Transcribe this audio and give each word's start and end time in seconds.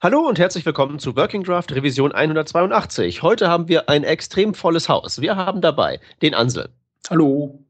Hallo 0.00 0.20
und 0.20 0.38
herzlich 0.38 0.64
willkommen 0.64 1.00
zu 1.00 1.16
Working 1.16 1.42
Draft 1.42 1.74
Revision 1.74 2.12
182. 2.12 3.20
Heute 3.22 3.48
haben 3.48 3.66
wir 3.66 3.88
ein 3.88 4.04
extrem 4.04 4.54
volles 4.54 4.88
Haus. 4.88 5.20
Wir 5.20 5.34
haben 5.34 5.60
dabei 5.60 5.98
den 6.22 6.34
Ansel. 6.34 6.68
Hallo. 7.10 7.64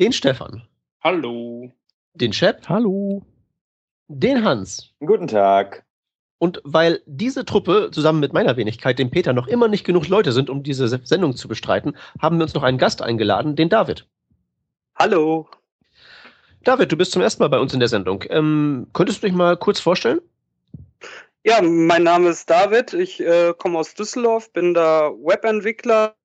Den 0.00 0.14
Stefan. 0.14 0.66
Hallo. 1.02 1.70
Den 2.14 2.32
Shep. 2.32 2.66
Hallo. 2.70 3.22
Den 4.08 4.42
Hans. 4.42 4.94
Guten 5.00 5.26
Tag. 5.26 5.84
Und 6.38 6.62
weil 6.64 7.02
diese 7.04 7.44
Truppe 7.44 7.90
zusammen 7.92 8.20
mit 8.20 8.32
meiner 8.32 8.56
Wenigkeit, 8.56 8.98
dem 8.98 9.10
Peter, 9.10 9.34
noch 9.34 9.46
immer 9.46 9.68
nicht 9.68 9.84
genug 9.84 10.08
Leute 10.08 10.32
sind, 10.32 10.48
um 10.48 10.62
diese 10.62 10.88
Sendung 10.88 11.36
zu 11.36 11.48
bestreiten, 11.48 11.98
haben 12.18 12.38
wir 12.38 12.44
uns 12.44 12.54
noch 12.54 12.62
einen 12.62 12.78
Gast 12.78 13.02
eingeladen, 13.02 13.56
den 13.56 13.68
David. 13.68 14.08
Hallo. 14.96 15.50
David, 16.62 16.90
du 16.90 16.96
bist 16.96 17.12
zum 17.12 17.20
ersten 17.20 17.42
Mal 17.42 17.48
bei 17.48 17.58
uns 17.58 17.74
in 17.74 17.80
der 17.80 17.90
Sendung. 17.90 18.24
Ähm, 18.30 18.86
könntest 18.94 19.22
du 19.22 19.26
dich 19.26 19.36
mal 19.36 19.58
kurz 19.58 19.80
vorstellen? 19.80 20.22
Ja, 21.46 21.60
mein 21.60 22.04
Name 22.04 22.30
ist 22.30 22.48
David. 22.48 22.94
Ich 22.94 23.20
äh, 23.20 23.52
komme 23.58 23.78
aus 23.78 23.92
Düsseldorf, 23.92 24.50
bin 24.54 24.72
da 24.72 25.10
Webentwickler 25.10 26.16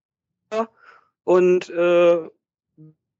und 1.25 1.69
äh, 1.69 2.29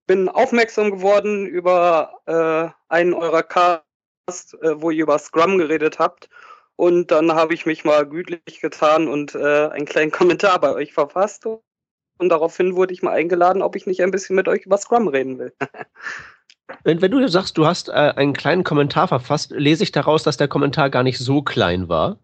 bin 0.08 0.30
aufmerksam 0.30 0.92
geworden 0.92 1.46
über 1.46 2.22
äh, 2.26 2.72
einen 2.88 3.14
eurer 3.14 3.44
Cast, 3.44 4.54
äh, 4.62 4.82
wo 4.82 4.92
ihr 4.92 5.04
über 5.04 5.20
Scrum 5.20 5.58
geredet 5.58 6.00
habt. 6.00 6.30
Und 6.78 7.12
dann 7.12 7.34
habe 7.34 7.54
ich 7.54 7.66
mich 7.66 7.84
mal 7.84 8.06
gütlich 8.08 8.62
getan 8.62 9.10
und 9.10 9.36
äh, 9.36 9.68
einen 9.68 9.86
kleinen 9.86 10.12
Kommentar 10.12 10.58
bei 10.62 10.74
euch 10.74 10.94
verfasst. 10.94 11.46
Und 11.46 12.30
daraufhin 12.30 12.78
wurde 12.78 12.94
ich 12.94 13.04
mal 13.04 13.12
eingeladen, 13.12 13.62
ob 13.62 13.76
ich 13.76 13.88
nicht 13.88 14.02
ein 14.02 14.12
bisschen 14.12 14.38
mit 14.38 14.48
euch 14.48 14.66
über 14.66 14.78
Scrum 14.78 15.10
reden 15.10 15.38
will. 15.38 15.54
Wenn, 16.84 17.02
wenn 17.02 17.12
du 17.12 17.28
sagst, 17.28 17.58
du 17.58 17.66
hast 17.66 17.90
äh, 17.90 17.92
einen 17.92 18.34
kleinen 18.34 18.64
Kommentar 18.64 19.08
verfasst, 19.08 19.52
lese 19.52 19.84
ich 19.84 19.92
daraus, 19.92 20.24
dass 20.24 20.38
der 20.38 20.48
Kommentar 20.48 20.90
gar 20.90 21.04
nicht 21.04 21.20
so 21.20 21.42
klein 21.42 21.90
war. 21.90 22.18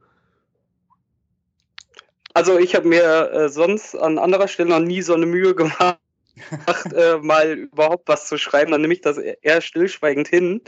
Also 2.33 2.59
ich 2.59 2.75
habe 2.75 2.87
mir 2.87 3.31
äh, 3.31 3.49
sonst 3.49 3.95
an 3.95 4.19
anderer 4.19 4.47
Stelle 4.47 4.69
noch 4.69 4.79
nie 4.79 5.01
so 5.01 5.13
eine 5.13 5.25
Mühe 5.25 5.55
gemacht, 5.55 5.99
äh, 6.93 7.15
mal 7.17 7.53
überhaupt 7.53 8.07
was 8.07 8.27
zu 8.27 8.37
schreiben. 8.37 8.71
Dann 8.71 8.81
nehme 8.81 8.93
ich 8.93 9.01
das 9.01 9.17
eher 9.17 9.61
stillschweigend 9.61 10.27
hin 10.27 10.61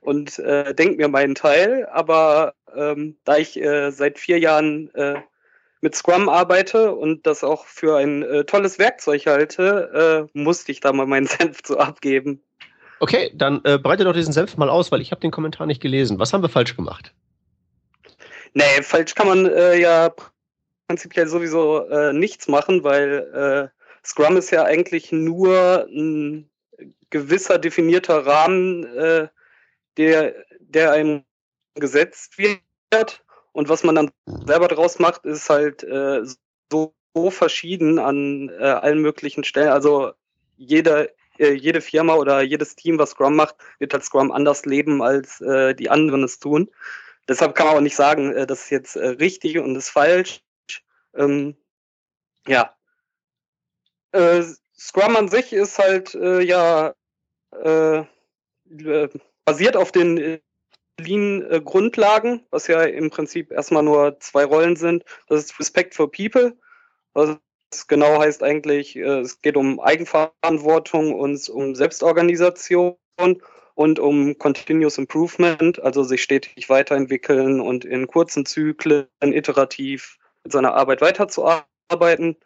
und 0.00 0.38
äh, 0.38 0.74
denke 0.74 0.96
mir 0.96 1.08
meinen 1.08 1.34
Teil. 1.34 1.86
Aber 1.90 2.54
ähm, 2.74 3.16
da 3.24 3.38
ich 3.38 3.58
äh, 3.58 3.90
seit 3.90 4.18
vier 4.18 4.38
Jahren 4.38 4.94
äh, 4.94 5.20
mit 5.80 5.94
Scrum 5.94 6.28
arbeite 6.28 6.94
und 6.94 7.26
das 7.26 7.42
auch 7.42 7.64
für 7.64 7.96
ein 7.96 8.22
äh, 8.22 8.44
tolles 8.44 8.78
Werkzeug 8.78 9.26
halte, 9.26 10.28
musste 10.34 10.72
ich 10.72 10.80
da 10.80 10.92
mal 10.92 11.06
meinen 11.06 11.26
Senf 11.26 11.62
zu 11.62 11.78
abgeben. 11.78 12.42
Okay, 12.98 13.30
dann 13.34 13.60
äh, 13.64 13.78
breite 13.78 14.04
doch 14.04 14.12
diesen 14.12 14.32
Senf 14.32 14.56
mal 14.56 14.70
aus, 14.70 14.90
weil 14.90 15.00
ich 15.00 15.10
habe 15.10 15.20
den 15.20 15.30
Kommentar 15.30 15.66
nicht 15.66 15.82
gelesen. 15.82 16.18
Was 16.18 16.32
haben 16.32 16.42
wir 16.42 16.48
falsch 16.48 16.76
gemacht? 16.76 17.12
Nee, 18.54 18.82
falsch 18.82 19.14
kann 19.14 19.28
man 19.28 19.46
äh, 19.46 19.78
ja 19.78 20.12
prinzipiell 20.88 21.28
sowieso 21.28 21.86
äh, 21.88 22.12
nichts 22.12 22.48
machen, 22.48 22.84
weil 22.84 23.70
äh, 23.72 24.06
Scrum 24.06 24.36
ist 24.36 24.50
ja 24.50 24.64
eigentlich 24.64 25.12
nur 25.12 25.86
ein 25.90 26.48
gewisser 27.10 27.58
definierter 27.58 28.24
Rahmen, 28.24 28.84
äh, 28.96 29.28
der, 29.96 30.34
der 30.60 30.92
einem 30.92 31.24
gesetzt 31.74 32.38
wird. 32.38 33.22
Und 33.52 33.68
was 33.68 33.82
man 33.82 33.94
dann 33.94 34.10
selber 34.46 34.68
draus 34.68 34.98
macht, 34.98 35.24
ist 35.24 35.50
halt 35.50 35.82
äh, 35.82 36.22
so, 36.70 36.94
so 37.14 37.30
verschieden 37.30 37.98
an 37.98 38.50
allen 38.60 39.00
möglichen 39.00 39.44
Stellen. 39.44 39.70
Also 39.70 40.12
jeder 40.56 41.08
äh, 41.38 41.52
jede 41.52 41.80
Firma 41.80 42.14
oder 42.14 42.42
jedes 42.42 42.76
Team, 42.76 42.98
was 42.98 43.10
Scrum 43.10 43.36
macht, 43.36 43.56
wird 43.78 43.92
halt 43.92 44.04
Scrum 44.04 44.32
anders 44.32 44.64
leben, 44.64 45.02
als 45.02 45.40
äh, 45.40 45.74
die 45.74 45.90
anderen 45.90 46.24
es 46.24 46.38
tun. 46.38 46.70
Deshalb 47.28 47.54
kann 47.54 47.66
man 47.66 47.76
auch 47.76 47.80
nicht 47.80 47.96
sagen, 47.96 48.32
äh, 48.32 48.46
das 48.46 48.64
ist 48.64 48.70
jetzt 48.70 48.96
äh, 48.96 49.08
richtig 49.08 49.58
und 49.58 49.76
ist 49.76 49.90
falsch. 49.90 50.42
Ähm, 51.14 51.56
ja. 52.46 52.74
Äh, 54.12 54.42
Scrum 54.78 55.16
an 55.16 55.28
sich 55.28 55.52
ist 55.52 55.78
halt 55.78 56.14
ja 56.14 56.94
basiert 59.44 59.76
auf 59.76 59.92
den 59.92 60.40
Lean-Grundlagen, 60.98 62.44
was 62.50 62.66
ja 62.66 62.82
im 62.82 63.10
Prinzip 63.10 63.52
erstmal 63.52 63.82
nur 63.82 64.18
zwei 64.20 64.44
Rollen 64.44 64.76
sind. 64.76 65.04
Das 65.28 65.44
ist 65.44 65.58
Respect 65.58 65.94
for 65.94 66.10
People, 66.10 66.56
was 67.70 67.86
genau 67.86 68.20
heißt 68.20 68.42
eigentlich, 68.42 68.96
äh, 68.96 69.20
es 69.20 69.40
geht 69.40 69.56
um 69.56 69.80
Eigenverantwortung 69.80 71.14
und 71.14 71.48
um 71.48 71.74
Selbstorganisation 71.74 72.96
und 73.74 73.98
um 73.98 74.38
Continuous 74.38 74.98
Improvement, 74.98 75.82
also 75.82 76.02
sich 76.02 76.22
stetig 76.22 76.68
weiterentwickeln 76.68 77.60
und 77.60 77.84
in 77.84 78.06
kurzen 78.06 78.46
Zyklen 78.46 79.06
iterativ 79.20 80.18
mit 80.44 80.52
seiner 80.52 80.74
Arbeit 80.74 81.00
weiterzuarbeiten, 81.00 82.36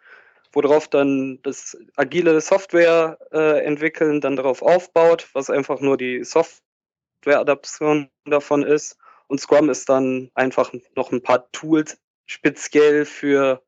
worauf 0.53 0.88
dann 0.88 1.38
das 1.42 1.76
agile 1.97 2.41
Software 2.41 3.19
äh, 3.32 3.64
entwickeln 3.64 4.20
dann 4.20 4.37
darauf 4.37 4.62
aufbaut, 4.62 5.28
was 5.32 5.50
einfach 5.50 5.81
nur 5.81 5.97
die 5.97 6.25
Software-Adaption 6.25 8.08
davon 8.25 8.62
ist. 8.64 8.97
Und 9.28 9.41
Scrum 9.41 9.70
ist 9.70 9.88
dann 9.88 10.31
einfach 10.34 10.72
noch 10.97 11.12
ein 11.12 11.22
paar 11.22 11.50
Tools 11.52 11.98
speziell 12.26 13.04
für 13.04 13.62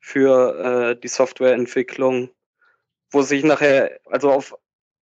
für 0.00 0.92
äh, 0.94 1.00
die 1.00 1.08
Softwareentwicklung, 1.08 2.30
wo 3.10 3.22
sich 3.22 3.44
nachher, 3.44 3.98
also 4.06 4.30
auf 4.30 4.54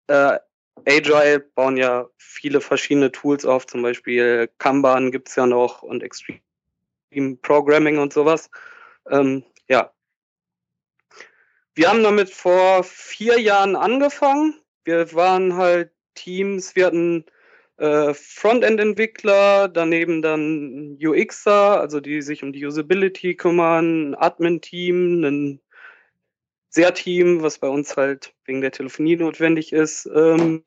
äh, 0.06 0.38
Agile 0.86 1.40
bauen 1.40 1.76
ja 1.76 2.08
viele 2.16 2.60
verschiedene 2.60 3.12
Tools 3.12 3.44
auf, 3.44 3.66
zum 3.66 3.82
Beispiel 3.82 4.50
Kanban 4.58 5.10
gibt's 5.10 5.36
ja 5.36 5.46
noch 5.46 5.82
und 5.82 6.02
Extreme 6.02 6.40
Programming 7.42 7.98
und 7.98 8.12
sowas. 8.12 8.50
Ähm, 9.08 9.44
ja. 9.68 9.92
Wir 11.74 11.88
haben 11.88 12.02
damit 12.02 12.30
vor 12.30 12.84
vier 12.84 13.40
Jahren 13.40 13.76
angefangen. 13.76 14.60
Wir 14.84 15.12
waren 15.14 15.56
halt 15.56 15.92
Teams, 16.14 16.76
wir 16.76 16.86
hatten 16.86 17.24
äh, 17.76 18.14
Frontend-Entwickler, 18.14 19.68
daneben 19.68 20.22
dann 20.22 20.96
UXer, 21.02 21.80
also 21.80 22.00
die 22.00 22.22
sich 22.22 22.42
um 22.42 22.52
die 22.52 22.64
Usability 22.64 23.34
kümmern, 23.34 24.10
ein 24.10 24.14
Admin-Team, 24.14 25.24
ein 25.24 25.60
SER-Team, 26.70 27.42
was 27.42 27.58
bei 27.58 27.68
uns 27.68 27.96
halt 27.96 28.34
wegen 28.44 28.60
der 28.60 28.72
Telefonie 28.72 29.16
notwendig 29.16 29.72
ist, 29.72 30.08
ähm, 30.14 30.62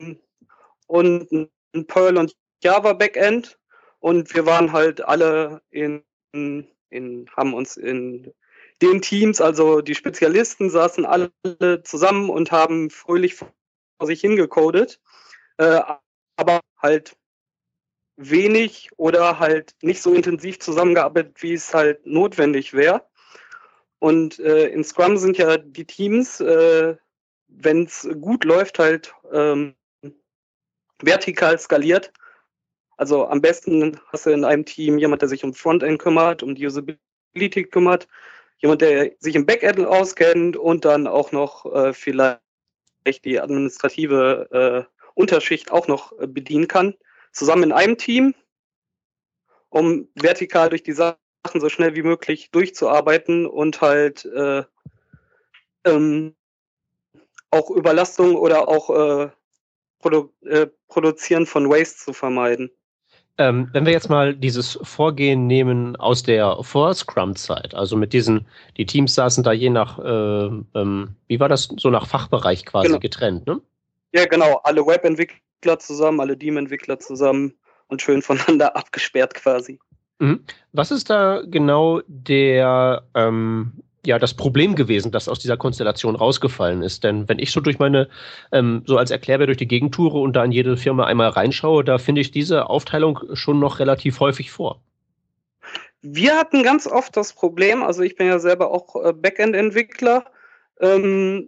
und 0.88 1.31
ein 1.31 1.88
Perl 1.88 2.18
und 2.18 2.35
Java 2.63 2.94
Backend. 2.94 3.59
Und 4.00 4.34
wir 4.35 4.45
waren 4.45 4.72
halt 4.72 5.03
alle 5.03 5.62
in, 5.69 6.03
in, 6.31 7.29
haben 7.35 7.53
uns 7.53 7.78
in 7.78 8.31
den 8.81 9.01
Teams, 9.01 9.41
also 9.41 9.81
die 9.81 9.95
Spezialisten 9.95 10.69
saßen 10.69 11.06
alle 11.06 11.31
zusammen 11.84 12.29
und 12.29 12.51
haben 12.51 12.89
fröhlich 12.89 13.35
vor 13.35 13.50
sich 14.03 14.22
hingecodet. 14.22 15.00
Äh, 15.57 15.81
halt 16.78 17.16
wenig 18.18 18.90
oder 18.98 19.40
halt 19.40 19.76
nicht 19.82 20.02
so 20.02 20.14
intensiv 20.14 20.60
zusammengearbeitet, 20.60 21.42
wie 21.42 21.54
es 21.54 21.74
halt 21.74 22.06
notwendig 22.06 22.74
wäre. 22.74 23.06
Und 24.00 24.40
äh, 24.40 24.68
in 24.68 24.84
Scrum 24.84 25.18
sind 25.18 25.38
ja 25.38 25.58
die 25.58 25.86
Teams, 25.86 26.40
äh, 26.40 26.96
wenn 27.48 27.86
es 27.86 28.08
gut 28.22 28.44
läuft, 28.44 28.80
halt 28.80 29.14
ähm, 29.32 29.76
vertikal 31.02 31.58
skaliert. 31.58 32.12
Also 32.98 33.28
am 33.28 33.42
besten 33.42 34.00
hast 34.08 34.26
du 34.26 34.32
in 34.32 34.44
einem 34.44 34.66
Team 34.66 34.98
jemand, 34.98 35.22
der 35.22 35.30
sich 35.30 35.44
um 35.44 35.54
Frontend 35.54 36.00
kümmert, 36.00 36.42
um 36.42 36.56
die 36.56 36.66
Usability 36.66 37.64
kümmert, 37.66 38.08
jemand, 38.58 38.82
der 38.82 39.12
sich 39.20 39.36
im 39.36 39.46
Backend 39.46 39.86
auskennt 39.86 40.58
und 40.58 40.86
dann 40.86 41.08
auch 41.08 41.32
noch 41.32 41.66
äh, 41.74 41.94
vielleicht 41.94 42.40
die 43.24 43.40
administrative 43.40 44.88
äh, 44.90 44.97
Unterschicht 45.18 45.72
auch 45.72 45.88
noch 45.88 46.18
äh, 46.20 46.28
bedienen 46.28 46.68
kann, 46.68 46.94
zusammen 47.32 47.64
in 47.64 47.72
einem 47.72 47.98
Team, 47.98 48.36
um 49.70 50.08
vertikal 50.16 50.70
durch 50.70 50.84
die 50.84 50.94
Sachen 50.94 51.18
so 51.56 51.70
schnell 51.70 51.96
wie 51.96 52.04
möglich 52.04 52.52
durchzuarbeiten 52.52 53.46
und 53.48 53.81
halt 53.81 54.25
äh, 54.25 54.64
ähm, 55.86 56.36
auch 57.50 57.69
Überlastung 57.72 58.36
oder 58.36 58.68
auch 58.68 58.90
äh, 58.90 59.30
Produ 60.00 60.31
äh, 60.46 60.68
Produzieren 60.88 61.46
von 61.46 61.70
Waste 61.70 61.98
zu 61.98 62.13
vermeiden. 62.13 62.70
Ähm, 63.40 63.70
wenn 63.72 63.86
wir 63.86 63.94
jetzt 63.94 64.10
mal 64.10 64.34
dieses 64.36 64.80
Vorgehen 64.81 65.46
nehmen 65.46 65.96
aus 65.96 66.24
der 66.24 66.58
Vor-Scrum-Zeit, 66.62 67.75
also 67.75 67.96
mit 67.96 68.13
diesen, 68.13 68.48
die 68.78 68.86
Teams 68.86 69.13
saßen 69.13 69.44
da 69.44 69.52
je 69.52 69.70
nach, 69.70 70.00
äh, 70.00 70.50
ähm, 70.80 71.16
wie 71.28 71.40
war 71.40 71.50
das, 71.50 71.70
so 71.78 71.90
nach 71.90 72.08
Fachbereich 72.08 72.66
quasi 72.66 72.88
genau. 72.88 73.00
getrennt, 73.00 73.46
ne? 73.46 73.62
Ja, 74.13 74.25
genau. 74.25 74.59
Alle 74.63 74.86
Webentwickler 74.86 75.80
zusammen, 75.80 76.19
alle 76.19 76.38
Teamentwickler 76.38 77.00
zusammen 77.00 77.54
und 77.88 78.01
schön 78.01 78.21
voneinander 78.21 78.75
abgesperrt 78.75 79.33
quasi. 79.33 79.80
Mhm. 80.19 80.44
Was 80.74 80.92
ist 80.92 81.09
da 81.09 81.44
genau 81.45 82.01
der, 82.07 83.04
ähm, 83.13 83.74
ja, 84.06 84.18
das 84.18 84.33
Problem 84.33 84.75
gewesen, 84.75 85.12
das 85.12 85.27
aus 85.27 85.39
dieser 85.39 85.57
Konstellation 85.57 86.15
rausgefallen 86.15 86.81
ist? 86.81 87.04
Denn 87.04 87.27
wenn 87.30 87.39
ich 87.39 87.51
so 87.51 87.59
durch 87.59 87.77
meine, 87.77 88.09
ähm, 88.51 88.83
so 88.86 88.98
als 88.98 89.12
Erklärbär 89.12 89.48
durch 89.48 89.57
die 89.57 89.68
Gegend 89.68 89.94
toure 89.94 90.19
und 90.19 90.36
da 90.36 90.44
in 90.44 90.51
jede 90.51 90.77
Firma 90.77 91.06
einmal 91.06 91.30
reinschaue, 91.30 91.83
da 91.83 91.98
finde 91.98 92.21
ich 92.21 92.31
diese 92.31 92.69
Aufteilung 92.69 93.19
schon 93.33 93.60
noch 93.60 93.80
relativ 93.80 94.19
häufig 94.19 94.51
vor. 94.51 94.81
wir 96.01 96.38
hatten 96.38 96.63
ganz 96.63 96.88
oft 96.88 97.18
das 97.18 97.33
Problem, 97.33 97.83
also 97.83 98.01
ich 98.01 98.15
bin 98.15 98.27
ja 98.27 98.39
selber 98.39 98.71
auch 98.71 98.95
äh, 99.03 99.13
Backend-Entwickler. 99.13 100.25
Ähm, 100.80 101.48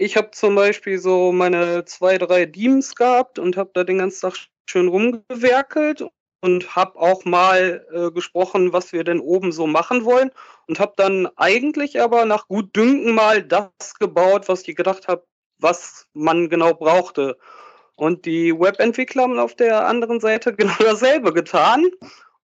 ich 0.00 0.16
habe 0.16 0.30
zum 0.30 0.54
Beispiel 0.54 0.98
so 0.98 1.30
meine 1.30 1.84
zwei, 1.84 2.16
drei 2.16 2.46
Deems 2.46 2.94
gehabt 2.94 3.38
und 3.38 3.58
habe 3.58 3.70
da 3.74 3.84
den 3.84 3.98
ganzen 3.98 4.22
Tag 4.22 4.48
schön 4.66 4.88
rumgewerkelt 4.88 6.06
und 6.40 6.74
habe 6.74 6.98
auch 6.98 7.26
mal 7.26 7.86
äh, 7.92 8.10
gesprochen, 8.10 8.72
was 8.72 8.94
wir 8.94 9.04
denn 9.04 9.20
oben 9.20 9.52
so 9.52 9.66
machen 9.66 10.06
wollen 10.06 10.30
und 10.68 10.80
habe 10.80 10.94
dann 10.96 11.28
eigentlich 11.36 12.00
aber 12.00 12.24
nach 12.24 12.48
gut 12.48 12.74
Dünken 12.74 13.14
mal 13.14 13.42
das 13.42 13.94
gebaut, 13.98 14.48
was 14.48 14.66
ich 14.66 14.74
gedacht 14.74 15.06
habe, 15.06 15.26
was 15.58 16.06
man 16.14 16.48
genau 16.48 16.72
brauchte. 16.72 17.36
Und 17.94 18.24
die 18.24 18.58
Webentwickler 18.58 19.24
haben 19.24 19.38
auf 19.38 19.54
der 19.54 19.86
anderen 19.86 20.20
Seite 20.20 20.54
genau 20.56 20.78
dasselbe 20.78 21.34
getan. 21.34 21.84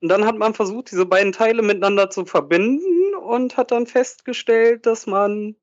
Und 0.02 0.10
dann 0.10 0.26
hat 0.26 0.36
man 0.36 0.52
versucht, 0.52 0.90
diese 0.90 1.06
beiden 1.06 1.32
Teile 1.32 1.62
miteinander 1.62 2.10
zu 2.10 2.26
verbinden 2.26 3.14
und 3.14 3.56
hat 3.56 3.70
dann 3.70 3.86
festgestellt, 3.86 4.84
dass 4.84 5.06
man 5.06 5.56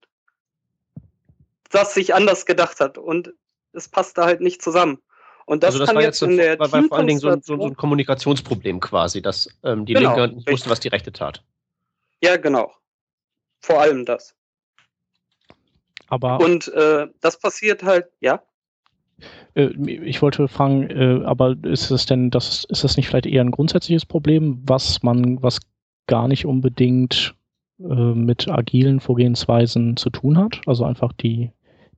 das 1.73 1.93
sich 1.93 2.13
anders 2.13 2.45
gedacht 2.45 2.79
hat. 2.79 2.97
Und 2.97 3.33
es 3.73 3.89
passte 3.89 4.23
halt 4.23 4.41
nicht 4.41 4.61
zusammen. 4.61 4.99
Und 5.45 5.63
das, 5.63 5.69
also 5.69 5.79
das 5.79 5.87
kann 5.87 5.95
war 5.97 6.03
jetzt 6.03 6.21
in 6.21 6.37
der 6.37 6.57
war, 6.57 6.71
war 6.71 6.83
vor 6.83 6.97
allen 6.97 7.07
Dingen 7.07 7.19
so 7.19 7.27
ein, 7.27 7.41
so, 7.41 7.57
so 7.57 7.63
ein 7.65 7.75
Kommunikationsproblem 7.75 8.79
quasi, 8.79 9.21
dass 9.21 9.49
ähm, 9.63 9.85
die 9.85 9.93
Genau, 9.93 10.15
Linke 10.15 10.27
nicht 10.27 10.37
richtig. 10.37 10.53
wusste, 10.53 10.69
was 10.69 10.79
die 10.79 10.87
Rechte 10.87 11.11
tat. 11.11 11.43
Ja, 12.21 12.37
genau. 12.37 12.71
Vor 13.59 13.81
allem 13.81 14.05
das. 14.05 14.35
Aber 16.07 16.39
Und 16.39 16.67
äh, 16.69 17.07
das 17.21 17.39
passiert 17.39 17.83
halt, 17.83 18.05
ja. 18.21 18.41
äh, 19.55 19.65
ich 19.65 20.21
wollte 20.21 20.47
fragen, 20.47 20.89
äh, 20.89 21.25
aber 21.25 21.55
ist 21.63 21.91
es 21.91 22.05
denn, 22.05 22.29
das 22.29 22.65
ist 22.69 22.83
das 22.83 22.97
nicht 22.97 23.07
vielleicht 23.07 23.25
eher 23.25 23.41
ein 23.41 23.51
grundsätzliches 23.51 24.05
Problem, 24.05 24.61
was 24.65 25.03
man, 25.03 25.41
was 25.41 25.59
gar 26.07 26.27
nicht 26.27 26.45
unbedingt 26.45 27.35
äh, 27.79 27.83
mit 27.83 28.47
agilen 28.47 28.99
Vorgehensweisen 28.99 29.97
zu 29.97 30.09
tun 30.09 30.37
hat? 30.37 30.61
Also 30.67 30.85
einfach 30.85 31.13
die, 31.13 31.51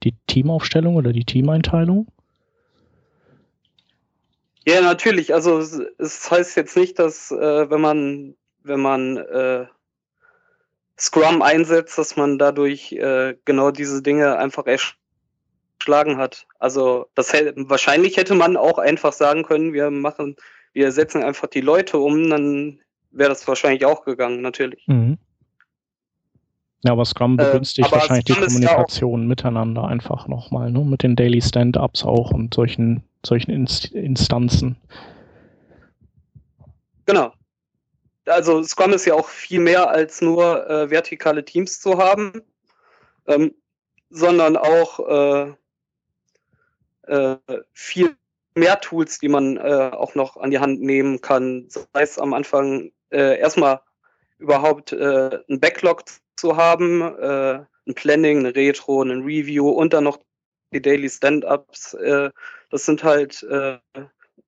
die 0.04 0.14
Teamaufstellung 0.28 0.96
oder 0.96 1.14
die 1.14 1.26
Teameinteilung? 1.26 2.08
Ja, 4.68 4.82
natürlich. 4.82 5.34
Also 5.34 5.60
es, 5.60 5.80
es 5.98 6.30
heißt 6.30 6.58
jetzt 6.58 6.76
nicht, 6.76 6.98
dass 6.98 7.32
äh, 7.32 7.70
wenn 7.70 7.82
man 7.82 8.36
wenn 8.64 8.80
man 8.80 9.18
äh, 9.18 9.66
Scrum 10.98 11.42
einsetzt, 11.42 11.98
dass 11.98 12.16
man 12.16 12.38
dadurch 12.38 12.92
äh, 12.94 13.36
genau 13.46 13.72
diese 13.72 14.02
Dinge 14.02 14.38
einfach 14.38 14.66
erschlagen 14.66 16.18
hat. 16.18 16.48
Also 16.60 17.08
das 17.16 17.34
hätte, 17.34 17.54
wahrscheinlich 17.70 18.18
hätte 18.18 18.34
man 18.34 18.58
auch 18.58 18.80
einfach 18.80 19.14
sagen 19.14 19.44
können, 19.44 19.74
wir 19.74 19.92
machen, 19.92 20.36
wir 20.74 20.92
setzen 20.92 21.24
einfach 21.24 21.48
die 21.48 21.62
Leute 21.62 21.98
um, 21.98 22.30
dann 22.30 22.80
wäre 23.12 23.30
das 23.30 23.48
wahrscheinlich 23.48 23.86
auch 23.86 24.04
gegangen, 24.04 24.42
natürlich. 24.42 24.88
Mhm. 24.88 25.18
Ja, 26.86 26.92
aber 26.92 27.06
Scrum 27.06 27.34
Äh, 27.40 27.46
begünstigt 27.46 27.88
aber 27.88 27.98
wahrscheinlich 27.98 28.26
die 28.26 28.34
Scrum 28.34 28.44
ja 28.44 28.48
auch- 28.48 28.54
Kommunikation 28.54 29.28
miteinander 29.28 29.86
einfach 29.86 30.28
nochmal, 30.28 30.72
ne? 30.72 30.80
Mit 30.82 31.02
den 31.04 31.16
Daily 31.16 31.42
Stand-Ups 31.42 32.04
auch 32.04 32.32
und 32.32 32.54
solchen, 32.54 33.04
solchen 33.26 33.52
Inst 33.52 33.86
Instanzen. 33.92 34.78
Genau. 37.08 37.34
Also 38.28 38.64
Scrum 38.64 38.94
ist 38.94 39.06
ja 39.06 39.14
auch 39.16 39.28
viel 39.28 39.60
mehr 39.60 39.90
als 39.90 40.22
nur 40.22 40.68
äh, 40.70 40.90
vertikale 40.90 41.44
Teams 41.46 41.80
zu 41.80 41.98
haben, 41.98 42.42
ähm, 43.28 43.54
sondern 44.10 44.58
auch 44.58 45.00
äh, 45.08 45.54
äh, 47.08 47.38
viel 47.74 48.16
mehr 48.56 48.80
Tools, 48.80 49.20
die 49.20 49.28
man 49.28 49.58
äh, 49.58 49.92
auch 49.92 50.16
noch 50.16 50.38
an 50.38 50.50
die 50.52 50.60
Hand 50.60 50.82
nehmen 50.82 51.22
kann. 51.22 51.66
Sei 51.68 51.84
es 52.02 52.18
am 52.18 52.34
Anfang 52.34 52.92
äh, 53.12 53.38
erstmal 53.40 53.82
überhaupt 54.40 54.92
äh, 54.92 55.40
ein 55.50 55.60
Backlog 55.60 56.04
zu 56.38 56.58
haben, 56.58 57.02
äh, 57.02 57.66
ein 57.88 57.96
Planning, 57.96 58.40
eine 58.40 58.56
Retro, 58.56 59.02
ein 59.02 59.24
Review 59.24 59.70
und 59.70 59.94
dann 59.94 60.06
noch 60.06 60.20
die 60.74 60.82
Daily 60.82 61.10
Stand-Ups. 61.10 61.94
Äh, 61.96 62.32
das 62.70 62.86
sind 62.86 63.04
halt 63.04 63.44
äh, 63.44 63.78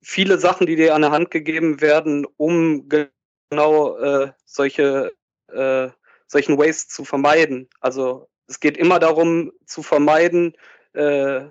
viele 0.01 0.37
Sachen, 0.39 0.67
die 0.67 0.75
dir 0.75 0.95
an 0.95 1.01
der 1.01 1.11
Hand 1.11 1.31
gegeben 1.31 1.81
werden, 1.81 2.25
um 2.37 2.89
genau 2.89 3.97
äh, 3.97 4.31
solche 4.45 5.11
äh, 5.49 5.89
solchen 6.27 6.57
Waste 6.57 6.89
zu 6.89 7.05
vermeiden. 7.05 7.69
Also 7.79 8.27
es 8.47 8.59
geht 8.59 8.77
immer 8.77 8.99
darum 8.99 9.51
zu 9.65 9.81
vermeiden, 9.81 10.55
äh, 10.93 11.45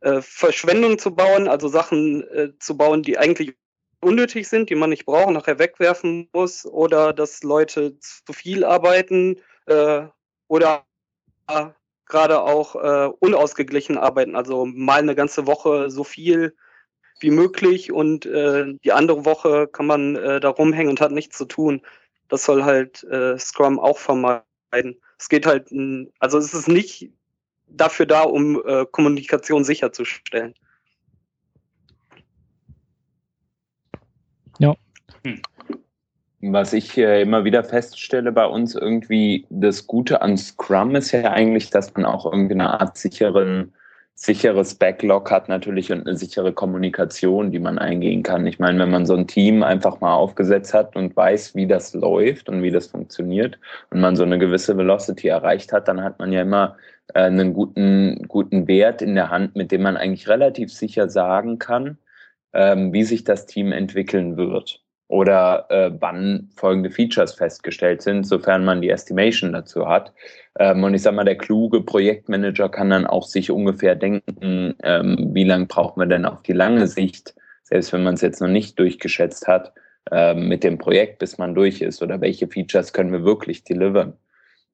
äh, 0.00 0.20
Verschwendung 0.20 0.98
zu 0.98 1.14
bauen, 1.14 1.48
also 1.48 1.68
Sachen 1.68 2.22
äh, 2.30 2.52
zu 2.58 2.76
bauen, 2.76 3.02
die 3.02 3.18
eigentlich 3.18 3.56
unnötig 4.00 4.48
sind, 4.48 4.70
die 4.70 4.74
man 4.74 4.90
nicht 4.90 5.06
braucht, 5.06 5.30
nachher 5.30 5.58
wegwerfen 5.58 6.28
muss, 6.32 6.64
oder 6.66 7.12
dass 7.12 7.42
Leute 7.42 7.98
zu 7.98 8.32
viel 8.32 8.64
arbeiten 8.64 9.40
äh, 9.66 10.02
oder 10.48 10.84
äh, 11.48 11.66
gerade 12.06 12.40
auch 12.40 12.76
äh, 12.76 13.10
unausgeglichen 13.18 13.98
arbeiten, 13.98 14.36
also 14.36 14.64
mal 14.64 15.00
eine 15.00 15.14
ganze 15.14 15.46
Woche 15.46 15.90
so 15.90 16.04
viel 16.04 16.54
wie 17.20 17.30
möglich 17.30 17.90
und 17.90 18.26
äh, 18.26 18.74
die 18.84 18.92
andere 18.92 19.24
Woche 19.24 19.66
kann 19.66 19.86
man 19.86 20.16
äh, 20.16 20.38
da 20.38 20.50
rumhängen 20.50 20.90
und 20.90 21.00
hat 21.00 21.12
nichts 21.12 21.36
zu 21.36 21.46
tun. 21.46 21.82
Das 22.28 22.44
soll 22.44 22.64
halt 22.64 23.06
Scrum 23.38 23.78
auch 23.78 23.98
vermeiden. 23.98 25.00
Es 25.16 25.28
geht 25.28 25.46
halt, 25.46 25.72
also 26.18 26.38
es 26.38 26.54
ist 26.54 26.66
nicht 26.66 27.12
dafür 27.68 28.04
da, 28.04 28.22
um 28.22 28.60
Kommunikation 28.90 29.62
sicherzustellen. 29.62 30.56
Was 36.42 36.72
ich 36.74 36.96
äh, 36.98 37.22
immer 37.22 37.44
wieder 37.44 37.64
feststelle 37.64 38.30
bei 38.30 38.46
uns 38.46 38.74
irgendwie, 38.74 39.46
das 39.50 39.86
Gute 39.86 40.22
an 40.22 40.36
Scrum 40.36 40.94
ist 40.94 41.12
ja 41.12 41.32
eigentlich, 41.32 41.70
dass 41.70 41.94
man 41.94 42.04
auch 42.04 42.30
irgendwie 42.30 42.54
eine 42.54 42.78
Art 42.78 42.96
sicheren, 42.98 43.72
sicheres 44.14 44.74
Backlog 44.74 45.30
hat 45.30 45.48
natürlich 45.48 45.90
und 45.92 46.06
eine 46.06 46.16
sichere 46.16 46.52
Kommunikation, 46.52 47.50
die 47.50 47.58
man 47.58 47.78
eingehen 47.78 48.22
kann. 48.22 48.46
Ich 48.46 48.58
meine, 48.58 48.78
wenn 48.78 48.90
man 48.90 49.06
so 49.06 49.14
ein 49.14 49.26
Team 49.26 49.62
einfach 49.62 50.00
mal 50.00 50.14
aufgesetzt 50.14 50.74
hat 50.74 50.94
und 50.94 51.16
weiß, 51.16 51.54
wie 51.54 51.66
das 51.66 51.94
läuft 51.94 52.48
und 52.48 52.62
wie 52.62 52.70
das 52.70 52.86
funktioniert 52.86 53.58
und 53.90 54.00
man 54.00 54.14
so 54.14 54.22
eine 54.22 54.38
gewisse 54.38 54.76
Velocity 54.76 55.28
erreicht 55.28 55.72
hat, 55.72 55.88
dann 55.88 56.02
hat 56.02 56.18
man 56.18 56.32
ja 56.32 56.42
immer 56.42 56.76
äh, 57.14 57.22
einen 57.22 57.54
guten, 57.54 58.28
guten 58.28 58.68
Wert 58.68 59.02
in 59.02 59.14
der 59.14 59.30
Hand, 59.30 59.56
mit 59.56 59.72
dem 59.72 59.82
man 59.82 59.96
eigentlich 59.96 60.28
relativ 60.28 60.72
sicher 60.72 61.08
sagen 61.08 61.58
kann, 61.58 61.98
ähm, 62.52 62.92
wie 62.92 63.04
sich 63.04 63.24
das 63.24 63.46
Team 63.46 63.72
entwickeln 63.72 64.36
wird 64.36 64.85
oder 65.08 65.66
äh, 65.70 65.90
wann 66.00 66.48
folgende 66.56 66.90
Features 66.90 67.34
festgestellt 67.34 68.02
sind, 68.02 68.26
sofern 68.26 68.64
man 68.64 68.82
die 68.82 68.90
Estimation 68.90 69.52
dazu 69.52 69.86
hat. 69.86 70.12
Ähm, 70.58 70.82
und 70.82 70.94
ich 70.94 71.02
sage 71.02 71.16
mal, 71.16 71.24
der 71.24 71.38
kluge 71.38 71.82
Projektmanager 71.82 72.68
kann 72.68 72.90
dann 72.90 73.06
auch 73.06 73.24
sich 73.24 73.50
ungefähr 73.50 73.94
denken, 73.94 74.74
ähm, 74.82 75.30
wie 75.32 75.44
lange 75.44 75.66
braucht 75.66 75.96
man 75.96 76.08
denn 76.08 76.24
auf 76.24 76.42
die 76.42 76.52
lange 76.52 76.88
Sicht, 76.88 77.34
selbst 77.62 77.92
wenn 77.92 78.02
man 78.02 78.14
es 78.14 78.20
jetzt 78.20 78.40
noch 78.40 78.48
nicht 78.48 78.78
durchgeschätzt 78.78 79.46
hat, 79.46 79.72
ähm, 80.10 80.48
mit 80.48 80.64
dem 80.64 80.78
Projekt, 80.78 81.18
bis 81.18 81.38
man 81.38 81.54
durch 81.54 81.80
ist 81.80 82.02
oder 82.02 82.20
welche 82.20 82.48
Features 82.48 82.92
können 82.92 83.12
wir 83.12 83.24
wirklich 83.24 83.64
delivern. 83.64 84.14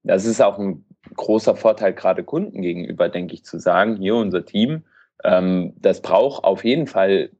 Das 0.02 0.24
ist 0.24 0.40
auch 0.40 0.58
ein 0.58 0.84
großer 1.14 1.56
Vorteil 1.56 1.92
gerade 1.92 2.24
Kunden 2.24 2.62
gegenüber, 2.62 3.08
denke 3.08 3.34
ich, 3.34 3.44
zu 3.44 3.58
sagen, 3.58 3.96
hier 3.96 4.14
unser 4.14 4.44
Team, 4.44 4.84
ähm, 5.24 5.74
das 5.76 6.00
braucht 6.00 6.44
auf 6.44 6.64
jeden 6.64 6.86
Fall 6.86 7.30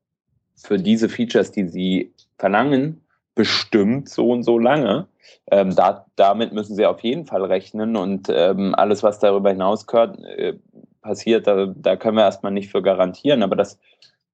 für 0.55 0.79
diese 0.79 1.09
Features, 1.09 1.51
die 1.51 1.69
sie 1.69 2.13
verlangen, 2.43 3.01
bestimmt 3.37 4.09
so 4.09 4.31
und 4.31 4.43
so 4.43 4.59
lange. 4.59 5.07
Ähm, 5.49 5.77
da, 5.77 6.07
damit 6.17 6.53
müssen 6.53 6.75
sie 6.75 6.85
auf 6.85 7.01
jeden 7.01 7.25
Fall 7.25 7.45
rechnen 7.45 7.95
und 7.95 8.29
ähm, 8.29 8.75
alles, 8.75 9.05
was 9.05 9.21
darüber 9.21 9.51
hinaus 9.51 9.87
gehört, 9.87 10.19
äh, 10.25 10.55
passiert, 11.03 11.47
da, 11.47 11.67
da 11.67 11.95
können 11.95 12.17
wir 12.17 12.25
erstmal 12.25 12.51
nicht 12.51 12.73
für 12.73 12.83
garantieren. 12.83 13.45
Aber 13.45 13.55
das, 13.55 13.79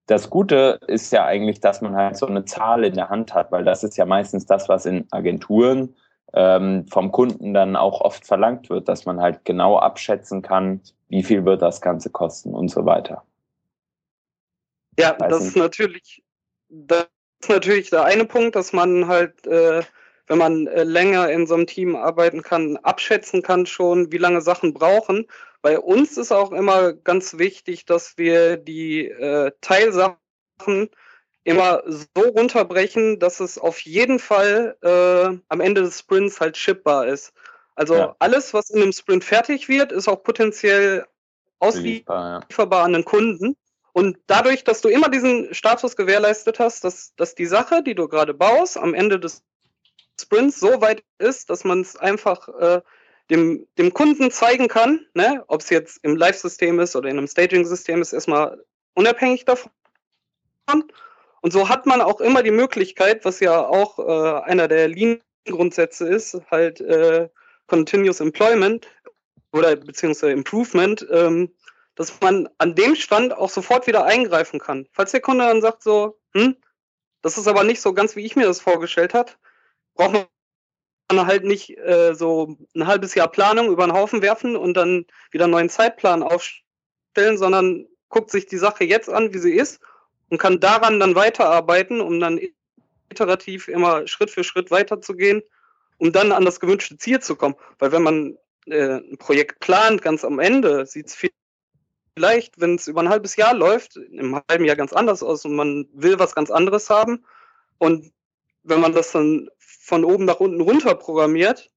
das 0.06 0.30
Gute 0.30 0.80
ist 0.86 1.12
ja 1.12 1.26
eigentlich, 1.26 1.60
dass 1.60 1.82
man 1.82 1.94
halt 1.94 2.16
so 2.16 2.26
eine 2.26 2.46
Zahl 2.46 2.82
in 2.82 2.94
der 2.94 3.10
Hand 3.10 3.34
hat, 3.34 3.52
weil 3.52 3.64
das 3.64 3.84
ist 3.84 3.98
ja 3.98 4.06
meistens 4.06 4.46
das, 4.46 4.70
was 4.70 4.86
in 4.86 5.06
Agenturen 5.10 5.94
ähm, 6.32 6.86
vom 6.88 7.12
Kunden 7.12 7.52
dann 7.52 7.76
auch 7.76 8.00
oft 8.00 8.26
verlangt 8.26 8.70
wird, 8.70 8.88
dass 8.88 9.04
man 9.04 9.20
halt 9.20 9.44
genau 9.44 9.78
abschätzen 9.78 10.40
kann, 10.40 10.80
wie 11.10 11.22
viel 11.22 11.44
wird 11.44 11.60
das 11.60 11.82
Ganze 11.82 12.08
kosten 12.08 12.54
und 12.54 12.68
so 12.68 12.86
weiter. 12.86 13.22
Ja, 14.98 15.12
das 15.12 15.44
ist 15.44 15.56
natürlich, 15.56 16.22
das 16.70 17.06
ist 17.40 17.48
natürlich 17.48 17.90
der 17.90 18.04
eine 18.04 18.24
Punkt, 18.24 18.56
dass 18.56 18.72
man 18.72 19.06
halt, 19.06 19.46
äh, 19.46 19.82
wenn 20.26 20.38
man 20.38 20.66
äh, 20.66 20.84
länger 20.84 21.30
in 21.30 21.46
so 21.46 21.54
einem 21.54 21.66
Team 21.66 21.96
arbeiten 21.96 22.42
kann, 22.42 22.76
abschätzen 22.78 23.42
kann 23.42 23.66
schon, 23.66 24.12
wie 24.12 24.18
lange 24.18 24.40
Sachen 24.40 24.74
brauchen. 24.74 25.26
Bei 25.62 25.78
uns 25.78 26.16
ist 26.16 26.32
auch 26.32 26.52
immer 26.52 26.92
ganz 26.92 27.38
wichtig, 27.38 27.86
dass 27.86 28.16
wir 28.16 28.56
die 28.56 29.06
äh, 29.08 29.52
Teilsachen 29.60 30.18
immer 31.44 31.82
so 31.86 32.22
runterbrechen, 32.22 33.18
dass 33.18 33.40
es 33.40 33.58
auf 33.58 33.80
jeden 33.80 34.18
Fall 34.18 34.76
äh, 34.82 35.38
am 35.48 35.60
Ende 35.60 35.82
des 35.82 36.00
Sprints 36.00 36.40
halt 36.40 36.56
shippbar 36.56 37.06
ist. 37.06 37.32
Also 37.74 37.94
Ja. 37.94 38.16
alles, 38.18 38.52
was 38.52 38.70
in 38.70 38.82
einem 38.82 38.92
Sprint 38.92 39.24
fertig 39.24 39.68
wird, 39.68 39.92
ist 39.92 40.08
auch 40.08 40.22
potenziell 40.22 41.06
auslieferbar 41.60 42.44
Lieferbar, 42.48 42.80
ja. 42.80 42.84
an 42.84 42.92
den 42.92 43.04
Kunden. 43.04 43.56
Und 43.98 44.16
dadurch, 44.28 44.62
dass 44.62 44.80
du 44.80 44.88
immer 44.88 45.08
diesen 45.08 45.52
Status 45.52 45.96
gewährleistet 45.96 46.60
hast, 46.60 46.84
dass, 46.84 47.16
dass 47.16 47.34
die 47.34 47.46
Sache, 47.46 47.82
die 47.82 47.96
du 47.96 48.06
gerade 48.06 48.32
baust, 48.32 48.76
am 48.76 48.94
Ende 48.94 49.18
des 49.18 49.42
Sprints 50.20 50.60
so 50.60 50.80
weit 50.80 51.02
ist, 51.18 51.50
dass 51.50 51.64
man 51.64 51.80
es 51.80 51.96
einfach 51.96 52.46
äh, 52.60 52.80
dem, 53.28 53.66
dem 53.76 53.92
Kunden 53.92 54.30
zeigen 54.30 54.68
kann, 54.68 55.04
ne, 55.14 55.42
ob 55.48 55.62
es 55.62 55.70
jetzt 55.70 55.98
im 56.04 56.14
Live-System 56.14 56.78
ist 56.78 56.94
oder 56.94 57.08
in 57.08 57.18
einem 57.18 57.26
Staging-System 57.26 58.00
ist, 58.00 58.12
erstmal 58.12 58.62
unabhängig 58.94 59.46
davon. 59.46 59.72
Und 61.40 61.52
so 61.52 61.68
hat 61.68 61.84
man 61.84 62.00
auch 62.00 62.20
immer 62.20 62.44
die 62.44 62.52
Möglichkeit, 62.52 63.24
was 63.24 63.40
ja 63.40 63.66
auch 63.66 63.98
äh, 63.98 64.42
einer 64.44 64.68
der 64.68 64.86
Lean-Grundsätze 64.86 66.08
ist, 66.08 66.40
halt 66.52 66.80
äh, 66.82 67.28
Continuous 67.66 68.20
Employment 68.20 68.86
oder 69.52 69.74
beziehungsweise 69.74 70.30
Improvement, 70.30 71.04
ähm, 71.10 71.52
dass 71.98 72.20
man 72.20 72.48
an 72.58 72.76
dem 72.76 72.94
Stand 72.94 73.36
auch 73.36 73.50
sofort 73.50 73.88
wieder 73.88 74.04
eingreifen 74.04 74.60
kann. 74.60 74.86
Falls 74.92 75.10
der 75.10 75.20
Kunde 75.20 75.44
dann 75.44 75.60
sagt 75.60 75.82
so, 75.82 76.16
hm, 76.32 76.56
das 77.22 77.36
ist 77.36 77.48
aber 77.48 77.64
nicht 77.64 77.80
so 77.80 77.92
ganz, 77.92 78.14
wie 78.14 78.24
ich 78.24 78.36
mir 78.36 78.46
das 78.46 78.60
vorgestellt 78.60 79.14
habe, 79.14 79.32
braucht 79.94 80.28
man 81.12 81.26
halt 81.26 81.42
nicht 81.42 81.76
äh, 81.76 82.14
so 82.14 82.56
ein 82.76 82.86
halbes 82.86 83.16
Jahr 83.16 83.26
Planung 83.26 83.66
über 83.72 83.84
den 83.84 83.94
Haufen 83.94 84.22
werfen 84.22 84.54
und 84.54 84.74
dann 84.74 85.06
wieder 85.32 85.46
einen 85.46 85.50
neuen 85.50 85.68
Zeitplan 85.68 86.22
aufstellen, 86.22 87.36
sondern 87.36 87.88
guckt 88.10 88.30
sich 88.30 88.46
die 88.46 88.58
Sache 88.58 88.84
jetzt 88.84 89.10
an, 89.10 89.34
wie 89.34 89.38
sie 89.38 89.54
ist 89.54 89.80
und 90.28 90.38
kann 90.38 90.60
daran 90.60 91.00
dann 91.00 91.16
weiterarbeiten, 91.16 92.00
um 92.00 92.20
dann 92.20 92.38
iterativ 93.10 93.66
immer 93.66 94.06
Schritt 94.06 94.30
für 94.30 94.44
Schritt 94.44 94.70
weiterzugehen, 94.70 95.42
um 95.96 96.12
dann 96.12 96.30
an 96.30 96.44
das 96.44 96.60
gewünschte 96.60 96.96
Ziel 96.96 97.18
zu 97.18 97.34
kommen. 97.34 97.56
Weil 97.80 97.90
wenn 97.90 98.04
man 98.04 98.38
äh, 98.66 98.98
ein 98.98 99.18
Projekt 99.18 99.58
plant, 99.58 100.00
ganz 100.00 100.24
am 100.24 100.38
Ende, 100.38 100.86
sieht 100.86 101.08
es 101.08 101.16
vielleicht, 102.18 102.60
wenn 102.60 102.74
es 102.74 102.88
über 102.88 103.00
ein 103.00 103.08
halbes 103.08 103.36
Jahr 103.36 103.54
läuft, 103.54 103.96
im 103.96 104.42
halben 104.50 104.64
Jahr 104.64 104.74
ganz 104.74 104.92
anders 104.92 105.22
aus 105.22 105.44
und 105.44 105.54
man 105.54 105.88
will 105.92 106.18
was 106.18 106.34
ganz 106.34 106.50
anderes 106.50 106.90
haben. 106.90 107.24
Und 107.78 108.10
wenn 108.64 108.80
man 108.80 108.92
das 108.92 109.12
dann 109.12 109.48
von 109.60 110.04
oben 110.04 110.24
nach 110.24 110.40
unten 110.40 110.60
runter 110.60 110.96
programmiert, 110.96 111.70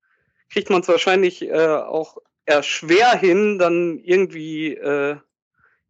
kriegt 0.49 0.71
man 0.71 0.81
es 0.81 0.87
wahrscheinlich 0.87 1.43
äh, 1.43 1.67
auch 1.67 2.17
eher 2.47 2.63
schwer 2.63 3.11
hin, 3.11 3.59
dann 3.59 3.99
irgendwie, 3.99 4.73
äh, 4.73 5.17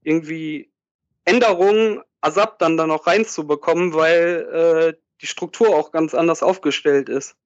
irgendwie 0.04 0.70
Änderungen, 1.24 2.02
ASAP 2.20 2.60
dann 2.60 2.76
da 2.76 2.86
noch 2.88 3.08
reinzubekommen, 3.08 3.94
weil 3.94 4.96
äh, 4.98 5.00
die 5.22 5.28
Struktur 5.28 5.70
auch 5.70 5.94
ganz 5.94 6.14
anders 6.14 6.44
aufgestellt 6.44 7.08
ist. 7.08 7.38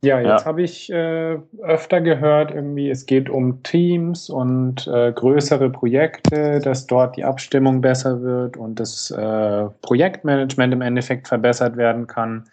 Ja, 0.00 0.20
jetzt 0.20 0.42
ja. 0.42 0.44
habe 0.44 0.62
ich 0.62 0.90
äh, 0.92 1.38
öfter 1.60 2.00
gehört, 2.00 2.52
irgendwie 2.52 2.88
es 2.88 3.04
geht 3.06 3.28
um 3.28 3.64
Teams 3.64 4.30
und 4.30 4.86
äh, 4.86 5.10
größere 5.12 5.70
Projekte, 5.70 6.60
dass 6.60 6.86
dort 6.86 7.16
die 7.16 7.24
Abstimmung 7.24 7.80
besser 7.80 8.22
wird 8.22 8.56
und 8.56 8.78
das 8.78 9.10
äh, 9.10 9.64
Projektmanagement 9.82 10.72
im 10.72 10.82
Endeffekt 10.82 11.26
verbessert 11.26 11.76
werden 11.76 12.06
kann. 12.06 12.44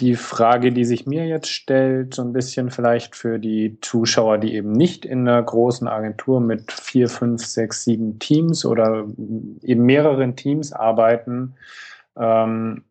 Die 0.00 0.14
Frage, 0.14 0.72
die 0.72 0.86
sich 0.86 1.06
mir 1.06 1.26
jetzt 1.26 1.50
stellt, 1.50 2.14
so 2.14 2.22
ein 2.22 2.32
bisschen 2.32 2.70
vielleicht 2.70 3.16
für 3.16 3.38
die 3.38 3.76
Zuschauer, 3.82 4.38
die 4.38 4.54
eben 4.54 4.72
nicht 4.72 5.04
in 5.04 5.28
einer 5.28 5.42
großen 5.42 5.86
Agentur 5.86 6.40
mit 6.40 6.72
vier, 6.72 7.10
fünf, 7.10 7.44
sechs, 7.44 7.84
sieben 7.84 8.18
Teams 8.18 8.64
oder 8.64 9.04
eben 9.62 9.84
mehreren 9.84 10.36
Teams 10.36 10.72
arbeiten, 10.72 11.54
ähm, 12.16 12.84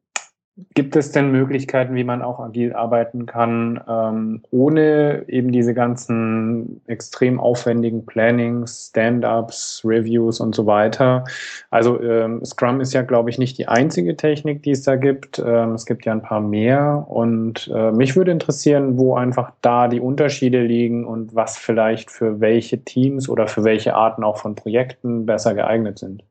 Gibt 0.73 0.97
es 0.97 1.13
denn 1.13 1.31
Möglichkeiten, 1.31 1.95
wie 1.95 2.03
man 2.03 2.21
auch 2.21 2.39
agil 2.39 2.73
arbeiten 2.73 3.25
kann, 3.25 3.81
ähm, 3.87 4.43
ohne 4.51 5.23
eben 5.29 5.53
diese 5.53 5.73
ganzen 5.73 6.81
extrem 6.87 7.39
aufwendigen 7.39 8.05
Plannings, 8.05 8.89
Stand-ups, 8.89 9.81
Reviews 9.85 10.41
und 10.41 10.53
so 10.53 10.65
weiter? 10.65 11.23
Also 11.69 12.01
ähm, 12.01 12.43
Scrum 12.43 12.81
ist 12.81 12.91
ja, 12.91 13.01
glaube 13.01 13.29
ich, 13.29 13.37
nicht 13.37 13.57
die 13.57 13.69
einzige 13.69 14.17
Technik, 14.17 14.61
die 14.63 14.71
es 14.71 14.83
da 14.83 14.97
gibt. 14.97 15.39
Ähm, 15.39 15.71
es 15.71 15.85
gibt 15.85 16.05
ja 16.05 16.11
ein 16.11 16.21
paar 16.21 16.41
mehr. 16.41 17.05
Und 17.07 17.71
äh, 17.73 17.91
mich 17.91 18.17
würde 18.17 18.31
interessieren, 18.31 18.97
wo 18.97 19.15
einfach 19.15 19.53
da 19.61 19.87
die 19.87 20.01
Unterschiede 20.01 20.61
liegen 20.61 21.05
und 21.05 21.33
was 21.33 21.57
vielleicht 21.57 22.11
für 22.11 22.41
welche 22.41 22.83
Teams 22.83 23.29
oder 23.29 23.47
für 23.47 23.63
welche 23.63 23.95
Arten 23.95 24.25
auch 24.25 24.37
von 24.37 24.55
Projekten 24.55 25.25
besser 25.25 25.53
geeignet 25.53 25.97
sind. 25.97 26.25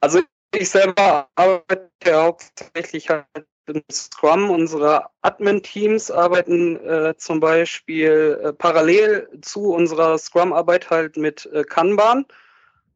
Also 0.00 0.18
ich 0.54 0.70
selber 0.70 1.28
arbeite 1.34 2.14
hauptsächlich 2.14 3.08
halt 3.08 3.26
im 3.66 3.82
Scrum. 3.90 4.50
Unsere 4.50 5.06
Admin-Teams 5.22 6.10
arbeiten 6.10 6.76
äh, 6.84 7.14
zum 7.16 7.40
Beispiel 7.40 8.40
äh, 8.42 8.52
parallel 8.52 9.28
zu 9.40 9.72
unserer 9.72 10.18
Scrum-Arbeit 10.18 10.90
halt 10.90 11.16
mit 11.16 11.46
äh, 11.46 11.64
Kanban. 11.64 12.26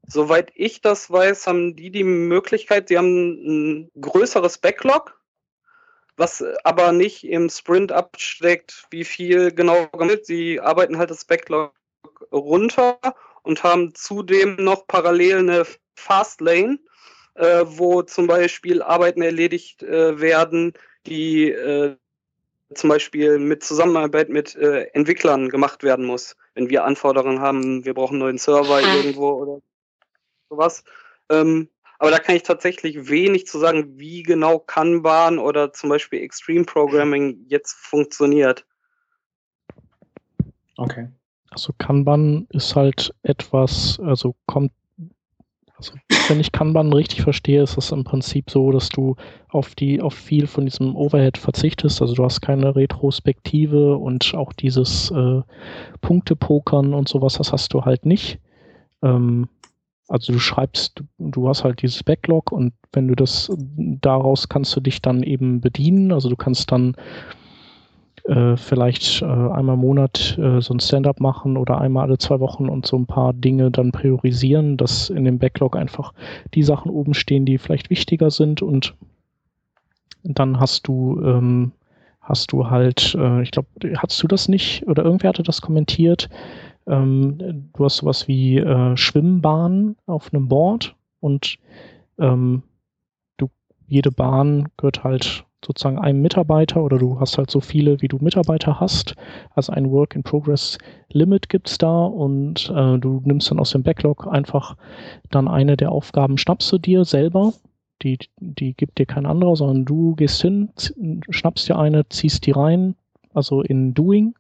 Soweit 0.09 0.53
ich 0.55 0.81
das 0.81 1.11
weiß, 1.11 1.47
haben 1.47 1.75
die 1.75 1.91
die 1.91 2.05
Möglichkeit, 2.05 2.89
sie 2.89 2.99
haben 2.99 3.87
ein 3.87 3.91
größeres 4.01 4.59
Backlog, 4.59 5.21
was 6.17 6.45
aber 6.63 6.93
nicht 6.93 7.25
im 7.25 7.49
Sprint 7.49 7.91
absteckt, 7.91 8.87
wie 8.91 9.05
viel 9.05 9.53
genau 9.53 9.89
gemacht. 9.89 10.25
Sie 10.25 10.61
arbeiten 10.61 10.99
halt 10.99 11.11
das 11.11 11.25
Backlog 11.25 11.73
runter 12.31 12.99
und 13.43 13.65
haben 13.65 13.95
zudem 13.95 14.57
noch 14.57 14.87
parallel 14.87 15.39
eine 15.39 15.67
Fastlane, 15.97 16.79
äh, 17.37 17.64
wo 17.66 18.02
zum 18.02 18.26
Beispiel 18.26 18.83
Arbeiten 18.83 19.23
erledigt 19.23 19.83
äh, 19.83 20.21
werden, 20.21 20.73
die 21.07 21.50
äh, 21.50 21.97
zum 22.75 22.90
Beispiel 22.90 23.38
mit 23.38 23.62
Zusammenarbeit 23.62 24.28
mit 24.28 24.57
äh, 24.57 24.85
Entwicklern 24.93 25.49
gemacht 25.50 25.83
werden 25.83 26.05
muss. 26.05 26.37
Wenn 26.55 26.69
wir 26.69 26.85
Anforderungen 26.85 27.40
haben, 27.40 27.85
wir 27.85 27.95
brauchen 27.95 28.14
einen 28.14 28.21
neuen 28.21 28.38
Server 28.38 28.81
irgendwo 28.81 29.31
oder 29.31 29.61
sowas. 30.50 30.83
Ähm, 31.28 31.69
aber 31.99 32.11
da 32.11 32.19
kann 32.19 32.37
ich 32.37 32.43
tatsächlich 32.43 33.09
wenig 33.09 33.47
zu 33.47 33.59
sagen, 33.59 33.99
wie 33.99 34.23
genau 34.23 34.59
Kanban 34.59 35.38
oder 35.38 35.73
zum 35.73 35.90
Beispiel 35.90 36.21
Extreme 36.21 36.64
Programming 36.64 37.47
jetzt 37.49 37.75
funktioniert. 37.75 38.66
Okay. 40.76 41.09
Also 41.50 41.73
Kanban 41.78 42.47
ist 42.50 42.76
halt 42.76 43.14
etwas, 43.23 43.99
also 44.00 44.35
kommt 44.47 44.73
also, 45.76 45.92
wenn 46.28 46.40
ich 46.40 46.52
Kanban 46.52 46.92
richtig 46.92 47.23
verstehe, 47.23 47.62
ist 47.62 47.76
es 47.76 47.92
im 47.92 48.04
Prinzip 48.04 48.50
so, 48.50 48.73
dass 48.73 48.88
du 48.88 49.16
auf 49.49 49.75
die, 49.75 50.00
auf 50.00 50.14
viel 50.14 50.47
von 50.47 50.64
diesem 50.64 50.97
Overhead 50.97 51.37
verzichtest. 51.37 52.00
Also 52.00 52.14
du 52.14 52.25
hast 52.25 52.40
keine 52.40 52.75
Retrospektive 52.75 53.97
und 53.97 54.35
auch 54.35 54.52
dieses 54.54 55.11
äh, 55.11 55.42
Punktepokern 56.00 56.95
und 56.95 57.09
sowas, 57.09 57.35
das 57.35 57.52
hast 57.52 57.75
du 57.75 57.83
halt 57.85 58.06
nicht. 58.06 58.38
Ähm, 59.02 59.49
also 60.09 60.33
du 60.33 60.38
schreibst, 60.38 60.99
du, 60.99 61.04
du 61.18 61.49
hast 61.49 61.64
halt 61.64 61.83
dieses 61.83 62.02
Backlog 62.02 62.52
und 62.52 62.73
wenn 62.92 63.09
du 63.09 63.14
das, 63.14 63.50
daraus 63.76 64.49
kannst 64.49 64.75
du 64.76 64.80
dich 64.80 65.02
dann 65.02 65.23
eben 65.23 65.61
bedienen. 65.61 66.12
Also 66.12 66.30
du 66.30 66.37
kannst 66.37 66.73
dann 66.73 66.97
äh, 68.28 68.56
vielleicht 68.56 69.23
äh, 69.23 69.25
einmal 69.25 69.75
im 69.75 69.80
Monat 69.80 70.37
äh, 70.38 70.61
so 70.61 70.75
ein 70.75 70.80
Stand-up 70.80 71.21
machen 71.21 71.56
oder 71.56 71.80
einmal 71.80 72.04
alle 72.04 72.18
zwei 72.18 72.40
Wochen 72.40 72.68
und 72.68 72.87
so 72.87 72.97
ein 72.97 73.06
paar 73.06 73.33
Dinge 73.33 73.71
dann 73.71 73.92
priorisieren, 73.92 74.76
dass 74.76 75.11
in 75.11 75.25
dem 75.25 75.38
Backlog 75.38 75.76
einfach 75.76 76.12
die 76.54 76.62
Sachen 76.62 76.90
oben 76.90 77.14
stehen, 77.14 77.47
die 77.47 77.59
vielleicht 77.59 77.90
wichtiger 77.90 78.30
sind 78.30 78.62
und 78.62 78.95
dann 80.25 80.59
hast 80.59 80.88
du 80.88 81.21
ähm, 81.23 81.73
hast 82.26 82.52
du 82.52 82.68
halt, 82.68 83.14
äh, 83.14 83.42
ich 83.42 83.52
glaube, 83.52 83.68
hast 83.97 84.23
du 84.23 84.26
das 84.26 84.49
nicht 84.49 84.87
oder 84.88 85.04
irgendwer 85.04 85.28
hatte 85.28 85.45
das 85.45 85.62
kommentiert? 85.62 86.28
Ähm, 86.87 87.71
du 87.73 87.85
hast 87.85 87.99
sowas 87.99 88.26
wie 88.28 88.59
äh, 88.59 88.97
Schwimmbahn 88.97 89.97
auf 90.06 90.33
einem 90.33 90.49
Board 90.49 90.97
und 91.21 91.59
ähm, 92.18 92.64
du 93.37 93.49
jede 93.87 94.11
Bahn 94.11 94.68
gehört 94.76 95.04
halt 95.04 95.46
sozusagen 95.65 95.99
einem 95.99 96.23
Mitarbeiter 96.23 96.83
oder 96.83 96.99
du 96.99 97.19
hast 97.19 97.39
halt 97.39 97.51
so 97.51 97.61
viele, 97.61 98.01
wie 98.03 98.09
du 98.09 98.19
Mitarbeiter 98.19 98.79
hast. 98.81 99.15
Also 99.55 99.73
ein 99.73 99.91
Work-in-Progress-Limit 99.91 101.49
gibt 101.49 101.69
es 101.69 101.79
da 101.79 102.05
und 102.05 102.71
äh, 102.75 102.99
du 102.99 103.21
nimmst 103.25 103.51
dann 103.51 103.59
aus 103.59 103.71
dem 103.71 103.83
Backlog 103.83 104.27
einfach 104.31 104.77
dann 105.31 105.49
eine 105.49 105.77
der 105.77 105.93
Aufgaben, 105.93 106.39
schnappst 106.39 106.71
du 106.73 106.79
dir 106.79 107.05
selber. 107.05 107.53
Die, 108.03 108.19
die 108.39 108.75
gibt 108.75 108.99
dir 108.99 109.07
kein 109.07 109.25
anderer, 109.25 109.57
sondern 109.57 109.85
du 109.87 110.15
gehst 110.17 110.43
hin, 110.43 110.69
schnappst 111.31 111.69
dir 111.69 111.79
eine, 111.79 112.07
ziehst 112.09 112.45
die 112.47 112.51
rein, 112.51 112.95
also 113.33 113.63
in 113.63 113.95
Doing 113.95 114.35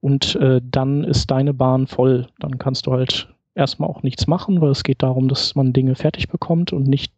und 0.00 0.36
äh, 0.36 0.60
dann 0.62 1.04
ist 1.04 1.30
deine 1.30 1.54
Bahn 1.54 1.86
voll. 1.86 2.26
Dann 2.38 2.58
kannst 2.58 2.86
du 2.86 2.92
halt 2.92 3.28
erstmal 3.54 3.88
auch 3.88 4.02
nichts 4.02 4.26
machen, 4.26 4.60
weil 4.60 4.70
es 4.70 4.84
geht 4.84 5.02
darum, 5.02 5.28
dass 5.28 5.54
man 5.54 5.72
Dinge 5.72 5.94
fertig 5.94 6.28
bekommt 6.28 6.72
und 6.72 6.86
nicht 6.86 7.12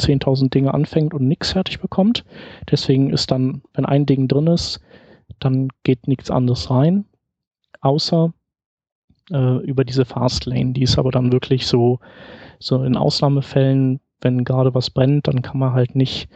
10.000 0.00 0.50
Dinge 0.50 0.74
anfängt 0.74 1.14
und 1.14 1.26
nichts 1.26 1.52
fertig 1.52 1.80
bekommt. 1.80 2.24
Deswegen 2.70 3.10
ist 3.10 3.30
dann, 3.30 3.62
wenn 3.74 3.86
ein 3.86 4.06
Ding 4.06 4.28
drin 4.28 4.46
ist, 4.46 4.80
dann 5.38 5.68
geht 5.84 6.08
nichts 6.08 6.30
anderes 6.30 6.70
rein, 6.70 7.04
außer 7.80 8.32
äh, 9.30 9.56
über 9.64 9.84
diese 9.84 10.04
Fastlane. 10.04 10.72
Die 10.72 10.82
ist 10.82 10.98
aber 10.98 11.10
dann 11.10 11.32
wirklich 11.32 11.66
so, 11.66 12.00
so 12.58 12.82
in 12.82 12.96
Ausnahmefällen, 12.96 14.00
wenn 14.20 14.44
gerade 14.44 14.74
was 14.74 14.90
brennt, 14.90 15.28
dann 15.28 15.42
kann 15.42 15.58
man 15.58 15.72
halt 15.72 15.94
nicht 15.94 16.28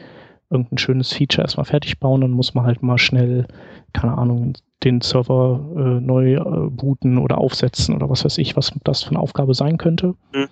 irgendein 0.50 0.78
schönes 0.78 1.12
Feature 1.12 1.42
erstmal 1.42 1.64
fertig 1.64 1.98
bauen, 1.98 2.20
dann 2.20 2.30
muss 2.30 2.54
man 2.54 2.64
halt 2.64 2.82
mal 2.82 2.98
schnell, 2.98 3.46
keine 3.92 4.16
Ahnung, 4.16 4.54
den 4.84 5.00
Server 5.00 5.60
äh, 5.76 6.00
neu 6.00 6.34
äh, 6.34 6.70
booten 6.70 7.18
oder 7.18 7.38
aufsetzen 7.38 7.94
oder 7.94 8.08
was 8.10 8.24
weiß 8.24 8.38
ich, 8.38 8.56
was 8.56 8.72
das 8.84 9.02
für 9.02 9.10
eine 9.10 9.18
Aufgabe 9.18 9.54
sein 9.54 9.78
könnte. 9.78 10.14
Mhm. 10.32 10.48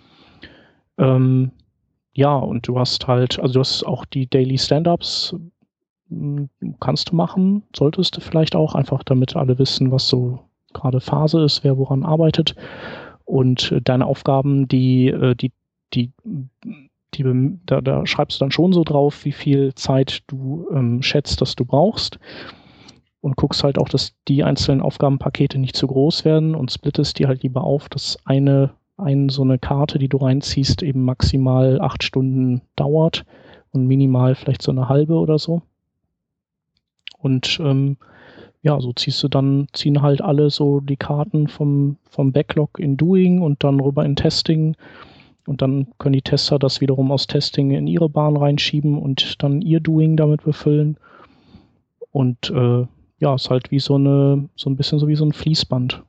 Ähm, 0.99 1.51
ja, 2.15 2.35
und 2.37 2.69
du 2.69 2.79
hast 2.79 3.07
halt, 3.07 3.39
also 3.41 3.55
du 3.55 3.61
hast 3.61 3.85
auch 3.85 4.05
die 4.05 4.29
Daily 4.29 4.59
Stand-Ups, 4.59 5.35
hm, 6.09 6.49
kannst 6.81 7.11
du 7.11 7.17
machen, 7.17 7.63
solltest 7.75 8.17
du 8.17 8.21
vielleicht 8.21 8.55
auch, 8.55 8.75
einfach 8.75 9.03
damit 9.03 9.35
alle 9.37 9.59
wissen, 9.59 9.91
was 9.91 10.09
so 10.09 10.41
gerade 10.73 11.01
Phase 11.01 11.43
ist, 11.43 11.65
wer 11.65 11.79
woran 11.79 12.05
arbeitet. 12.05 12.55
Und 13.25 13.75
deine 13.85 14.07
Aufgaben, 14.07 14.69
die, 14.69 15.09
äh, 15.09 15.35
die, 15.35 15.53
die, 15.95 16.11
die, 17.15 17.59
da, 17.67 17.81
da 17.81 18.07
schreibst 18.07 18.41
du 18.41 18.45
dann 18.45 18.51
schon 18.51 18.73
so 18.73 18.85
drauf, 18.85 19.25
wie 19.25 19.33
viel 19.33 19.75
Zeit 19.75 20.23
du 20.27 20.67
ähm, 20.73 21.03
schätzt, 21.03 21.41
dass 21.41 21.55
du 21.55 21.65
brauchst. 21.65 22.19
Und 23.21 23.37
guckst 23.37 23.63
halt 23.63 23.79
auch, 23.79 23.89
dass 23.89 24.15
die 24.27 24.43
einzelnen 24.43 24.81
Aufgabenpakete 24.81 25.59
nicht 25.59 25.77
zu 25.77 25.87
groß 25.87 26.25
werden 26.25 26.57
und 26.57 26.73
splittest 26.73 27.19
die 27.19 27.29
halt 27.29 27.45
lieber 27.45 27.63
auf, 27.63 27.89
dass 27.89 28.19
eine, 28.25 28.75
eine 29.03 29.31
so 29.31 29.43
eine 29.43 29.59
Karte, 29.59 29.99
die 29.99 30.09
du 30.09 30.19
reinziehst, 30.19 30.83
eben 30.83 31.05
maximal 31.05 31.81
acht 31.81 32.03
Stunden 32.03 32.63
dauert 32.77 33.25
und 33.73 33.87
minimal 33.87 34.35
vielleicht 34.35 34.63
so 34.63 34.71
eine 34.71 34.89
halbe 34.89 35.15
oder 35.15 35.39
so. 35.39 35.63
Und 37.19 37.61
ähm, 37.63 37.97
ja, 38.63 38.81
so 38.81 38.93
ziehst 38.93 39.23
du 39.23 39.29
dann, 39.29 39.67
ziehen 39.73 40.03
halt 40.03 40.23
alle 40.23 40.51
so 40.51 40.81
die 40.81 40.97
Karten 40.97 41.49
vom, 41.49 41.97
vom 42.09 42.33
Backlog 42.33 42.79
in 42.79 42.97
Doing 42.97 43.41
und 43.41 43.65
dann 43.65 43.81
rüber 43.81 44.05
in 44.05 44.17
Testing. 44.17 44.77
Und 45.47 45.63
dann 45.63 45.89
können 45.99 46.13
die 46.13 46.23
Tester 46.23 46.59
das 46.59 46.81
wiederum 46.81 47.11
aus 47.11 47.27
Testing 47.27 47.73
in 47.73 47.89
ihre 47.89 48.09
Bahn 48.09 48.37
reinschieben 48.37 48.99
und 48.99 49.43
dann 49.43 49.61
ihr 49.61 49.81
Doing 49.81 50.17
damit 50.17 50.45
befüllen. 50.45 50.97
Und 52.13 52.51
äh, 52.51 52.87
ja, 53.19 53.35
ist 53.35 53.51
halt 53.51 53.71
wie 53.73 53.81
so 53.81 53.97
eine, 53.97 54.49
so 54.55 54.71
ein 54.71 54.77
bisschen 54.77 54.99
so 55.01 55.09
wie 55.09 55.17
so 55.17 55.25
ein 55.25 55.33
Fließband. 55.33 56.03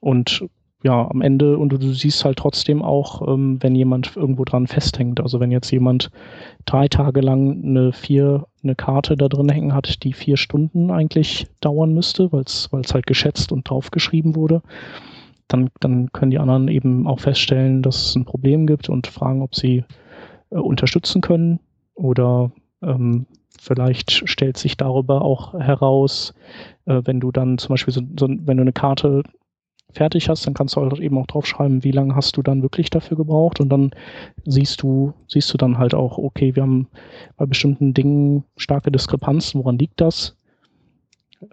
Und 0.00 0.44
ja, 0.82 1.10
am 1.10 1.20
Ende, 1.20 1.58
und 1.58 1.70
du, 1.70 1.92
siehst 1.92 2.24
halt 2.24 2.38
trotzdem 2.38 2.82
auch, 2.82 3.26
ähm, 3.28 3.58
wenn 3.60 3.74
jemand 3.74 4.16
irgendwo 4.16 4.44
dran 4.44 4.66
festhängt. 4.66 5.20
Also 5.20 5.38
wenn 5.38 5.50
jetzt 5.50 5.70
jemand 5.70 6.10
drei 6.64 6.88
Tage 6.88 7.20
lang 7.20 7.62
eine 7.62 7.92
vier, 7.92 8.46
eine 8.62 8.74
Karte 8.74 9.16
da 9.16 9.28
drin 9.28 9.50
hängen 9.50 9.74
hat, 9.74 10.02
die 10.04 10.14
vier 10.14 10.38
Stunden 10.38 10.90
eigentlich 10.90 11.48
dauern 11.60 11.92
müsste, 11.92 12.32
weil 12.32 12.42
es 12.42 12.94
halt 12.94 13.06
geschätzt 13.06 13.52
und 13.52 13.68
draufgeschrieben 13.68 14.34
wurde, 14.36 14.62
dann, 15.48 15.68
dann 15.80 16.12
können 16.12 16.30
die 16.30 16.38
anderen 16.38 16.68
eben 16.68 17.06
auch 17.06 17.20
feststellen, 17.20 17.82
dass 17.82 18.06
es 18.06 18.16
ein 18.16 18.24
Problem 18.24 18.66
gibt 18.66 18.88
und 18.88 19.06
fragen, 19.06 19.42
ob 19.42 19.54
sie 19.54 19.84
äh, 20.50 20.56
unterstützen 20.56 21.20
können. 21.20 21.60
Oder 21.94 22.52
ähm, 22.82 23.26
vielleicht 23.58 24.28
stellt 24.28 24.56
sich 24.56 24.76
darüber 24.78 25.22
auch 25.22 25.52
heraus, 25.54 26.34
äh, 26.86 27.02
wenn 27.04 27.20
du 27.20 27.32
dann 27.32 27.58
zum 27.58 27.70
Beispiel 27.70 27.92
so, 27.92 28.00
so, 28.18 28.28
wenn 28.28 28.56
du 28.56 28.62
eine 28.62 28.72
Karte 28.72 29.24
fertig 29.92 30.28
hast, 30.28 30.46
dann 30.46 30.54
kannst 30.54 30.76
du 30.76 30.80
halt 30.80 30.98
eben 30.98 31.18
auch 31.18 31.26
draufschreiben, 31.26 31.84
wie 31.84 31.90
lange 31.90 32.14
hast 32.14 32.36
du 32.36 32.42
dann 32.42 32.62
wirklich 32.62 32.90
dafür 32.90 33.16
gebraucht 33.16 33.60
und 33.60 33.68
dann 33.68 33.90
siehst 34.44 34.82
du, 34.82 35.12
siehst 35.28 35.52
du 35.52 35.58
dann 35.58 35.78
halt 35.78 35.94
auch, 35.94 36.18
okay, 36.18 36.54
wir 36.54 36.62
haben 36.62 36.88
bei 37.36 37.46
bestimmten 37.46 37.94
Dingen 37.94 38.44
starke 38.56 38.90
Diskrepanzen, 38.90 39.60
woran 39.60 39.78
liegt 39.78 40.00
das? 40.00 40.36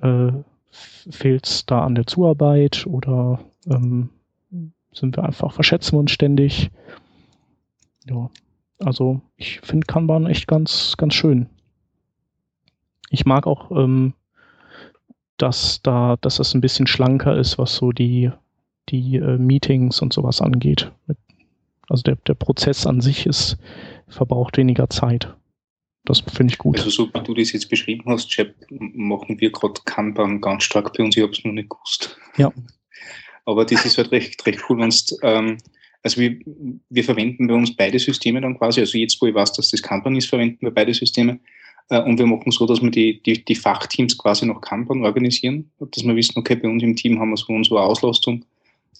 Äh, 0.02 0.32
Fehlt 1.10 1.48
es 1.48 1.66
da 1.66 1.84
an 1.84 1.96
der 1.96 2.06
Zuarbeit 2.06 2.86
oder 2.86 3.40
ähm, 3.68 4.10
sind 4.92 5.16
wir 5.16 5.24
einfach, 5.24 5.54
verschätzen 5.54 5.94
wir 5.94 6.00
uns 6.00 6.12
ständig? 6.12 6.70
Ja, 8.06 8.30
also 8.80 9.22
ich 9.38 9.60
finde 9.62 9.88
Kanban 9.88 10.28
echt 10.28 10.48
ganz, 10.48 10.96
ganz 10.98 11.14
schön. 11.14 11.48
Ich 13.10 13.26
mag 13.26 13.48
auch 13.48 13.72
ähm, 13.72 14.14
dass 15.38 15.82
da, 15.82 16.18
dass 16.22 16.40
es 16.40 16.54
ein 16.54 16.62
bisschen 16.62 16.88
schlanker 16.88 17.38
ist, 17.38 17.58
was 17.58 17.76
so 17.76 17.92
die, 17.92 18.32
die 18.90 19.18
äh, 19.18 19.38
Meetings 19.38 20.02
und 20.02 20.14
sowas 20.14 20.42
angeht. 20.42 20.92
Also 21.90 22.04
der, 22.04 22.16
der 22.28 22.34
Prozess 22.34 22.86
an 22.86 23.02
sich 23.02 23.26
ist, 23.26 23.58
verbraucht 24.08 24.58
weniger 24.58 24.90
Zeit. 24.90 25.34
Das 26.06 26.22
finde 26.22 26.54
ich 26.54 26.58
gut. 26.58 26.78
Also 26.78 26.90
so 26.90 27.10
wie 27.14 27.24
du 27.24 27.34
das 27.34 27.52
jetzt 27.52 27.70
beschrieben 27.70 28.04
hast, 28.08 28.30
Chap, 28.30 28.56
machen 28.70 29.40
wir 29.40 29.52
gerade 29.52 29.82
Kanban 29.86 30.40
ganz 30.40 30.64
stark 30.64 30.94
bei 30.98 31.04
uns. 31.04 31.18
Ich 31.18 31.24
habe 31.24 31.34
es 31.34 31.44
noch 31.44 31.52
nicht 31.52 31.70
gewusst. 31.70 32.18
Ja. 32.38 32.52
Aber 33.46 33.66
das 33.66 33.86
ist 33.86 33.98
halt 33.98 34.12
recht, 34.12 34.46
recht 34.46 34.62
cool, 34.70 34.80
wenn 34.80 34.94
ähm, 35.24 35.58
also 36.04 36.22
wir, 36.22 36.40
wir 36.90 37.04
verwenden 37.04 37.48
bei 37.48 37.54
uns 37.54 37.76
beide 37.76 38.00
Systeme 38.00 38.40
dann 38.40 38.58
quasi. 38.58 38.80
Also 38.80 38.98
jetzt, 38.98 39.22
wo 39.22 39.26
ich 39.26 39.36
weiß, 39.36 39.54
dass 39.54 39.70
das 39.70 39.82
Kanban 39.82 40.16
ist, 40.16 40.30
verwenden 40.30 40.60
wir 40.62 40.72
beide 40.72 40.94
Systeme. 40.94 41.40
Äh, 41.90 42.02
und 42.02 42.18
wir 42.18 42.26
machen 42.26 42.52
so, 42.52 42.66
dass 42.66 42.82
wir 42.82 42.92
die, 42.92 43.22
die, 43.24 43.44
die 43.44 43.56
Fachteams 43.56 44.18
quasi 44.18 44.46
nach 44.46 44.62
Kanban 44.62 45.04
organisieren, 45.04 45.70
dass 45.80 46.04
wir 46.04 46.16
wissen, 46.16 46.38
okay, 46.38 46.56
bei 46.56 46.68
uns 46.68 46.84
im 46.84 46.96
Team 46.96 47.20
haben 47.20 47.30
wir 47.30 47.38
so 47.38 47.54
und 47.54 47.66
so 47.66 47.78
eine 47.78 47.86
Auslastung, 47.86 48.46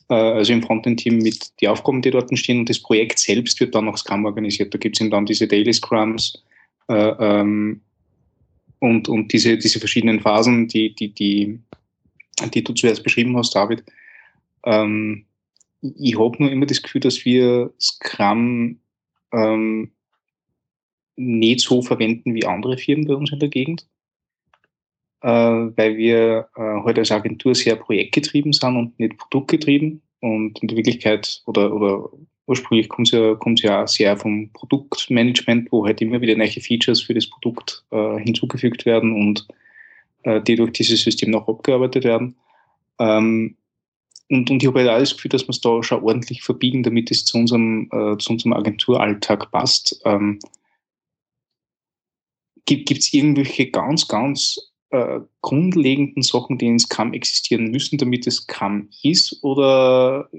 äh, 0.10 0.16
also 0.16 0.54
im 0.54 0.64
Frontend-Team 0.64 1.18
mit 1.18 1.60
die 1.60 1.68
Aufgaben, 1.68 2.02
die 2.02 2.12
dort 2.12 2.36
stehen 2.38 2.60
und 2.60 2.70
das 2.70 2.80
Projekt 2.80 3.20
selbst 3.20 3.60
wird 3.60 3.76
dann 3.76 3.86
nach 3.86 3.98
Scrum 3.98 4.26
organisiert. 4.26 4.74
Da 4.74 4.78
gibt 4.78 5.00
es 5.00 5.10
dann 5.10 5.26
diese 5.26 5.48
Daily 5.48 5.74
Scrums 5.74 6.42
äh, 6.88 6.94
ähm, 6.94 7.82
und, 8.80 9.10
und 9.10 9.34
diese, 9.34 9.58
diese 9.58 9.80
verschiedenen 9.80 10.20
Phasen, 10.20 10.68
die, 10.68 10.94
die, 10.94 11.10
die, 11.10 11.60
die 12.54 12.64
du 12.64 12.74
zuerst 12.74 13.04
beschrieben 13.04 13.36
hast, 13.38 13.56
David. 13.56 13.84
Ähm, 14.64 15.26
ich 15.82 16.18
habe 16.18 16.38
nur 16.40 16.52
immer 16.52 16.66
das 16.66 16.82
Gefühl, 16.82 17.02
dass 17.02 17.24
wir 17.26 17.72
Scrum 17.80 18.80
ähm, 19.34 19.92
nicht 21.18 21.62
so 21.62 21.82
verwenden 21.82 22.34
wie 22.34 22.46
andere 22.46 22.78
Firmen 22.78 23.08
bei 23.08 23.16
uns 23.16 23.32
in 23.32 23.40
der 23.40 23.50
Gegend, 23.50 23.86
äh, 25.22 25.30
weil 25.30 25.98
wir 25.98 26.48
äh, 26.56 26.62
halt 26.62 26.98
als 26.98 27.12
Agentur 27.12 27.56
sehr 27.56 27.76
projektgetrieben 27.76 28.54
sind 28.54 28.78
und 28.78 29.00
nicht 29.00 29.18
produktgetrieben. 29.18 30.02
Und 30.20 30.60
in 30.62 30.68
der 30.68 30.78
Wirklichkeit 30.78 31.42
oder, 31.46 31.74
oder 31.74 32.10
ursprünglich 32.48 32.90
kommt 32.90 33.10
es 33.10 33.62
ja, 33.62 33.80
ja 33.80 33.88
sehr 33.88 34.18
vom 34.18 34.50
Produktmanagement, 34.54 35.72
wo 35.72 35.86
halt 35.86 36.02
immer 36.02 36.22
wieder 36.22 36.36
neue 36.36 36.50
Features 36.50 37.02
für 37.02 37.14
das 37.14 37.28
Produkt 37.28 37.84
äh, 37.92 38.18
hinzugefügt 38.20 38.86
werden 38.86 39.14
und 39.14 39.48
äh, 40.24 40.42
die 40.42 40.56
durch 40.56 40.72
dieses 40.72 41.04
System 41.04 41.32
noch 41.32 41.48
abgearbeitet 41.48 42.04
werden. 42.04 42.36
Ähm, 43.00 43.56
und, 44.30 44.52
und 44.52 44.62
ich 44.62 44.68
habe 44.68 44.80
halt 44.80 44.90
alles 44.90 45.16
Gefühl, 45.16 45.30
dass 45.30 45.44
wir 45.44 45.52
es 45.52 45.62
da 45.62 45.82
schon 45.84 46.04
ordentlich 46.04 46.44
verbiegen, 46.44 46.84
damit 46.84 47.12
es 47.12 47.26
zu 47.26 47.38
unserem, 47.38 47.90
äh, 47.92 48.18
zu 48.18 48.34
unserem 48.34 48.54
Agenturalltag 48.54 49.52
passt. 49.52 50.02
Ähm, 50.06 50.40
Gibt 52.68 52.92
es 52.92 53.14
irgendwelche 53.14 53.72
ganz, 53.72 54.08
ganz 54.08 54.60
äh, 54.92 55.22
grundlegenden 55.42 56.22
Sachen, 56.22 56.58
die 56.58 56.68
in 56.68 56.80
Scrum 56.80 57.14
existieren 57.14 57.72
müssen, 57.72 57.98
damit 57.98 58.28
es 58.28 58.36
Scrum 58.36 58.90
ist? 59.02 59.44
Oder 59.44 60.30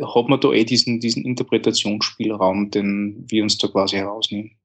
hat 0.00 0.28
man 0.28 0.40
da 0.40 0.52
eh 0.52 0.64
diesen, 0.64 0.98
diesen 0.98 1.24
Interpretationsspielraum, 1.24 2.70
den 2.70 3.24
wir 3.28 3.42
uns 3.42 3.58
da 3.58 3.68
quasi 3.68 3.96
herausnehmen? 3.96 4.58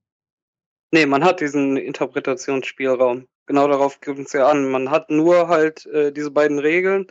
Nee, 0.91 1.05
man 1.05 1.23
hat 1.23 1.39
diesen 1.39 1.77
Interpretationsspielraum. 1.77 3.27
Genau 3.45 3.67
darauf 3.67 3.99
gibt 4.01 4.19
es 4.19 4.33
ja 4.33 4.47
an. 4.47 4.71
Man 4.71 4.89
hat 4.89 5.11
nur 5.11 5.47
halt 5.47 5.85
äh, 5.87 6.11
diese 6.11 6.31
beiden 6.31 6.57
Regeln. 6.57 7.07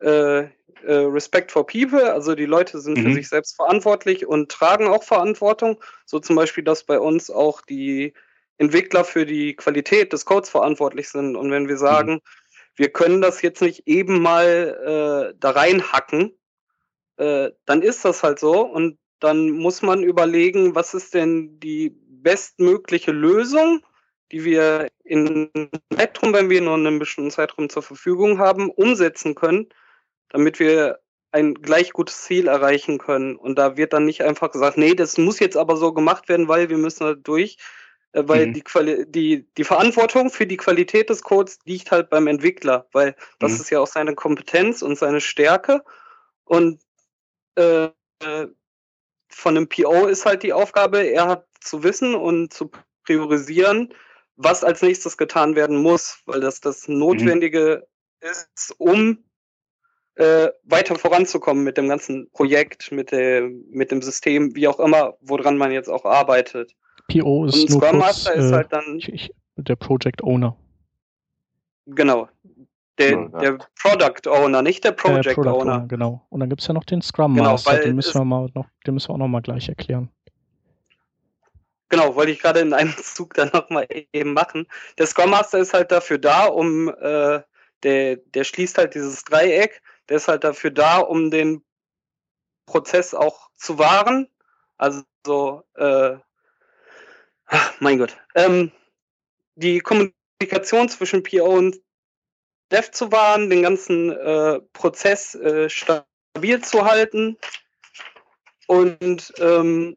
Äh, 0.00 0.48
äh, 0.84 0.96
Respect 0.96 1.50
for 1.50 1.66
People, 1.66 2.12
also 2.12 2.34
die 2.34 2.44
Leute 2.44 2.80
sind 2.80 2.98
mhm. 2.98 3.04
für 3.04 3.14
sich 3.14 3.28
selbst 3.28 3.56
verantwortlich 3.56 4.26
und 4.26 4.50
tragen 4.50 4.86
auch 4.86 5.02
Verantwortung. 5.02 5.80
So 6.04 6.18
zum 6.18 6.36
Beispiel, 6.36 6.64
dass 6.64 6.84
bei 6.84 6.98
uns 6.98 7.30
auch 7.30 7.62
die 7.62 8.12
Entwickler 8.58 9.04
für 9.04 9.26
die 9.26 9.54
Qualität 9.56 10.12
des 10.12 10.24
Codes 10.24 10.50
verantwortlich 10.50 11.08
sind. 11.08 11.36
Und 11.36 11.50
wenn 11.50 11.68
wir 11.68 11.76
sagen, 11.76 12.14
mhm. 12.14 12.20
wir 12.76 12.90
können 12.90 13.20
das 13.20 13.42
jetzt 13.42 13.62
nicht 13.62 13.86
eben 13.86 14.20
mal 14.20 15.32
äh, 15.32 15.36
da 15.38 15.50
reinhacken, 15.50 16.36
äh, 17.16 17.50
dann 17.64 17.82
ist 17.82 18.04
das 18.04 18.22
halt 18.22 18.38
so. 18.38 18.62
Und 18.62 18.98
dann 19.20 19.50
muss 19.50 19.82
man 19.82 20.02
überlegen, 20.02 20.74
was 20.74 20.94
ist 20.94 21.14
denn 21.14 21.58
die 21.60 21.96
bestmögliche 22.24 23.12
Lösung, 23.12 23.84
die 24.32 24.44
wir 24.44 24.88
in 25.04 25.50
Zeitraum, 25.94 26.32
wenn 26.32 26.50
wir 26.50 26.60
nur 26.60 26.74
einen 26.74 26.98
bestimmten 26.98 27.30
Zeitraum 27.30 27.68
zur 27.68 27.82
Verfügung 27.82 28.38
haben, 28.38 28.70
umsetzen 28.70 29.34
können, 29.34 29.68
damit 30.30 30.58
wir 30.58 31.00
ein 31.30 31.54
gleich 31.54 31.92
gutes 31.92 32.22
Ziel 32.22 32.46
erreichen 32.46 32.98
können. 32.98 33.36
Und 33.36 33.58
da 33.58 33.76
wird 33.76 33.92
dann 33.92 34.04
nicht 34.04 34.22
einfach 34.22 34.50
gesagt, 34.52 34.78
nee, 34.78 34.94
das 34.94 35.18
muss 35.18 35.40
jetzt 35.40 35.56
aber 35.56 35.76
so 35.76 35.92
gemacht 35.92 36.28
werden, 36.28 36.48
weil 36.48 36.68
wir 36.68 36.78
müssen 36.78 37.04
da 37.04 37.14
durch, 37.14 37.58
weil 38.14 38.46
mhm. 38.46 38.52
die, 38.54 38.62
Quali 38.62 39.04
die, 39.06 39.46
die 39.56 39.64
Verantwortung 39.64 40.30
für 40.30 40.46
die 40.46 40.56
Qualität 40.56 41.10
des 41.10 41.22
Codes 41.22 41.58
liegt 41.64 41.90
halt 41.90 42.10
beim 42.10 42.26
Entwickler, 42.26 42.86
weil 42.92 43.16
das 43.38 43.52
mhm. 43.52 43.60
ist 43.60 43.70
ja 43.70 43.80
auch 43.80 43.86
seine 43.86 44.14
Kompetenz 44.14 44.82
und 44.82 44.96
seine 44.96 45.20
Stärke. 45.20 45.82
Und 46.44 46.80
äh, 47.56 47.88
von 49.28 49.56
einem 49.56 49.68
PO 49.68 50.06
ist 50.06 50.26
halt 50.26 50.42
die 50.42 50.52
Aufgabe, 50.52 51.00
er 51.00 51.26
hat 51.26 51.46
zu 51.60 51.82
wissen 51.82 52.14
und 52.14 52.52
zu 52.52 52.70
priorisieren, 53.04 53.92
was 54.36 54.64
als 54.64 54.82
nächstes 54.82 55.16
getan 55.16 55.56
werden 55.56 55.76
muss, 55.76 56.22
weil 56.26 56.40
das 56.40 56.60
das 56.60 56.88
mhm. 56.88 56.98
Notwendige 56.98 57.86
mhm. 58.22 58.28
ist, 58.28 58.74
um 58.78 59.24
äh, 60.16 60.50
weiter 60.62 60.96
voranzukommen 60.96 61.64
mit 61.64 61.76
dem 61.76 61.88
ganzen 61.88 62.30
Projekt, 62.30 62.92
mit, 62.92 63.10
dem 63.10 63.64
mit 63.70 63.90
dem 63.90 64.02
System, 64.02 64.54
wie 64.54 64.68
auch 64.68 64.78
immer, 64.78 65.16
woran 65.20 65.58
man 65.58 65.72
jetzt 65.72 65.88
auch 65.88 66.04
arbeitet. 66.04 66.76
PO 67.10 67.46
ist, 67.46 67.70
nur 67.70 67.80
Scrum 67.80 67.80
kurz, 67.80 67.94
Master 67.94 68.34
ist 68.34 68.50
äh, 68.50 68.54
halt 68.54 68.72
dann 68.72 68.96
ich, 68.98 69.12
ich, 69.12 69.34
der 69.56 69.76
Project 69.76 70.22
Owner. 70.22 70.56
Genau. 71.86 72.28
Der, 72.98 73.16
Product. 73.16 73.40
der 73.40 73.58
Product 73.80 74.30
Owner, 74.30 74.62
nicht 74.62 74.84
der 74.84 74.92
Project 74.92 75.26
äh, 75.26 75.34
Product 75.34 75.50
Owner. 75.50 75.74
Owner. 75.74 75.86
Genau. 75.88 76.26
Und 76.30 76.40
dann 76.40 76.48
gibt 76.48 76.60
es 76.60 76.68
ja 76.68 76.74
noch 76.74 76.84
den 76.84 77.02
Scrum 77.02 77.34
genau, 77.34 77.52
Master, 77.52 77.78
den 77.78 77.96
müssen 77.96 78.14
wir 78.20 78.24
mal 78.24 78.48
noch, 78.54 78.66
den 78.86 78.94
müssen 78.94 79.08
wir 79.08 79.14
auch 79.14 79.18
noch 79.18 79.28
mal 79.28 79.42
gleich 79.42 79.68
erklären. 79.68 80.10
Genau, 81.88 82.14
wollte 82.14 82.32
ich 82.32 82.40
gerade 82.40 82.60
in 82.60 82.72
einem 82.72 82.94
Zug 83.02 83.34
dann 83.34 83.50
nochmal 83.52 83.86
eben 84.12 84.32
machen. 84.32 84.66
Der 84.98 85.06
Scrum 85.06 85.30
Master 85.30 85.58
ist 85.58 85.74
halt 85.74 85.90
dafür 85.92 86.18
da, 86.18 86.46
um 86.46 86.88
äh, 86.88 87.40
der, 87.82 88.16
der 88.16 88.44
schließt 88.44 88.78
halt 88.78 88.94
dieses 88.94 89.24
Dreieck, 89.24 89.82
der 90.08 90.16
ist 90.16 90.28
halt 90.28 90.44
dafür 90.44 90.70
da, 90.70 90.98
um 90.98 91.30
den 91.30 91.62
Prozess 92.66 93.14
auch 93.14 93.50
zu 93.56 93.78
wahren. 93.78 94.28
Also 94.78 95.02
so, 95.26 95.62
äh, 95.74 96.16
ach, 97.46 97.80
mein 97.80 97.98
Gott. 97.98 98.16
Ähm, 98.34 98.72
die 99.56 99.80
Kommunikation 99.80 100.88
zwischen 100.88 101.22
PO 101.22 101.44
und 101.44 101.80
Dev 102.72 102.90
zu 102.90 103.12
wahren, 103.12 103.50
den 103.50 103.62
ganzen 103.62 104.10
äh, 104.10 104.60
Prozess 104.72 105.34
äh, 105.34 105.68
stabil 105.68 106.60
zu 106.62 106.84
halten 106.84 107.36
und 108.66 109.32
ähm, 109.38 109.96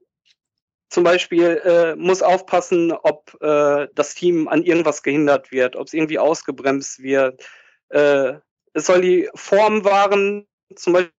zum 0.90 1.04
Beispiel 1.04 1.62
äh, 1.66 1.96
muss 1.96 2.22
aufpassen, 2.22 2.92
ob 2.92 3.36
äh, 3.42 3.88
das 3.94 4.16
Team 4.16 4.48
an 4.48 4.64
irgendwas 4.64 5.04
gehindert 5.04 5.52
wird, 5.52 5.76
ob 5.76 5.88
es 5.88 5.94
irgendwie 5.94 6.20
ausgebremst 6.20 7.02
wird. 7.02 7.44
Äh, 7.90 8.34
es 8.74 8.86
soll 8.86 9.02
die 9.02 9.30
Form 9.36 9.84
wahren, 9.84 10.48
zum 10.76 10.94
Beispiel 10.94 11.12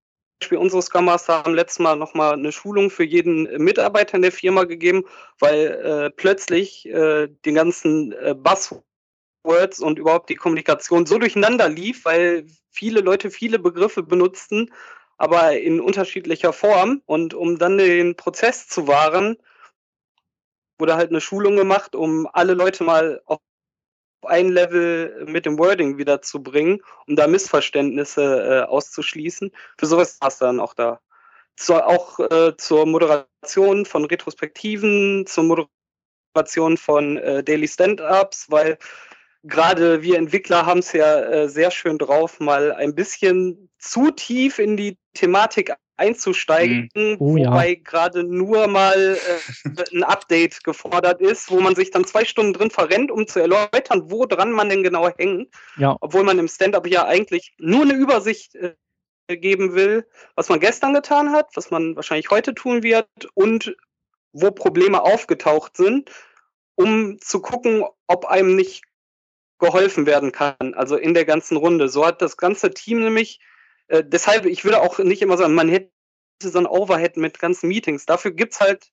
unsere 0.53 0.83
Scrum 0.83 1.07
Master 1.07 1.45
haben 1.45 1.55
letztes 1.55 1.81
Mal 1.81 1.97
nochmal 1.97 2.35
eine 2.35 2.53
Schulung 2.53 2.91
für 2.91 3.05
jeden 3.05 3.43
Mitarbeiter 3.63 4.17
in 4.17 4.23
der 4.23 4.33
Firma 4.33 4.65
gegeben, 4.65 5.05
weil 5.39 5.67
äh, 5.67 6.11
plötzlich 6.11 6.87
äh, 6.87 7.29
den 7.45 7.55
ganzen 7.55 8.13
äh, 8.13 8.35
Buzzwords 8.35 8.85
Words 9.49 9.81
und 9.81 9.99
überhaupt 9.99 10.31
die 10.31 10.37
Kommunikation 10.37 11.07
so 11.07 11.19
durcheinander 11.19 11.69
lief, 11.69 12.05
weil 12.05 12.47
viele 12.71 13.01
Leute 13.01 13.31
viele 13.31 13.59
Begriffe 13.59 14.03
benutzten, 14.03 14.73
aber 15.17 15.59
in 15.59 15.81
unterschiedlicher 15.81 16.53
Form. 16.53 17.03
Und 17.07 17.35
um 17.35 17.59
dann 17.59 17.79
den 17.79 18.15
Prozess 18.15 18.69
zu 18.69 18.87
wahren, 18.87 19.37
wurde 20.79 20.95
halt 20.95 21.11
eine 21.11 21.21
Schulung 21.21 21.57
gemacht, 21.57 21.97
um 21.97 22.29
alle 22.33 22.55
Leute 22.55 22.85
mal 22.85 23.21
auf 23.25 23.41
ein 24.23 24.49
Level 24.49 25.25
mit 25.27 25.47
dem 25.47 25.59
Wording 25.59 25.99
wieder 25.99 26.23
zu 26.23 26.43
bringen, 26.43 26.81
um 27.07 27.17
da 27.17 27.27
Missverständnisse 27.27 28.23
äh, 28.23 28.69
auszuschließen. 28.69 29.53
Für 29.79 29.87
sowas 29.87 30.19
war 30.21 30.29
es 30.29 30.39
dann 30.39 30.61
auch 30.61 30.75
da. 30.75 31.01
Zur, 31.57 31.87
auch 31.87 32.21
äh, 32.21 32.57
zur 32.57 32.87
Moderation 32.87 33.85
von 33.85 34.05
Retrospektiven, 34.05 35.27
zur 35.27 35.69
Moderation 36.35 36.77
von 36.77 37.17
äh, 37.17 37.43
Daily 37.43 37.67
Stand-Ups, 37.67 38.47
weil 38.49 38.79
gerade 39.43 40.03
wir 40.03 40.17
Entwickler 40.17 40.67
haben 40.67 40.81
es 40.81 40.93
ja 40.93 41.21
äh, 41.21 41.49
sehr 41.49 41.71
schön 41.71 41.99
drauf, 41.99 42.39
mal 42.39 42.73
ein 42.73 42.95
bisschen 42.95 43.71
zu 43.79 44.11
tief 44.11 44.59
in 44.59 44.77
die 44.77 44.99
Thematik 45.15 45.73
einzusteigen, 45.99 46.89
mhm. 46.95 47.17
oh, 47.19 47.37
wobei 47.37 47.71
ja. 47.71 47.81
gerade 47.83 48.25
nur 48.25 48.67
mal 48.67 49.17
äh, 49.17 49.85
ein 49.95 50.05
Update 50.05 50.65
gefordert 50.65 51.21
ist, 51.21 51.51
wo 51.51 51.61
man 51.61 51.75
sich 51.75 51.91
dann 51.91 52.05
zwei 52.05 52.25
Stunden 52.25 52.53
drin 52.53 52.71
verrennt, 52.71 53.11
um 53.11 53.27
zu 53.27 53.41
erläutern, 53.41 54.11
wo 54.11 54.27
dran 54.27 54.53
man 54.53 54.69
denn 54.69 54.83
genau 54.83 55.09
hängt. 55.17 55.53
Ja. 55.77 55.97
Obwohl 56.01 56.25
man 56.25 56.39
im 56.39 56.49
Stand-up 56.49 56.87
ja 56.87 57.05
eigentlich 57.05 57.55
nur 57.59 57.83
eine 57.83 57.95
Übersicht 57.95 58.55
äh, 58.55 58.75
geben 59.29 59.75
will, 59.75 60.07
was 60.35 60.49
man 60.49 60.61
gestern 60.61 60.95
getan 60.95 61.33
hat, 61.33 61.51
was 61.55 61.71
man 61.71 61.97
wahrscheinlich 61.97 62.31
heute 62.31 62.55
tun 62.55 62.83
wird 62.83 63.09
und 63.35 63.77
wo 64.33 64.51
Probleme 64.51 65.03
aufgetaucht 65.03 65.77
sind, 65.77 66.11
um 66.77 67.19
zu 67.21 67.41
gucken, 67.41 67.85
ob 68.07 68.27
einem 68.27 68.55
nicht 68.57 68.85
geholfen 69.59 70.07
werden 70.07 70.33
kann, 70.33 70.75
also 70.75 70.97
in 70.97 71.15
der 71.15 71.25
ganzen 71.25 71.57
Runde. 71.57 71.89
So 71.89 72.07
hat 72.07 72.23
das 72.23 72.37
ganze 72.37 72.71
Team 72.71 73.01
nämlich, 73.01 73.41
äh, 73.89 74.05
deshalb, 74.05 74.47
ich 74.47 74.65
würde 74.65 74.81
auch 74.81 74.99
nicht 74.99 75.23
immer 75.23 75.37
sagen, 75.37 75.55
man 75.55 75.69
hätte 75.69 75.91
so 76.43 76.59
ein 76.59 76.67
Overhead 76.67 77.17
mit 77.17 77.39
ganzen 77.39 77.69
Meetings. 77.69 78.07
Dafür 78.07 78.31
gibt 78.31 78.55
es 78.55 78.61
halt 78.61 78.91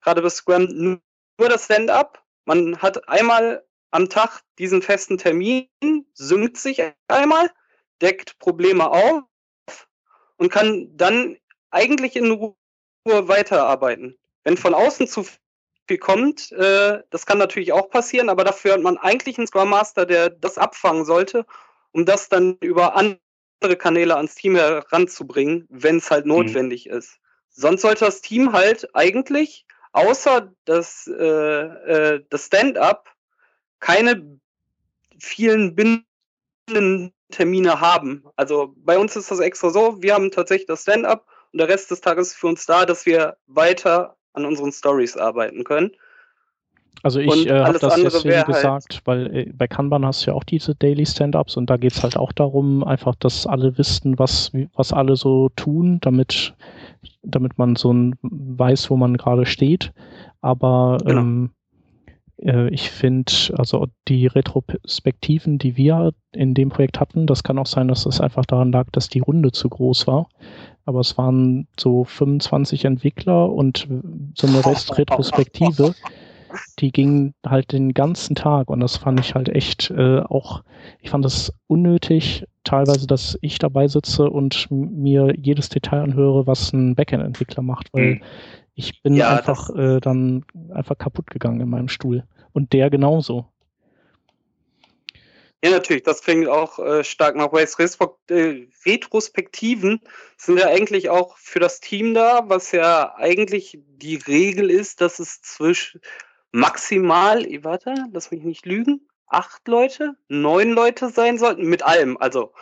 gerade 0.00 0.22
bei 0.22 0.30
Scrum 0.30 1.00
nur 1.38 1.48
das 1.48 1.66
Stand-up. 1.66 2.24
Man 2.44 2.78
hat 2.80 3.08
einmal 3.08 3.64
am 3.90 4.08
Tag 4.08 4.42
diesen 4.58 4.82
festen 4.82 5.18
Termin, 5.18 5.68
synkt 6.14 6.56
sich 6.56 6.82
einmal, 7.08 7.50
deckt 8.00 8.38
Probleme 8.38 8.90
auf 8.90 9.22
und 10.36 10.50
kann 10.50 10.96
dann 10.96 11.36
eigentlich 11.70 12.16
in 12.16 12.30
Ruhe 12.30 12.56
weiterarbeiten. 13.04 14.18
Wenn 14.44 14.56
von 14.56 14.74
außen 14.74 15.06
zu 15.06 15.24
viel 15.88 15.98
kommt. 15.98 16.52
Äh, 16.52 17.02
das 17.10 17.26
kann 17.26 17.38
natürlich 17.38 17.72
auch 17.72 17.90
passieren, 17.90 18.28
aber 18.28 18.44
dafür 18.44 18.74
hat 18.74 18.82
man 18.82 18.98
eigentlich 18.98 19.38
einen 19.38 19.46
Scrum 19.46 19.70
Master, 19.70 20.06
der 20.06 20.30
das 20.30 20.58
abfangen 20.58 21.04
sollte, 21.04 21.44
um 21.92 22.06
das 22.06 22.28
dann 22.28 22.56
über 22.60 22.94
andere 22.94 23.20
Kanäle 23.76 24.16
ans 24.16 24.34
Team 24.34 24.56
heranzubringen, 24.56 25.66
wenn 25.70 25.96
es 25.98 26.10
halt 26.10 26.26
mhm. 26.26 26.32
notwendig 26.32 26.86
mhm. 26.86 26.98
ist. 26.98 27.18
Sonst 27.50 27.82
sollte 27.82 28.04
das 28.04 28.22
Team 28.22 28.52
halt 28.52 28.94
eigentlich, 28.94 29.66
außer 29.92 30.52
das, 30.64 31.06
äh, 31.06 31.24
äh, 31.24 32.24
das 32.30 32.46
Stand-up, 32.46 33.10
keine 33.80 34.40
vielen 35.18 35.74
bindenden 35.74 37.12
Termine 37.30 37.80
haben. 37.80 38.24
Also 38.36 38.74
bei 38.76 38.98
uns 38.98 39.16
ist 39.16 39.30
das 39.30 39.40
extra 39.40 39.70
so, 39.70 40.02
wir 40.02 40.14
haben 40.14 40.30
tatsächlich 40.30 40.66
das 40.66 40.82
Stand-up 40.82 41.26
und 41.52 41.58
der 41.58 41.68
Rest 41.68 41.90
des 41.90 42.00
Tages 42.00 42.28
ist 42.28 42.36
für 42.36 42.46
uns 42.46 42.64
da, 42.66 42.86
dass 42.86 43.06
wir 43.06 43.36
weiter 43.46 44.16
an 44.32 44.46
unseren 44.46 44.72
Stories 44.72 45.16
arbeiten 45.16 45.64
können. 45.64 45.92
Also 47.02 47.18
ich 47.18 47.48
äh, 47.48 47.60
habe 47.60 47.78
das 47.78 47.96
deswegen 47.96 48.44
gesagt, 48.44 48.94
halt 48.94 49.02
weil 49.06 49.36
äh, 49.36 49.52
bei 49.52 49.66
Kanban 49.66 50.06
hast 50.06 50.24
du 50.24 50.30
ja 50.30 50.36
auch 50.36 50.44
diese 50.44 50.74
Daily 50.74 51.04
Stand-Ups 51.04 51.56
und 51.56 51.68
da 51.68 51.76
geht 51.76 51.92
es 51.92 52.02
halt 52.02 52.16
auch 52.16 52.32
darum, 52.32 52.84
einfach, 52.84 53.14
dass 53.16 53.46
alle 53.46 53.76
wissen, 53.76 54.18
was, 54.18 54.52
was 54.74 54.92
alle 54.92 55.16
so 55.16 55.48
tun, 55.56 55.98
damit, 56.00 56.54
damit 57.22 57.58
man 57.58 57.76
so 57.76 57.92
ein, 57.92 58.14
weiß, 58.22 58.90
wo 58.90 58.96
man 58.96 59.16
gerade 59.16 59.46
steht. 59.46 59.92
Aber 60.42 60.98
genau. 61.04 61.20
ähm, 61.20 61.50
äh, 62.36 62.68
ich 62.68 62.90
finde, 62.90 63.32
also 63.56 63.88
die 64.06 64.28
Retrospektiven, 64.28 65.58
die 65.58 65.76
wir 65.76 66.12
in 66.32 66.54
dem 66.54 66.68
Projekt 66.68 67.00
hatten, 67.00 67.26
das 67.26 67.42
kann 67.42 67.58
auch 67.58 67.66
sein, 67.66 67.88
dass 67.88 68.06
es 68.06 68.20
einfach 68.20 68.46
daran 68.46 68.70
lag, 68.70 68.90
dass 68.92 69.08
die 69.08 69.20
Runde 69.20 69.50
zu 69.50 69.68
groß 69.68 70.06
war 70.06 70.28
aber 70.84 71.00
es 71.00 71.16
waren 71.18 71.66
so 71.78 72.04
25 72.04 72.84
Entwickler 72.84 73.50
und 73.50 73.88
so 74.34 74.46
eine 74.46 74.64
Rest-Retrospektive, 74.66 75.94
die 76.78 76.92
ging 76.92 77.34
halt 77.46 77.72
den 77.72 77.94
ganzen 77.94 78.34
Tag 78.34 78.68
und 78.68 78.80
das 78.80 78.96
fand 78.96 79.20
ich 79.20 79.34
halt 79.34 79.48
echt 79.48 79.90
äh, 79.90 80.20
auch, 80.20 80.62
ich 81.00 81.10
fand 81.10 81.24
das 81.24 81.52
unnötig, 81.66 82.44
teilweise, 82.64 83.06
dass 83.06 83.38
ich 83.40 83.58
dabei 83.58 83.88
sitze 83.88 84.30
und 84.30 84.68
mir 84.70 85.34
jedes 85.36 85.68
Detail 85.68 86.02
anhöre, 86.02 86.46
was 86.46 86.72
ein 86.72 86.94
Backend-Entwickler 86.94 87.62
macht, 87.62 87.88
weil 87.92 88.14
mhm. 88.14 88.22
ich 88.74 89.02
bin 89.02 89.14
ja, 89.14 89.36
einfach 89.36 89.70
äh, 89.70 90.00
dann 90.00 90.44
einfach 90.72 90.98
kaputt 90.98 91.28
gegangen 91.28 91.60
in 91.60 91.68
meinem 91.68 91.88
Stuhl. 91.88 92.24
Und 92.52 92.72
der 92.72 92.90
genauso. 92.90 93.46
Ja, 95.64 95.70
natürlich, 95.70 96.02
das 96.02 96.22
klingt 96.22 96.48
auch 96.48 96.80
äh, 96.80 97.04
stark 97.04 97.36
nach 97.36 97.52
Ways. 97.52 97.76
Äh, 97.78 98.66
Retrospektiven 98.84 100.00
sind 100.36 100.58
ja 100.58 100.66
eigentlich 100.66 101.08
auch 101.08 101.36
für 101.38 101.60
das 101.60 101.78
Team 101.78 102.14
da, 102.14 102.42
was 102.48 102.72
ja 102.72 103.14
eigentlich 103.16 103.78
die 103.86 104.16
Regel 104.16 104.70
ist, 104.70 105.00
dass 105.00 105.20
es 105.20 105.40
zwischen 105.40 106.00
maximal, 106.52 107.44
warte, 107.62 107.94
lass 108.12 108.30
mich 108.30 108.42
nicht 108.42 108.66
lügen, 108.66 109.08
acht 109.26 109.66
Leute, 109.66 110.14
neun 110.28 110.70
Leute 110.70 111.08
sein 111.08 111.38
sollten, 111.38 111.66
mit 111.66 111.82
allem, 111.82 112.16
also 112.18 112.52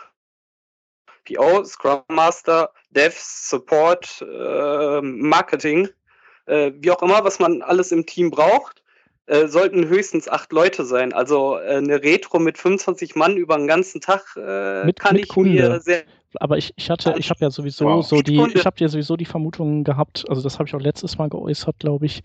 PO, 1.25 1.63
Scrum 1.65 2.01
Master, 2.07 2.73
Devs, 2.89 3.49
Support, 3.49 4.21
äh, 4.21 5.01
Marketing, 5.01 5.89
äh, 6.47 6.71
wie 6.75 6.91
auch 6.91 7.01
immer, 7.03 7.23
was 7.23 7.39
man 7.39 7.61
alles 7.61 7.91
im 7.91 8.05
Team 8.05 8.31
braucht 8.31 8.81
äh, 9.27 9.47
sollten 9.47 9.87
höchstens 9.87 10.27
acht 10.27 10.51
Leute 10.51 10.83
sein. 10.83 11.13
Also 11.13 11.57
äh, 11.57 11.77
eine 11.77 12.03
Retro 12.03 12.39
mit 12.39 12.57
25 12.57 13.15
Mann 13.15 13.37
über 13.37 13.55
den 13.55 13.67
ganzen 13.67 14.01
Tag 14.01 14.25
äh, 14.35 14.83
mit, 14.83 14.99
kann 14.99 15.15
mit 15.15 15.25
ich 15.25 15.29
Kunde. 15.29 15.51
mir 15.51 15.79
sehr. 15.79 16.03
Aber 16.39 16.57
ich, 16.57 16.73
ich 16.77 16.89
hatte, 16.89 17.15
ich 17.17 17.29
habe 17.29 17.41
ja 17.41 17.51
sowieso 17.51 17.85
wow. 17.85 18.05
so 18.05 18.21
die, 18.21 18.41
ich 18.53 18.65
habe 18.65 18.77
ja 18.79 18.87
sowieso 18.87 19.17
die 19.17 19.25
Vermutung 19.25 19.83
gehabt, 19.83 20.25
also 20.29 20.41
das 20.41 20.59
habe 20.59 20.67
ich 20.67 20.75
auch 20.75 20.79
letztes 20.79 21.17
Mal 21.17 21.29
geäußert, 21.29 21.79
glaube 21.79 22.05
ich, 22.05 22.23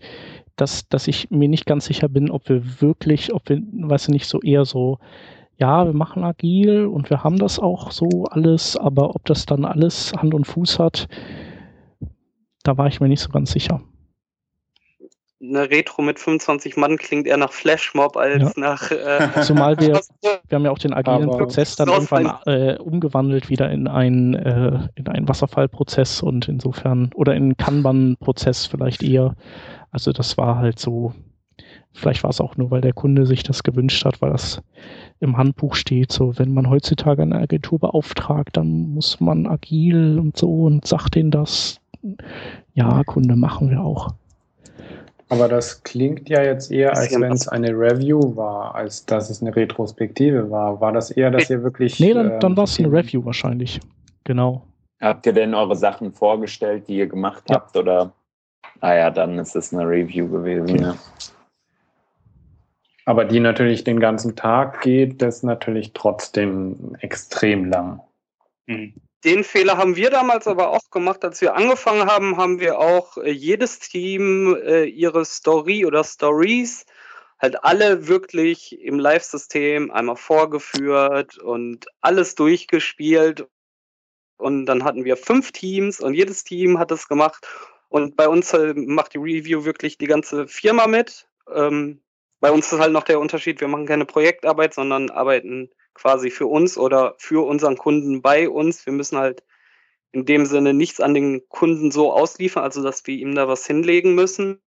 dass, 0.55 0.87
dass 0.87 1.07
ich 1.07 1.29
mir 1.29 1.49
nicht 1.49 1.65
ganz 1.65 1.85
sicher 1.85 2.07
bin, 2.07 2.31
ob 2.31 2.47
wir 2.49 2.81
wirklich, 2.81 3.33
ob 3.33 3.49
wir, 3.49 3.61
weiß 3.61 4.03
ich 4.03 4.13
nicht, 4.13 4.27
so 4.27 4.39
eher 4.41 4.65
so, 4.65 4.99
ja, 5.57 5.85
wir 5.85 5.93
machen 5.93 6.23
agil 6.23 6.85
und 6.85 7.09
wir 7.09 7.23
haben 7.23 7.37
das 7.37 7.59
auch 7.59 7.91
so 7.91 8.25
alles, 8.29 8.77
aber 8.77 9.15
ob 9.15 9.25
das 9.25 9.45
dann 9.45 9.65
alles 9.65 10.13
Hand 10.13 10.33
und 10.33 10.45
Fuß 10.45 10.79
hat, 10.79 11.07
da 12.63 12.77
war 12.77 12.87
ich 12.87 12.99
mir 12.99 13.09
nicht 13.09 13.21
so 13.21 13.29
ganz 13.29 13.51
sicher 13.51 13.81
eine 15.47 15.69
Retro 15.69 16.01
mit 16.01 16.19
25 16.19 16.77
Mann 16.77 16.97
klingt 16.97 17.27
eher 17.27 17.37
nach 17.37 17.51
Flashmob 17.51 18.17
als 18.17 18.41
ja. 18.41 18.51
nach. 18.55 18.91
Äh, 18.91 19.41
Zumal 19.41 19.79
wir, 19.79 20.01
wir 20.21 20.55
haben 20.55 20.65
ja 20.65 20.71
auch 20.71 20.79
den 20.79 20.93
agilen 20.93 21.29
Aber 21.29 21.37
Prozess 21.37 21.75
dann 21.75 21.89
irgendwann 21.89 22.33
äh, 22.45 22.77
umgewandelt 22.77 23.49
wieder 23.49 23.69
in 23.71 23.87
einen, 23.87 24.33
äh, 24.33 24.87
in 24.95 25.07
einen 25.07 25.27
Wasserfallprozess 25.27 26.21
und 26.21 26.47
insofern, 26.47 27.11
oder 27.15 27.35
in 27.35 27.43
einen 27.43 27.57
Kanban-Prozess 27.57 28.65
vielleicht 28.65 29.03
eher. 29.03 29.35
Also 29.91 30.11
das 30.11 30.37
war 30.37 30.57
halt 30.57 30.79
so, 30.79 31.13
vielleicht 31.93 32.23
war 32.23 32.29
es 32.29 32.41
auch 32.41 32.57
nur, 32.57 32.71
weil 32.71 32.81
der 32.81 32.93
Kunde 32.93 33.25
sich 33.25 33.43
das 33.43 33.63
gewünscht 33.63 34.05
hat, 34.05 34.21
weil 34.21 34.31
das 34.31 34.61
im 35.19 35.37
Handbuch 35.37 35.75
steht, 35.75 36.11
so 36.11 36.37
wenn 36.37 36.53
man 36.53 36.69
heutzutage 36.69 37.21
eine 37.21 37.37
Agentur 37.37 37.79
beauftragt, 37.79 38.57
dann 38.57 38.93
muss 38.93 39.19
man 39.19 39.47
agil 39.47 40.19
und 40.19 40.37
so 40.37 40.63
und 40.65 40.85
sagt 40.85 41.15
denen 41.15 41.31
das. 41.31 41.79
Ja, 42.73 43.03
Kunde, 43.03 43.35
machen 43.35 43.69
wir 43.69 43.81
auch. 43.81 44.13
Aber 45.29 45.49
das 45.49 45.83
klingt 45.83 46.29
ja 46.29 46.41
jetzt 46.41 46.71
eher, 46.71 46.95
als 46.95 47.11
wenn 47.11 47.31
es 47.31 47.47
eine 47.47 47.71
Review 47.71 48.35
war, 48.35 48.75
als 48.75 49.05
dass 49.05 49.29
es 49.29 49.41
eine 49.41 49.53
Retrospektive 49.53 50.49
war. 50.49 50.79
War 50.79 50.93
das 50.93 51.11
eher, 51.11 51.31
dass 51.31 51.49
ihr 51.49 51.63
wirklich. 51.63 51.99
Nee, 51.99 52.13
dann, 52.13 52.39
dann 52.39 52.55
war 52.55 52.63
es 52.63 52.79
eine 52.79 52.91
Review 52.91 53.25
wahrscheinlich. 53.25 53.79
Genau. 54.23 54.63
Habt 55.01 55.25
ihr 55.25 55.33
denn 55.33 55.53
eure 55.53 55.75
Sachen 55.75 56.13
vorgestellt, 56.13 56.87
die 56.87 56.97
ihr 56.97 57.07
gemacht 57.07 57.43
ja. 57.49 57.55
habt? 57.55 57.75
Oder? 57.75 58.13
Ah 58.79 58.93
ja, 58.93 59.09
dann 59.09 59.37
ist 59.37 59.55
es 59.55 59.73
eine 59.73 59.83
Review 59.87 60.29
gewesen. 60.29 60.69
Okay. 60.69 60.81
Ja. 60.81 60.95
Aber 63.05 63.25
die 63.25 63.39
natürlich 63.39 63.83
den 63.83 63.99
ganzen 63.99 64.35
Tag 64.35 64.81
geht, 64.81 65.21
das 65.21 65.37
ist 65.37 65.43
natürlich 65.43 65.93
trotzdem 65.93 66.95
extrem 66.99 67.65
lang. 67.65 68.01
Mhm. 68.65 68.93
Den 69.23 69.43
Fehler 69.43 69.77
haben 69.77 69.95
wir 69.95 70.09
damals 70.09 70.47
aber 70.47 70.69
auch 70.69 70.89
gemacht, 70.91 71.23
als 71.25 71.41
wir 71.41 71.55
angefangen 71.55 72.05
haben, 72.05 72.37
haben 72.37 72.59
wir 72.59 72.77
auch 72.79 73.17
äh, 73.17 73.31
jedes 73.31 73.79
Team 73.79 74.55
äh, 74.55 74.83
ihre 74.85 75.25
Story 75.25 75.85
oder 75.85 76.03
Stories 76.03 76.85
halt 77.39 77.63
alle 77.63 78.07
wirklich 78.07 78.79
im 78.79 78.99
Live-System 78.99 79.91
einmal 79.91 80.15
vorgeführt 80.15 81.37
und 81.37 81.85
alles 82.01 82.35
durchgespielt. 82.35 83.47
Und 84.37 84.65
dann 84.65 84.83
hatten 84.83 85.03
wir 85.03 85.17
fünf 85.17 85.51
Teams 85.51 85.99
und 85.99 86.13
jedes 86.13 86.43
Team 86.43 86.79
hat 86.79 86.91
es 86.91 87.07
gemacht. 87.07 87.47
Und 87.89 88.15
bei 88.15 88.27
uns 88.27 88.53
äh, 88.53 88.73
macht 88.75 89.13
die 89.13 89.19
Review 89.19 89.65
wirklich 89.65 89.97
die 89.97 90.07
ganze 90.07 90.47
Firma 90.47 90.87
mit. 90.87 91.27
Ähm, 91.51 92.01
bei 92.39 92.51
uns 92.51 92.71
ist 92.71 92.79
halt 92.79 92.91
noch 92.91 93.03
der 93.03 93.19
Unterschied, 93.19 93.61
wir 93.61 93.67
machen 93.67 93.87
keine 93.87 94.05
Projektarbeit, 94.05 94.73
sondern 94.73 95.09
arbeiten 95.09 95.71
quasi 95.97 96.31
für 96.31 96.47
uns 96.47 96.77
oder 96.77 97.15
für 97.17 97.45
unseren 97.45 97.77
Kunden 97.77 98.21
bei 98.21 98.49
uns. 98.49 98.85
Wir 98.85 98.93
müssen 98.93 99.17
halt 99.17 99.43
in 100.11 100.25
dem 100.25 100.45
Sinne 100.45 100.73
nichts 100.73 100.99
an 101.01 101.13
den 101.13 101.47
Kunden 101.49 101.91
so 101.91 102.13
ausliefern, 102.13 102.63
also 102.63 102.81
dass 102.81 103.05
wir 103.05 103.15
ihm 103.15 103.35
da 103.35 103.47
was 103.47 103.65
hinlegen 103.65 104.15
müssen. 104.15 104.61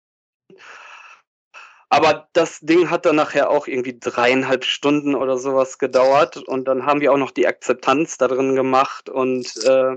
Aber 1.90 2.28
das 2.34 2.60
Ding 2.60 2.90
hat 2.90 3.06
dann 3.06 3.16
nachher 3.16 3.50
auch 3.50 3.66
irgendwie 3.66 3.98
dreieinhalb 3.98 4.64
Stunden 4.64 5.14
oder 5.14 5.38
sowas 5.38 5.78
gedauert 5.78 6.36
und 6.36 6.66
dann 6.68 6.84
haben 6.84 7.00
wir 7.00 7.12
auch 7.12 7.18
noch 7.18 7.30
die 7.30 7.46
Akzeptanz 7.46 8.18
da 8.18 8.28
drin 8.28 8.54
gemacht 8.54 9.08
und 9.08 9.56
äh, 9.64 9.96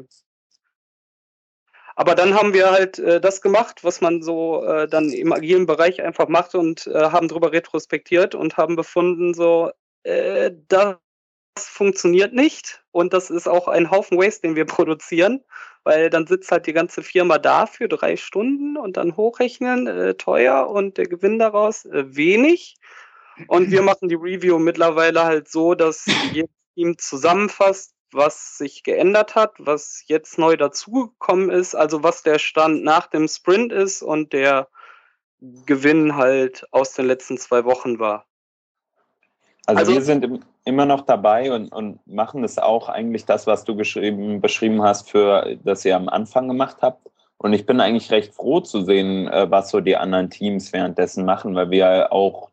aber 1.95 2.15
dann 2.15 2.33
haben 2.33 2.53
wir 2.53 2.71
halt 2.71 2.99
äh, 2.99 3.19
das 3.19 3.41
gemacht, 3.41 3.83
was 3.83 4.01
man 4.01 4.21
so 4.21 4.63
äh, 4.63 4.87
dann 4.87 5.11
im 5.11 5.33
agilen 5.33 5.65
Bereich 5.65 6.01
einfach 6.01 6.27
macht 6.29 6.55
und 6.55 6.87
äh, 6.87 7.11
haben 7.11 7.27
darüber 7.27 7.51
retrospektiert 7.51 8.33
und 8.33 8.57
haben 8.57 8.75
befunden, 8.75 9.33
so, 9.33 9.71
äh, 10.03 10.51
das 11.55 11.67
funktioniert 11.67 12.33
nicht 12.33 12.83
und 12.91 13.13
das 13.13 13.29
ist 13.29 13.47
auch 13.47 13.67
ein 13.67 13.91
Haufen 13.91 14.17
Waste, 14.17 14.41
den 14.47 14.55
wir 14.55 14.65
produzieren, 14.65 15.43
weil 15.83 16.09
dann 16.09 16.27
sitzt 16.27 16.51
halt 16.51 16.67
die 16.67 16.73
ganze 16.73 17.01
Firma 17.03 17.37
da 17.37 17.65
für 17.65 17.87
drei 17.87 18.17
Stunden 18.17 18.77
und 18.77 18.97
dann 18.97 19.17
hochrechnen, 19.17 19.87
äh, 19.87 20.13
teuer 20.15 20.69
und 20.69 20.97
der 20.97 21.07
Gewinn 21.07 21.39
daraus 21.39 21.85
äh, 21.85 22.15
wenig. 22.15 22.75
Und 23.47 23.71
wir 23.71 23.81
machen 23.81 24.09
die 24.09 24.15
Review 24.15 24.59
mittlerweile 24.59 25.23
halt 25.23 25.49
so, 25.49 25.73
dass 25.75 26.05
jedes 26.33 26.51
Team 26.75 26.97
zusammenfasst, 26.97 27.93
was 28.11 28.57
sich 28.57 28.83
geändert 28.83 29.35
hat, 29.35 29.53
was 29.57 30.03
jetzt 30.07 30.37
neu 30.37 30.57
dazugekommen 30.57 31.49
ist, 31.49 31.75
also 31.75 32.03
was 32.03 32.23
der 32.23 32.39
Stand 32.39 32.83
nach 32.83 33.07
dem 33.07 33.27
Sprint 33.27 33.71
ist 33.71 34.01
und 34.01 34.33
der 34.33 34.67
Gewinn 35.39 36.15
halt 36.15 36.65
aus 36.71 36.93
den 36.93 37.07
letzten 37.07 37.37
zwei 37.37 37.65
Wochen 37.65 37.99
war. 37.99 38.27
Also, 39.65 39.79
also 39.79 39.93
wir 39.93 40.01
sind 40.01 40.43
immer 40.65 40.85
noch 40.85 41.01
dabei 41.01 41.53
und, 41.53 41.71
und 41.71 42.05
machen 42.07 42.41
das 42.41 42.57
auch 42.57 42.89
eigentlich 42.89 43.25
das, 43.25 43.47
was 43.47 43.63
du 43.63 43.75
beschrieben 43.75 44.81
hast, 44.81 45.09
für 45.09 45.57
das 45.63 45.85
ihr 45.85 45.95
am 45.95 46.09
Anfang 46.09 46.47
gemacht 46.47 46.77
habt. 46.81 47.09
Und 47.37 47.53
ich 47.53 47.65
bin 47.65 47.79
eigentlich 47.79 48.11
recht 48.11 48.35
froh 48.35 48.59
zu 48.59 48.83
sehen, 48.83 49.27
äh, 49.27 49.49
was 49.49 49.69
so 49.71 49.79
die 49.79 49.97
anderen 49.97 50.29
Teams 50.29 50.71
währenddessen 50.73 51.25
machen, 51.25 51.55
weil 51.55 51.71
wir 51.71 52.11
auch 52.11 52.51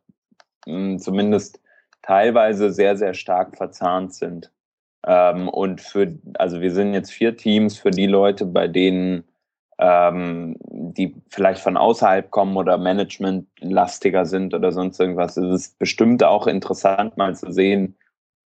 hm, 0.66 0.98
zumindest 0.98 1.60
teilweise 2.02 2.72
sehr, 2.72 2.96
sehr 2.96 3.12
stark 3.12 3.56
verzahnt 3.56 4.14
sind. 4.14 4.50
Ähm, 5.06 5.48
und 5.48 5.82
für, 5.82 6.18
also 6.38 6.62
wir 6.62 6.72
sind 6.72 6.94
jetzt 6.94 7.12
vier 7.12 7.36
Teams 7.36 7.78
für 7.78 7.90
die 7.90 8.06
Leute, 8.06 8.46
bei 8.46 8.66
denen 8.66 9.27
ähm, 9.78 10.56
die 10.60 11.14
vielleicht 11.28 11.60
von 11.60 11.76
außerhalb 11.76 12.30
kommen 12.30 12.56
oder 12.56 12.78
managementlastiger 12.78 14.26
sind 14.26 14.54
oder 14.54 14.72
sonst 14.72 14.98
irgendwas. 14.98 15.36
Es 15.36 15.54
ist 15.54 15.78
bestimmt 15.78 16.24
auch 16.24 16.46
interessant, 16.46 17.16
mal 17.16 17.36
zu 17.36 17.52
sehen, 17.52 17.96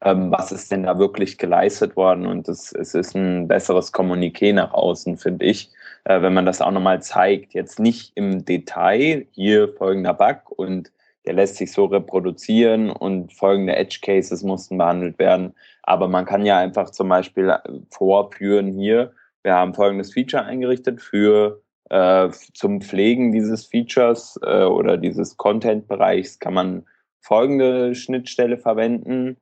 ähm, 0.01 0.31
was 0.31 0.51
ist 0.51 0.71
denn 0.71 0.83
da 0.83 0.97
wirklich 0.97 1.37
geleistet 1.37 1.95
worden. 1.95 2.25
Und 2.25 2.47
es, 2.47 2.71
es 2.71 2.95
ist 2.95 3.15
ein 3.15 3.47
besseres 3.47 3.93
Kommuniqué 3.93 4.53
nach 4.53 4.73
außen, 4.73 5.17
finde 5.17 5.45
ich, 5.45 5.71
äh, 6.05 6.21
wenn 6.21 6.33
man 6.33 6.45
das 6.45 6.61
auch 6.61 6.71
nochmal 6.71 7.01
zeigt. 7.01 7.53
Jetzt 7.53 7.79
nicht 7.79 8.13
im 8.15 8.45
Detail, 8.45 9.27
hier 9.31 9.73
folgender 9.77 10.13
Bug 10.13 10.51
und 10.57 10.91
der 11.25 11.33
lässt 11.33 11.57
sich 11.57 11.71
so 11.71 11.85
reproduzieren 11.85 12.89
und 12.89 13.33
folgende 13.33 13.75
Edge 13.75 13.99
Cases 14.01 14.41
mussten 14.41 14.77
behandelt 14.77 15.19
werden. 15.19 15.53
Aber 15.83 16.07
man 16.07 16.25
kann 16.25 16.45
ja 16.45 16.57
einfach 16.57 16.89
zum 16.89 17.09
Beispiel 17.09 17.49
äh, 17.49 17.59
vorführen 17.91 18.71
hier, 18.71 19.11
wir 19.43 19.53
haben 19.55 19.73
folgendes 19.73 20.13
Feature 20.13 20.45
eingerichtet 20.45 21.01
für 21.01 21.61
äh, 21.89 22.29
zum 22.53 22.81
Pflegen 22.81 23.31
dieses 23.31 23.65
Features 23.65 24.39
äh, 24.43 24.63
oder 24.63 24.97
dieses 24.97 25.37
Content-Bereichs 25.37 26.39
kann 26.39 26.53
man 26.53 26.85
folgende 27.21 27.95
Schnittstelle 27.95 28.57
verwenden. 28.57 29.37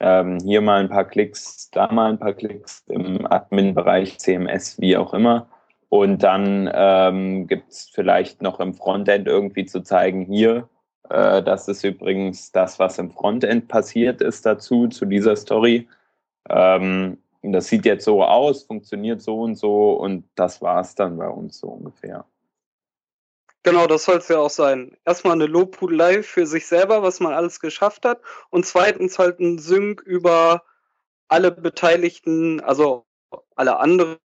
Ähm, 0.00 0.38
hier 0.44 0.60
mal 0.60 0.80
ein 0.80 0.88
paar 0.88 1.06
Klicks, 1.06 1.70
da 1.70 1.90
mal 1.90 2.10
ein 2.10 2.18
paar 2.18 2.34
Klicks 2.34 2.84
im 2.88 3.26
Admin-Bereich, 3.26 4.18
CMS, 4.18 4.80
wie 4.80 4.96
auch 4.96 5.12
immer. 5.12 5.48
Und 5.88 6.22
dann 6.22 6.70
ähm, 6.72 7.46
gibt 7.46 7.70
es 7.72 7.90
vielleicht 7.92 8.42
noch 8.42 8.60
im 8.60 8.74
Frontend 8.74 9.26
irgendwie 9.26 9.64
zu 9.64 9.80
zeigen, 9.80 10.26
hier 10.26 10.68
äh, 11.08 11.42
das 11.42 11.68
ist 11.68 11.84
übrigens 11.84 12.52
das, 12.52 12.78
was 12.78 12.98
im 12.98 13.10
Frontend 13.10 13.68
passiert 13.68 14.20
ist 14.20 14.44
dazu, 14.46 14.88
zu 14.88 15.04
dieser 15.06 15.36
Story. 15.36 15.88
Ähm, 16.48 17.18
das 17.42 17.68
sieht 17.68 17.84
jetzt 17.84 18.04
so 18.04 18.22
aus, 18.24 18.64
funktioniert 18.64 19.22
so 19.22 19.40
und 19.40 19.56
so 19.56 19.92
und 19.92 20.28
das 20.34 20.60
war 20.60 20.80
es 20.80 20.94
dann 20.94 21.16
bei 21.16 21.28
uns 21.28 21.58
so 21.58 21.68
ungefähr. 21.68 22.24
Genau, 23.64 23.86
das 23.86 24.04
soll 24.04 24.18
es 24.18 24.28
ja 24.28 24.38
auch 24.38 24.50
sein. 24.50 24.96
Erstmal 25.04 25.34
eine 25.34 25.46
Lobhudelei 25.46 26.22
für 26.22 26.46
sich 26.46 26.66
selber, 26.66 27.02
was 27.02 27.20
man 27.20 27.34
alles 27.34 27.60
geschafft 27.60 28.04
hat. 28.04 28.22
Und 28.50 28.64
zweitens 28.64 29.18
halt 29.18 29.40
ein 29.40 29.58
Sync 29.58 30.00
über 30.00 30.62
alle 31.28 31.50
Beteiligten, 31.50 32.60
also 32.60 33.04
alle 33.56 33.78
anderen 33.78 34.18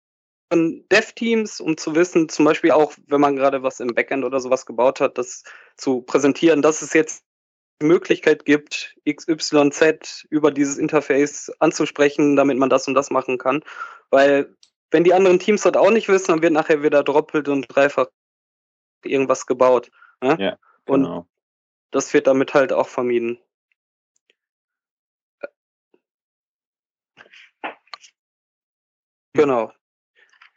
Dev-Teams, 0.52 1.62
um 1.62 1.78
zu 1.78 1.96
wissen, 1.96 2.30
zum 2.30 2.46
Beispiel 2.46 2.72
auch, 2.72 2.94
wenn 3.08 3.22
man 3.22 3.36
gerade 3.36 3.64
was 3.64 3.80
im 3.80 3.96
Backend 3.96 4.26
oder 4.26 4.40
sowas 4.42 4.66
gebaut 4.66 5.00
hat, 5.00 5.18
das 5.18 5.44
zu 5.78 6.02
präsentieren, 6.02 6.62
dass 6.62 6.82
es 6.82 6.94
jetzt 6.94 7.24
Möglichkeit 7.82 8.46
gibt, 8.46 8.96
XYZ 9.10 10.26
über 10.30 10.52
dieses 10.52 10.78
Interface 10.78 11.52
anzusprechen, 11.60 12.36
damit 12.36 12.58
man 12.58 12.70
das 12.70 12.88
und 12.88 12.94
das 12.94 13.12
machen 13.12 13.38
kann. 13.38 13.64
Weil 14.10 14.56
wenn 14.92 15.04
die 15.04 15.14
anderen 15.14 15.40
Teams 15.40 15.62
das 15.62 15.76
auch 15.76 15.92
nicht 15.92 16.10
wissen, 16.10 16.32
dann 16.32 16.42
wird 16.42 16.54
nachher 16.54 16.84
wieder 16.84 17.04
doppelt 17.04 17.48
und 17.48 17.68
dreifach 17.74 18.08
irgendwas 19.04 19.46
gebaut. 19.46 19.90
Ne? 20.22 20.38
Ja, 20.40 20.58
genau. 20.86 21.18
Und 21.20 21.28
das 21.92 22.14
wird 22.14 22.28
damit 22.28 22.54
halt 22.54 22.74
auch 22.74 22.88
vermieden. 22.88 23.40
Genau. 29.34 29.72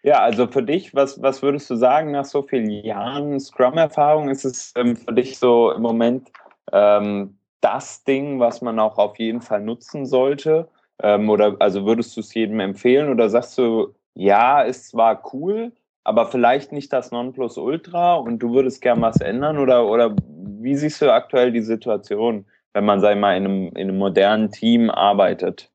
Ja, 0.03 0.21
also 0.21 0.47
für 0.47 0.63
dich, 0.63 0.95
was, 0.95 1.23
was 1.23 1.43
würdest 1.43 1.71
du 1.71 1.77
sagen 1.77 2.11
nach 2.11 2.27
so 2.27 2.43
vielen 2.43 2.69
Jahren 2.69 3.41
Scrum-Erfahrung? 3.41 4.29
Ist 4.29 4.45
es 4.45 4.73
ähm, 4.77 4.97
für 4.97 5.15
dich 5.15 5.39
so 5.39 5.71
im 5.71 5.81
Moment 5.81 6.31
ähm, 6.73 7.39
das 7.61 8.05
Ding, 8.05 8.41
was 8.41 8.61
man 8.61 8.79
auch 8.79 8.99
auf 8.99 9.19
jeden 9.19 9.41
Fall 9.41 9.61
nutzen 9.61 10.07
sollte? 10.07 10.69
Ähm, 11.03 11.29
oder 11.31 11.57
also 11.59 11.87
würdest 11.87 12.17
du 12.17 12.21
es 12.21 12.35
jedem 12.35 12.61
empfehlen 12.61 13.11
oder 13.11 13.29
sagst 13.29 13.57
du, 13.59 13.95
ja, 14.15 14.63
ist 14.63 14.89
zwar 14.89 15.23
cool, 15.33 15.73
aber 16.05 16.27
vielleicht 16.27 16.73
nicht 16.73 16.93
das 16.93 17.11
Nonplusultra 17.11 18.15
und 18.15 18.39
du 18.39 18.53
würdest 18.53 18.81
gern 18.83 19.01
was 19.03 19.21
ändern? 19.21 19.59
Oder, 19.59 19.87
oder 19.87 20.15
wie 20.27 20.77
siehst 20.77 21.03
du 21.03 21.13
aktuell 21.13 21.53
die 21.53 21.63
Situation, 21.63 22.45
wenn 22.75 22.85
man, 22.85 23.01
sag 23.01 23.19
mal, 23.19 23.37
in 23.37 23.45
einem, 23.45 23.69
in 23.69 23.89
einem 23.89 23.99
modernen 23.99 24.51
Team 24.51 24.91
arbeitet? 24.91 25.71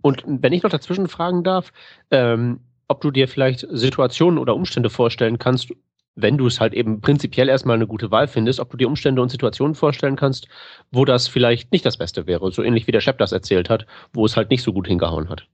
Und 0.00 0.22
wenn 0.26 0.52
ich 0.52 0.62
noch 0.62 0.70
dazwischen 0.70 1.08
fragen 1.08 1.42
darf, 1.42 1.72
ähm, 2.10 2.60
ob 2.86 3.00
du 3.00 3.10
dir 3.10 3.28
vielleicht 3.28 3.66
Situationen 3.70 4.38
oder 4.38 4.54
Umstände 4.54 4.90
vorstellen 4.90 5.38
kannst, 5.38 5.72
wenn 6.20 6.36
du 6.36 6.46
es 6.46 6.60
halt 6.60 6.74
eben 6.74 7.00
prinzipiell 7.00 7.48
erstmal 7.48 7.76
eine 7.76 7.86
gute 7.86 8.10
Wahl 8.10 8.26
findest, 8.26 8.58
ob 8.58 8.70
du 8.70 8.76
dir 8.76 8.88
Umstände 8.88 9.22
und 9.22 9.30
Situationen 9.30 9.74
vorstellen 9.74 10.16
kannst, 10.16 10.48
wo 10.90 11.04
das 11.04 11.28
vielleicht 11.28 11.70
nicht 11.70 11.86
das 11.86 11.96
Beste 11.96 12.26
wäre, 12.26 12.50
so 12.50 12.62
ähnlich 12.62 12.86
wie 12.86 12.92
der 12.92 13.00
Chef 13.00 13.16
das 13.16 13.32
erzählt 13.32 13.70
hat, 13.70 13.86
wo 14.12 14.26
es 14.26 14.36
halt 14.36 14.50
nicht 14.50 14.62
so 14.62 14.72
gut 14.72 14.88
hingehauen 14.88 15.28
hat. 15.28 15.46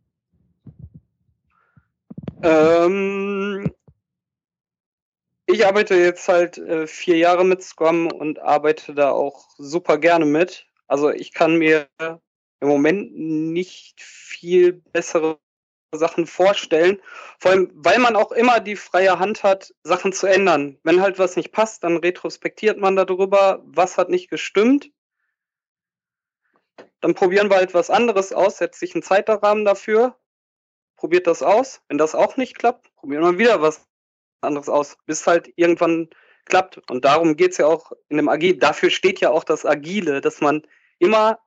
Ähm, 2.42 3.70
ich 5.46 5.66
arbeite 5.66 5.96
jetzt 5.96 6.28
halt 6.28 6.56
äh, 6.58 6.86
vier 6.86 7.18
Jahre 7.18 7.44
mit 7.44 7.62
Scrum 7.62 8.10
und 8.10 8.40
arbeite 8.40 8.94
da 8.94 9.10
auch 9.10 9.50
super 9.58 9.98
gerne 9.98 10.24
mit. 10.24 10.66
Also 10.86 11.10
ich 11.10 11.32
kann 11.32 11.56
mir 11.56 11.86
im 12.60 12.68
Moment 12.68 13.14
nicht 13.14 14.00
viel 14.00 14.72
bessere 14.72 15.38
Sachen 15.96 16.26
vorstellen. 16.26 17.00
Vor 17.38 17.52
allem, 17.52 17.70
weil 17.74 17.98
man 17.98 18.16
auch 18.16 18.32
immer 18.32 18.60
die 18.60 18.76
freie 18.76 19.18
Hand 19.18 19.42
hat, 19.42 19.74
Sachen 19.82 20.12
zu 20.12 20.26
ändern. 20.26 20.78
Wenn 20.82 21.00
halt 21.00 21.18
was 21.18 21.36
nicht 21.36 21.52
passt, 21.52 21.84
dann 21.84 21.96
retrospektiert 21.96 22.78
man 22.78 22.96
darüber, 22.96 23.62
was 23.64 23.98
hat 23.98 24.08
nicht 24.08 24.30
gestimmt. 24.30 24.90
Dann 27.00 27.14
probieren 27.14 27.50
wir 27.50 27.56
halt 27.56 27.74
was 27.74 27.90
anderes 27.90 28.32
aus, 28.32 28.58
setzt 28.58 28.80
sich 28.80 28.94
einen 28.94 29.02
Zeitrahmen 29.02 29.64
dafür, 29.64 30.16
probiert 30.96 31.26
das 31.26 31.42
aus. 31.42 31.82
Wenn 31.88 31.98
das 31.98 32.14
auch 32.14 32.36
nicht 32.36 32.58
klappt, 32.58 32.94
probieren 32.96 33.22
wir 33.22 33.38
wieder 33.38 33.60
was 33.60 33.86
anderes 34.40 34.68
aus, 34.68 34.96
bis 35.06 35.26
halt 35.26 35.52
irgendwann 35.56 36.08
klappt. 36.46 36.78
Und 36.90 37.04
darum 37.04 37.36
geht 37.36 37.52
es 37.52 37.58
ja 37.58 37.66
auch 37.66 37.92
in 38.08 38.16
dem 38.16 38.28
Agil. 38.28 38.56
Dafür 38.56 38.90
steht 38.90 39.20
ja 39.20 39.30
auch 39.30 39.44
das 39.44 39.66
Agile, 39.66 40.20
dass 40.20 40.40
man 40.40 40.62
immer 40.98 41.38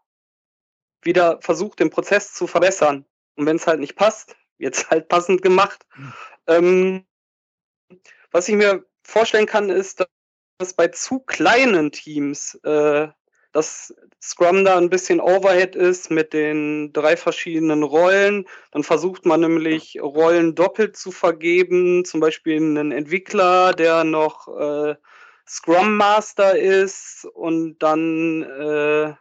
wieder 1.01 1.39
versucht, 1.41 1.79
den 1.79 1.89
Prozess 1.89 2.33
zu 2.33 2.47
verbessern. 2.47 3.05
Und 3.37 3.45
wenn 3.45 3.55
es 3.55 3.67
halt 3.67 3.79
nicht 3.79 3.95
passt, 3.95 4.35
wird 4.57 4.75
es 4.75 4.89
halt 4.89 5.07
passend 5.07 5.41
gemacht. 5.41 5.85
Ähm, 6.47 7.05
was 8.31 8.49
ich 8.49 8.55
mir 8.55 8.85
vorstellen 9.03 9.45
kann, 9.45 9.69
ist, 9.69 10.05
dass 10.57 10.73
bei 10.73 10.89
zu 10.89 11.19
kleinen 11.19 11.91
Teams 11.91 12.55
äh, 12.63 13.07
dass 13.57 13.91
Scrum 14.21 14.65
da 14.65 14.77
ein 14.77 14.91
bisschen 14.91 15.19
Overhead 15.19 15.75
ist 15.75 16.11
mit 16.11 16.31
den 16.31 16.93
drei 16.93 17.17
verschiedenen 17.17 17.81
Rollen. 17.81 18.47
Dann 18.71 18.83
versucht 18.83 19.25
man 19.25 19.41
nämlich 19.41 19.99
Rollen 19.99 20.53
doppelt 20.53 20.95
zu 20.95 21.11
vergeben, 21.11 22.05
zum 22.05 22.19
Beispiel 22.19 22.57
einen 22.57 22.91
Entwickler, 22.91 23.73
der 23.73 24.03
noch 24.03 24.47
äh, 24.47 24.95
Scrum 25.47 25.97
Master 25.97 26.55
ist 26.57 27.25
und 27.33 27.79
dann 27.79 28.43
äh, 28.43 29.15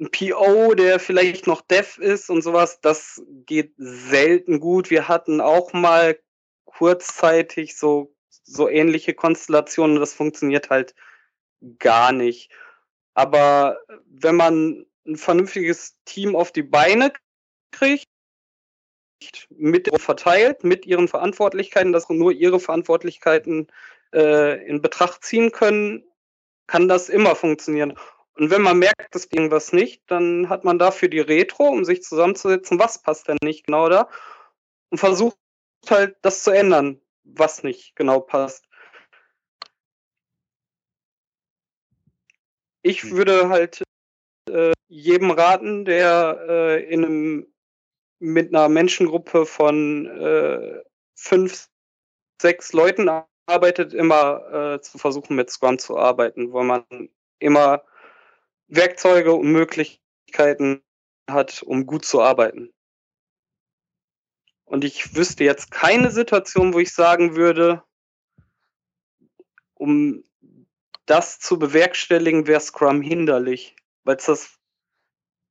ein 0.00 0.10
PO, 0.10 0.74
der 0.74 0.98
vielleicht 0.98 1.46
noch 1.46 1.60
Dev 1.60 2.00
ist 2.00 2.30
und 2.30 2.42
sowas. 2.42 2.80
Das 2.80 3.22
geht 3.46 3.74
selten 3.76 4.58
gut. 4.58 4.90
Wir 4.90 5.08
hatten 5.08 5.40
auch 5.40 5.72
mal 5.72 6.18
kurzzeitig 6.64 7.76
so, 7.76 8.14
so 8.28 8.68
ähnliche 8.68 9.12
Konstellationen. 9.14 10.00
Das 10.00 10.14
funktioniert 10.14 10.70
halt 10.70 10.94
gar 11.78 12.12
nicht. 12.12 12.50
Aber 13.14 13.78
wenn 14.06 14.36
man 14.36 14.86
ein 15.06 15.16
vernünftiges 15.16 15.96
Team 16.06 16.34
auf 16.34 16.50
die 16.52 16.62
Beine 16.62 17.12
kriegt, 17.70 18.06
mit 19.50 19.90
verteilt, 20.00 20.64
mit 20.64 20.86
ihren 20.86 21.08
Verantwortlichkeiten, 21.08 21.92
dass 21.92 22.08
nur 22.08 22.32
ihre 22.32 22.58
Verantwortlichkeiten 22.58 23.66
äh, 24.14 24.66
in 24.66 24.80
Betracht 24.80 25.24
ziehen 25.24 25.52
können, 25.52 26.04
kann 26.66 26.88
das 26.88 27.10
immer 27.10 27.36
funktionieren. 27.36 27.98
Und 28.40 28.48
wenn 28.48 28.62
man 28.62 28.78
merkt, 28.78 29.14
dass 29.14 29.26
irgendwas 29.26 29.74
nicht, 29.74 30.02
dann 30.06 30.48
hat 30.48 30.64
man 30.64 30.78
dafür 30.78 31.10
die 31.10 31.20
Retro, 31.20 31.68
um 31.68 31.84
sich 31.84 32.02
zusammenzusetzen, 32.02 32.78
was 32.78 33.02
passt 33.02 33.28
denn 33.28 33.36
nicht 33.42 33.66
genau 33.66 33.90
da 33.90 34.08
und 34.88 34.96
versucht 34.96 35.36
halt 35.90 36.16
das 36.22 36.42
zu 36.42 36.50
ändern, 36.50 37.02
was 37.22 37.62
nicht 37.62 37.94
genau 37.96 38.20
passt. 38.20 38.64
Ich 42.80 43.02
hm. 43.02 43.10
würde 43.10 43.50
halt 43.50 43.82
äh, 44.48 44.72
jedem 44.88 45.32
raten, 45.32 45.84
der 45.84 46.42
äh, 46.48 46.84
in 46.84 47.04
einem, 47.04 47.54
mit 48.20 48.54
einer 48.54 48.70
Menschengruppe 48.70 49.44
von 49.44 50.06
äh, 50.06 50.82
fünf, 51.14 51.68
sechs 52.40 52.72
Leuten 52.72 53.10
arbeitet, 53.44 53.92
immer 53.92 54.76
äh, 54.76 54.80
zu 54.80 54.96
versuchen, 54.96 55.36
mit 55.36 55.50
Scrum 55.50 55.78
zu 55.78 55.98
arbeiten, 55.98 56.52
wo 56.52 56.62
man 56.62 56.86
immer 57.38 57.84
Werkzeuge 58.70 59.32
und 59.32 59.50
Möglichkeiten 59.50 60.82
hat, 61.28 61.62
um 61.62 61.86
gut 61.86 62.04
zu 62.04 62.22
arbeiten. 62.22 62.72
Und 64.64 64.84
ich 64.84 65.16
wüsste 65.16 65.42
jetzt 65.42 65.72
keine 65.72 66.12
Situation, 66.12 66.72
wo 66.72 66.78
ich 66.78 66.94
sagen 66.94 67.34
würde, 67.34 67.82
um 69.74 70.22
das 71.06 71.40
zu 71.40 71.58
bewerkstelligen, 71.58 72.46
wäre 72.46 72.60
Scrum 72.60 73.02
hinderlich, 73.02 73.74
weil 74.04 74.16
es 74.16 74.26
das 74.26 74.58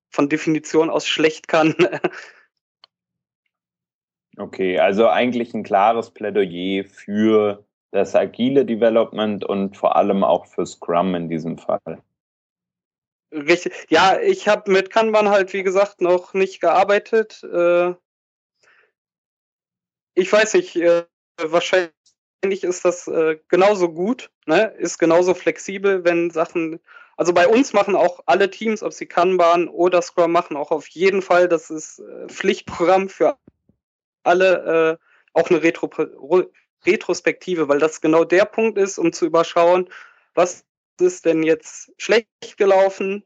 von 0.10 0.30
Definition 0.30 0.90
aus 0.90 1.06
schlecht 1.06 1.50
kann. 1.50 1.76
okay, 4.38 4.80
also 4.80 5.10
eigentlich 5.10 5.54
ein 5.54 5.64
klares 5.64 6.12
Plädoyer 6.12 6.86
für 6.86 7.66
das 7.92 8.16
agile 8.16 8.66
Development 8.66 9.44
und 9.44 9.76
vor 9.76 9.98
allem 9.98 10.24
auch 10.24 10.46
für 10.46 10.66
Scrum 10.66 11.16
in 11.16 11.28
diesem 11.28 11.58
Fall. 11.58 12.02
Richtig. 13.32 13.74
Ja, 13.89 14.20
ich 14.20 14.48
habe 14.48 14.72
mit 14.72 14.89
Kanban 14.89 15.30
halt, 15.30 15.54
wie 15.54 15.63
gesagt, 15.63 16.02
noch 16.02 16.34
nicht 16.34 16.62
gearbeitet. 16.62 17.44
Äh, 17.44 17.94
ich 20.15 20.32
weiß 20.32 20.56
nicht, 20.56 20.76
äh, 20.76 21.06
wahrscheinlich 21.39 21.94
ist 22.63 22.86
das 22.86 23.08
äh, 23.08 23.38
genauso 23.48 23.89
gut, 23.94 24.32
ne? 24.46 24.74
ist 24.80 24.98
genauso 24.98 25.34
flexibel, 25.36 26.04
wenn 26.04 26.32
Sachen, 26.32 26.80
also 27.18 27.34
bei 27.34 27.48
uns 27.48 27.74
machen 27.74 27.96
auch 27.96 28.22
alle 28.26 28.50
Teams, 28.50 28.82
ob 28.82 28.94
sie 28.94 29.06
Kanban 29.06 29.68
oder 29.70 30.02
Scrum 30.02 30.32
machen, 30.32 30.58
auch 30.58 30.72
auf 30.72 30.88
jeden 30.88 31.22
Fall, 31.22 31.48
das 31.48 31.70
ist 31.70 32.02
Pflichtprogramm 32.28 33.10
für 33.10 33.38
alle, 34.24 35.00
auch 35.34 35.50
eine 35.50 35.62
Retro 35.62 35.89
Retrospektive, 36.86 37.68
weil 37.68 37.80
das 37.80 38.02
genau 38.02 38.24
der 38.24 38.46
Punkt 38.46 38.78
ist, 38.78 38.98
um 38.98 39.12
zu 39.13 39.26
überschauen, 39.26 39.89
was 40.34 40.65
ist 41.02 41.26
denn 41.26 41.44
jetzt 41.44 41.92
schlecht 41.98 42.58
gelaufen, 42.58 43.24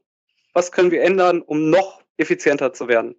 was 0.52 0.72
können 0.72 0.90
wir 0.90 1.02
ändern, 1.02 1.42
um 1.42 1.70
noch 1.70 2.02
effizienter 2.16 2.72
zu 2.72 2.88
werden. 2.88 3.16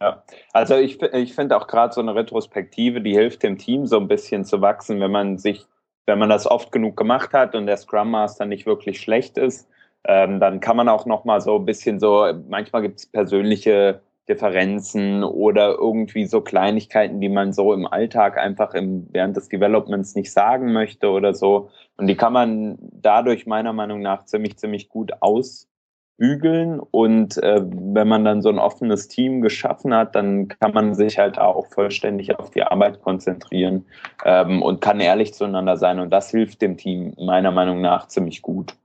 Ja, 0.00 0.24
also 0.52 0.76
ich, 0.76 1.02
ich 1.02 1.34
finde 1.34 1.56
auch 1.56 1.66
gerade 1.66 1.92
so 1.92 2.00
eine 2.00 2.14
Retrospektive, 2.14 3.00
die 3.00 3.14
hilft 3.14 3.42
dem 3.42 3.58
Team 3.58 3.86
so 3.86 3.98
ein 3.98 4.08
bisschen 4.08 4.44
zu 4.44 4.60
wachsen, 4.60 5.00
wenn 5.00 5.10
man 5.10 5.38
sich, 5.38 5.66
wenn 6.06 6.18
man 6.18 6.28
das 6.28 6.46
oft 6.46 6.70
genug 6.70 6.96
gemacht 6.96 7.32
hat 7.32 7.54
und 7.54 7.66
der 7.66 7.76
Scrum 7.76 8.10
Master 8.10 8.46
nicht 8.46 8.66
wirklich 8.66 9.00
schlecht 9.00 9.36
ist, 9.36 9.68
ähm, 10.04 10.38
dann 10.38 10.60
kann 10.60 10.76
man 10.76 10.88
auch 10.88 11.06
noch 11.06 11.24
mal 11.24 11.40
so 11.40 11.56
ein 11.56 11.64
bisschen 11.64 11.98
so, 11.98 12.32
manchmal 12.48 12.82
gibt 12.82 13.00
es 13.00 13.06
persönliche 13.06 14.00
Differenzen 14.30 15.24
oder 15.24 15.76
irgendwie 15.76 16.24
so 16.24 16.40
Kleinigkeiten, 16.40 17.20
die 17.20 17.28
man 17.28 17.52
so 17.52 17.74
im 17.74 17.86
Alltag 17.86 18.38
einfach 18.38 18.74
im, 18.74 19.08
während 19.10 19.36
des 19.36 19.48
Developments 19.48 20.14
nicht 20.14 20.32
sagen 20.32 20.72
möchte 20.72 21.10
oder 21.10 21.34
so. 21.34 21.70
Und 21.96 22.06
die 22.06 22.16
kann 22.16 22.32
man 22.32 22.78
dadurch 22.80 23.46
meiner 23.46 23.72
Meinung 23.72 24.00
nach 24.00 24.24
ziemlich, 24.24 24.56
ziemlich 24.56 24.88
gut 24.88 25.12
aus, 25.20 25.68
bügeln. 26.16 26.78
Und 26.78 27.42
äh, 27.42 27.60
wenn 27.64 28.06
man 28.06 28.24
dann 28.24 28.40
so 28.40 28.50
ein 28.50 28.60
offenes 28.60 29.08
Team 29.08 29.40
geschaffen 29.40 29.92
hat, 29.92 30.14
dann 30.14 30.48
kann 30.48 30.72
man 30.72 30.94
sich 30.94 31.18
halt 31.18 31.38
auch 31.38 31.66
vollständig 31.66 32.38
auf 32.38 32.50
die 32.50 32.62
Arbeit 32.62 33.02
konzentrieren 33.02 33.86
ähm, 34.24 34.62
und 34.62 34.80
kann 34.80 35.00
ehrlich 35.00 35.34
zueinander 35.34 35.76
sein. 35.76 35.98
Und 35.98 36.10
das 36.10 36.30
hilft 36.30 36.62
dem 36.62 36.76
Team 36.76 37.14
meiner 37.18 37.50
Meinung 37.50 37.80
nach 37.80 38.06
ziemlich 38.06 38.42
gut. 38.42 38.76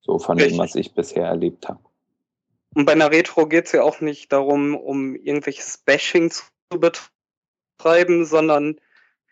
So 0.00 0.18
von 0.18 0.38
dem, 0.38 0.58
was 0.58 0.74
ich 0.74 0.94
bisher 0.94 1.26
erlebt 1.26 1.68
habe. 1.68 1.80
Und 2.76 2.84
bei 2.84 2.92
einer 2.92 3.10
Retro 3.10 3.46
geht 3.46 3.64
es 3.64 3.72
ja 3.72 3.82
auch 3.82 4.02
nicht 4.02 4.30
darum, 4.32 4.76
um 4.76 5.14
irgendwelches 5.16 5.78
Bashing 5.78 6.30
zu 6.30 6.44
betreiben, 6.68 8.26
sondern 8.26 8.78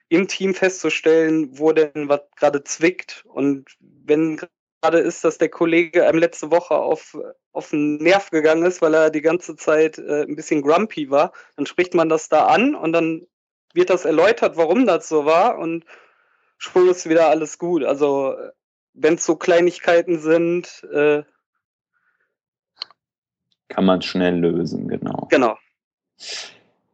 im 0.09 0.29
Team 0.29 0.55
festzustellen, 0.55 1.59
wo 1.59 1.73
denn 1.73 2.09
was 2.09 2.23
gerade 2.37 2.65
zwickt. 2.65 3.23
Und 3.27 3.67
wenn 3.81 4.41
gerade 4.81 5.01
ist, 5.01 5.25
dass 5.25 5.37
der 5.37 5.51
Kollege 5.51 6.09
einem 6.09 6.21
letzte 6.21 6.51
Woche 6.51 6.75
auf, 6.75 7.19
auf 7.53 7.69
den 7.69 7.97
Nerv 7.99 8.31
gegangen 8.31 8.65
ist, 8.65 8.81
weil 8.81 8.95
er 8.95 9.11
die 9.11 9.21
ganze 9.21 9.57
Zeit 9.57 9.99
äh, 9.99 10.23
ein 10.23 10.37
bisschen 10.37 10.63
grumpy 10.63 11.11
war. 11.11 11.33
Dann 11.57 11.67
spricht 11.67 11.93
man 11.93 12.09
das 12.09 12.31
da 12.31 12.47
an 12.47 12.75
und 12.75 12.95
dann 12.95 13.27
wird 13.75 13.91
das 13.91 14.07
erläutert, 14.07 14.57
warum 14.57 14.87
das 14.87 15.07
so 15.07 15.27
war 15.27 15.59
und 15.59 15.85
schon 16.57 16.89
ist 16.89 17.11
wieder 17.11 17.29
alles 17.29 17.59
gut. 17.59 17.85
Also 17.85 18.39
wenn 18.95 19.17
es 19.17 19.27
so 19.27 19.37
Kleinigkeiten 19.37 20.19
sind, 20.19 20.83
äh, 20.91 21.25
kann 23.75 23.85
man 23.85 24.03
schnell 24.03 24.37
lösen, 24.39 24.87
genau. 24.87 25.27
Genau. 25.31 25.57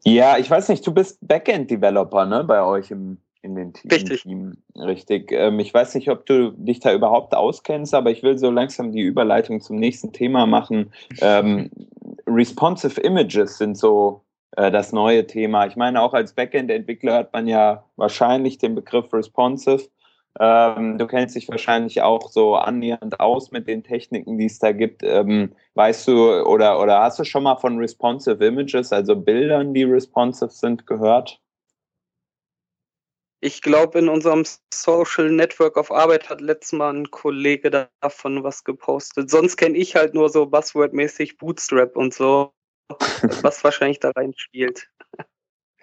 Ja, 0.04 0.38
ich 0.38 0.50
weiß 0.50 0.70
nicht, 0.70 0.86
du 0.86 0.94
bist 0.94 1.18
Backend-Developer, 1.20 2.24
ne, 2.24 2.42
bei 2.44 2.62
euch 2.62 2.90
im 2.90 3.18
in 3.42 3.54
den 3.54 3.72
Team. 3.72 3.90
Richtig. 3.90 4.22
Team. 4.22 4.57
Richtig. 4.76 5.32
Ähm, 5.32 5.61
ich 5.61 5.72
weiß 5.72 5.94
nicht, 5.94 6.11
ob 6.11 6.26
du 6.26 6.50
dich 6.50 6.80
da 6.80 6.92
überhaupt 6.92 7.34
auskennst, 7.34 7.94
aber 7.94 8.11
ich 8.11 8.22
will 8.22 8.36
so 8.36 8.50
langsam 8.50 8.92
die 8.92 9.00
Überleitung 9.00 9.61
zum 9.61 9.76
nächsten 9.76 10.12
Thema 10.12 10.44
machen. 10.44 10.92
Ähm, 11.22 11.70
responsive 12.26 13.00
Images 13.00 13.57
sind 13.57 13.78
so 13.78 14.22
äh, 14.57 14.70
das 14.70 14.92
neue 14.92 15.26
Thema. 15.26 15.66
Ich 15.66 15.76
meine, 15.76 16.02
auch 16.02 16.12
als 16.12 16.34
Backend-Entwickler 16.34 17.14
hat 17.14 17.32
man 17.32 17.46
ja 17.46 17.84
wahrscheinlich 17.96 18.59
den 18.59 18.74
Begriff 18.74 19.11
responsive. 19.12 19.88
Ähm, 20.38 20.96
du 20.96 21.06
kennst 21.06 21.34
dich 21.34 21.48
wahrscheinlich 21.48 22.02
auch 22.02 22.30
so 22.30 22.54
annähernd 22.54 23.18
aus 23.18 23.50
mit 23.50 23.66
den 23.66 23.82
Techniken, 23.82 24.38
die 24.38 24.46
es 24.46 24.58
da 24.58 24.72
gibt. 24.72 25.02
Ähm, 25.02 25.54
weißt 25.74 26.06
du 26.06 26.46
oder, 26.46 26.80
oder 26.80 27.00
hast 27.00 27.18
du 27.18 27.24
schon 27.24 27.42
mal 27.42 27.56
von 27.56 27.78
responsive 27.78 28.44
Images, 28.44 28.92
also 28.92 29.16
Bildern, 29.16 29.74
die 29.74 29.82
responsive 29.82 30.50
sind, 30.50 30.86
gehört? 30.86 31.40
Ich 33.42 33.62
glaube, 33.62 33.98
in 33.98 34.10
unserem 34.10 34.44
Social 34.72 35.30
Network 35.30 35.78
of 35.78 35.90
Arbeit 35.90 36.28
hat 36.28 36.42
letztes 36.42 36.72
Mal 36.72 36.92
ein 36.92 37.10
Kollege 37.10 37.70
davon 38.00 38.44
was 38.44 38.64
gepostet. 38.64 39.30
Sonst 39.30 39.56
kenne 39.56 39.78
ich 39.78 39.96
halt 39.96 40.12
nur 40.12 40.28
so 40.28 40.44
Buzzword-mäßig 40.44 41.38
Bootstrap 41.38 41.96
und 41.96 42.12
so, 42.12 42.52
was 43.42 43.64
wahrscheinlich 43.64 43.98
da 43.98 44.10
reinspielt. 44.10 44.90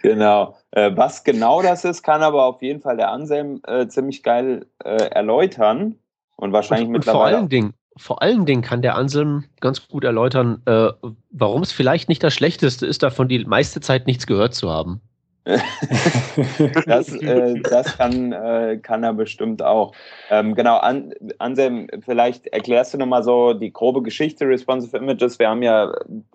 Genau. 0.01 0.55
Äh, 0.71 0.91
was 0.95 1.23
genau 1.23 1.61
das 1.61 1.83
ist, 1.83 2.03
kann 2.03 2.21
aber 2.21 2.43
auf 2.45 2.61
jeden 2.61 2.81
Fall 2.81 2.97
der 2.97 3.11
Anselm 3.11 3.61
äh, 3.67 3.87
ziemlich 3.87 4.23
geil 4.23 4.67
äh, 4.83 5.09
erläutern. 5.09 5.95
Und 6.35 6.53
wahrscheinlich 6.53 6.87
und, 6.87 6.93
mittlerweile. 6.93 7.19
Und 7.19 7.31
vor 7.31 7.37
allen 7.37 7.49
Dingen, 7.49 7.73
vor 7.97 8.21
allen 8.21 8.45
Dingen 8.45 8.61
kann 8.61 8.81
der 8.81 8.95
Anselm 8.95 9.45
ganz 9.59 9.87
gut 9.87 10.03
erläutern, 10.03 10.61
äh, 10.65 10.89
warum 11.31 11.63
es 11.63 11.71
vielleicht 11.71 12.09
nicht 12.09 12.23
das 12.23 12.35
Schlechteste 12.35 12.85
ist, 12.85 13.01
davon 13.01 13.27
die 13.27 13.43
meiste 13.45 13.81
Zeit 13.81 14.05
nichts 14.05 14.27
gehört 14.27 14.53
zu 14.53 14.69
haben. 14.69 15.01
das, 16.85 17.13
äh, 17.13 17.59
das 17.61 17.97
kann, 17.97 18.33
äh, 18.33 18.79
kann 18.81 19.03
er 19.03 19.13
bestimmt 19.13 19.63
auch. 19.63 19.93
Ähm, 20.29 20.55
genau, 20.55 20.77
An 20.77 21.13
Anselm, 21.37 21.87
vielleicht 22.03 22.47
erklärst 22.47 22.93
du 22.93 22.97
nochmal 22.97 23.23
so 23.23 23.53
die 23.53 23.71
grobe 23.71 24.01
Geschichte 24.01 24.45
Responsive 24.45 24.97
Images. 24.97 25.39
Wir 25.39 25.49
haben 25.49 25.63
ja 25.63 25.93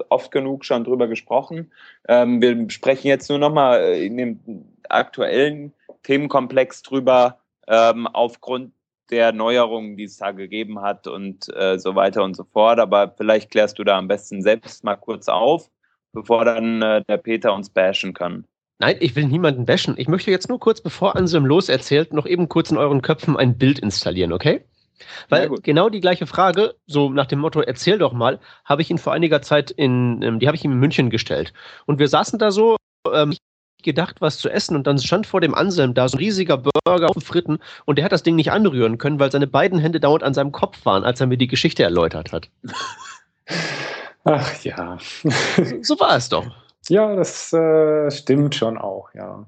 oft 0.08 0.30
genug 0.30 0.64
schon 0.64 0.84
drüber 0.84 1.08
gesprochen. 1.08 1.70
Ähm, 2.08 2.40
wir 2.40 2.70
sprechen 2.70 3.08
jetzt 3.08 3.28
nur 3.28 3.38
nochmal 3.38 3.82
in 3.96 4.16
dem 4.16 4.40
aktuellen 4.88 5.74
Themenkomplex 6.04 6.82
drüber, 6.82 7.38
ähm, 7.68 8.06
aufgrund 8.06 8.72
der 9.10 9.32
Neuerungen, 9.32 9.98
die 9.98 10.04
es 10.04 10.16
da 10.16 10.30
gegeben 10.30 10.80
hat 10.80 11.06
und 11.06 11.54
äh, 11.54 11.78
so 11.78 11.94
weiter 11.94 12.24
und 12.24 12.34
so 12.34 12.44
fort. 12.44 12.78
Aber 12.78 13.12
vielleicht 13.14 13.50
klärst 13.50 13.78
du 13.78 13.84
da 13.84 13.98
am 13.98 14.08
besten 14.08 14.40
selbst 14.40 14.84
mal 14.84 14.96
kurz 14.96 15.28
auf, 15.28 15.70
bevor 16.14 16.46
dann 16.46 16.80
äh, 16.80 17.02
der 17.06 17.18
Peter 17.18 17.52
uns 17.52 17.68
bashen 17.68 18.14
kann. 18.14 18.46
Nein, 18.82 18.96
ich 18.98 19.14
will 19.14 19.26
niemanden 19.26 19.64
bashen. 19.64 19.94
Ich 19.96 20.08
möchte 20.08 20.32
jetzt 20.32 20.48
nur 20.48 20.58
kurz, 20.58 20.80
bevor 20.80 21.14
Anselm 21.14 21.46
loserzählt, 21.46 22.12
noch 22.12 22.26
eben 22.26 22.48
kurz 22.48 22.72
in 22.72 22.76
euren 22.76 23.00
Köpfen 23.00 23.36
ein 23.36 23.56
Bild 23.56 23.78
installieren, 23.78 24.32
okay? 24.32 24.64
Weil 25.28 25.50
genau 25.62 25.88
die 25.88 26.00
gleiche 26.00 26.26
Frage, 26.26 26.74
so 26.88 27.08
nach 27.08 27.26
dem 27.26 27.38
Motto, 27.38 27.60
erzähl 27.60 27.98
doch 27.98 28.12
mal, 28.12 28.40
habe 28.64 28.82
ich 28.82 28.90
ihn 28.90 28.98
vor 28.98 29.12
einiger 29.12 29.40
Zeit 29.40 29.70
in, 29.70 30.20
ähm, 30.22 30.40
die 30.40 30.48
habe 30.48 30.56
ich 30.56 30.64
ihm 30.64 30.72
in 30.72 30.80
München 30.80 31.10
gestellt. 31.10 31.52
Und 31.86 32.00
wir 32.00 32.08
saßen 32.08 32.40
da 32.40 32.50
so, 32.50 32.76
ähm, 33.12 33.36
gedacht, 33.84 34.20
was 34.20 34.38
zu 34.38 34.48
essen 34.48 34.74
und 34.74 34.84
dann 34.88 34.98
stand 34.98 35.28
vor 35.28 35.40
dem 35.40 35.54
Anselm 35.54 35.94
da 35.94 36.08
so 36.08 36.16
ein 36.16 36.18
riesiger 36.18 36.56
Burger 36.56 37.08
auf 37.08 37.22
Fritten 37.22 37.60
und 37.84 37.98
der 37.98 38.04
hat 38.04 38.10
das 38.10 38.24
Ding 38.24 38.34
nicht 38.34 38.50
anrühren 38.50 38.98
können, 38.98 39.20
weil 39.20 39.30
seine 39.30 39.46
beiden 39.46 39.78
Hände 39.78 40.00
dauernd 40.00 40.24
an 40.24 40.34
seinem 40.34 40.50
Kopf 40.50 40.84
waren, 40.84 41.04
als 41.04 41.20
er 41.20 41.28
mir 41.28 41.38
die 41.38 41.46
Geschichte 41.46 41.84
erläutert 41.84 42.32
hat. 42.32 42.48
Ach 44.24 44.64
ja. 44.64 44.98
so, 45.56 45.82
so 45.82 46.00
war 46.00 46.16
es 46.16 46.28
doch. 46.28 46.46
Ja, 46.88 47.14
das 47.14 47.52
äh, 47.52 48.10
stimmt 48.10 48.54
schon 48.54 48.76
auch, 48.78 49.14
ja. 49.14 49.44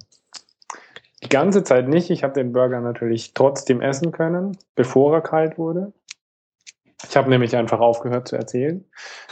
Die 1.23 1.29
ganze 1.29 1.65
Zeit 1.65 1.89
nicht. 1.89 2.11
Ich 2.11 2.23
habe 2.23 2.35
den 2.35 2.53
Burger 2.53 2.81
natürlich 2.81 3.35
trotzdem 3.35 3.81
essen 3.81 4.13
können, 4.13 4.59
bevor 4.75 5.15
er 5.15 5.21
kalt 5.23 5.59
wurde. 5.59 5.93
Ich 7.09 7.17
habe 7.17 7.31
nämlich 7.31 7.57
einfach 7.57 7.81
aufgehört 7.81 8.29
zu 8.29 8.37
erzählen 8.37 8.85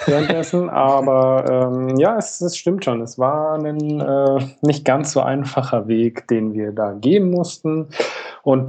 währenddessen. 0.07 0.69
Aber 0.71 1.71
ähm, 1.73 1.97
ja, 1.97 2.17
es, 2.17 2.41
es, 2.41 2.57
stimmt 2.57 2.85
schon. 2.85 3.01
Es 3.03 3.19
war 3.19 3.63
ein 3.63 4.01
äh, 4.01 4.47
nicht 4.63 4.85
ganz 4.85 5.13
so 5.13 5.21
einfacher 5.21 5.87
Weg, 5.87 6.27
den 6.29 6.55
wir 6.55 6.73
da 6.73 6.93
gehen 6.93 7.31
mussten. 7.31 7.89
Und 8.43 8.69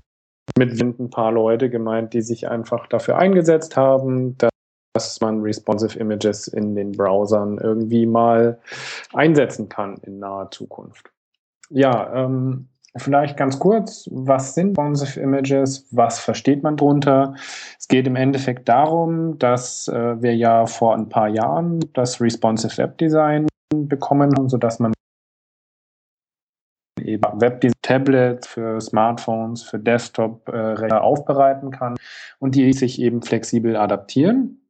mit 0.57 0.79
ein 0.79 1.09
paar 1.09 1.31
Leute 1.31 1.69
gemeint, 1.69 2.13
die 2.13 2.21
sich 2.21 2.47
einfach 2.47 2.87
dafür 2.87 3.17
eingesetzt 3.17 3.75
haben, 3.75 4.37
dass 4.37 4.52
dass 4.93 5.19
man 5.21 5.41
responsive 5.41 5.97
Images 5.97 6.47
in 6.47 6.75
den 6.75 6.91
Browsern 6.91 7.57
irgendwie 7.57 8.05
mal 8.05 8.59
einsetzen 9.13 9.67
kann 9.67 9.97
in 10.03 10.19
naher 10.19 10.51
Zukunft. 10.51 11.11
Ja, 11.69 12.13
ähm, 12.13 12.67
vielleicht 12.95 13.35
ganz 13.37 13.57
kurz, 13.57 14.07
was 14.11 14.53
sind 14.53 14.77
responsive 14.77 15.19
Images? 15.19 15.87
Was 15.91 16.19
versteht 16.19 16.61
man 16.61 16.77
drunter? 16.77 17.33
Es 17.79 17.87
geht 17.87 18.05
im 18.05 18.15
Endeffekt 18.15 18.69
darum, 18.69 19.39
dass 19.39 19.87
äh, 19.87 20.21
wir 20.21 20.35
ja 20.35 20.67
vor 20.67 20.95
ein 20.95 21.09
paar 21.09 21.27
Jahren 21.27 21.79
das 21.93 22.21
responsive 22.21 22.77
Web 22.77 22.97
Design 22.99 23.47
bekommen 23.73 24.31
haben, 24.37 24.49
sodass 24.49 24.79
man 24.79 24.93
eben 27.01 27.23
Webdesign, 27.41 27.73
Tablets, 27.81 28.47
für 28.47 28.79
Smartphones, 28.79 29.63
für 29.63 29.79
Desktop-Rechner 29.79 30.97
äh, 30.97 30.99
aufbereiten 30.99 31.71
kann 31.71 31.95
und 32.39 32.55
die 32.55 32.71
sich 32.73 33.01
eben 33.01 33.21
flexibel 33.21 33.75
adaptieren. 33.75 34.62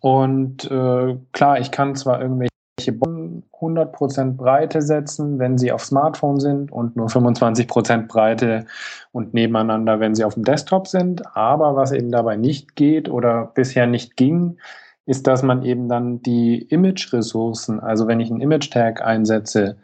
Und 0.00 0.70
äh, 0.70 1.16
klar, 1.32 1.60
ich 1.60 1.70
kann 1.70 1.94
zwar 1.94 2.20
irgendwelche 2.20 2.52
100% 2.80 4.36
Breite 4.36 4.82
setzen, 4.82 5.38
wenn 5.38 5.58
sie 5.58 5.72
auf 5.72 5.84
Smartphone 5.84 6.40
sind 6.40 6.72
und 6.72 6.96
nur 6.96 7.08
25% 7.08 8.08
Breite 8.08 8.66
und 9.12 9.34
nebeneinander, 9.34 10.00
wenn 10.00 10.14
sie 10.14 10.24
auf 10.24 10.34
dem 10.34 10.44
Desktop 10.44 10.88
sind. 10.88 11.36
Aber 11.36 11.76
was 11.76 11.92
eben 11.92 12.10
dabei 12.10 12.36
nicht 12.36 12.74
geht 12.74 13.08
oder 13.08 13.52
bisher 13.54 13.86
nicht 13.86 14.16
ging, 14.16 14.58
ist, 15.06 15.26
dass 15.26 15.42
man 15.42 15.62
eben 15.64 15.88
dann 15.88 16.22
die 16.22 16.62
Image-Ressourcen, 16.62 17.80
also 17.80 18.06
wenn 18.06 18.20
ich 18.20 18.30
einen 18.30 18.40
Image-Tag 18.40 19.02
einsetze, 19.02 19.76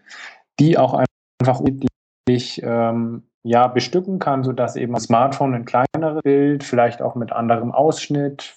die 0.60 0.78
auch 0.78 0.94
einfach 0.94 1.60
unterschiedlich 1.60 2.62
ähm, 2.62 3.24
ja, 3.42 3.66
bestücken 3.66 4.18
kann, 4.18 4.44
sodass 4.44 4.76
eben 4.76 4.94
ein 4.94 5.00
Smartphone 5.00 5.54
ein 5.54 5.64
kleineres 5.64 6.22
Bild, 6.22 6.64
vielleicht 6.64 7.02
auch 7.02 7.14
mit 7.14 7.32
anderem 7.32 7.72
Ausschnitt, 7.72 8.54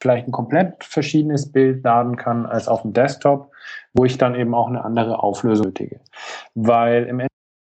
vielleicht 0.00 0.28
ein 0.28 0.32
komplett 0.32 0.84
verschiedenes 0.84 1.52
Bild 1.52 1.84
laden 1.84 2.16
kann 2.16 2.46
als 2.46 2.68
auf 2.68 2.82
dem 2.82 2.92
Desktop, 2.92 3.52
wo 3.94 4.04
ich 4.04 4.18
dann 4.18 4.34
eben 4.34 4.54
auch 4.54 4.68
eine 4.68 4.84
andere 4.84 5.22
Auflösung 5.22 5.66
nötige. 5.66 6.00
Weil 6.54 7.04
im 7.04 7.22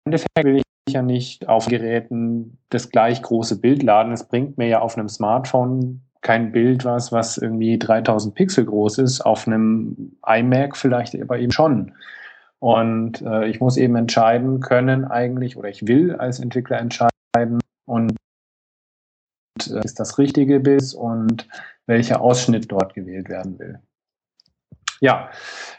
Endeffekt 0.05 0.45
will 0.45 0.57
ich 0.57 0.95
ja 0.95 1.03
nicht 1.03 1.49
auf 1.49 1.67
Geräten 1.67 2.59
das 2.69 2.91
gleich 2.91 3.23
große 3.23 3.61
Bild 3.61 3.83
laden. 3.83 4.13
Es 4.13 4.27
bringt 4.29 4.59
mir 4.59 4.69
ja 4.69 4.81
auf 4.81 4.97
einem 4.97 5.09
Smartphone 5.09 6.03
kein 6.23 6.53
Bild 6.53 6.85
was, 6.85 7.13
was 7.13 7.39
irgendwie 7.39 7.79
3000 7.79 8.35
Pixel 8.35 8.67
groß 8.67 8.99
ist, 8.99 9.23
auf 9.23 9.47
einem 9.47 10.17
iMac 10.27 10.77
vielleicht 10.77 11.21
aber 11.21 11.39
eben 11.39 11.53
schon. 11.53 11.95
Und 12.59 13.23
äh, 13.23 13.49
ich 13.49 13.61
muss 13.61 13.79
eben 13.79 13.97
entscheiden 13.97 14.61
können 14.61 15.07
eigentlich, 15.07 15.57
oder 15.57 15.71
ich 15.71 15.87
will 15.87 16.15
als 16.17 16.41
Entwickler 16.41 16.79
entscheiden 16.79 17.61
und 17.87 18.17
äh, 19.67 19.83
ist 19.83 19.99
das 19.99 20.19
richtige 20.19 20.61
Bild 20.61 20.93
und 20.95 21.49
welcher 21.91 22.23
Ausschnitt 22.23 22.71
dort 22.71 22.95
gewählt 22.95 23.29
werden 23.29 23.59
will. 23.59 23.81
Ja, 25.01 25.31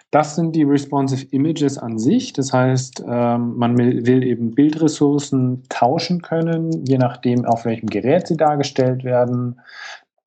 das 0.09 0.36
sind 0.36 0.55
die 0.55 0.64
responsive 0.64 1.26
Images 1.32 1.78
an 1.78 1.97
sich. 1.97 2.34
Das 2.34 2.51
heißt, 2.51 3.03
ähm, 3.07 3.55
man 3.55 3.78
will 3.78 4.24
eben 4.24 4.53
Bildressourcen 4.53 5.64
tauschen 5.70 6.22
können, 6.22 6.86
je 6.86 6.97
nachdem, 6.97 7.45
auf 7.45 7.64
welchem 7.64 7.88
Gerät 7.88 8.28
sie 8.28 8.36
dargestellt 8.36 9.05
werden. 9.05 9.62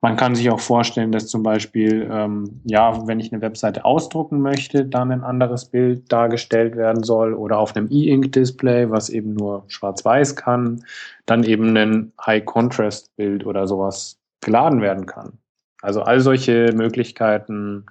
Man 0.01 0.16
kann 0.16 0.35
sich 0.35 0.51
auch 0.51 0.61
vorstellen, 0.61 1.12
dass 1.12 1.26
zum 1.26 1.43
Beispiel, 1.43 2.09
ähm, 2.11 2.61
ja, 2.64 3.07
wenn 3.07 3.20
ich 3.20 3.32
eine 3.32 3.43
Webseite 3.43 3.85
ausdrucken 3.85 4.41
möchte, 4.41 4.87
dann 4.87 5.11
ein 5.11 5.22
anderes 5.22 5.66
Bild 5.66 6.11
dargestellt 6.11 6.76
werden 6.76 7.03
soll 7.03 7.35
oder 7.35 7.59
auf 7.59 7.76
einem 7.76 7.89
E-Ink-Display, 7.91 8.91
was 8.91 9.11
eben 9.11 9.35
nur 9.35 9.64
schwarz-weiß 9.68 10.37
kann, 10.37 10.85
dann 11.26 11.43
eben 11.45 11.76
ein 11.76 12.12
High-Contrast-Bild 12.24 13.45
oder 13.45 13.66
sowas 13.66 14.18
geladen 14.41 14.80
werden 14.80 15.07
kann. 15.07 15.39
Also 15.85 16.03
all 16.03 16.20
solche 16.20 16.72
Möglichkeiten 16.74 17.85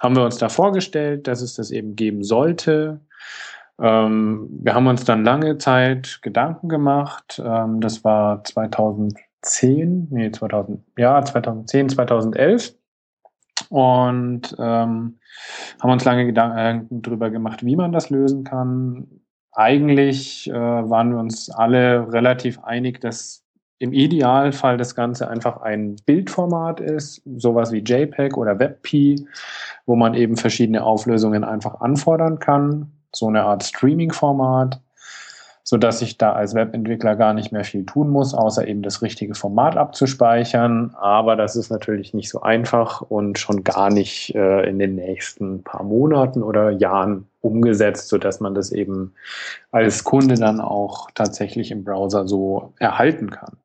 haben 0.00 0.16
wir 0.16 0.24
uns 0.24 0.38
da 0.38 0.48
vorgestellt, 0.48 1.26
dass 1.26 1.42
es 1.42 1.54
das 1.54 1.70
eben 1.70 1.94
geben 1.94 2.24
sollte. 2.24 3.00
Ähm, 3.78 4.48
wir 4.50 4.74
haben 4.74 4.86
uns 4.86 5.04
dann 5.04 5.24
lange 5.24 5.58
Zeit 5.58 6.20
Gedanken 6.22 6.68
gemacht. 6.68 7.40
Ähm, 7.44 7.80
das 7.80 8.04
war 8.04 8.42
2010, 8.42 10.08
nee, 10.10 10.30
2000, 10.30 10.82
ja, 10.96 11.22
2010, 11.22 11.90
2011. 11.90 12.74
Und 13.68 14.54
ähm, 14.58 15.18
haben 15.80 15.90
uns 15.90 16.04
lange 16.04 16.26
Gedanken 16.26 17.02
darüber 17.02 17.30
gemacht, 17.30 17.64
wie 17.64 17.76
man 17.76 17.92
das 17.92 18.10
lösen 18.10 18.44
kann. 18.44 19.08
Eigentlich 19.52 20.48
äh, 20.48 20.52
waren 20.54 21.10
wir 21.10 21.18
uns 21.18 21.50
alle 21.50 22.12
relativ 22.12 22.58
einig, 22.60 23.00
dass 23.00 23.45
im 23.78 23.92
Idealfall 23.92 24.76
das 24.76 24.94
Ganze 24.94 25.28
einfach 25.28 25.60
ein 25.60 25.96
Bildformat 26.06 26.80
ist, 26.80 27.22
sowas 27.36 27.72
wie 27.72 27.78
JPEG 27.78 28.36
oder 28.36 28.58
WebP, 28.58 29.16
wo 29.84 29.96
man 29.96 30.14
eben 30.14 30.36
verschiedene 30.36 30.82
Auflösungen 30.82 31.44
einfach 31.44 31.80
anfordern 31.80 32.38
kann, 32.38 32.92
so 33.14 33.28
eine 33.28 33.44
Art 33.44 33.64
Streaming-Format, 33.64 34.80
so 35.62 35.76
dass 35.76 36.00
ich 36.00 36.16
da 36.16 36.32
als 36.32 36.54
Webentwickler 36.54 37.16
gar 37.16 37.34
nicht 37.34 37.50
mehr 37.50 37.64
viel 37.64 37.84
tun 37.84 38.08
muss, 38.08 38.34
außer 38.34 38.66
eben 38.66 38.82
das 38.82 39.02
richtige 39.02 39.34
Format 39.34 39.76
abzuspeichern. 39.76 40.94
Aber 40.94 41.34
das 41.34 41.56
ist 41.56 41.70
natürlich 41.70 42.14
nicht 42.14 42.30
so 42.30 42.40
einfach 42.40 43.00
und 43.00 43.38
schon 43.38 43.64
gar 43.64 43.90
nicht 43.90 44.34
äh, 44.34 44.62
in 44.68 44.78
den 44.78 44.94
nächsten 44.94 45.64
paar 45.64 45.82
Monaten 45.82 46.42
oder 46.42 46.70
Jahren 46.70 47.26
umgesetzt, 47.40 48.08
so 48.08 48.16
dass 48.16 48.38
man 48.38 48.54
das 48.54 48.70
eben 48.70 49.12
als 49.72 50.04
Kunde 50.04 50.36
dann 50.36 50.60
auch 50.60 51.10
tatsächlich 51.14 51.72
im 51.72 51.84
Browser 51.84 52.28
so 52.28 52.72
erhalten 52.78 53.30
kann. 53.30 53.56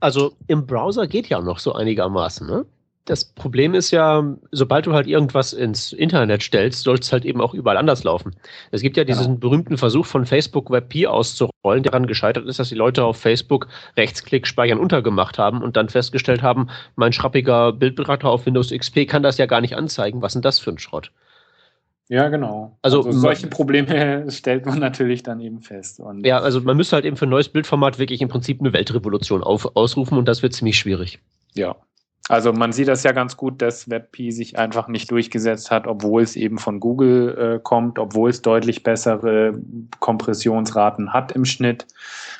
Also 0.00 0.32
im 0.46 0.66
Browser 0.66 1.06
geht 1.06 1.28
ja 1.28 1.40
noch 1.40 1.58
so 1.58 1.72
einigermaßen, 1.72 2.46
ne? 2.46 2.66
das 3.08 3.24
Problem 3.24 3.74
ist 3.74 3.90
ja, 3.90 4.22
sobald 4.52 4.86
du 4.86 4.92
halt 4.92 5.06
irgendwas 5.06 5.52
ins 5.52 5.92
Internet 5.92 6.42
stellst, 6.42 6.82
soll 6.82 6.98
es 6.98 7.10
halt 7.10 7.24
eben 7.24 7.40
auch 7.40 7.54
überall 7.54 7.78
anders 7.78 8.04
laufen. 8.04 8.36
Es 8.70 8.82
gibt 8.82 8.96
ja 8.96 9.04
diesen 9.04 9.24
genau. 9.24 9.38
berühmten 9.38 9.78
Versuch 9.78 10.04
von 10.04 10.26
Facebook 10.26 10.70
WebP 10.70 11.06
auszurollen, 11.06 11.82
der 11.82 11.92
daran 11.92 12.06
gescheitert 12.06 12.46
ist, 12.46 12.58
dass 12.58 12.68
die 12.68 12.74
Leute 12.74 13.04
auf 13.04 13.16
Facebook 13.16 13.68
Rechtsklick 13.96 14.46
speichern 14.46 14.78
untergemacht 14.78 15.38
haben 15.38 15.62
und 15.62 15.76
dann 15.76 15.88
festgestellt 15.88 16.42
haben, 16.42 16.68
mein 16.96 17.12
schrappiger 17.12 17.72
Bildberater 17.72 18.28
auf 18.28 18.44
Windows 18.44 18.70
XP 18.70 19.06
kann 19.08 19.22
das 19.22 19.38
ja 19.38 19.46
gar 19.46 19.62
nicht 19.62 19.76
anzeigen. 19.76 20.20
Was 20.20 20.32
ist 20.32 20.34
denn 20.34 20.42
das 20.42 20.58
für 20.58 20.70
ein 20.70 20.78
Schrott? 20.78 21.10
Ja, 22.08 22.28
genau. 22.28 22.78
Also, 22.82 23.04
also 23.04 23.12
solche 23.12 23.48
Probleme 23.48 24.24
stellt 24.30 24.64
man 24.64 24.78
natürlich 24.78 25.22
dann 25.22 25.40
eben 25.40 25.60
fest. 25.60 26.00
Und 26.00 26.24
ja, 26.26 26.40
also 26.40 26.60
man 26.60 26.76
müsste 26.76 26.96
halt 26.96 27.04
eben 27.04 27.16
für 27.16 27.26
ein 27.26 27.30
neues 27.30 27.50
Bildformat 27.50 27.98
wirklich 27.98 28.22
im 28.22 28.28
Prinzip 28.28 28.60
eine 28.60 28.72
Weltrevolution 28.72 29.42
auf, 29.42 29.76
ausrufen 29.76 30.16
und 30.16 30.26
das 30.26 30.42
wird 30.42 30.54
ziemlich 30.54 30.78
schwierig. 30.78 31.20
Ja, 31.54 31.76
also 32.28 32.52
man 32.52 32.72
sieht 32.72 32.88
das 32.88 33.02
ja 33.02 33.12
ganz 33.12 33.36
gut, 33.36 33.62
dass 33.62 33.88
WebP 33.88 34.30
sich 34.30 34.58
einfach 34.58 34.88
nicht 34.88 35.10
durchgesetzt 35.10 35.70
hat, 35.70 35.86
obwohl 35.86 36.22
es 36.22 36.36
eben 36.36 36.58
von 36.58 36.78
Google 36.78 37.56
äh, 37.56 37.60
kommt, 37.62 37.98
obwohl 37.98 38.28
es 38.28 38.42
deutlich 38.42 38.82
bessere 38.82 39.54
Kompressionsraten 39.98 41.14
hat 41.14 41.32
im 41.32 41.46
Schnitt 41.46 41.86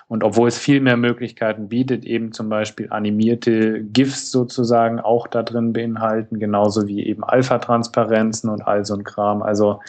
und 0.08 0.24
obwohl 0.24 0.48
es 0.48 0.58
viel 0.58 0.80
mehr 0.80 0.96
Möglichkeiten 0.96 1.68
bietet, 1.68 2.04
eben 2.04 2.32
zum 2.32 2.50
Beispiel 2.50 2.88
animierte 2.90 3.82
GIFs 3.82 4.30
sozusagen 4.30 5.00
auch 5.00 5.26
da 5.26 5.42
drin 5.42 5.72
beinhalten, 5.72 6.38
genauso 6.38 6.86
wie 6.86 7.06
eben 7.06 7.24
Alpha-Transparenzen 7.24 8.50
und 8.50 8.62
all 8.62 8.84
so 8.84 8.94
ein 8.94 9.04
Kram. 9.04 9.42
Also 9.42 9.80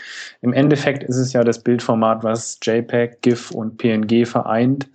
im 0.42 0.54
Endeffekt 0.54 1.04
ist 1.04 1.18
es 1.18 1.34
ja 1.34 1.44
das 1.44 1.60
Bildformat, 1.60 2.24
was 2.24 2.58
JPEG, 2.62 3.22
GIF 3.22 3.52
und 3.52 3.78
PNG 3.78 4.26
vereint. 4.26 4.88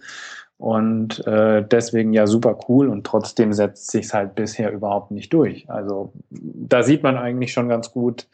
Und 0.64 1.26
äh, 1.26 1.62
deswegen 1.62 2.14
ja 2.14 2.26
super 2.26 2.58
cool 2.70 2.88
und 2.88 3.04
trotzdem 3.04 3.52
setzt 3.52 3.90
sich 3.90 4.14
halt 4.14 4.34
bisher 4.34 4.72
überhaupt 4.72 5.10
nicht 5.10 5.30
durch. 5.34 5.68
Also 5.68 6.14
da 6.30 6.82
sieht 6.82 7.02
man 7.02 7.18
eigentlich 7.18 7.52
schon 7.52 7.68
ganz 7.68 7.92
gut, 7.92 8.26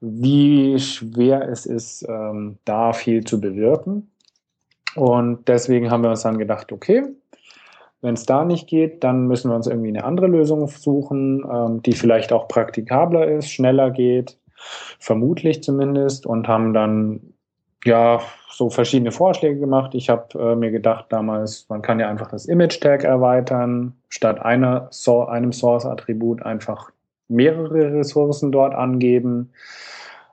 wie 0.00 0.78
schwer 0.78 1.46
es 1.46 1.66
ist, 1.66 2.06
ähm, 2.08 2.56
da 2.64 2.94
viel 2.94 3.24
zu 3.24 3.42
bewirken. 3.42 4.10
Und 4.94 5.48
deswegen 5.48 5.90
haben 5.90 6.02
wir 6.02 6.08
uns 6.08 6.22
dann 6.22 6.38
gedacht, 6.38 6.72
okay, 6.72 7.02
wenn 8.00 8.14
es 8.14 8.24
da 8.24 8.46
nicht 8.46 8.68
geht, 8.68 9.04
dann 9.04 9.26
müssen 9.26 9.50
wir 9.50 9.54
uns 9.54 9.66
irgendwie 9.66 9.90
eine 9.90 10.04
andere 10.04 10.28
Lösung 10.28 10.68
suchen, 10.68 11.44
ähm, 11.44 11.82
die 11.82 11.92
vielleicht 11.92 12.32
auch 12.32 12.48
praktikabler 12.48 13.28
ist, 13.28 13.50
schneller 13.50 13.90
geht, 13.90 14.38
vermutlich 14.98 15.62
zumindest, 15.62 16.24
und 16.24 16.48
haben 16.48 16.72
dann 16.72 17.34
ja, 17.86 18.20
so 18.50 18.70
verschiedene 18.70 19.12
Vorschläge 19.12 19.60
gemacht. 19.60 19.94
Ich 19.94 20.08
habe 20.08 20.38
äh, 20.38 20.56
mir 20.56 20.70
gedacht 20.70 21.06
damals, 21.10 21.66
man 21.68 21.82
kann 21.82 22.00
ja 22.00 22.08
einfach 22.08 22.30
das 22.30 22.46
Image-Tag 22.46 23.04
erweitern, 23.04 23.94
statt 24.08 24.40
einer, 24.40 24.88
so, 24.90 25.26
einem 25.26 25.52
Source-Attribut 25.52 26.42
einfach 26.42 26.90
mehrere 27.28 27.92
Ressourcen 27.92 28.52
dort 28.52 28.74
angeben. 28.74 29.52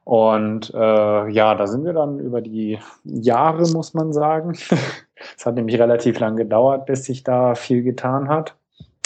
Und 0.06 0.74
äh, 0.74 1.30
ja, 1.30 1.56
da 1.56 1.68
sind 1.68 1.86
wir 1.86 1.94
dann 1.94 2.20
über 2.20 2.42
die 2.42 2.80
Jahre, 3.04 3.68
muss 3.70 3.94
man 3.94 4.14
sagen. 4.14 4.54
Es 5.38 5.46
hat 5.46 5.56
nämlich 5.56 5.80
relativ 5.80 6.20
lang 6.20 6.36
gedauert, 6.36 6.86
bis 6.86 7.06
sich 7.06 7.24
da 7.24 7.56
viel 7.56 7.82
getan 7.82 8.28
hat. 8.28 8.56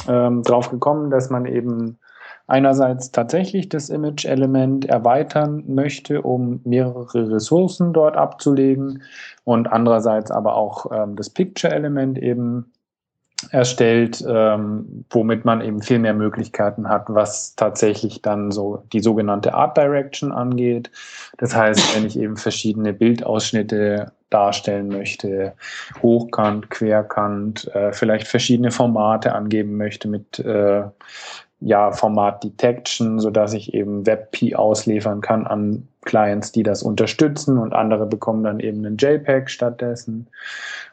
Ähm, 0.08 0.42
drauf 0.42 0.72
gekommen, 0.72 1.12
dass 1.12 1.30
man 1.30 1.46
eben 1.46 2.00
einerseits 2.48 3.12
tatsächlich 3.12 3.70
das 3.70 3.90
Image-Element 3.90 4.86
erweitern 4.86 5.64
möchte, 5.68 6.22
um 6.22 6.62
mehrere 6.64 7.32
Ressourcen 7.32 7.94
dort 7.94 8.16
abzulegen 8.16 9.04
und 9.44 9.68
andererseits 9.68 10.32
aber 10.32 10.56
auch 10.56 10.92
ähm, 10.92 11.16
das 11.16 11.30
Picture-Element 11.30 12.18
eben 12.18 12.72
erstellt, 13.52 14.24
ähm, 14.28 15.06
womit 15.10 15.46
man 15.46 15.62
eben 15.62 15.82
viel 15.82 16.00
mehr 16.00 16.14
Möglichkeiten 16.14 16.90
hat, 16.90 17.06
was 17.08 17.56
tatsächlich 17.56 18.22
dann 18.22 18.52
so 18.52 18.84
die 18.92 19.00
sogenannte 19.00 19.54
Art 19.54 19.78
Direction 19.78 20.32
angeht. 20.32 20.90
Das 21.38 21.56
heißt, 21.56 21.96
wenn 21.96 22.06
ich 22.06 22.18
eben 22.18 22.36
verschiedene 22.36 22.94
Bildausschnitte 22.94 24.12
darstellen 24.30 24.88
möchte, 24.90 25.54
hochkant, 26.02 26.70
querkant, 26.70 27.68
äh, 27.76 27.94
vielleicht 27.94 28.28
verschiedene 28.28 28.72
Formate 28.72 29.34
angeben 29.34 29.78
möchte 29.78 30.08
mit 30.08 30.40
äh, 30.40 30.84
ja, 31.60 31.92
Format 31.92 32.44
Detection, 32.44 33.20
so 33.20 33.30
dass 33.30 33.54
ich 33.54 33.74
eben 33.74 34.06
WebP 34.06 34.56
ausliefern 34.56 35.22
kann 35.22 35.48
an 35.48 35.88
Clients, 36.06 36.52
die 36.52 36.64
das 36.64 36.84
unterstützen 36.84 37.58
und 37.58 37.74
andere 37.74 38.06
bekommen 38.06 38.44
dann 38.44 38.60
eben 38.60 38.86
einen 38.86 38.98
JPEG 38.98 39.50
stattdessen. 39.50 40.28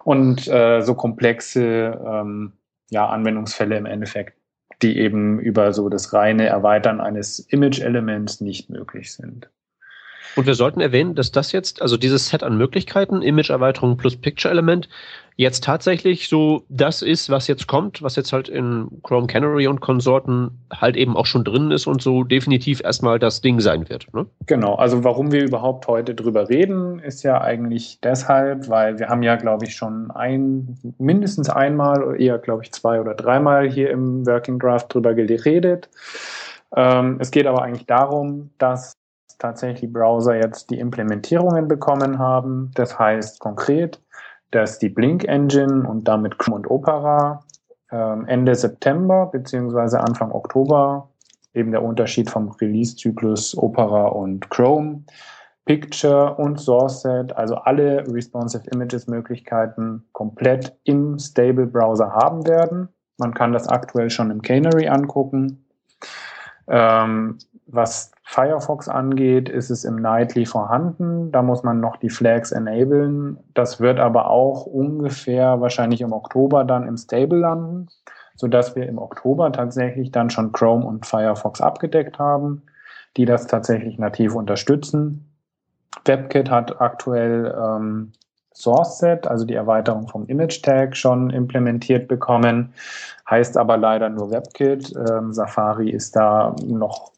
Und 0.05 0.49
äh, 0.49 0.81
so 0.81 0.95
komplexe 0.95 2.01
ähm, 2.07 2.53
ja, 2.91 3.07
Anwendungsfälle 3.09 3.77
im 3.77 3.87
Endeffekt, 3.87 4.35
die 4.83 4.99
eben 4.99 5.39
über 5.39 5.73
so 5.73 5.89
das 5.89 6.13
reine 6.13 6.47
Erweitern 6.47 7.01
eines 7.01 7.39
Image-Elements 7.39 8.41
nicht 8.41 8.71
möglich 8.71 9.13
sind. 9.13 9.51
Und 10.37 10.47
wir 10.47 10.55
sollten 10.55 10.81
erwähnen, 10.81 11.15
dass 11.15 11.31
das 11.31 11.53
jetzt, 11.53 11.81
also 11.81 11.97
dieses 11.97 12.29
Set 12.29 12.43
an 12.43 12.57
Möglichkeiten, 12.57 13.23
Image-Erweiterung 13.23 13.97
plus 13.97 14.17
Picture-Element, 14.17 14.89
jetzt 15.37 15.65
tatsächlich 15.65 16.29
so 16.29 16.63
das 16.69 17.03
ist, 17.03 17.29
was 17.29 17.49
jetzt 17.49 17.67
kommt, 17.67 18.03
was 18.03 18.17
jetzt 18.17 18.33
halt 18.33 18.49
in 18.49 18.89
Chrome 19.03 19.27
Canary 19.27 19.67
und 19.67 19.81
Konsorten 19.81 20.51
halt 20.73 20.97
eben 20.97 21.17
auch 21.17 21.27
schon 21.27 21.45
drin 21.45 21.71
ist 21.71 21.87
und 21.87 22.03
so 22.03 22.23
definitiv 22.23 22.83
erstmal 22.85 23.19
das 23.19 23.41
Ding 23.41 23.61
sein 23.61 23.89
wird. 23.89 24.13
Ne? 24.15 24.27
Genau, 24.47 24.75
also 24.75 25.03
warum 25.03 25.33
wir 25.33 25.45
überhaupt 25.45 25.89
heute 25.89 26.15
drüber 26.15 26.49
reden, 26.49 27.01
ist 27.01 27.25
ja 27.25 27.41
eigentlich 27.41 27.99
deshalb, 28.03 28.69
weil 28.69 28.99
wir 28.99 29.09
haben 29.09 29.23
ja, 29.23 29.37
glaube 29.37 29.67
ich, 29.67 29.75
schon 29.75 30.11
ein, 30.13 30.79
mindestens 30.99 31.51
einmal, 31.51 32.21
eher, 32.21 32.39
glaube 32.39 32.63
ich, 32.63 32.73
zwei 32.73 33.01
oder 33.01 33.15
dreimal 33.15 33.69
hier 33.69 33.91
im 33.91 34.27
Working 34.27 34.59
Draft 34.59 34.95
drüber 34.95 35.15
geredet. 35.15 35.89
Ähm, 36.77 37.17
es 37.21 37.31
geht 37.31 37.47
aber 37.47 37.63
eigentlich 37.63 37.87
darum, 37.87 38.51
dass 38.59 38.95
tatsächlich 39.45 39.93
Browser 39.93 40.37
jetzt 40.37 40.71
die 40.71 40.79
Implementierungen 40.79 41.69
bekommen 41.69 42.19
haben. 42.19 42.71
Das 42.75 42.99
heißt 42.99 43.41
konkret, 43.41 44.01
dass 44.51 44.79
die 44.79 44.89
Blink 44.89 45.25
Engine 45.25 45.87
und 45.87 46.09
damit 46.09 46.39
Chrome 46.39 46.57
und 46.57 46.71
Opera 46.71 47.45
ähm, 47.93 48.25
Ende 48.27 48.55
September 48.55 49.27
bzw. 49.27 49.99
Anfang 49.99 50.33
Oktober, 50.33 51.11
eben 51.53 51.73
der 51.73 51.83
Unterschied 51.83 52.31
vom 52.31 52.53
Release-Zyklus 52.53 53.55
Opera 53.59 54.07
und 54.07 54.49
Chrome, 54.49 55.05
Picture 55.67 56.37
und 56.37 56.59
SourceSet, 56.59 57.37
also 57.37 57.57
alle 57.57 58.03
Responsive 58.11 58.65
Images 58.73 59.07
Möglichkeiten 59.09 60.05
komplett 60.13 60.75
im 60.85 61.19
Stable 61.19 61.67
Browser 61.67 62.13
haben 62.13 62.47
werden. 62.47 62.89
Man 63.19 63.35
kann 63.35 63.53
das 63.53 63.69
aktuell 63.69 64.09
schon 64.09 64.31
im 64.31 64.41
Canary 64.41 64.89
angucken. 64.89 65.67
Ähm, 66.67 67.37
was 67.67 68.13
Firefox 68.23 68.89
angeht, 68.89 69.49
ist 69.49 69.71
es 69.71 69.85
im 69.85 69.97
Nightly 69.97 70.47
vorhanden. 70.47 71.33
Da 71.33 71.43
muss 71.43 71.63
man 71.63 71.81
noch 71.81 71.97
die 71.97 72.11
Flags 72.11 72.53
enablen. 72.53 73.39
Das 73.55 73.81
wird 73.81 73.99
aber 73.99 74.31
auch 74.31 74.67
ungefähr 74.67 75.61
wahrscheinlich 75.61 76.01
im 76.01 76.13
Oktober 76.13 76.65
dann 76.65 76.87
im 76.87 76.97
Stable 76.97 77.39
landen, 77.39 77.89
sodass 78.35 78.77
wir 78.77 78.87
im 78.89 78.99
Oktober 78.99 79.51
tatsächlich 79.53 80.11
dann 80.11 80.31
schon 80.31 80.53
Chrome 80.53 80.85
und 80.85 81.07
Firefox 81.07 81.61
abgedeckt 81.61 82.19
haben, 82.19 82.63
die 83.17 83.25
das 83.25 83.47
tatsächlich 83.47 83.99
nativ 83.99 84.35
unterstützen. 84.35 85.31
WebKit 86.05 86.51
hat 86.51 86.81
aktuell 86.81 87.55
ähm, 87.57 88.13
SourceSet, 88.53 89.27
also 89.27 89.45
die 89.45 89.55
Erweiterung 89.55 90.09
vom 90.09 90.27
Image 90.27 90.63
Tag, 90.63 90.97
schon 90.97 91.31
implementiert 91.31 92.09
bekommen. 92.09 92.73
Heißt 93.29 93.57
aber 93.57 93.77
leider 93.77 94.11
nur 94.11 94.31
WebKit. 94.31 94.95
Ähm, 94.97 95.33
Safari 95.33 95.91
ist 95.91 96.15
da 96.15 96.55
noch 96.65 97.14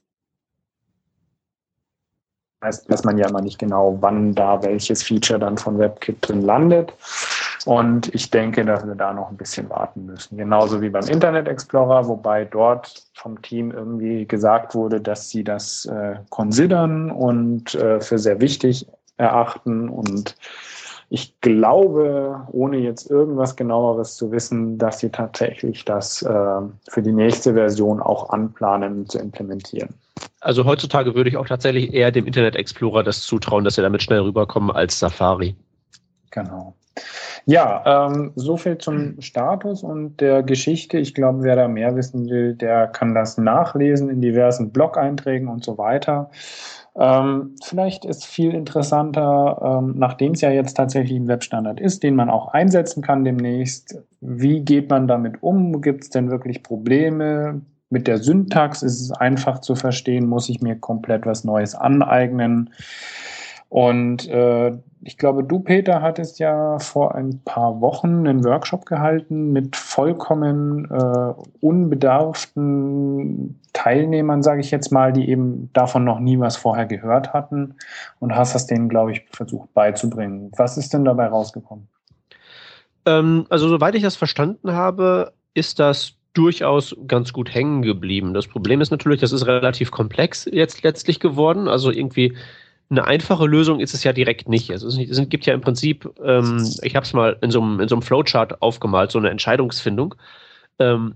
heißt, 2.63 2.91
weiß 2.91 3.05
man 3.05 3.19
ja 3.19 3.29
immer 3.29 3.41
nicht 3.41 3.59
genau, 3.59 3.99
wann 4.01 4.35
da 4.35 4.63
welches 4.63 5.03
Feature 5.03 5.39
dann 5.39 5.59
von 5.59 5.79
WebKit 5.79 6.17
drin 6.21 6.43
landet. 6.43 6.93
Und 7.65 8.15
ich 8.15 8.31
denke, 8.31 8.65
dass 8.65 8.87
wir 8.87 8.95
da 8.95 9.13
noch 9.13 9.31
ein 9.31 9.37
bisschen 9.37 9.69
warten 9.69 10.07
müssen. 10.07 10.39
Genauso 10.39 10.81
wie 10.81 10.89
beim 10.89 11.07
Internet 11.07 11.49
Explorer, 11.49 12.07
wobei 12.07 12.45
dort 12.45 13.03
vom 13.15 13.43
Team 13.43 13.73
irgendwie 13.73 14.25
gesagt 14.25 14.75
wurde, 14.75 15.01
dass 15.01 15.31
sie 15.31 15.43
das 15.43 15.85
äh, 15.87 16.17
considern 16.31 17.11
und 17.11 17.75
äh, 17.75 18.01
für 18.01 18.19
sehr 18.19 18.41
wichtig 18.41 18.87
erachten. 19.17 19.89
Und 19.89 20.37
ich 21.09 21.41
glaube, 21.41 22.47
ohne 22.51 22.79
jetzt 22.79 23.11
irgendwas 23.11 23.55
genaueres 23.55 24.17
zu 24.17 24.33
wissen, 24.33 24.77
dass 24.79 24.99
sie 24.99 25.11
tatsächlich 25.11 25.85
das 25.85 26.23
äh, 26.23 26.61
für 26.89 27.03
die 27.03 27.13
nächste 27.13 27.55
Version 27.55 28.01
auch 28.01 28.31
anplanen 28.31 29.09
zu 29.09 29.19
implementieren. 29.19 29.95
Also 30.41 30.65
heutzutage 30.65 31.15
würde 31.15 31.31
ich 31.31 31.37
auch 31.37 31.47
tatsächlich 31.47 31.95
eher 31.95 32.11
dem 32.11 32.27
Internet 32.27 32.57
Explorer 32.57 33.03
das 33.03 33.23
zutrauen, 33.23 33.65
dass 33.65 33.77
wir 33.77 33.83
damit 33.83 34.03
schnell 34.03 34.21
rüberkommen 34.21 34.71
als 34.71 34.99
Safari. 34.99 35.55
Genau. 36.31 36.75
Ja, 37.45 38.09
ähm, 38.09 38.33
so 38.35 38.57
viel 38.57 38.79
zum 38.79 39.21
Status 39.21 39.83
und 39.83 40.21
der 40.21 40.43
Geschichte. 40.43 40.99
Ich 40.99 41.15
glaube, 41.15 41.43
wer 41.43 41.55
da 41.55 41.69
mehr 41.69 41.95
wissen 41.95 42.29
will, 42.29 42.55
der 42.55 42.89
kann 42.89 43.15
das 43.15 43.39
nachlesen 43.39 44.09
in 44.09 44.21
diversen 44.21 44.71
Blog-Einträgen 44.73 45.47
und 45.47 45.65
so 45.65 45.79
weiter. 45.79 46.31
Ähm, 46.99 47.57
vielleicht 47.63 48.05
ist 48.05 48.25
viel 48.25 48.55
interessanter, 48.55 49.61
ähm, 49.63 49.95
nachdem 49.97 50.33
es 50.33 50.41
ja 50.41 50.51
jetzt 50.51 50.75
tatsächlich 50.75 51.19
ein 51.19 51.29
Webstandard 51.29 51.81
ist, 51.81 52.03
den 52.03 52.17
man 52.17 52.31
auch 52.31 52.49
einsetzen 52.49 53.03
kann 53.03 53.25
demnächst. 53.25 53.99
Wie 54.21 54.61
geht 54.61 54.89
man 54.89 55.07
damit 55.07 55.43
um? 55.43 55.83
Gibt 55.83 56.05
es 56.05 56.11
denn 56.11 56.31
wirklich 56.31 56.63
Probleme? 56.63 57.61
mit 57.91 58.07
der 58.07 58.19
Syntax 58.19 58.83
ist 58.83 59.01
es 59.01 59.13
einfach 59.13 59.61
zu 59.61 59.75
verstehen, 59.75 60.29
muss 60.29 60.49
ich 60.49 60.61
mir 60.61 60.77
komplett 60.77 61.27
was 61.27 61.45
Neues 61.45 61.75
aneignen. 61.75 62.71
Und 63.69 64.29
äh, 64.29 64.73
ich 65.03 65.19
glaube, 65.19 65.45
du, 65.45 65.61
Peter, 65.61 66.03
hattest 66.03 66.39
ja 66.39 66.79
vor 66.79 67.15
ein 67.15 67.41
paar 67.45 67.81
Wochen 67.81 68.27
einen 68.27 68.45
Workshop 68.45 68.87
gehalten 68.87 69.53
mit 69.53 69.77
vollkommen 69.77 70.91
äh, 70.91 71.35
unbedarften 71.61 73.61
Teilnehmern, 73.87 74.43
sage 74.43 74.61
ich 74.61 74.73
jetzt 74.73 74.91
mal, 74.91 75.13
die 75.13 75.31
eben 75.31 75.71
davon 75.73 76.03
noch 76.03 76.19
nie 76.19 76.41
was 76.41 76.57
vorher 76.57 76.87
gehört 76.87 77.33
hatten 77.33 77.77
und 78.19 78.35
hast 78.35 78.53
das 78.53 78.67
denen, 78.67 78.89
glaube 78.89 79.13
ich, 79.13 79.23
versucht 79.31 79.73
beizubringen. 79.75 80.51
Was 80.57 80.77
ist 80.77 80.93
denn 80.93 81.05
dabei 81.05 81.29
rausgekommen? 81.29 81.87
Ähm, 83.07 83.47
also, 83.49 83.69
soweit 83.69 83.95
ich 83.95 84.03
das 84.03 84.17
verstanden 84.17 84.73
habe, 84.73 85.33
ist 85.55 85.79
das 85.79 86.15
durchaus 86.33 86.97
ganz 87.07 87.33
gut 87.33 87.55
hängen 87.55 87.83
geblieben. 87.83 88.35
Das 88.35 88.49
Problem 88.49 88.81
ist 88.81 88.91
natürlich, 88.91 89.21
das 89.21 89.31
ist 89.31 89.47
relativ 89.47 89.93
komplex 89.93 90.49
jetzt 90.51 90.83
letztlich 90.83 91.21
geworden. 91.21 91.69
Also 91.69 91.93
irgendwie 91.93 92.37
eine 92.91 93.05
einfache 93.05 93.47
Lösung 93.47 93.79
ist 93.79 93.95
es 93.95 94.03
ja 94.03 94.13
direkt 94.13 94.49
nicht. 94.49 94.73
Also 94.73 94.89
es, 94.89 95.29
gibt 95.29 95.47
ja 95.47 95.55
im 95.55 95.61
Prinzip, 95.61 96.11
ähm, 96.25 96.69
ich 96.83 96.97
habe 96.97 97.07
es 97.07 97.13
mal 97.13 97.37
in 97.41 97.53
so, 97.53 97.63
einem, 97.63 97.79
in 97.79 97.87
so 97.87 97.95
einem 97.95 98.03
Flowchart 98.03 98.61
aufgemalt, 98.63 99.13
so 99.13 99.19
eine 99.19 99.31
Entscheidungsfindung. 99.31 100.17
Ähm, 100.81 101.15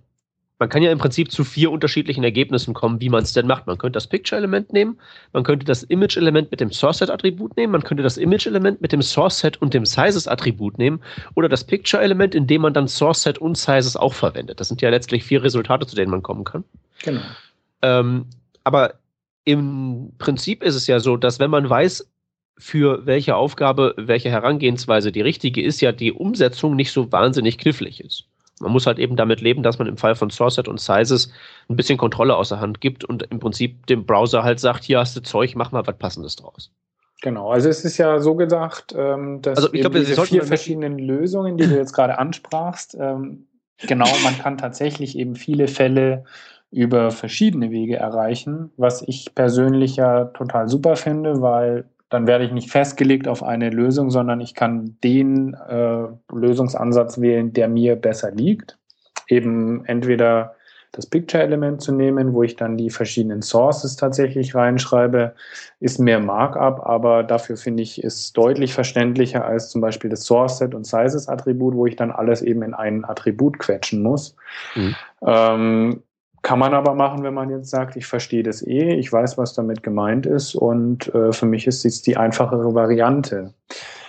man 0.60 0.68
kann 0.68 0.82
ja 0.82 0.92
im 0.92 0.98
Prinzip 0.98 1.32
zu 1.32 1.42
vier 1.42 1.72
unterschiedlichen 1.72 2.22
Ergebnissen 2.22 2.74
kommen, 2.74 3.00
wie 3.00 3.08
man 3.08 3.22
es 3.22 3.32
denn 3.32 3.46
macht. 3.46 3.66
Man 3.66 3.78
könnte 3.78 3.96
das 3.96 4.06
Picture-Element 4.06 4.74
nehmen, 4.74 5.00
man 5.32 5.42
könnte 5.42 5.64
das 5.64 5.82
Image-Element 5.84 6.50
mit 6.50 6.60
dem 6.60 6.70
Source-Set-Attribut 6.70 7.56
nehmen, 7.56 7.72
man 7.72 7.82
könnte 7.82 8.02
das 8.02 8.18
Image-Element 8.18 8.82
mit 8.82 8.92
dem 8.92 9.00
Source-Set 9.00 9.60
und 9.62 9.72
dem 9.72 9.86
Sizes-Attribut 9.86 10.76
nehmen 10.76 11.00
oder 11.34 11.48
das 11.48 11.64
Picture-Element, 11.64 12.34
in 12.34 12.46
dem 12.46 12.60
man 12.60 12.74
dann 12.74 12.88
Source-Set 12.88 13.38
und 13.38 13.56
Sizes 13.56 13.96
auch 13.96 14.12
verwendet. 14.12 14.60
Das 14.60 14.68
sind 14.68 14.82
ja 14.82 14.90
letztlich 14.90 15.24
vier 15.24 15.42
Resultate, 15.42 15.86
zu 15.86 15.96
denen 15.96 16.10
man 16.10 16.22
kommen 16.22 16.44
kann. 16.44 16.64
Genau. 17.02 17.22
Ähm, 17.80 18.26
aber 18.62 18.94
im 19.44 20.12
Prinzip 20.18 20.62
ist 20.62 20.74
es 20.74 20.86
ja 20.86 21.00
so, 21.00 21.16
dass 21.16 21.40
wenn 21.40 21.50
man 21.50 21.70
weiß, 21.70 22.06
für 22.58 23.06
welche 23.06 23.34
Aufgabe, 23.34 23.94
welche 23.96 24.28
Herangehensweise 24.28 25.10
die 25.10 25.22
richtige 25.22 25.62
ist, 25.62 25.80
ja 25.80 25.92
die 25.92 26.12
Umsetzung 26.12 26.76
nicht 26.76 26.92
so 26.92 27.10
wahnsinnig 27.10 27.56
knifflig 27.56 28.04
ist. 28.04 28.26
Man 28.60 28.72
muss 28.72 28.86
halt 28.86 28.98
eben 28.98 29.16
damit 29.16 29.40
leben, 29.40 29.62
dass 29.62 29.78
man 29.78 29.88
im 29.88 29.96
Fall 29.96 30.14
von 30.14 30.30
Sourceset 30.30 30.68
und 30.68 30.80
Sizes 30.80 31.32
ein 31.68 31.76
bisschen 31.76 31.98
Kontrolle 31.98 32.36
außer 32.36 32.60
Hand 32.60 32.80
gibt 32.80 33.04
und 33.04 33.22
im 33.24 33.40
Prinzip 33.40 33.86
dem 33.86 34.04
Browser 34.04 34.42
halt 34.42 34.60
sagt, 34.60 34.84
hier 34.84 34.98
hast 34.98 35.16
du 35.16 35.22
Zeug, 35.22 35.56
mach 35.56 35.72
mal 35.72 35.86
was 35.86 35.96
Passendes 35.96 36.36
draus. 36.36 36.70
Genau, 37.22 37.50
also 37.50 37.68
es 37.68 37.84
ist 37.84 37.98
ja 37.98 38.18
so 38.18 38.34
gedacht, 38.34 38.94
ähm, 38.96 39.42
dass 39.42 39.58
also 39.58 39.72
ich 39.72 39.80
glaube, 39.80 39.98
diese 40.00 40.20
vier 40.22 40.42
verschiedenen 40.42 40.98
Lösungen, 40.98 41.56
die 41.56 41.66
du 41.66 41.76
jetzt 41.76 41.92
gerade 41.92 42.18
ansprachst, 42.18 42.96
ähm, 42.98 43.46
genau, 43.78 44.08
man 44.22 44.38
kann 44.38 44.56
tatsächlich 44.56 45.18
eben 45.18 45.34
viele 45.34 45.68
Fälle 45.68 46.24
über 46.70 47.10
verschiedene 47.10 47.70
Wege 47.70 47.96
erreichen, 47.96 48.72
was 48.76 49.02
ich 49.02 49.34
persönlich 49.34 49.96
ja 49.96 50.26
total 50.26 50.68
super 50.68 50.96
finde, 50.96 51.42
weil 51.42 51.90
dann 52.10 52.26
werde 52.26 52.44
ich 52.44 52.52
nicht 52.52 52.70
festgelegt 52.70 53.28
auf 53.28 53.42
eine 53.42 53.70
Lösung, 53.70 54.10
sondern 54.10 54.40
ich 54.40 54.54
kann 54.54 54.96
den 55.02 55.54
äh, 55.54 56.06
Lösungsansatz 56.32 57.20
wählen, 57.20 57.52
der 57.52 57.68
mir 57.68 57.96
besser 57.96 58.32
liegt. 58.32 58.76
Eben 59.28 59.84
entweder 59.86 60.56
das 60.92 61.06
Picture-Element 61.06 61.80
zu 61.80 61.92
nehmen, 61.92 62.32
wo 62.34 62.42
ich 62.42 62.56
dann 62.56 62.76
die 62.76 62.90
verschiedenen 62.90 63.42
Sources 63.42 63.94
tatsächlich 63.94 64.56
reinschreibe, 64.56 65.34
ist 65.78 66.00
mehr 66.00 66.18
Markup, 66.18 66.84
aber 66.84 67.22
dafür 67.22 67.56
finde 67.56 67.84
ich, 67.84 68.02
ist 68.02 68.36
deutlich 68.36 68.74
verständlicher 68.74 69.44
als 69.44 69.70
zum 69.70 69.80
Beispiel 69.80 70.10
das 70.10 70.24
Source-Set 70.24 70.74
und 70.74 70.86
Sizes-Attribut, 70.86 71.74
wo 71.74 71.86
ich 71.86 71.94
dann 71.94 72.10
alles 72.10 72.42
eben 72.42 72.62
in 72.62 72.74
ein 72.74 73.04
Attribut 73.04 73.60
quetschen 73.60 74.02
muss. 74.02 74.34
Mhm. 74.74 74.96
Ähm, 75.24 76.02
kann 76.42 76.58
man 76.58 76.72
aber 76.72 76.94
machen, 76.94 77.22
wenn 77.22 77.34
man 77.34 77.50
jetzt 77.50 77.70
sagt, 77.70 77.96
ich 77.96 78.06
verstehe 78.06 78.42
das 78.42 78.66
eh, 78.66 78.94
ich 78.94 79.12
weiß, 79.12 79.36
was 79.36 79.54
damit 79.54 79.82
gemeint 79.82 80.26
ist 80.26 80.54
und 80.54 81.14
äh, 81.14 81.32
für 81.32 81.46
mich 81.46 81.66
ist 81.66 81.84
es 81.84 82.02
die 82.02 82.16
einfachere 82.16 82.74
Variante. 82.74 83.52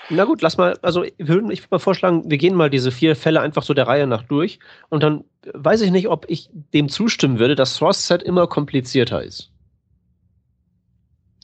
Na 0.09 0.25
gut, 0.25 0.41
lass 0.41 0.57
mal, 0.57 0.77
also 0.81 1.03
ich 1.03 1.13
würde 1.17 1.53
mal 1.69 1.79
vorschlagen, 1.79 2.23
wir 2.29 2.37
gehen 2.37 2.55
mal 2.55 2.69
diese 2.69 2.91
vier 2.91 3.15
Fälle 3.15 3.41
einfach 3.41 3.63
so 3.63 3.73
der 3.73 3.87
Reihe 3.87 4.07
nach 4.07 4.23
durch 4.23 4.59
und 4.89 5.03
dann 5.03 5.23
weiß 5.53 5.81
ich 5.81 5.91
nicht, 5.91 6.09
ob 6.09 6.25
ich 6.29 6.49
dem 6.73 6.89
zustimmen 6.89 7.39
würde, 7.39 7.55
dass 7.55 7.75
Source 7.75 8.07
Set 8.07 8.21
immer 8.21 8.47
komplizierter 8.47 9.23
ist. 9.23 9.51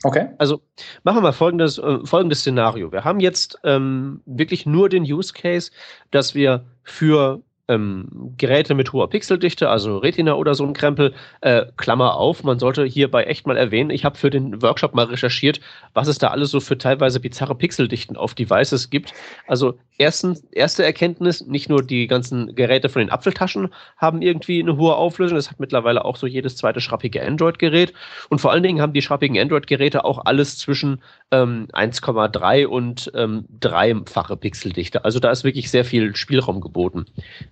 Okay. 0.04 0.28
Also 0.38 0.62
machen 1.04 1.18
wir 1.18 1.22
mal 1.22 1.32
folgendes, 1.32 1.78
äh, 1.80 2.00
folgendes 2.06 2.42
Szenario. 2.42 2.92
Wir 2.92 3.04
haben 3.04 3.20
jetzt 3.20 3.58
ähm, 3.64 4.22
wirklich 4.26 4.66
nur 4.66 4.90
den 4.90 5.04
Use 5.04 5.34
Case, 5.34 5.72
dass 6.12 6.36
wir 6.36 6.66
für 6.84 7.42
ähm, 7.68 8.34
Geräte 8.38 8.74
mit 8.76 8.94
hoher 8.94 9.10
Pixeldichte, 9.10 9.70
also 9.70 9.98
Retina 9.98 10.34
oder 10.36 10.56
so 10.56 10.66
ein 10.66 10.74
Krempel, 10.74 11.14
äh, 11.42 11.66
Klammer 11.78 12.16
auf. 12.16 12.44
Man 12.44 12.60
sollte 12.60 12.86
hierbei 12.86 13.26
echt 13.26 13.48
mal 13.48 13.58
erwähnen, 13.58 13.90
ich 13.90 14.06
habe 14.06 14.18
für 14.18 14.30
den 14.30 14.62
Workshop 14.62 14.94
mal 14.94 15.06
recherchiert, 15.06 15.60
was 15.94 16.08
es 16.08 16.18
da 16.18 16.30
alles 16.30 16.52
so 16.52 16.60
für 16.60 16.78
teilweise 16.78 17.20
bizarre 17.20 17.56
Pixeldichten 17.56 18.16
auf 18.18 18.34
Devices 18.34 18.90
gibt. 18.90 19.14
Also 19.48 19.78
erstens, 19.98 20.44
erste 20.52 20.84
Erkenntnis, 20.84 21.46
nicht 21.46 21.70
nur 21.70 21.84
die 21.84 22.08
ganzen 22.08 22.56
Geräte 22.56 22.90
von 22.90 23.00
den 23.00 23.12
Apfeltaschen 23.12 23.70
haben 23.98 24.22
irgendwie 24.22 24.62
eine 24.62 24.78
hohe 24.78 24.96
Auflösung, 24.96 25.36
das 25.36 25.50
hat 25.50 25.60
mittlerweile 25.60 26.06
auch 26.06 26.16
so 26.16 26.28
jedes 26.28 26.56
zweite 26.56 26.82
schrappige 26.82 27.26
Android-Gerät. 27.26 27.94
Und 28.30 28.40
vor 28.40 28.52
allen 28.52 28.64
Dingen 28.64 28.82
haben 28.82 28.94
die 28.94 29.02
schrappigen 29.02 29.38
Android-Geräte 29.38 30.06
auch 30.06 30.26
alles 30.26 30.58
zwischen 30.58 31.02
ähm, 31.32 31.68
1,3 31.74 32.66
und 32.66 33.12
ähm, 33.16 33.46
dreifache 33.60 34.38
Pixeldichte. 34.38 35.04
Also 35.04 35.20
da 35.20 35.32
ist 35.32 35.44
wirklich 35.44 35.70
sehr 35.70 35.86
viel 35.86 36.16
Spielraum 36.16 36.62
geboten. 36.62 37.06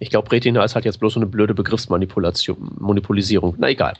Ich 0.06 0.12
glaube, 0.12 0.32
Retina 0.32 0.64
ist 0.64 0.76
halt 0.76 0.86
jetzt 0.86 1.00
bloß 1.00 1.16
so 1.16 1.20
eine 1.20 1.26
blöde 1.26 1.56
Begriffsmanipulation, 1.56 2.76
Monopolisierung. 2.80 3.56
Na 3.58 3.70
egal. 3.70 3.96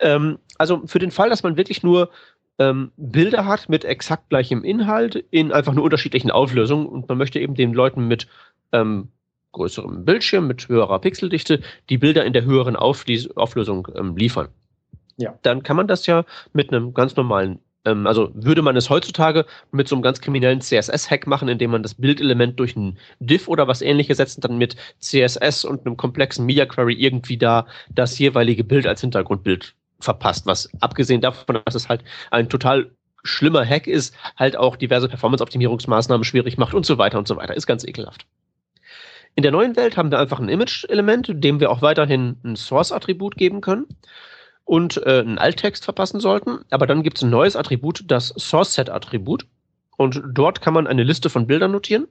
Ähm, 0.00 0.38
also 0.58 0.82
für 0.86 0.98
den 0.98 1.12
Fall, 1.12 1.30
dass 1.30 1.44
man 1.44 1.56
wirklich 1.56 1.84
nur 1.84 2.10
ähm, 2.58 2.90
Bilder 2.96 3.46
hat 3.46 3.68
mit 3.68 3.84
exakt 3.84 4.28
gleichem 4.28 4.64
Inhalt 4.64 5.24
in 5.30 5.52
einfach 5.52 5.72
nur 5.72 5.84
unterschiedlichen 5.84 6.32
Auflösungen 6.32 6.86
und 6.86 7.08
man 7.08 7.16
möchte 7.16 7.38
eben 7.38 7.54
den 7.54 7.72
Leuten 7.72 8.08
mit 8.08 8.26
ähm, 8.72 9.08
größerem 9.52 10.04
Bildschirm, 10.04 10.48
mit 10.48 10.68
höherer 10.68 10.98
Pixeldichte 10.98 11.60
die 11.90 11.98
Bilder 11.98 12.24
in 12.24 12.32
der 12.32 12.44
höheren 12.44 12.74
Auflösung 12.74 13.86
ähm, 13.94 14.16
liefern. 14.16 14.48
Ja. 15.16 15.38
Dann 15.42 15.62
kann 15.62 15.76
man 15.76 15.86
das 15.86 16.06
ja 16.06 16.24
mit 16.52 16.72
einem 16.72 16.92
ganz 16.92 17.14
normalen 17.14 17.60
ähm, 17.86 18.06
also 18.06 18.30
würde 18.34 18.60
man 18.60 18.76
es 18.76 18.90
heutzutage 18.90 19.46
mit 19.72 19.88
so 19.88 19.94
einem 19.94 20.02
ganz 20.02 20.20
kriminellen 20.20 20.60
CSS-Hack 20.60 21.26
machen, 21.26 21.48
indem 21.48 21.70
man 21.70 21.82
das 21.82 21.94
Bildelement 21.94 22.60
durch 22.60 22.76
ein 22.76 22.98
Div 23.20 23.48
oder 23.48 23.68
was 23.68 23.80
ähnliches 23.80 24.18
setzt 24.18 24.36
und 24.36 24.44
dann 24.44 24.58
mit 24.58 24.76
CSS 25.00 25.64
und 25.64 25.86
einem 25.86 25.96
komplexen 25.96 26.44
Media 26.44 26.66
Query 26.66 26.94
irgendwie 26.94 27.38
da 27.38 27.66
das 27.90 28.18
jeweilige 28.18 28.64
Bild 28.64 28.86
als 28.86 29.00
Hintergrundbild 29.00 29.74
verpasst, 30.00 30.44
was 30.46 30.68
abgesehen 30.80 31.22
davon, 31.22 31.60
dass 31.64 31.74
es 31.74 31.88
halt 31.88 32.02
ein 32.30 32.48
total 32.48 32.90
schlimmer 33.24 33.64
Hack 33.64 33.86
ist, 33.86 34.14
halt 34.36 34.56
auch 34.56 34.76
diverse 34.76 35.08
Performance-Optimierungsmaßnahmen 35.08 36.24
schwierig 36.24 36.58
macht 36.58 36.74
und 36.74 36.84
so 36.84 36.98
weiter 36.98 37.18
und 37.18 37.26
so 37.26 37.36
weiter. 37.36 37.56
Ist 37.56 37.66
ganz 37.66 37.84
ekelhaft. 37.84 38.26
In 39.34 39.42
der 39.42 39.52
neuen 39.52 39.76
Welt 39.76 39.96
haben 39.96 40.10
wir 40.10 40.18
einfach 40.18 40.38
ein 40.38 40.48
Image-Element, 40.48 41.32
dem 41.34 41.60
wir 41.60 41.70
auch 41.70 41.82
weiterhin 41.82 42.36
ein 42.44 42.56
Source-Attribut 42.56 43.36
geben 43.36 43.60
können 43.60 43.86
und 44.66 44.98
äh, 45.06 45.20
einen 45.20 45.38
Alttext 45.38 45.84
verpassen 45.84 46.20
sollten. 46.20 46.58
Aber 46.70 46.86
dann 46.86 47.02
gibt 47.02 47.16
es 47.16 47.22
ein 47.22 47.30
neues 47.30 47.56
Attribut, 47.56 48.04
das 48.08 48.34
Source-Set-Attribut. 48.36 49.46
Und 49.96 50.22
dort 50.32 50.60
kann 50.60 50.74
man 50.74 50.86
eine 50.86 51.04
Liste 51.04 51.30
von 51.30 51.46
Bildern 51.46 51.70
notieren. 51.70 52.06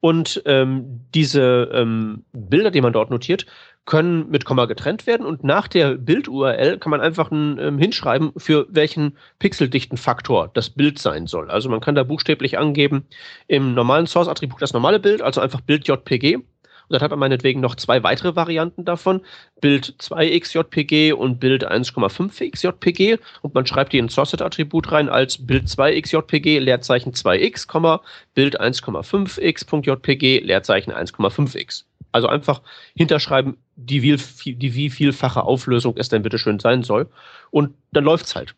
Und 0.00 0.42
ähm, 0.44 1.00
diese 1.14 1.70
ähm, 1.72 2.24
Bilder, 2.32 2.70
die 2.70 2.80
man 2.80 2.92
dort 2.92 3.10
notiert, 3.10 3.46
können 3.86 4.28
mit 4.28 4.44
Komma 4.44 4.66
getrennt 4.66 5.06
werden 5.06 5.24
und 5.24 5.44
nach 5.44 5.66
der 5.66 5.94
Bild-URL 5.94 6.78
kann 6.78 6.90
man 6.90 7.00
einfach 7.00 7.30
ein, 7.30 7.58
ähm, 7.58 7.78
hinschreiben, 7.78 8.32
für 8.36 8.66
welchen 8.68 9.16
Pixeldichtenfaktor 9.38 10.50
das 10.52 10.68
Bild 10.68 10.98
sein 10.98 11.26
soll. 11.26 11.50
Also 11.50 11.70
man 11.70 11.80
kann 11.80 11.94
da 11.94 12.02
buchstäblich 12.02 12.58
angeben 12.58 13.06
im 13.46 13.72
normalen 13.72 14.06
Source-Attribut 14.06 14.60
das 14.60 14.74
normale 14.74 15.00
Bild, 15.00 15.22
also 15.22 15.40
einfach 15.40 15.62
Bild 15.62 15.88
JPG 15.88 16.40
und 16.88 16.94
dann 16.94 17.02
hat 17.02 17.10
man 17.10 17.20
meinetwegen 17.20 17.60
noch 17.60 17.74
zwei 17.74 18.02
weitere 18.02 18.34
Varianten 18.34 18.84
davon, 18.84 19.20
Bild 19.60 19.94
2xjpg 20.00 21.12
und 21.12 21.38
Bild 21.38 21.70
1,5xjpg 21.70 23.18
und 23.42 23.54
man 23.54 23.66
schreibt 23.66 23.92
die 23.92 23.98
in 23.98 24.08
Source-Attribut 24.08 24.90
rein 24.90 25.10
als 25.10 25.46
Bild 25.46 25.66
2xjpg, 25.66 26.60
Leerzeichen 26.60 27.12
2x, 27.12 28.00
Bild 28.34 28.60
1,5x.jpg, 28.60 30.40
Leerzeichen 30.44 30.92
1,5x. 30.92 31.84
Also 32.10 32.28
einfach 32.28 32.62
hinterschreiben, 32.96 33.58
die, 33.76 34.02
wie, 34.02 34.16
die 34.54 34.74
wie 34.74 34.88
vielfache 34.88 35.42
Auflösung 35.42 35.94
es 35.98 36.08
denn 36.08 36.22
bitte 36.22 36.38
schön 36.38 36.58
sein 36.58 36.82
soll. 36.82 37.10
Und 37.50 37.74
dann 37.92 38.04
läuft's 38.04 38.34
halt. 38.34 38.54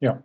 Ja. 0.00 0.20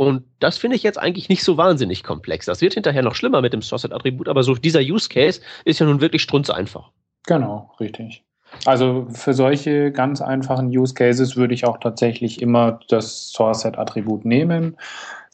Und 0.00 0.24
das 0.38 0.56
finde 0.56 0.76
ich 0.76 0.82
jetzt 0.82 0.98
eigentlich 0.98 1.28
nicht 1.28 1.44
so 1.44 1.58
wahnsinnig 1.58 2.02
komplex. 2.02 2.46
Das 2.46 2.62
wird 2.62 2.72
hinterher 2.72 3.02
noch 3.02 3.14
schlimmer 3.14 3.42
mit 3.42 3.52
dem 3.52 3.60
Source-Attribut, 3.60 4.30
aber 4.30 4.42
so 4.42 4.54
dieser 4.54 4.80
Use 4.80 5.10
Case 5.10 5.42
ist 5.66 5.78
ja 5.78 5.84
nun 5.84 6.00
wirklich 6.00 6.22
strunzeinfach. 6.22 6.90
Genau, 7.26 7.70
richtig. 7.78 8.24
Also 8.64 9.08
für 9.12 9.34
solche 9.34 9.92
ganz 9.92 10.22
einfachen 10.22 10.68
Use 10.68 10.94
Cases 10.94 11.36
würde 11.36 11.52
ich 11.52 11.66
auch 11.66 11.76
tatsächlich 11.76 12.40
immer 12.40 12.80
das 12.88 13.28
Source-Set-Attribut 13.32 14.24
nehmen. 14.24 14.78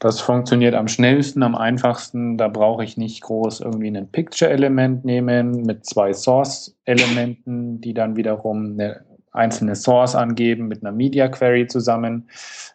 Das 0.01 0.21
funktioniert 0.21 0.75
am 0.75 0.89
schnellsten, 0.89 1.45
am 1.45 1.55
einfachsten. 1.55 2.37
Da 2.37 2.49
brauche 2.49 2.83
ich 2.83 2.97
nicht 2.97 3.23
groß 3.23 3.61
irgendwie 3.61 3.97
ein 3.97 4.11
Picture-Element 4.11 5.05
nehmen 5.05 5.63
mit 5.63 5.87
zwei 5.87 6.13
Source-Elementen, 6.13 7.81
die 7.81 7.95
dann 7.95 8.17
wiederum 8.17 8.73
eine 8.73 9.05
einzelne 9.37 9.75
Source 9.75 10.15
angeben 10.15 10.69
mit 10.69 10.83
einer 10.83 10.93
Media 10.93 11.29
Query 11.29 11.67
zusammen. 11.67 12.29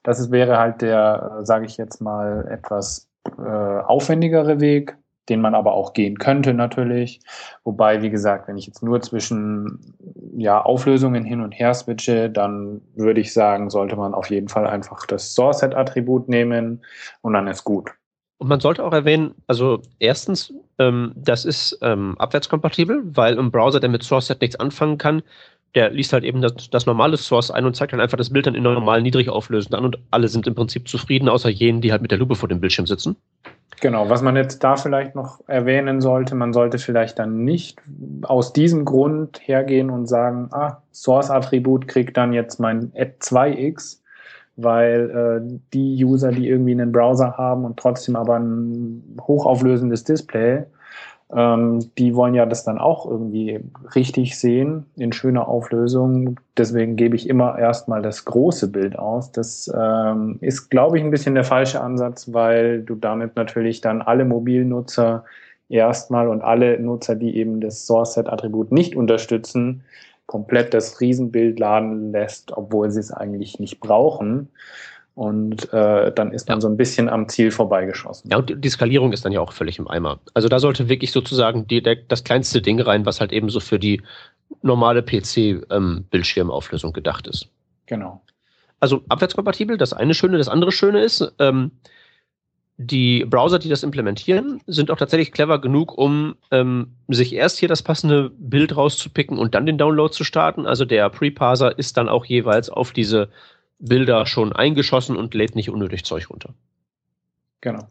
Das 0.04 0.20
ist, 0.20 0.32
wäre 0.32 0.58
halt 0.58 0.82
der, 0.82 1.40
sage 1.44 1.66
ich 1.66 1.78
jetzt 1.78 2.02
mal, 2.02 2.48
etwas 2.50 3.10
äh, 3.38 3.42
aufwendigere 3.42 4.60
Weg, 4.60 4.98
den 5.30 5.42
man 5.42 5.56
aber 5.56 5.74
auch 5.74 5.94
gehen 5.94 6.18
könnte 6.18 6.54
natürlich. 6.54 7.22
Wobei, 7.64 8.02
wie 8.02 8.10
gesagt, 8.10 8.48
wenn 8.48 8.58
ich 8.58 8.68
jetzt 8.68 8.84
nur 8.84 9.02
zwischen 9.02 9.96
ja, 10.36 10.62
Auflösungen 10.62 11.24
hin 11.24 11.42
und 11.42 11.52
her 11.52 11.74
switche, 11.74 12.30
dann 12.30 12.82
würde 12.96 13.22
ich 13.22 13.34
sagen, 13.34 13.70
sollte 13.70 13.96
man 13.96 14.14
auf 14.14 14.30
jeden 14.30 14.48
Fall 14.48 14.68
einfach 14.68 15.06
das 15.06 15.36
Source-Set-Attribut 15.36 16.30
nehmen 16.30 16.84
und 17.22 17.34
dann 17.34 17.48
ist 17.48 17.64
gut. 17.64 17.92
Und 18.42 18.48
man 18.48 18.60
sollte 18.60 18.84
auch 18.84 18.92
erwähnen, 18.92 19.36
also 19.46 19.84
erstens, 20.00 20.52
ähm, 20.80 21.14
das 21.16 21.46
ist 21.46 21.78
ähm, 21.84 22.16
abwärtskompatibel, 22.18 23.04
weil 23.16 23.38
im 23.38 23.52
Browser, 23.52 23.80
der 23.80 23.90
mit 23.92 24.02
SourceSet 24.02 24.42
nichts 24.42 24.56
anfangen 24.56 24.98
kann, 24.98 25.22
der 25.76 25.90
liest 25.92 26.14
halt 26.14 26.24
eben 26.24 26.42
das, 26.42 26.70
das, 26.70 26.86
normale 26.86 27.18
Source 27.18 27.52
ein 27.52 27.66
und 27.66 27.76
zeigt 27.76 27.94
dann 27.94 28.02
einfach 28.02 28.18
das 28.18 28.30
Bild 28.30 28.46
dann 28.46 28.56
in 28.56 28.64
normal 28.64 29.02
niedrig 29.02 29.30
auflösend 29.30 29.74
an 29.74 29.86
und 29.86 30.00
alle 30.12 30.28
sind 30.28 30.48
im 30.48 30.56
Prinzip 30.56 30.88
zufrieden, 30.88 31.30
außer 31.30 31.50
jenen, 31.50 31.82
die 31.82 31.92
halt 31.92 32.02
mit 32.02 32.12
der 32.12 32.18
Lupe 32.18 32.36
vor 32.36 32.50
dem 32.50 32.60
Bildschirm 32.60 32.88
sitzen. 32.88 33.16
Genau, 33.80 34.10
was 34.10 34.22
man 34.22 34.36
jetzt 34.36 34.64
da 34.64 34.76
vielleicht 34.76 35.16
noch 35.16 35.40
erwähnen 35.48 36.02
sollte, 36.02 36.36
man 36.36 36.54
sollte 36.54 36.78
vielleicht 36.78 37.18
dann 37.18 37.44
nicht 37.44 37.80
aus 38.24 38.54
diesem 38.54 38.86
Grund 38.86 39.40
hergehen 39.44 39.90
und 39.90 40.08
sagen, 40.08 40.50
ah, 40.52 40.84
Source-Attribut 40.92 41.88
kriegt 41.88 42.16
dann 42.16 42.32
jetzt 42.32 42.60
mein 42.60 42.92
Add 42.96 43.16
2x, 43.22 44.02
weil 44.56 45.10
äh, 45.10 45.60
die 45.74 46.06
User, 46.06 46.32
die 46.32 46.48
irgendwie 46.48 46.74
einen 46.74 46.92
Browser 46.92 47.38
haben 47.38 47.66
und 47.66 47.78
trotzdem 47.78 48.16
aber 48.16 48.38
ein 48.38 49.18
hochauflösendes 49.22 50.04
Display, 50.04 50.64
ähm, 51.34 51.92
die 51.98 52.16
wollen 52.16 52.34
ja 52.34 52.46
das 52.46 52.64
dann 52.64 52.78
auch 52.78 53.06
irgendwie 53.06 53.60
richtig 53.96 54.38
sehen 54.38 54.86
in 54.98 55.14
schöner 55.14 55.48
Auflösung. 55.48 56.40
Deswegen 56.58 56.96
gebe 56.96 57.16
ich 57.16 57.30
immer 57.30 57.58
erstmal 57.58 58.02
das 58.02 58.26
große 58.26 58.68
Bild 58.70 59.00
aus. 59.00 59.32
Das 59.32 59.72
ähm, 59.74 60.38
ist, 60.42 60.70
glaube 60.70 60.98
ich, 60.98 61.04
ein 61.04 61.12
bisschen 61.12 61.36
der 61.36 61.44
falsche 61.44 61.82
Ansatz, 61.82 62.34
weil 62.34 62.82
du 62.82 62.96
damit 62.96 63.36
natürlich 63.36 63.82
dann 63.82 64.02
alle 64.02 64.26
Mobilnutzer 64.26 65.24
erstmal 65.70 66.28
und 66.28 66.42
alle 66.42 66.80
Nutzer, 66.80 67.16
die 67.16 67.38
eben 67.38 67.62
das 67.62 67.86
Source-Set-Attribut 67.88 68.72
nicht 68.72 68.96
unterstützen, 68.96 69.84
komplett 70.26 70.74
das 70.74 71.00
Riesenbild 71.02 71.60
laden 71.60 72.12
lässt, 72.12 72.52
obwohl 72.56 72.92
sie 72.92 73.00
es 73.00 73.12
eigentlich 73.12 73.60
nicht 73.60 73.80
brauchen. 73.80 74.50
Und 75.14 75.74
äh, 75.74 76.12
dann 76.14 76.32
ist 76.32 76.48
man 76.48 76.58
ja. 76.58 76.62
so 76.62 76.70
ein 76.70 76.78
bisschen 76.78 77.10
am 77.10 77.28
Ziel 77.28 77.52
vorbeigeschossen. 77.52 78.32
Ja, 78.32 78.38
und 78.38 78.64
die 78.64 78.70
Skalierung 78.70 79.12
ist 79.12 79.26
dann 79.26 79.34
ja 79.34 79.42
auch 79.42 79.52
völlig 79.52 79.78
im 79.78 79.88
Eimer. 79.88 80.20
Also 80.34 80.48
da 80.48 80.60
sollte 80.60 80.88
wirklich 80.88 81.12
sozusagen 81.12 81.68
die, 81.68 81.84
der, 81.84 81.96
das 81.96 82.24
kleinste 82.24 82.62
Ding 82.62 82.80
rein, 82.80 83.06
was 83.06 83.20
halt 83.20 83.34
eben 83.34 83.50
so 83.50 83.60
für 83.60 83.78
die 83.78 84.02
normale 84.62 85.04
PC-Bildschirmauflösung 85.04 86.90
ähm, 86.90 86.94
gedacht 86.94 87.28
ist. 87.28 87.50
Genau. 87.88 88.22
Also 88.80 89.04
abwärtskompatibel, 89.10 89.78
das 89.78 89.94
eine 89.94 90.14
Schöne. 90.14 90.38
Das 90.38 90.48
andere 90.48 90.72
Schöne 90.72 91.04
ist, 91.04 91.34
ähm, 91.40 91.72
die 92.78 93.26
Browser, 93.26 93.60
die 93.60 93.70
das 93.70 93.84
implementieren, 93.84 94.62
sind 94.66 94.90
auch 94.90 94.98
tatsächlich 94.98 95.32
clever 95.32 95.60
genug, 95.60 95.98
um 95.98 96.36
ähm, 96.50 96.96
sich 97.10 97.34
erst 97.34 97.60
hier 97.60 97.70
das 97.70 97.84
passende 97.84 98.32
Bild 98.32 98.76
rauszupicken 98.76 99.38
und 99.38 99.54
dann 99.54 99.66
den 99.66 99.78
Download 99.78 100.12
zu 100.12 100.24
starten. 100.24 100.66
Also 100.66 100.86
der 100.86 101.10
Preparser 101.10 101.78
ist 101.78 101.98
dann 101.98 102.10
auch 102.10 102.26
jeweils 102.26 102.70
auf 102.70 102.92
diese 102.92 103.30
Bilder 103.82 104.26
schon 104.26 104.54
eingeschossen 104.54 105.18
und 105.18 105.34
lädt 105.34 105.56
nicht 105.56 105.70
unnötig 105.70 106.06
Zeug 106.06 106.30
runter. 106.30 106.54
Genau. 107.60 107.88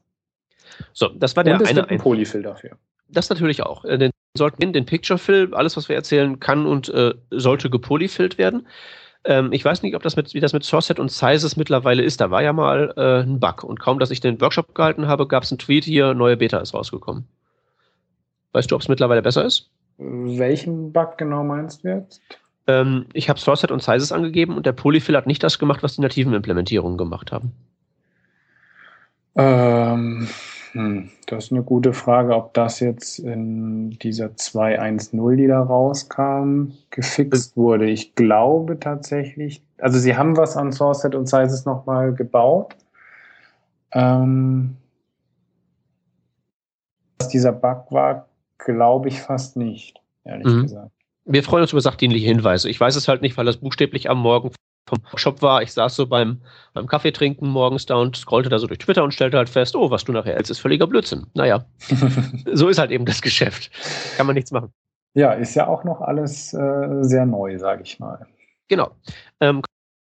So, 0.93 1.09
das 1.09 1.37
war 1.37 1.45
der 1.45 1.55
und 1.55 1.63
es 1.63 1.69
eine. 1.69 1.81
Gibt 1.81 1.93
ein 1.93 1.99
Polyfill 1.99 2.43
dafür. 2.43 2.79
Das 3.09 3.29
natürlich 3.29 3.63
auch. 3.63 3.85
Äh, 3.85 3.99
den 3.99 4.11
sollten 4.37 4.73
den 4.73 4.87
Picture 4.87 5.19
Fill, 5.19 5.53
alles 5.55 5.77
was 5.77 5.89
wir 5.89 5.97
erzählen, 5.97 6.39
kann 6.41 6.67
und 6.67 6.89
äh, 6.91 7.15
sollte 7.31 7.69
gepolyfillt 7.69 8.39
werden. 8.39 8.67
Ähm, 9.25 9.53
ich 9.53 9.65
weiß 9.65 9.83
nicht, 9.83 9.97
ob 9.97 10.03
das 10.03 10.17
mit, 10.17 10.33
wie 10.33 10.41
das 10.41 10.53
mit 10.53 10.65
Sourceset 10.65 10.99
und 10.99 11.11
Sizes 11.11 11.57
mittlerweile 11.57 12.03
ist. 12.03 12.21
Da 12.21 12.31
war 12.31 12.43
ja 12.43 12.53
mal 12.53 12.95
äh, 12.97 13.23
ein 13.23 13.41
Bug. 13.41 13.65
Und 13.65 13.81
kaum, 13.81 13.99
dass 13.99 14.11
ich 14.11 14.21
den 14.21 14.41
Workshop 14.41 14.75
gehalten 14.75 15.09
habe, 15.09 15.27
gab 15.27 15.43
es 15.43 15.51
einen 15.51 15.59
Tweet 15.59 15.85
hier, 15.85 16.15
neue 16.15 16.37
Beta 16.37 16.59
ist 16.59 16.73
rausgekommen. 16.73 17.27
Weißt 18.53 18.71
du, 18.71 18.77
ob 18.77 18.83
es 18.83 18.89
mittlerweile 18.89 19.23
besser 19.23 19.45
ist? 19.45 19.71
Welchen 19.99 20.93
Bug 20.93 21.19
genau 21.19 21.45
meinst 21.45 21.85
du 21.85 21.89
jetzt? 21.89 22.23
Ähm, 22.67 23.07
ich 23.13 23.29
habe 23.29 23.39
Sourceset 23.39 23.71
und 23.71 23.83
Sizes 23.83 24.13
angegeben 24.13 24.57
und 24.57 24.67
der 24.67 24.73
Polyfill 24.73 25.17
hat 25.17 25.27
nicht 25.27 25.43
das 25.43 25.59
gemacht, 25.59 25.83
was 25.83 25.97
die 25.97 26.03
nativen 26.03 26.35
Implementierungen 26.35 26.99
gemacht 26.99 27.33
haben. 27.33 27.53
Ähm, 29.37 30.29
hm, 30.73 31.11
das 31.27 31.47
ist 31.47 31.53
eine 31.53 31.63
gute 31.63 31.93
Frage, 31.93 32.35
ob 32.35 32.55
das 32.55 32.81
jetzt 32.81 33.19
in 33.19 33.91
dieser 33.91 34.27
2.1.0, 34.27 35.37
die 35.37 35.47
da 35.47 35.63
rauskam, 35.63 36.73
gefixt 36.91 37.57
wurde. 37.57 37.89
Ich 37.89 38.15
glaube 38.15 38.79
tatsächlich, 38.79 39.63
also 39.79 39.99
sie 39.99 40.17
haben 40.17 40.37
was 40.37 40.57
an 40.57 40.73
Sourceset 40.73 41.15
und 41.15 41.29
Sizes 41.29 41.65
nochmal 41.65 42.15
gebaut. 42.15 42.77
Ähm, 43.93 44.77
was 47.19 47.29
dieser 47.29 47.53
Bug 47.53 47.91
war, 47.91 48.29
glaube 48.59 49.09
ich 49.09 49.21
fast 49.21 49.57
nicht, 49.57 50.01
ehrlich 50.25 50.47
mhm. 50.47 50.63
gesagt. 50.63 51.00
Wir 51.25 51.43
freuen 51.43 51.63
uns 51.63 51.73
über 51.73 51.81
sachdienliche 51.81 52.27
Hinweise. 52.27 52.69
Ich 52.69 52.81
weiß 52.81 52.97
es 52.97 53.09
halt 53.09 53.23
nicht, 53.23 53.37
weil 53.37 53.45
das 53.45 53.59
buchstäblich 53.59 54.09
am 54.09 54.19
Morgen 54.19 54.51
vom 54.89 54.99
Shop 55.17 55.43
war. 55.43 55.63
Ich 55.63 55.73
saß 55.73 55.95
so 55.97 56.07
beim, 56.07 56.41
beim 56.75 56.87
Kaffee 56.87 57.13
trinken 57.13 57.49
morgens 57.49 57.87
da 57.87 57.97
und 57.97 58.17
scrollte 58.17 58.49
da 58.49 58.59
so 58.59 58.67
durch 58.67 58.79
Twitter 58.79 59.05
und 59.05 59.15
stellte 59.15 59.37
halt 59.37 59.49
fest, 59.49 59.77
oh, 59.77 59.91
was 59.91 60.05
du 60.05 60.13
nachher 60.13 60.35
hältst, 60.35 60.51
ist 60.51 60.59
völliger 60.59 60.87
Blödsinn. 60.87 61.27
Naja, 61.35 61.65
so 62.53 62.69
ist 62.69 62.79
halt 62.79 62.91
eben 62.91 63.05
das 63.05 63.23
Geschäft. 63.23 63.71
Kann 64.17 64.27
man 64.27 64.35
nichts 64.35 64.51
machen. 64.51 64.73
Ja, 65.15 65.33
ist 65.33 65.55
ja 65.55 65.67
auch 65.67 65.85
noch 65.85 66.01
alles 66.01 66.53
äh, 66.55 67.03
sehr 67.03 67.27
neu, 67.27 67.59
sage 67.59 67.83
ich 67.83 67.99
mal. 67.99 68.27
Genau. 68.69 68.91
Ähm, 69.41 69.63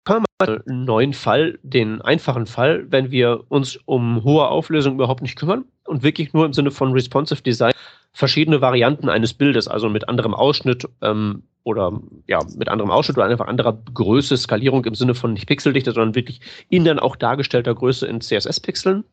kommen 0.05 0.25
wir 0.39 0.47
mal 0.47 0.63
einen 0.67 0.85
neuen 0.85 1.13
Fall, 1.13 1.59
den 1.63 2.01
einfachen 2.03 2.47
Fall, 2.47 2.91
wenn 2.91 3.11
wir 3.11 3.45
uns 3.49 3.79
um 3.85 4.23
hohe 4.23 4.47
Auflösung 4.49 4.95
überhaupt 4.95 5.23
nicht 5.23 5.37
kümmern 5.37 5.65
und 5.87 6.03
wirklich 6.03 6.33
nur 6.33 6.47
im 6.47 6.53
Sinne 6.53 6.71
von 6.71 6.93
responsive 6.93 7.43
Design 7.43 7.73
verschiedene 8.13 8.61
Varianten 8.61 9.09
eines 9.09 9.35
Bildes, 9.35 9.69
also 9.69 9.89
mit 9.89 10.09
anderem 10.09 10.35
Ausschnitt 10.35 10.89
ähm, 11.01 11.43
oder 11.65 11.93
ja, 12.27 12.41
mit 12.57 12.69
anderem 12.69 12.91
Ausschnitt 12.91 13.17
oder 13.17 13.27
einfach 13.27 13.47
anderer 13.47 13.79
Größe, 13.95 14.37
Skalierung 14.37 14.85
im 14.85 14.95
Sinne 14.95 15.15
von 15.15 15.33
nicht 15.33 15.47
pixeldichter, 15.47 15.93
sondern 15.93 16.15
wirklich 16.15 16.41
in 16.69 16.85
dann 16.85 16.99
auch 16.99 17.17
dargestellter 17.17 17.75
Größe 17.75 18.07
in 18.07 18.21
CSS-Pixeln 18.21 19.05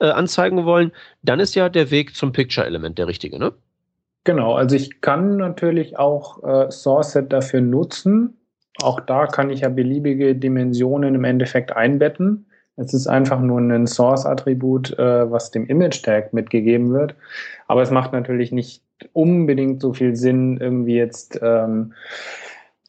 äh, 0.00 0.06
anzeigen 0.06 0.64
wollen, 0.64 0.92
dann 1.22 1.40
ist 1.40 1.54
ja 1.54 1.68
der 1.68 1.90
Weg 1.90 2.14
zum 2.16 2.32
Picture-Element 2.32 2.98
der 2.98 3.08
richtige, 3.08 3.38
ne? 3.38 3.52
Genau, 4.24 4.54
also 4.54 4.76
ich 4.76 5.00
kann 5.00 5.36
natürlich 5.36 5.98
auch 5.98 6.42
äh, 6.44 6.70
SourceSet 6.70 7.32
dafür 7.32 7.60
nutzen. 7.60 8.38
Auch 8.80 9.00
da 9.00 9.26
kann 9.26 9.50
ich 9.50 9.60
ja 9.60 9.68
beliebige 9.68 10.36
Dimensionen 10.36 11.16
im 11.16 11.24
Endeffekt 11.24 11.74
einbetten. 11.74 12.46
Es 12.76 12.94
ist 12.94 13.06
einfach 13.06 13.40
nur 13.40 13.60
ein 13.60 13.86
Source-Attribut, 13.86 14.98
äh, 14.98 15.30
was 15.30 15.50
dem 15.50 15.66
Image-Tag 15.66 16.32
mitgegeben 16.32 16.92
wird. 16.92 17.14
Aber 17.72 17.80
es 17.80 17.90
macht 17.90 18.12
natürlich 18.12 18.52
nicht 18.52 18.82
unbedingt 19.14 19.80
so 19.80 19.94
viel 19.94 20.14
Sinn, 20.14 20.58
irgendwie 20.60 20.94
jetzt 20.94 21.40
ähm, 21.42 21.94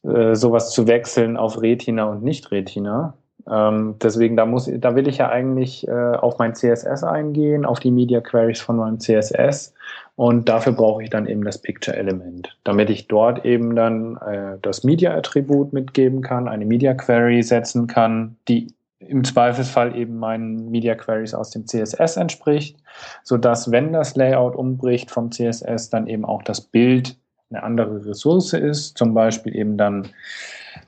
äh, 0.04 0.36
sowas 0.36 0.72
zu 0.72 0.88
wechseln 0.88 1.38
auf 1.38 1.62
Retina 1.62 2.04
und 2.04 2.22
nicht 2.22 2.52
Retina. 2.52 3.14
Ähm, 3.50 3.96
deswegen, 4.04 4.36
da 4.36 4.46
muss, 4.46 4.70
da 4.70 4.94
will 4.98 5.08
ich 5.08 5.20
ja 5.20 5.30
eigentlich 5.30 5.88
äh, 5.88 5.92
auf 5.92 6.38
mein 6.38 6.54
CSS 6.54 7.06
eingehen, 7.06 7.64
auf 7.64 7.80
die 7.80 7.92
Media 7.92 8.20
Queries 8.20 8.60
von 8.60 8.76
meinem 8.76 9.00
CSS. 9.00 9.74
Und 10.18 10.50
dafür 10.50 10.74
brauche 10.74 11.02
ich 11.02 11.10
dann 11.10 11.28
eben 11.28 11.46
das 11.46 11.60
Picture-Element, 11.60 12.58
damit 12.66 12.90
ich 12.90 13.08
dort 13.08 13.46
eben 13.46 13.78
dann 13.78 14.18
äh, 14.18 14.58
das 14.62 14.84
Media-Attribut 14.84 15.72
mitgeben 15.72 16.22
kann, 16.22 16.50
eine 16.50 16.66
Media 16.66 16.94
Query 16.94 17.42
setzen 17.42 17.88
kann, 17.88 18.36
die 18.50 18.68
im 19.08 19.24
Zweifelsfall 19.24 19.96
eben 19.96 20.18
meinen 20.18 20.70
Media 20.70 20.96
Queries 20.96 21.34
aus 21.34 21.52
dem 21.52 21.68
CSS 21.68 22.18
entspricht, 22.18 22.78
so 23.24 23.38
dass 23.38 23.72
wenn 23.72 23.94
das 23.94 24.16
Layout 24.16 24.56
umbricht 24.56 25.12
vom 25.12 25.32
CSS, 25.32 25.90
dann 25.90 26.08
eben 26.08 26.26
auch 26.26 26.44
das 26.44 26.62
Bild 26.62 27.18
eine 27.50 27.64
andere 27.64 28.06
Ressource 28.06 28.54
ist, 28.54 28.98
zum 28.98 29.14
Beispiel 29.14 29.56
eben 29.56 29.78
dann, 29.78 30.08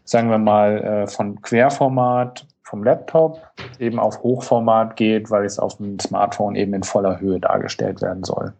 sagen 0.03 0.29
wir 0.29 0.37
mal, 0.37 0.77
äh, 0.77 1.07
von 1.07 1.41
Querformat 1.41 2.45
vom 2.63 2.83
Laptop 2.83 3.41
eben 3.79 3.99
auf 3.99 4.23
Hochformat 4.23 4.95
geht, 4.95 5.29
weil 5.29 5.45
es 5.45 5.59
auf 5.59 5.77
dem 5.77 5.99
Smartphone 5.99 6.55
eben 6.55 6.73
in 6.73 6.83
voller 6.83 7.19
Höhe 7.19 7.39
dargestellt 7.39 8.01
werden 8.01 8.23
soll. 8.23 8.53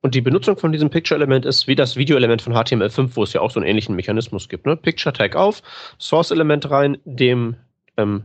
Und 0.00 0.14
die 0.14 0.20
Benutzung 0.20 0.56
von 0.58 0.70
diesem 0.70 0.90
Picture-Element 0.90 1.46
ist 1.46 1.66
wie 1.66 1.74
das 1.74 1.96
Video-Element 1.96 2.42
von 2.42 2.52
HTML5, 2.52 3.16
wo 3.16 3.22
es 3.22 3.32
ja 3.32 3.40
auch 3.40 3.50
so 3.50 3.58
einen 3.58 3.68
ähnlichen 3.68 3.96
Mechanismus 3.96 4.48
gibt. 4.48 4.66
Ne? 4.66 4.76
Picture-Tag 4.76 5.34
auf, 5.34 5.62
Source-Element 5.98 6.70
rein, 6.70 6.98
dem 7.04 7.56
ähm, 7.96 8.24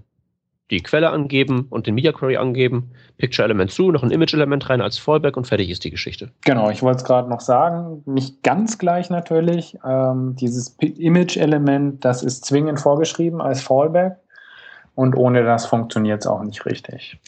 die 0.70 0.82
Quelle 0.82 1.10
angeben 1.10 1.68
und 1.70 1.88
den 1.88 1.96
Media 1.96 2.12
Query 2.12 2.38
angeben, 2.38 2.92
Picture 3.18 3.44
Element 3.44 3.72
zu, 3.72 3.92
noch 3.92 4.04
ein 4.04 4.12
Image 4.12 4.34
Element 4.34 4.70
rein 4.70 4.82
als 4.82 4.98
Fallback 4.98 5.36
und 5.36 5.48
fertig 5.48 5.70
ist 5.70 5.84
die 5.84 5.90
Geschichte. 5.90 6.32
Genau, 6.46 6.70
ich 6.70 6.84
wollte 6.84 6.98
es 6.98 7.04
gerade 7.04 7.30
noch 7.30 7.42
sagen, 7.42 8.04
nicht 8.06 8.44
ganz 8.44 8.78
gleich 8.78 9.10
natürlich. 9.10 9.78
Ähm, 9.86 10.36
dieses 10.36 10.78
Image 10.80 11.38
Element, 11.38 12.06
das 12.06 12.24
ist 12.24 12.46
zwingend 12.46 12.80
vorgeschrieben 12.80 13.42
als 13.42 13.62
Fallback 13.62 14.18
und 14.96 15.16
ohne 15.16 15.44
das 15.44 15.66
funktioniert 15.66 16.22
es 16.22 16.28
auch 16.28 16.44
nicht 16.44 16.66
richtig. 16.66 17.20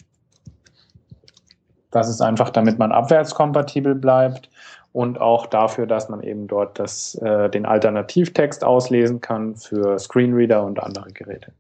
Das 1.89 2.09
ist 2.09 2.21
einfach, 2.21 2.51
damit 2.51 2.79
man 2.79 2.91
abwärtskompatibel 2.91 3.95
bleibt 3.95 4.49
und 4.93 5.19
auch 5.19 5.45
dafür, 5.45 5.87
dass 5.87 6.09
man 6.09 6.21
eben 6.21 6.47
dort 6.47 6.79
das, 6.79 7.15
äh, 7.15 7.49
den 7.49 7.65
Alternativtext 7.65 8.63
auslesen 8.63 9.19
kann 9.19 9.55
für 9.55 9.97
Screenreader 9.99 10.63
und 10.63 10.81
andere 10.81 11.11
Geräte. 11.11 11.53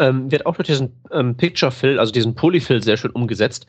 Ähm, 0.00 0.30
wird 0.30 0.46
auch 0.46 0.56
durch 0.56 0.66
diesen 0.66 1.00
ähm, 1.12 1.36
Picture 1.36 1.70
Fill, 1.70 1.98
also 1.98 2.12
diesen 2.12 2.34
Polyfill, 2.34 2.82
sehr 2.82 2.96
schön 2.96 3.12
umgesetzt. 3.12 3.66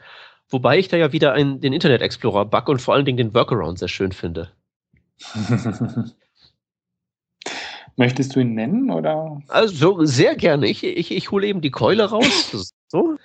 Wobei 0.49 0.79
ich 0.79 0.87
da 0.87 0.97
ja 0.97 1.11
wieder 1.13 1.33
einen, 1.33 1.61
den 1.61 1.73
Internet 1.73 2.01
Explorer 2.01 2.45
Bug 2.45 2.67
und 2.69 2.81
vor 2.81 2.93
allen 2.93 3.05
Dingen 3.05 3.17
den 3.17 3.33
Workaround 3.33 3.79
sehr 3.79 3.87
schön 3.87 4.11
finde. 4.11 4.51
Möchtest 7.97 8.35
du 8.35 8.39
ihn 8.39 8.53
nennen 8.53 8.89
oder? 8.89 9.41
Also 9.47 10.03
sehr 10.05 10.35
gerne. 10.35 10.67
Ich, 10.67 10.83
ich, 10.83 11.11
ich 11.11 11.31
hole 11.31 11.47
eben 11.47 11.61
die 11.61 11.71
Keule 11.71 12.05
raus. 12.05 12.73
so. 12.87 13.17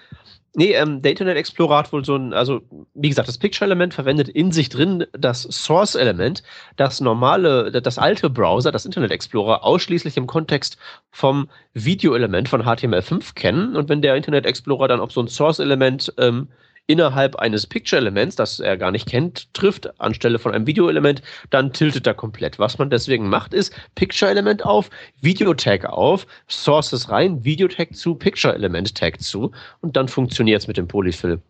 Nee, 0.55 0.73
ähm, 0.73 1.03
der 1.03 1.11
Internet 1.11 1.37
Explorer 1.37 1.77
hat 1.77 1.93
wohl 1.93 2.05
so 2.05 2.17
ein, 2.17 2.33
also 2.33 2.63
wie 2.95 3.11
gesagt, 3.11 3.29
das 3.29 3.37
Picture-Element 3.37 3.93
verwendet 3.93 4.29
in 4.31 4.53
sich 4.53 4.71
drin 4.71 5.05
das 5.13 5.43
Source-Element, 5.43 6.43
das 6.77 7.01
normale, 7.01 7.71
das 7.71 7.99
alte 7.99 8.31
Browser, 8.31 8.73
das 8.73 8.87
Internet 8.87 9.11
Explorer, 9.11 9.65
ausschließlich 9.65 10.17
im 10.17 10.27
Kontext 10.27 10.79
vom 11.11 11.51
Video-Element 11.75 12.49
von 12.49 12.63
HTML5 12.63 13.35
kennen. 13.35 13.77
Und 13.77 13.91
wenn 13.91 14.01
der 14.01 14.17
Internet 14.17 14.47
Explorer 14.47 14.89
dann 14.89 15.01
auf 15.01 15.13
so 15.13 15.21
ein 15.21 15.29
Source-Element 15.29 16.15
ähm, 16.17 16.49
innerhalb 16.87 17.37
eines 17.37 17.67
Picture-Elements, 17.67 18.37
das 18.37 18.61
er 18.61 18.77
gar 18.77 18.91
nicht 18.91 19.09
kennt, 19.09 19.53
trifft, 19.55 20.01
anstelle 20.01 20.39
von 20.39 20.53
einem 20.53 20.67
Video-Element, 20.67 21.23
dann 21.51 21.73
tiltet 21.73 22.07
er 22.07 22.15
komplett. 22.15 22.59
Was 22.59 22.79
man 22.79 22.91
deswegen 22.91 23.29
macht, 23.29 23.55
ist 23.55 23.75
Picture-Element 23.95 24.65
auf, 24.65 24.91
Video-Tag 25.21 25.85
auf, 25.87 26.27
Sources 26.49 27.11
rein, 27.11 27.45
Video-Tag 27.45 27.95
zu, 27.95 28.15
Picture-Element-Tag 28.15 29.21
zu 29.21 29.53
und 29.81 29.97
dann 29.97 30.09
funktioniert 30.09 30.63
es 30.63 30.69
mit 30.69 30.77
dem 30.77 30.89
Polyfill. 30.89 31.41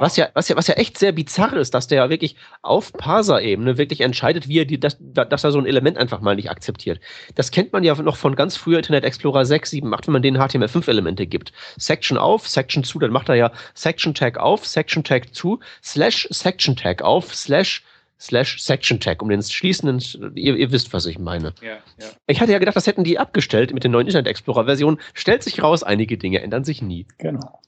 Was 0.00 0.16
ja, 0.16 0.28
was, 0.34 0.48
ja, 0.48 0.56
was 0.56 0.66
ja 0.66 0.74
echt 0.74 0.98
sehr 0.98 1.12
bizarr 1.12 1.54
ist, 1.54 1.74
dass 1.74 1.86
der 1.86 1.98
ja 1.98 2.10
wirklich 2.10 2.36
auf 2.62 2.92
Parser-Ebene 2.92 3.78
wirklich 3.78 4.00
entscheidet, 4.00 4.48
wie 4.48 4.58
er 4.58 4.64
die, 4.64 4.78
dass, 4.78 4.96
dass 5.00 5.44
er 5.44 5.52
so 5.52 5.58
ein 5.58 5.66
Element 5.66 5.98
einfach 5.98 6.20
mal 6.20 6.36
nicht 6.36 6.50
akzeptiert. 6.50 7.00
Das 7.34 7.50
kennt 7.50 7.72
man 7.72 7.84
ja 7.84 7.94
noch 7.94 8.16
von 8.16 8.36
ganz 8.36 8.56
früher 8.56 8.78
Internet 8.78 9.04
Explorer 9.04 9.44
6, 9.44 9.70
7, 9.70 9.94
8, 9.94 10.06
wenn 10.06 10.12
man 10.12 10.22
denen 10.22 10.38
HTML5-Elemente 10.38 11.26
gibt. 11.26 11.52
Section 11.76 12.18
auf, 12.18 12.48
Section 12.48 12.84
zu, 12.84 12.98
dann 12.98 13.10
macht 13.10 13.28
er 13.28 13.34
ja 13.34 13.52
Section 13.74 14.14
Tag 14.14 14.38
auf, 14.38 14.66
Section 14.66 15.04
Tag 15.04 15.34
zu, 15.34 15.60
Slash 15.82 16.28
Section 16.30 16.76
Tag 16.76 17.02
auf, 17.02 17.34
Slash 17.34 17.82
slash 18.22 18.62
Section 18.62 19.00
Tag, 19.00 19.20
um 19.20 19.28
den 19.28 19.42
schließenden, 19.42 20.36
ihr, 20.36 20.56
ihr, 20.56 20.70
wisst, 20.70 20.92
was 20.92 21.06
ich 21.06 21.18
meine. 21.18 21.54
Ja, 21.60 21.78
ja. 21.98 22.06
Ich 22.28 22.40
hatte 22.40 22.52
ja 22.52 22.58
gedacht, 22.58 22.76
das 22.76 22.86
hätten 22.86 23.02
die 23.02 23.18
abgestellt 23.18 23.74
mit 23.74 23.82
den 23.82 23.90
neuen 23.90 24.06
Internet 24.06 24.28
Explorer 24.28 24.64
Versionen. 24.64 25.00
Stellt 25.12 25.42
sich 25.42 25.60
raus, 25.62 25.82
einige 25.82 26.16
Dinge 26.16 26.40
ändern 26.40 26.62
sich 26.62 26.82
nie. 26.82 27.06
Genau. 27.18 27.60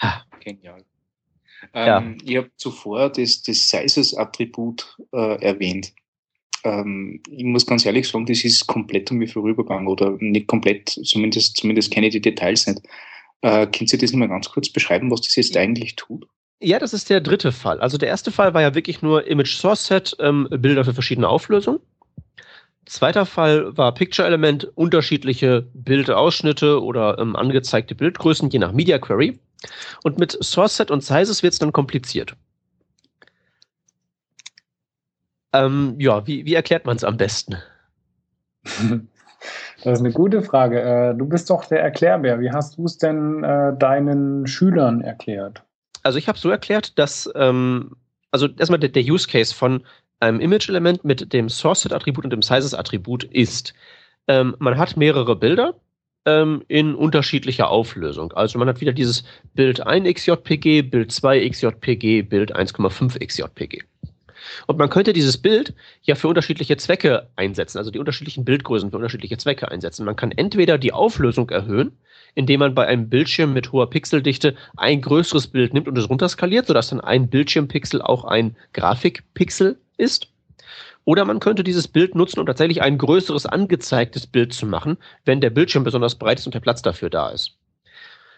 Ha. 0.00 0.24
Genial. 0.40 0.82
Ja. 1.74 1.98
Ähm, 1.98 2.18
ich 2.24 2.36
habe 2.36 2.50
zuvor 2.56 3.10
das, 3.10 3.42
das 3.42 3.68
Sizes-Attribut 3.68 4.96
äh, 5.12 5.42
erwähnt. 5.42 5.92
Ähm, 6.64 7.22
ich 7.30 7.44
muss 7.44 7.66
ganz 7.66 7.84
ehrlich 7.86 8.08
sagen, 8.08 8.26
das 8.26 8.44
ist 8.44 8.66
komplett 8.66 9.10
um 9.10 9.18
mich 9.18 9.32
vorübergegangen 9.32 9.88
oder 9.88 10.16
nicht 10.20 10.46
komplett, 10.46 10.88
zumindest, 10.88 11.56
zumindest 11.56 11.90
kenne 11.90 12.06
ich 12.08 12.12
die 12.12 12.20
Details 12.20 12.66
nicht. 12.66 12.80
Äh, 13.42 13.66
können 13.66 13.86
Sie 13.86 13.98
das 13.98 14.12
nochmal 14.12 14.28
ganz 14.28 14.50
kurz 14.50 14.68
beschreiben, 14.68 15.10
was 15.10 15.20
das 15.22 15.36
jetzt 15.36 15.56
eigentlich 15.56 15.96
tut? 15.96 16.26
Ja, 16.60 16.80
das 16.80 16.92
ist 16.92 17.08
der 17.08 17.20
dritte 17.20 17.52
Fall. 17.52 17.80
Also 17.80 17.98
der 17.98 18.08
erste 18.08 18.32
Fall 18.32 18.52
war 18.52 18.62
ja 18.62 18.74
wirklich 18.74 19.00
nur 19.00 19.26
Image 19.28 19.54
Source 19.54 19.86
Set, 19.86 20.16
ähm, 20.18 20.48
Bilder 20.50 20.84
für 20.84 20.94
verschiedene 20.94 21.28
Auflösungen. 21.28 21.78
Zweiter 22.84 23.26
Fall 23.26 23.76
war 23.76 23.92
Picture 23.92 24.26
Element, 24.26 24.64
unterschiedliche 24.74 25.68
Bildausschnitte 25.74 26.82
oder 26.82 27.18
ähm, 27.18 27.36
angezeigte 27.36 27.94
Bildgrößen, 27.94 28.50
je 28.50 28.58
nach 28.58 28.72
Media 28.72 28.98
Query. 28.98 29.38
Und 30.04 30.18
mit 30.18 30.36
Source 30.42 30.76
Set 30.76 30.90
und 30.90 31.02
Sizes 31.02 31.42
wird 31.42 31.52
es 31.52 31.58
dann 31.58 31.72
kompliziert. 31.72 32.34
Ähm, 35.52 35.96
ja, 35.98 36.26
wie, 36.26 36.44
wie 36.44 36.54
erklärt 36.54 36.86
man 36.86 36.96
es 36.96 37.04
am 37.04 37.16
besten? 37.16 37.56
Das 39.84 39.92
ist 39.94 40.00
eine 40.00 40.12
gute 40.12 40.42
Frage. 40.42 40.80
Äh, 40.82 41.14
du 41.14 41.24
bist 41.24 41.48
doch 41.50 41.64
der 41.64 41.80
Erklärbär. 41.80 42.40
Wie 42.40 42.50
hast 42.50 42.76
du 42.76 42.84
es 42.84 42.98
denn 42.98 43.44
äh, 43.44 43.76
deinen 43.76 44.46
Schülern 44.48 45.00
erklärt? 45.00 45.62
Also 46.02 46.18
ich 46.18 46.26
habe 46.26 46.38
so 46.38 46.50
erklärt, 46.50 46.98
dass 46.98 47.30
ähm, 47.36 47.92
also 48.30 48.48
erstmal 48.58 48.80
der, 48.80 48.88
der, 48.88 49.04
Use 49.04 49.28
Case 49.28 49.54
von 49.54 49.84
einem 50.20 50.40
Image-Element 50.40 51.04
mit 51.04 51.32
dem 51.32 51.48
Source-Set-Attribut 51.48 52.24
und 52.24 52.30
dem 52.30 52.42
Sizes-Attribut 52.42 53.24
ist, 53.24 53.74
ähm, 54.26 54.56
man 54.58 54.76
hat 54.76 54.96
mehrere 54.96 55.36
Bilder 55.36 55.74
ähm, 56.28 56.62
in 56.68 56.94
unterschiedlicher 56.94 57.70
Auflösung. 57.70 58.32
Also 58.32 58.58
man 58.58 58.68
hat 58.68 58.80
wieder 58.80 58.92
dieses 58.92 59.24
Bild 59.54 59.86
1 59.86 60.06
XJPG, 60.14 60.82
Bild 60.82 61.10
2 61.10 61.48
XJPG, 61.48 62.22
Bild 62.22 62.54
1,5 62.54 63.24
XJPG. 63.24 63.82
Und 64.66 64.78
man 64.78 64.90
könnte 64.90 65.12
dieses 65.12 65.38
Bild 65.38 65.74
ja 66.02 66.14
für 66.14 66.28
unterschiedliche 66.28 66.76
Zwecke 66.76 67.28
einsetzen, 67.36 67.78
also 67.78 67.90
die 67.90 67.98
unterschiedlichen 67.98 68.44
Bildgrößen 68.44 68.90
für 68.90 68.96
unterschiedliche 68.96 69.38
Zwecke 69.38 69.70
einsetzen. 69.70 70.04
Man 70.04 70.16
kann 70.16 70.32
entweder 70.32 70.78
die 70.78 70.92
Auflösung 70.92 71.50
erhöhen, 71.50 71.92
indem 72.34 72.60
man 72.60 72.74
bei 72.74 72.86
einem 72.86 73.08
Bildschirm 73.08 73.52
mit 73.52 73.72
hoher 73.72 73.90
Pixeldichte 73.90 74.54
ein 74.76 75.00
größeres 75.00 75.48
Bild 75.48 75.74
nimmt 75.74 75.88
und 75.88 75.98
es 75.98 76.08
runterskaliert, 76.08 76.66
sodass 76.66 76.90
dann 76.90 77.00
ein 77.00 77.28
Bildschirmpixel 77.28 78.02
auch 78.02 78.24
ein 78.24 78.56
Grafikpixel 78.74 79.78
ist. 79.96 80.28
Oder 81.08 81.24
man 81.24 81.40
könnte 81.40 81.64
dieses 81.64 81.88
Bild 81.88 82.14
nutzen, 82.14 82.38
um 82.38 82.44
tatsächlich 82.44 82.82
ein 82.82 82.98
größeres 82.98 83.46
angezeigtes 83.46 84.26
Bild 84.26 84.52
zu 84.52 84.66
machen, 84.66 84.98
wenn 85.24 85.40
der 85.40 85.48
Bildschirm 85.48 85.82
besonders 85.82 86.16
breit 86.16 86.38
ist 86.38 86.44
und 86.44 86.54
der 86.54 86.60
Platz 86.60 86.82
dafür 86.82 87.08
da 87.08 87.30
ist. 87.30 87.56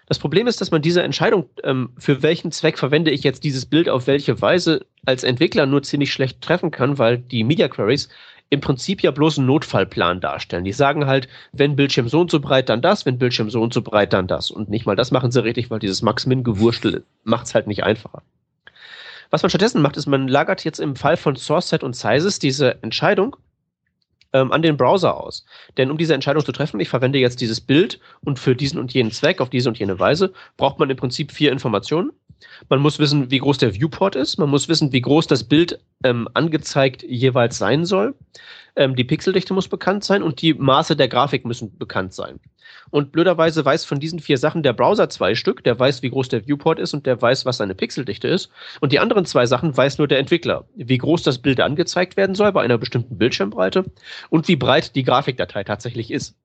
Das 0.06 0.20
Problem 0.20 0.46
ist, 0.46 0.60
dass 0.60 0.70
man 0.70 0.80
diese 0.80 1.02
Entscheidung, 1.02 1.50
ähm, 1.64 1.90
für 1.98 2.22
welchen 2.22 2.52
Zweck 2.52 2.78
verwende 2.78 3.10
ich 3.10 3.24
jetzt 3.24 3.42
dieses 3.42 3.66
Bild 3.66 3.88
auf 3.88 4.06
welche 4.06 4.40
Weise, 4.40 4.86
als 5.04 5.24
Entwickler 5.24 5.66
nur 5.66 5.82
ziemlich 5.82 6.12
schlecht 6.12 6.42
treffen 6.42 6.70
kann, 6.70 6.96
weil 6.96 7.18
die 7.18 7.42
Media 7.42 7.66
Queries 7.66 8.08
im 8.50 8.60
Prinzip 8.60 9.02
ja 9.02 9.10
bloß 9.10 9.38
einen 9.38 9.48
Notfallplan 9.48 10.20
darstellen. 10.20 10.62
Die 10.62 10.72
sagen 10.72 11.06
halt, 11.06 11.26
wenn 11.50 11.74
Bildschirm 11.74 12.08
so 12.08 12.20
und 12.20 12.30
so 12.30 12.38
breit, 12.38 12.68
dann 12.68 12.82
das, 12.82 13.04
wenn 13.04 13.18
Bildschirm 13.18 13.50
so 13.50 13.60
und 13.60 13.74
so 13.74 13.82
breit, 13.82 14.12
dann 14.12 14.28
das. 14.28 14.48
Und 14.48 14.70
nicht 14.70 14.86
mal 14.86 14.94
das 14.94 15.10
machen 15.10 15.32
sie 15.32 15.42
richtig, 15.42 15.72
weil 15.72 15.80
dieses 15.80 16.02
Max-Min-Gewurstel 16.02 17.02
macht 17.24 17.46
es 17.46 17.54
halt 17.56 17.66
nicht 17.66 17.82
einfacher. 17.82 18.22
Was 19.30 19.42
man 19.42 19.50
stattdessen 19.50 19.82
macht, 19.82 19.96
ist, 19.96 20.06
man 20.06 20.28
lagert 20.28 20.64
jetzt 20.64 20.80
im 20.80 20.96
Fall 20.96 21.16
von 21.16 21.36
Source 21.36 21.68
Set 21.68 21.82
und 21.84 21.94
Sizes 21.94 22.38
diese 22.38 22.82
Entscheidung 22.82 23.36
ähm, 24.32 24.52
an 24.52 24.62
den 24.62 24.76
Browser 24.76 25.16
aus. 25.16 25.44
Denn 25.76 25.90
um 25.90 25.98
diese 25.98 26.14
Entscheidung 26.14 26.44
zu 26.44 26.52
treffen, 26.52 26.80
ich 26.80 26.88
verwende 26.88 27.18
jetzt 27.18 27.40
dieses 27.40 27.60
Bild 27.60 28.00
und 28.24 28.38
für 28.38 28.54
diesen 28.54 28.78
und 28.78 28.92
jenen 28.92 29.12
Zweck 29.12 29.40
auf 29.40 29.50
diese 29.50 29.68
und 29.68 29.78
jene 29.78 29.98
Weise, 29.98 30.32
braucht 30.56 30.78
man 30.78 30.90
im 30.90 30.96
Prinzip 30.96 31.32
vier 31.32 31.52
Informationen. 31.52 32.12
Man 32.68 32.80
muss 32.80 32.98
wissen, 32.98 33.30
wie 33.30 33.38
groß 33.38 33.58
der 33.58 33.74
Viewport 33.74 34.16
ist. 34.16 34.38
Man 34.38 34.48
muss 34.48 34.68
wissen, 34.68 34.92
wie 34.92 35.00
groß 35.00 35.26
das 35.26 35.44
Bild 35.44 35.78
ähm, 36.04 36.28
angezeigt 36.34 37.02
jeweils 37.02 37.58
sein 37.58 37.84
soll. 37.84 38.14
Ähm, 38.76 38.96
die 38.96 39.04
Pixeldichte 39.04 39.54
muss 39.54 39.68
bekannt 39.68 40.04
sein 40.04 40.22
und 40.22 40.42
die 40.42 40.54
Maße 40.54 40.96
der 40.96 41.08
Grafik 41.08 41.44
müssen 41.44 41.76
bekannt 41.78 42.14
sein. 42.14 42.40
Und 42.90 43.12
blöderweise 43.12 43.64
weiß 43.64 43.84
von 43.84 44.00
diesen 44.00 44.18
vier 44.18 44.38
Sachen 44.38 44.62
der 44.62 44.72
Browser 44.72 45.08
zwei 45.08 45.34
Stück. 45.34 45.64
Der 45.64 45.78
weiß, 45.78 46.02
wie 46.02 46.10
groß 46.10 46.28
der 46.28 46.46
Viewport 46.46 46.78
ist 46.78 46.94
und 46.94 47.06
der 47.06 47.20
weiß, 47.20 47.44
was 47.46 47.58
seine 47.58 47.74
Pixeldichte 47.74 48.28
ist. 48.28 48.50
Und 48.80 48.92
die 48.92 48.98
anderen 48.98 49.24
zwei 49.26 49.46
Sachen 49.46 49.76
weiß 49.76 49.98
nur 49.98 50.08
der 50.08 50.18
Entwickler. 50.18 50.66
Wie 50.74 50.98
groß 50.98 51.22
das 51.22 51.38
Bild 51.38 51.60
angezeigt 51.60 52.16
werden 52.16 52.34
soll 52.34 52.52
bei 52.52 52.62
einer 52.62 52.78
bestimmten 52.78 53.18
Bildschirmbreite 53.18 53.84
und 54.28 54.48
wie 54.48 54.56
breit 54.56 54.94
die 54.94 55.02
Grafikdatei 55.04 55.64
tatsächlich 55.64 56.10
ist. 56.10 56.36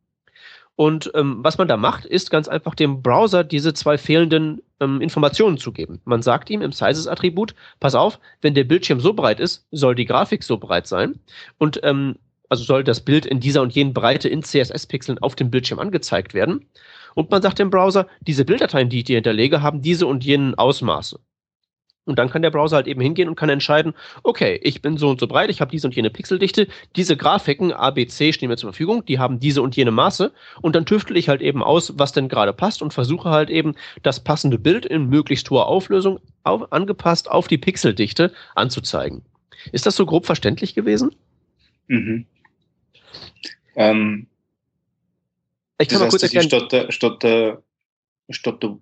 Und 0.76 1.10
ähm, 1.16 1.38
was 1.42 1.58
man 1.58 1.68
da 1.68 1.78
macht, 1.78 2.06
ist 2.06 2.30
ganz 2.30 2.48
einfach 2.48 2.76
dem 2.76 3.02
Browser 3.02 3.44
diese 3.44 3.74
zwei 3.74 3.98
fehlenden 3.98 4.62
ähm, 4.82 5.00
Informationen 5.00 5.58
zu 5.58 5.72
geben. 5.72 6.02
Man 6.04 6.22
sagt 6.22 6.50
ihm 6.50 6.62
im 6.62 6.74
Sizes-Attribut, 6.74 7.56
pass 7.80 7.96
auf, 7.96 8.20
wenn 8.42 8.56
der 8.56 8.66
Bildschirm 8.66 9.00
so 9.00 9.14
breit 9.14 9.40
ist, 9.40 9.66
soll 9.72 9.96
die 9.96 10.06
Grafik 10.06 10.44
so 10.44 10.58
breit 10.58 10.88
sein. 10.88 11.20
Und 11.58 11.80
ähm, 11.84 12.18
also 12.50 12.64
soll 12.64 12.84
das 12.84 13.02
Bild 13.02 13.26
in 13.26 13.40
dieser 13.40 13.62
und 13.62 13.74
jenen 13.74 13.94
Breite 13.94 14.28
in 14.28 14.44
CSS-Pixeln 14.44 15.20
auf 15.20 15.36
dem 15.36 15.50
Bildschirm 15.50 15.80
angezeigt 15.80 16.34
werden. 16.34 16.66
Und 17.14 17.32
man 17.32 17.42
sagt 17.42 17.60
dem 17.60 17.70
Browser, 17.70 18.08
diese 18.22 18.44
Bilddateien, 18.44 18.90
die 18.90 19.00
ich 19.00 19.06
dir 19.06 19.16
hinterlege, 19.16 19.62
haben 19.62 19.82
diese 19.82 20.06
und 20.06 20.26
jenen 20.26 20.56
Ausmaße. 20.56 21.20
Und 22.06 22.20
dann 22.20 22.30
kann 22.30 22.44
der 22.44 22.52
Browser 22.52 22.78
halt 22.78 22.88
eben 22.88 23.02
hingehen 23.02 23.28
und 23.28 23.36
kann 23.36 23.50
entscheiden, 23.50 23.94
okay, 24.22 24.60
ich 24.62 24.82
bin 24.82 24.98
so 24.98 25.10
und 25.10 25.20
so 25.20 25.28
breit, 25.28 25.50
ich 25.50 25.60
habe 25.60 25.72
diese 25.72 25.88
und 25.88 25.96
jene 25.96 26.12
Pixeldichte, 26.12 26.68
diese 26.96 27.18
Grafiken 27.18 27.74
ABC 27.74 28.32
stehen 28.32 28.50
mir 28.50 28.58
zur 28.58 28.72
Verfügung, 28.72 29.04
die 29.06 29.18
haben 29.18 29.40
diese 29.40 29.62
und 29.64 29.76
jene 29.76 29.92
Maße 29.92 30.32
und 30.62 30.76
dann 30.76 30.86
tüftel 30.86 31.18
ich 31.18 31.30
halt 31.30 31.42
eben 31.42 31.64
aus, 31.64 31.94
was 31.98 32.12
denn 32.12 32.30
gerade 32.30 32.54
passt 32.54 32.84
und 32.84 32.94
versuche 32.94 33.30
halt 33.32 33.50
eben 33.50 33.76
das 34.04 34.20
passende 34.20 34.60
Bild 34.60 34.86
in 34.86 35.10
möglichst 35.10 35.50
hoher 35.50 35.68
Auflösung 35.68 36.20
auf, 36.44 36.72
angepasst 36.72 37.30
auf 37.30 37.48
die 37.48 37.58
Pixeldichte 37.58 38.32
anzuzeigen. 38.54 39.24
Ist 39.72 39.88
das 39.88 39.96
so 39.96 40.06
grob 40.06 40.28
verständlich 40.28 40.76
gewesen? 40.76 41.16
Mhm. 41.88 42.26
Ähm, 43.76 44.28
ich 45.80 45.90
kann 45.90 46.00
mal 46.00 46.10
kurz 46.10 46.24
erklären. 46.24 46.48
Statt 46.48 46.72
der, 46.72 46.92
statt 46.92 47.24
der, 47.24 47.64
statt 48.30 48.64
der, 48.64 48.78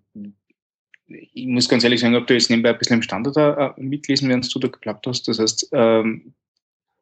ich 1.08 1.48
muss 1.48 1.70
ganz 1.70 1.84
ehrlich 1.84 2.00
sagen, 2.00 2.16
ob 2.16 2.28
du 2.28 2.34
jetzt 2.34 2.50
nebenbei 2.50 2.70
ein 2.70 2.78
bisschen 2.78 2.98
im 2.98 3.02
Standard 3.02 3.38
äh, 3.38 3.82
mitlesen, 3.82 4.30
während 4.30 4.54
du 4.54 4.60
da 4.60 4.68
geklappt 4.68 5.06
hast. 5.08 5.28
Das 5.28 5.40
heißt, 5.40 5.70
ähm, 5.74 6.34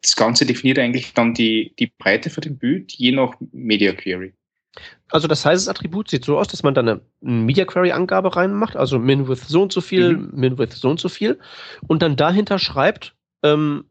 das 0.01 0.15
Ganze 0.15 0.45
definiert 0.45 0.79
eigentlich 0.79 1.13
dann 1.13 1.33
die, 1.33 1.73
die 1.77 1.91
Breite 1.97 2.29
für 2.29 2.41
den 2.41 2.57
Bild 2.57 2.91
je 2.93 3.11
nach 3.11 3.33
Media 3.51 3.93
Query. 3.93 4.33
Also 5.09 5.27
das 5.27 5.41
Sizes-Attribut 5.41 6.09
sieht 6.09 6.25
so 6.25 6.39
aus, 6.39 6.47
dass 6.47 6.63
man 6.63 6.73
dann 6.73 6.87
eine 6.87 7.01
Media 7.19 7.65
Query-Angabe 7.65 8.35
reinmacht, 8.35 8.75
also 8.75 8.97
min 8.97 9.27
with 9.27 9.47
so 9.47 9.61
und 9.61 9.73
so 9.73 9.81
viel, 9.81 10.17
mhm. 10.17 10.29
min 10.33 10.57
with 10.57 10.71
so 10.73 10.89
und 10.89 10.99
so 10.99 11.09
viel, 11.09 11.39
und 11.87 12.01
dann 12.01 12.15
dahinter 12.15 12.57
schreibt, 12.57 13.13
ähm, 13.43 13.85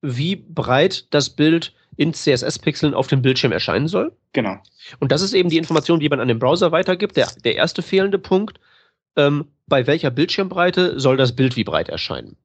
wie 0.00 0.36
breit 0.36 1.12
das 1.12 1.30
Bild 1.30 1.74
in 1.96 2.14
CSS-Pixeln 2.14 2.94
auf 2.94 3.08
dem 3.08 3.22
Bildschirm 3.22 3.50
erscheinen 3.50 3.88
soll. 3.88 4.12
Genau. 4.32 4.58
Und 5.00 5.10
das 5.10 5.20
ist 5.20 5.34
eben 5.34 5.48
die 5.48 5.58
Information, 5.58 5.98
die 5.98 6.08
man 6.08 6.20
an 6.20 6.28
den 6.28 6.38
Browser 6.38 6.70
weitergibt. 6.70 7.16
Der, 7.16 7.28
der 7.44 7.56
erste 7.56 7.82
fehlende 7.82 8.20
Punkt, 8.20 8.60
ähm, 9.16 9.46
bei 9.66 9.86
welcher 9.86 10.10
Bildschirmbreite 10.10 10.98
soll 10.98 11.16
das 11.16 11.34
Bild 11.34 11.56
wie 11.56 11.64
breit 11.64 11.88
erscheinen? 11.88 12.36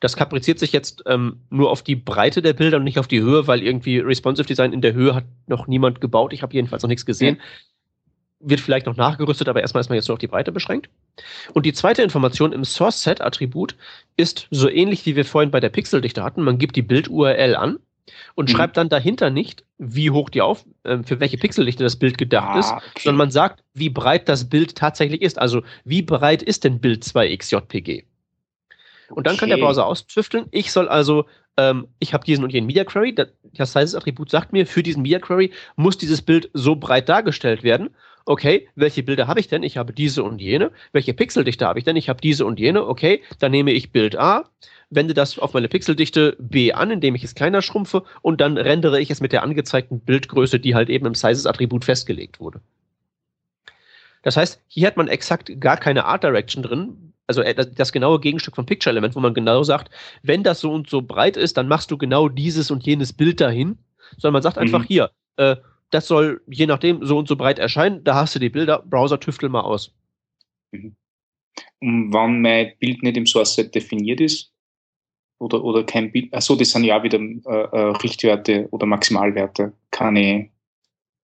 Das 0.00 0.16
kapriziert 0.16 0.58
sich 0.58 0.72
jetzt 0.72 1.02
ähm, 1.06 1.40
nur 1.50 1.70
auf 1.70 1.82
die 1.82 1.96
Breite 1.96 2.40
der 2.40 2.54
Bilder 2.54 2.78
und 2.78 2.84
nicht 2.84 2.98
auf 2.98 3.08
die 3.08 3.20
Höhe, 3.20 3.46
weil 3.46 3.62
irgendwie 3.62 3.98
Responsive 3.98 4.46
Design 4.46 4.72
in 4.72 4.80
der 4.80 4.94
Höhe 4.94 5.14
hat 5.14 5.24
noch 5.46 5.66
niemand 5.66 6.00
gebaut. 6.00 6.32
Ich 6.32 6.42
habe 6.42 6.54
jedenfalls 6.54 6.82
noch 6.82 6.88
nichts 6.88 7.04
gesehen. 7.04 7.36
Ja. 7.36 8.48
Wird 8.48 8.60
vielleicht 8.60 8.86
noch 8.86 8.96
nachgerüstet, 8.96 9.50
aber 9.50 9.60
erstmal 9.60 9.82
ist 9.82 9.90
man 9.90 9.96
jetzt 9.96 10.08
nur 10.08 10.14
auf 10.14 10.20
die 10.20 10.26
Breite 10.26 10.52
beschränkt. 10.52 10.88
Und 11.52 11.66
die 11.66 11.74
zweite 11.74 12.02
Information 12.02 12.52
im 12.52 12.64
Source-Set-Attribut 12.64 13.76
ist 14.16 14.48
so 14.50 14.70
ähnlich, 14.70 15.04
wie 15.04 15.16
wir 15.16 15.26
vorhin 15.26 15.50
bei 15.50 15.60
der 15.60 15.68
Pixeldichte 15.68 16.24
hatten. 16.24 16.42
Man 16.42 16.56
gibt 16.56 16.76
die 16.76 16.82
Bild-URL 16.82 17.54
an 17.54 17.78
und 18.34 18.48
mhm. 18.48 18.54
schreibt 18.54 18.76
dann 18.76 18.88
dahinter 18.88 19.30
nicht, 19.30 19.64
wie 19.78 20.10
hoch 20.10 20.30
die 20.30 20.42
auf, 20.42 20.64
äh, 20.84 20.98
für 21.02 21.20
welche 21.20 21.38
Pixeldichte 21.38 21.82
das 21.82 21.96
Bild 21.96 22.18
gedacht 22.18 22.54
ah, 22.54 22.58
ist, 22.58 22.72
okay. 22.72 23.00
sondern 23.04 23.18
man 23.18 23.30
sagt, 23.30 23.62
wie 23.74 23.88
breit 23.88 24.28
das 24.28 24.48
Bild 24.48 24.76
tatsächlich 24.76 25.22
ist. 25.22 25.38
Also, 25.38 25.62
wie 25.84 26.02
breit 26.02 26.42
ist 26.42 26.64
denn 26.64 26.80
Bild 26.80 27.04
2x 27.04 27.50
JPG? 27.50 28.04
Und 29.10 29.26
dann 29.26 29.34
okay. 29.34 29.40
kann 29.40 29.48
der 29.50 29.56
Browser 29.56 29.86
austüfteln. 29.86 30.46
Ich 30.50 30.70
soll 30.70 30.88
also, 30.88 31.26
ähm, 31.56 31.88
ich 31.98 32.14
habe 32.14 32.24
diesen 32.24 32.44
und 32.44 32.52
jenen 32.52 32.66
Media 32.66 32.84
Query. 32.84 33.14
Das 33.14 33.72
Sizes-Attribut 33.72 34.30
sagt 34.30 34.52
mir, 34.52 34.66
für 34.66 34.82
diesen 34.82 35.02
Media 35.02 35.18
Query 35.18 35.52
muss 35.76 35.98
dieses 35.98 36.22
Bild 36.22 36.48
so 36.52 36.76
breit 36.76 37.08
dargestellt 37.08 37.62
werden. 37.62 37.90
Okay, 38.24 38.68
welche 38.74 39.02
Bilder 39.02 39.26
habe 39.26 39.40
ich 39.40 39.48
denn? 39.48 39.62
Ich 39.62 39.76
habe 39.76 39.92
diese 39.92 40.22
und 40.22 40.40
jene. 40.40 40.70
Welche 40.92 41.14
Pixeldichte 41.14 41.66
habe 41.66 41.78
ich 41.78 41.84
denn? 41.84 41.96
Ich 41.96 42.08
habe 42.08 42.20
diese 42.20 42.46
und 42.46 42.60
jene. 42.60 42.86
Okay, 42.86 43.22
dann 43.38 43.50
nehme 43.50 43.72
ich 43.72 43.92
Bild 43.92 44.16
A, 44.16 44.44
wende 44.90 45.14
das 45.14 45.38
auf 45.38 45.54
meine 45.54 45.68
Pixeldichte 45.68 46.36
B 46.38 46.72
an, 46.72 46.90
indem 46.90 47.14
ich 47.14 47.24
es 47.24 47.34
kleiner 47.34 47.62
schrumpfe 47.62 48.04
und 48.22 48.40
dann 48.40 48.56
rendere 48.56 49.00
ich 49.00 49.10
es 49.10 49.20
mit 49.20 49.32
der 49.32 49.42
angezeigten 49.42 50.00
Bildgröße, 50.00 50.60
die 50.60 50.74
halt 50.74 50.90
eben 50.90 51.06
im 51.06 51.14
Sizes-Attribut 51.14 51.84
festgelegt 51.84 52.40
wurde. 52.40 52.60
Das 54.22 54.36
heißt, 54.36 54.60
hier 54.68 54.86
hat 54.86 54.96
man 54.96 55.08
exakt 55.08 55.60
gar 55.60 55.78
keine 55.78 56.04
Art 56.04 56.22
Direction 56.22 56.62
drin, 56.62 57.12
also 57.26 57.42
äh, 57.42 57.54
das, 57.54 57.92
genaue 57.92 58.20
Gegenstück 58.20 58.56
vom 58.56 58.66
Picture 58.66 58.90
Element, 58.90 59.14
wo 59.14 59.20
man 59.20 59.34
genau 59.34 59.62
sagt, 59.62 59.90
wenn 60.22 60.42
das 60.42 60.60
so 60.60 60.72
und 60.72 60.90
so 60.90 61.00
breit 61.00 61.36
ist, 61.36 61.56
dann 61.56 61.68
machst 61.68 61.90
du 61.90 61.96
genau 61.96 62.28
dieses 62.28 62.70
und 62.70 62.84
jenes 62.84 63.12
Bild 63.12 63.40
dahin, 63.40 63.78
sondern 64.18 64.34
man 64.34 64.42
sagt 64.42 64.56
mhm. 64.56 64.62
einfach 64.62 64.84
hier, 64.84 65.10
äh, 65.36 65.56
das 65.90 66.06
soll 66.06 66.42
je 66.46 66.66
nachdem 66.66 67.04
so 67.04 67.18
und 67.18 67.28
so 67.28 67.36
breit 67.36 67.58
erscheinen, 67.58 68.04
da 68.04 68.14
hast 68.14 68.34
du 68.34 68.38
die 68.38 68.48
Bilder, 68.48 68.82
Browser 68.82 69.20
tüftel 69.20 69.48
mal 69.48 69.62
aus. 69.62 69.92
Mhm. 70.72 70.96
Und 71.80 72.12
wann 72.12 72.40
mein 72.40 72.72
Bild 72.78 73.02
nicht 73.02 73.16
im 73.16 73.26
Source 73.26 73.54
Set 73.54 73.74
definiert 73.74 74.20
ist, 74.20 74.52
oder, 75.38 75.64
oder 75.64 75.84
kein 75.84 76.12
Bild, 76.12 76.32
achso, 76.34 76.54
das 76.54 76.70
sind 76.70 76.84
ja 76.84 77.02
wieder 77.02 77.18
äh, 77.18 77.76
äh, 77.76 77.96
Richtwerte 78.02 78.68
oder 78.70 78.86
Maximalwerte, 78.86 79.72
keine 79.90 80.50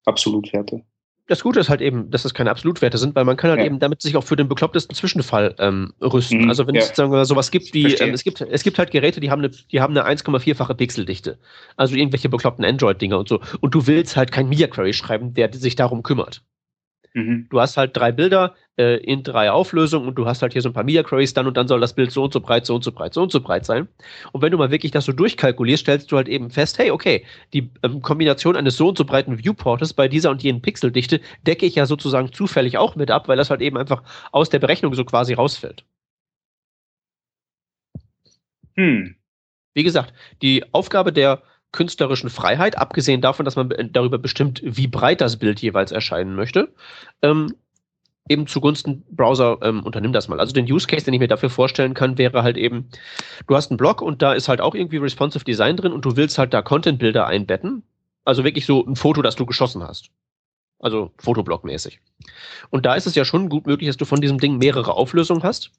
Absolutwerte 0.07 0.83
das 1.29 1.43
Gute 1.43 1.59
ist 1.61 1.69
halt 1.69 1.81
eben, 1.81 2.11
dass 2.11 2.25
es 2.25 2.35
keine 2.35 2.51
Absolutwerte 2.51 2.99
sind, 2.99 3.15
weil 3.17 3.25
man 3.25 3.37
kann 3.37 3.51
halt 3.51 3.61
ja. 3.61 3.67
eben 3.67 3.79
damit 3.81 4.01
sich 4.01 4.17
auch 4.17 4.23
für 4.23 4.37
den 4.37 4.49
beklopptesten 4.49 4.95
Zwischenfall 4.95 5.55
ähm, 5.59 5.93
rüsten. 6.01 6.43
Mhm, 6.43 6.49
also 6.49 6.67
wenn 6.67 6.75
ja. 6.75 6.83
es 6.83 6.95
sagen 6.95 7.11
wir, 7.11 7.25
sowas 7.25 7.51
gibt 7.51 7.75
wie, 7.75 7.95
ähm, 7.95 8.15
es 8.15 8.23
gibt, 8.23 8.41
es 8.41 8.63
gibt 8.63 8.79
halt 8.79 8.91
Geräte, 8.91 9.21
die 9.21 9.31
haben 9.31 9.41
eine, 9.41 9.51
die 9.51 9.81
haben 9.81 9.97
eine 9.97 10.09
1,4-fache 10.09 10.75
Pixeldichte. 10.75 11.39
Also 11.77 11.97
irgendwelche 11.97 12.29
bekloppten 12.29 12.65
Android-Dinger 12.65 13.19
und 13.19 13.29
so. 13.29 13.41
Und 13.61 13.75
du 13.75 13.87
willst 13.87 14.17
halt 14.17 14.31
kein 14.31 14.49
Media 14.49 14.69
Query 14.69 14.93
schreiben, 14.93 15.35
der 15.35 15.53
sich 15.53 15.75
darum 15.75 16.03
kümmert. 16.03 16.43
Mhm. 17.17 17.47
Du 17.49 17.61
hast 17.61 17.79
halt 17.79 17.97
drei 17.97 18.13
Bilder 18.13 18.55
äh, 18.77 18.99
in 18.99 19.23
drei 19.23 19.51
Auflösungen 19.51 20.07
und 20.07 20.17
du 20.17 20.27
hast 20.27 20.43
halt 20.43 20.53
hier 20.53 20.61
so 20.61 20.69
ein 20.69 20.75
paar 20.75 20.85
Media 20.85 21.03
Queries 21.03 21.33
dann 21.33 21.47
und 21.47 21.57
dann 21.57 21.67
soll 21.67 21.81
das 21.81 21.95
Bild 21.95 22.11
so 22.13 22.23
und 22.23 22.33
so 22.35 22.41
breit, 22.43 22.67
so 22.67 22.75
und 22.75 22.85
so 22.85 22.93
breit, 22.93 23.15
so 23.15 23.23
und 23.23 23.33
so 23.33 23.41
breit 23.41 23.65
sein. 23.65 23.89
Und 24.33 24.43
wenn 24.43 24.53
du 24.53 24.59
mal 24.59 24.71
wirklich 24.71 24.93
das 24.93 25.07
so 25.07 25.13
durchkalkulierst, 25.13 25.81
stellst 25.83 26.13
du 26.13 26.19
halt 26.19 26.29
eben 26.29 26.51
fest, 26.51 26.79
hey, 26.79 26.91
okay, 26.91 27.25
die 27.55 27.71
ähm, 27.83 28.03
Kombination 28.03 28.55
eines 28.55 28.77
so 28.77 28.89
und 28.89 28.99
so 28.99 29.07
breiten 29.07 29.39
Viewportes 29.39 29.95
bei 29.95 30.09
dieser 30.09 30.31
und 30.31 30.43
jenen 30.43 30.61
Pixeldichte 30.61 31.23
decke 31.47 31.65
ich 31.65 31.75
ja 31.77 31.87
sozusagen 31.87 32.33
zufällig 32.35 32.77
auch 32.77 32.97
mit 32.97 33.11
ab, 33.11 33.29
weil 33.29 33.39
das 33.39 33.49
halt 33.49 33.63
eben 33.63 33.79
einfach 33.79 34.03
aus 34.31 34.51
der 34.51 34.59
Berechnung 34.59 34.93
so 34.93 35.07
quasi 35.07 35.33
rausfällt. 35.33 35.85
Hm. 38.77 39.17
Wie 39.75 39.85
gesagt, 39.85 40.15
die 40.43 40.65
Aufgabe 40.75 41.13
der 41.13 41.43
künstlerischen 41.77 42.31
Freiheit, 42.31 42.77
abgesehen 42.77 43.21
davon, 43.21 43.45
dass 43.45 43.55
man 43.55 43.73
darüber 43.93 44.19
bestimmt, 44.19 44.61
wie 44.65 44.89
breit 44.89 45.21
das 45.21 45.37
Bild 45.37 45.61
jeweils 45.61 45.93
erscheinen 45.93 46.35
möchte, 46.35 46.75
ähm, 47.23 47.55
eben 48.29 48.47
zugunsten 48.47 49.05
Browser 49.11 49.59
ähm, 49.63 49.85
unternimm 49.85 50.13
das 50.13 50.29
mal. 50.29 50.41
Also 50.41 50.53
den 50.53 50.71
Use 50.71 50.87
Case, 50.87 51.05
den 51.05 51.15
ich 51.15 51.21
mir 51.21 51.29
dafür 51.29 51.51
vorstellen 51.51 51.95
kann, 51.95 52.19
wäre 52.19 52.43
halt 52.43 52.57
eben, 52.57 52.89
du 53.47 53.55
hast 53.55 53.71
einen 53.71 53.77
Blog 53.77 54.03
und 54.03 54.23
da 54.23 54.33
ist 54.33 54.49
halt 54.49 54.61
auch 54.61 54.75
irgendwie 54.75 54.97
responsive 54.97 55.45
Design 55.45 55.77
drin 55.77 55.93
und 55.93 56.05
du 56.05 56.17
willst 56.17 56.39
halt 56.39 56.53
da 56.53 56.63
Content-Bilder 56.63 57.27
einbetten. 57.27 57.85
Also 58.25 58.43
wirklich 58.43 58.67
so 58.67 58.85
ein 58.85 58.97
Foto, 58.97 59.23
das 59.23 59.37
du 59.37 59.47
geschossen 59.47 59.85
hast. 59.85 60.11
Also 60.81 61.13
Fotoblock-mäßig. 61.19 62.01
Und 62.71 62.85
da 62.85 62.95
ist 62.95 63.07
es 63.07 63.15
ja 63.15 63.25
schon 63.25 63.49
gut 63.49 63.67
möglich, 63.67 63.89
dass 63.89 63.97
du 63.97 64.05
von 64.05 64.21
diesem 64.21 64.39
Ding 64.39 64.59
mehrere 64.59 64.95
Auflösungen 64.95 65.43
hast. 65.43 65.71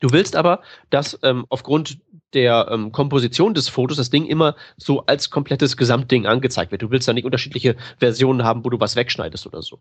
Du 0.00 0.10
willst 0.10 0.36
aber, 0.36 0.62
dass 0.90 1.18
ähm, 1.22 1.46
aufgrund 1.48 1.98
der 2.36 2.68
ähm, 2.70 2.92
Komposition 2.92 3.54
des 3.54 3.68
Fotos 3.68 3.96
das 3.96 4.10
Ding 4.10 4.26
immer 4.26 4.54
so 4.76 5.04
als 5.06 5.30
komplettes 5.30 5.76
Gesamtding 5.76 6.26
angezeigt 6.26 6.70
wird. 6.70 6.82
Du 6.82 6.90
willst 6.90 7.08
da 7.08 7.14
nicht 7.14 7.24
unterschiedliche 7.24 7.76
Versionen 7.98 8.44
haben, 8.44 8.64
wo 8.64 8.70
du 8.70 8.78
was 8.78 8.94
wegschneidest 8.94 9.46
oder 9.46 9.62
so. 9.62 9.80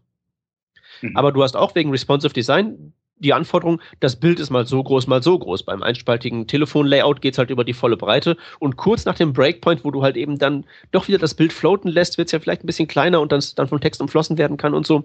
Mhm. 1.02 1.18
Aber 1.18 1.32
du 1.34 1.44
hast 1.44 1.56
auch 1.56 1.76
wegen 1.76 1.92
Responsive 1.92 2.34
Design 2.34 2.94
die 3.18 3.34
Anforderung, 3.34 3.82
das 4.02 4.18
Bild 4.18 4.40
ist 4.40 4.50
mal 4.50 4.66
so 4.66 4.84
groß, 4.84 5.08
mal 5.08 5.24
so 5.24 5.40
groß. 5.40 5.64
Beim 5.64 5.84
einspaltigen 5.84 6.48
Telefonlayout 6.48 7.22
geht 7.22 7.34
es 7.34 7.38
halt 7.38 7.50
über 7.50 7.64
die 7.64 7.74
volle 7.74 7.96
Breite. 7.98 8.36
Und 8.60 8.76
kurz 8.76 9.06
nach 9.06 9.16
dem 9.16 9.32
Breakpoint, 9.32 9.86
wo 9.86 9.92
du 9.92 10.04
halt 10.04 10.18
eben 10.18 10.38
dann 10.38 10.66
doch 10.92 11.08
wieder 11.08 11.18
das 11.18 11.34
Bild 11.34 11.54
floaten 11.54 11.88
lässt, 11.88 12.18
wird 12.18 12.28
es 12.28 12.34
ja 12.34 12.40
vielleicht 12.40 12.64
ein 12.64 12.68
bisschen 12.68 12.88
kleiner 12.88 13.22
und 13.22 13.32
dann, 13.32 13.42
dann 13.56 13.68
vom 13.68 13.80
Text 13.80 14.02
umflossen 14.02 14.38
werden 14.38 14.58
kann 14.58 14.74
und 14.74 14.86
so. 14.86 15.04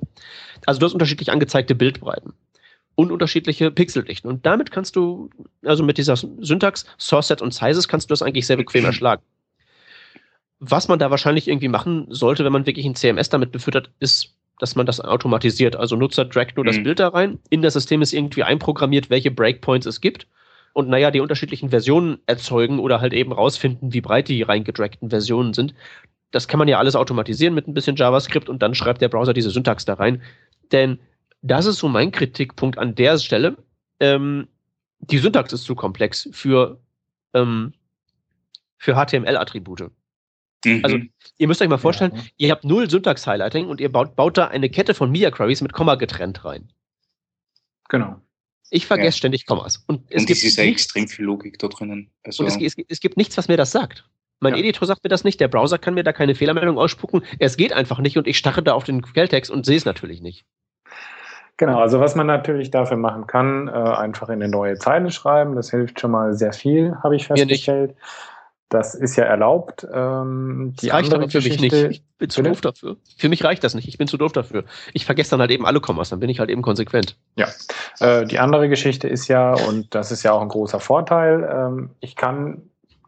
Also 0.66 0.80
du 0.80 0.86
hast 0.86 0.92
unterschiedlich 0.92 1.30
angezeigte 1.30 1.74
Bildbreiten 1.74 2.32
und 3.00 3.12
unterschiedliche 3.12 3.70
Pixeldichten. 3.70 4.30
Und 4.30 4.46
damit 4.46 4.70
kannst 4.70 4.96
du, 4.96 5.30
also 5.64 5.82
mit 5.82 5.98
dieser 5.98 6.16
Syntax, 6.16 6.86
Source 6.98 7.28
Set 7.28 7.42
und 7.42 7.52
Sizes, 7.54 7.88
kannst 7.88 8.10
du 8.10 8.12
das 8.12 8.22
eigentlich 8.22 8.46
sehr 8.46 8.56
bequem 8.56 8.84
erschlagen. 8.84 9.22
Was 10.58 10.88
man 10.88 10.98
da 10.98 11.10
wahrscheinlich 11.10 11.48
irgendwie 11.48 11.68
machen 11.68 12.06
sollte, 12.10 12.44
wenn 12.44 12.52
man 12.52 12.66
wirklich 12.66 12.86
ein 12.86 12.94
CMS 12.94 13.30
damit 13.30 13.52
befüttert, 13.52 13.90
ist 13.98 14.34
dass 14.60 14.76
man 14.76 14.86
das 14.86 15.00
automatisiert. 15.00 15.74
Also 15.74 15.96
Nutzer 15.96 16.28
trackt 16.28 16.56
nur 16.56 16.64
mhm. 16.64 16.68
das 16.68 16.82
Bild 16.82 17.00
da 17.00 17.08
rein. 17.08 17.38
In 17.48 17.62
das 17.62 17.72
System 17.72 18.02
ist 18.02 18.12
irgendwie 18.12 18.44
einprogrammiert, 18.44 19.10
welche 19.10 19.30
Breakpoints 19.30 19.86
es 19.86 20.00
gibt. 20.00 20.26
Und 20.72 20.88
naja, 20.88 21.10
die 21.10 21.20
unterschiedlichen 21.20 21.70
Versionen 21.70 22.18
erzeugen 22.26 22.78
oder 22.78 23.00
halt 23.00 23.12
eben 23.12 23.32
rausfinden, 23.32 23.92
wie 23.92 24.00
breit 24.00 24.28
die 24.28 24.42
reingedragten 24.42 25.10
Versionen 25.10 25.54
sind. 25.54 25.74
Das 26.30 26.46
kann 26.46 26.58
man 26.58 26.68
ja 26.68 26.78
alles 26.78 26.94
automatisieren 26.94 27.54
mit 27.54 27.66
ein 27.66 27.74
bisschen 27.74 27.96
JavaScript 27.96 28.48
und 28.48 28.62
dann 28.62 28.74
schreibt 28.74 29.00
der 29.00 29.08
Browser 29.08 29.32
diese 29.32 29.50
Syntax 29.50 29.84
da 29.84 29.94
rein. 29.94 30.22
Denn 30.70 31.00
das 31.42 31.66
ist 31.66 31.78
so 31.78 31.88
mein 31.88 32.10
Kritikpunkt 32.10 32.78
an 32.78 32.94
der 32.94 33.18
Stelle. 33.18 33.56
Ähm, 33.98 34.48
die 34.98 35.18
Syntax 35.18 35.52
ist 35.52 35.64
zu 35.64 35.74
komplex 35.74 36.28
für, 36.32 36.80
ähm, 37.34 37.72
für 38.76 38.94
HTML-Attribute. 38.94 39.90
Mhm. 40.64 40.84
Also, 40.84 40.98
ihr 41.38 41.48
müsst 41.48 41.62
euch 41.62 41.68
mal 41.68 41.78
vorstellen, 41.78 42.12
ja. 42.14 42.22
ihr 42.36 42.50
habt 42.50 42.64
null 42.64 42.90
Syntax-Highlighting 42.90 43.66
und 43.66 43.80
ihr 43.80 43.90
baut, 43.90 44.14
baut 44.16 44.36
da 44.36 44.48
eine 44.48 44.68
Kette 44.68 44.94
von 44.94 45.10
Media-Queries 45.10 45.62
mit 45.62 45.72
Komma 45.72 45.94
getrennt 45.94 46.44
rein. 46.44 46.70
Genau. 47.88 48.20
Ich 48.70 48.86
vergesse 48.86 49.06
ja. 49.06 49.12
ständig 49.12 49.46
Kommas. 49.46 49.82
Und 49.88 50.02
es 50.10 50.22
und 50.22 50.26
gibt 50.26 50.42
ist 50.42 50.56
ja 50.56 50.64
extrem 50.64 51.08
viel 51.08 51.24
Logik 51.24 51.58
da 51.58 51.68
drinnen. 51.68 52.10
Also 52.22 52.44
und 52.44 52.48
es, 52.48 52.56
es, 52.56 52.84
es, 52.88 53.00
gibt 53.00 53.16
nichts, 53.16 53.36
was 53.36 53.48
mir 53.48 53.56
das 53.56 53.72
sagt. 53.72 54.08
Mein 54.38 54.54
ja. 54.54 54.60
Editor 54.60 54.86
sagt 54.86 55.02
mir 55.02 55.08
das 55.08 55.24
nicht, 55.24 55.40
der 55.40 55.48
Browser 55.48 55.76
kann 55.76 55.94
mir 55.94 56.04
da 56.04 56.12
keine 56.12 56.34
Fehlermeldung 56.34 56.78
ausspucken. 56.78 57.22
Es 57.40 57.56
geht 57.56 57.72
einfach 57.72 57.98
nicht 57.98 58.16
und 58.16 58.28
ich 58.28 58.38
starre 58.38 58.62
da 58.62 58.74
auf 58.74 58.84
den 58.84 59.02
Quelltext 59.02 59.50
und 59.50 59.66
sehe 59.66 59.76
es 59.76 59.84
natürlich 59.84 60.20
nicht. 60.20 60.44
Genau, 61.60 61.78
also 61.78 62.00
was 62.00 62.14
man 62.14 62.26
natürlich 62.26 62.70
dafür 62.70 62.96
machen 62.96 63.26
kann, 63.26 63.68
äh, 63.68 63.72
einfach 63.72 64.30
in 64.30 64.42
eine 64.42 64.48
neue 64.48 64.78
Zeile 64.78 65.10
schreiben. 65.10 65.56
Das 65.56 65.70
hilft 65.70 66.00
schon 66.00 66.10
mal 66.10 66.32
sehr 66.32 66.54
viel, 66.54 66.96
habe 67.02 67.16
ich 67.16 67.26
festgestellt. 67.26 67.94
Das 68.70 68.94
ist 68.94 69.14
ja 69.16 69.24
erlaubt. 69.24 69.86
Ähm, 69.92 70.72
die 70.80 70.86
das 70.86 70.94
reicht 70.94 71.12
aber 71.12 71.28
für 71.28 71.42
mich 71.42 71.60
nicht. 71.60 71.74
Ich 71.74 72.02
bin 72.16 72.30
zu 72.30 72.40
doof 72.40 72.62
dafür. 72.62 72.96
Für 73.18 73.28
mich 73.28 73.44
reicht 73.44 73.62
das 73.62 73.74
nicht. 73.74 73.86
Ich 73.86 73.98
bin 73.98 74.08
zu 74.08 74.16
doof 74.16 74.32
dafür. 74.32 74.64
Ich 74.94 75.04
vergesse 75.04 75.32
dann 75.32 75.40
halt 75.40 75.50
eben 75.50 75.66
alle 75.66 75.80
Kommas, 75.80 76.08
dann 76.08 76.20
bin 76.20 76.30
ich 76.30 76.40
halt 76.40 76.48
eben 76.48 76.62
konsequent. 76.62 77.18
Ja. 77.36 77.48
Äh, 77.98 78.24
die 78.24 78.38
andere 78.38 78.70
Geschichte 78.70 79.06
ist 79.06 79.28
ja, 79.28 79.52
und 79.52 79.94
das 79.94 80.12
ist 80.12 80.22
ja 80.22 80.32
auch 80.32 80.40
ein 80.40 80.48
großer 80.48 80.80
Vorteil, 80.80 81.46
ähm, 81.52 81.90
ich 82.00 82.16
kann 82.16 82.62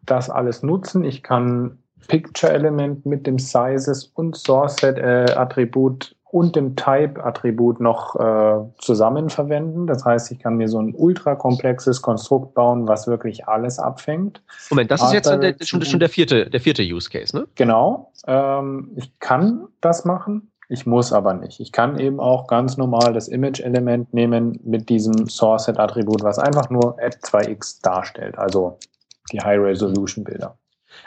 das 0.05 0.29
alles 0.29 0.63
nutzen. 0.63 1.05
Ich 1.05 1.23
kann 1.23 1.79
Picture-Element 2.07 3.07
mit 3.07 3.27
dem 3.27 3.39
Sizes 3.39 4.05
und 4.13 4.37
Source-Set-Attribut 4.37 6.11
äh, 6.11 6.22
und 6.33 6.57
dem 6.57 6.77
Type-Attribut 6.77 7.79
noch 7.79 8.17
äh, 8.17 8.65
zusammen 8.79 9.29
verwenden. 9.29 9.87
Das 9.87 10.03
heißt, 10.03 10.33
ich 10.33 10.39
kann 10.39 10.57
mir 10.57 10.67
so 10.67 10.81
ein 10.81 10.95
ultrakomplexes 10.95 12.01
Konstrukt 12.01 12.55
bauen, 12.55 12.89
was 12.89 13.07
wirklich 13.07 13.47
alles 13.49 13.79
abfängt. 13.79 14.43
Moment, 14.71 14.91
das 14.91 15.03
ist 15.03 15.13
jetzt 15.13 15.29
der, 15.29 15.55
schon, 15.61 15.85
schon, 15.85 16.01
der, 16.01 16.09
vierte, 16.09 16.49
der 16.49 16.61
vierte 16.61 16.83
Use 16.83 17.11
Case, 17.11 17.37
ne? 17.37 17.47
Genau. 17.55 18.11
Ähm, 18.27 18.93
ich 18.97 19.13
kann 19.21 19.69
das 19.83 20.07
machen. 20.07 20.51
Ich 20.71 20.87
muss 20.87 21.13
aber 21.13 21.35
nicht. 21.35 21.61
Ich 21.61 21.71
kann 21.71 21.99
eben 21.99 22.19
auch 22.19 22.47
ganz 22.47 22.79
normal 22.79 23.13
das 23.13 23.29
Image-Element 23.29 24.15
nehmen 24.15 24.59
mit 24.65 24.89
diesem 24.89 25.29
Source-Set-Attribut, 25.29 26.23
was 26.23 26.39
einfach 26.39 26.71
nur 26.71 26.99
Add2x 26.99 27.83
darstellt, 27.83 28.39
also 28.39 28.79
die 29.33 29.41
High-Resolution-Bilder. 29.41 30.57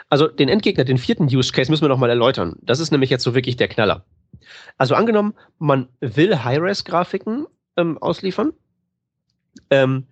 Also 0.08 0.28
den 0.28 0.48
Endgegner, 0.48 0.84
den 0.84 0.98
vierten 0.98 1.24
Use 1.24 1.52
Case 1.52 1.68
müssen 1.68 1.82
wir 1.82 1.88
nochmal 1.88 2.10
erläutern. 2.10 2.54
Das 2.62 2.78
ist 2.78 2.92
nämlich 2.92 3.10
jetzt 3.10 3.24
so 3.24 3.34
wirklich 3.34 3.56
der 3.56 3.66
Knaller. 3.66 4.04
Also 4.78 4.94
angenommen, 4.94 5.34
man 5.58 5.88
will 6.00 6.44
High-Res-Grafiken 6.44 7.46
ähm, 7.76 7.98
ausliefern. 7.98 8.52
Ähm, 9.70 10.06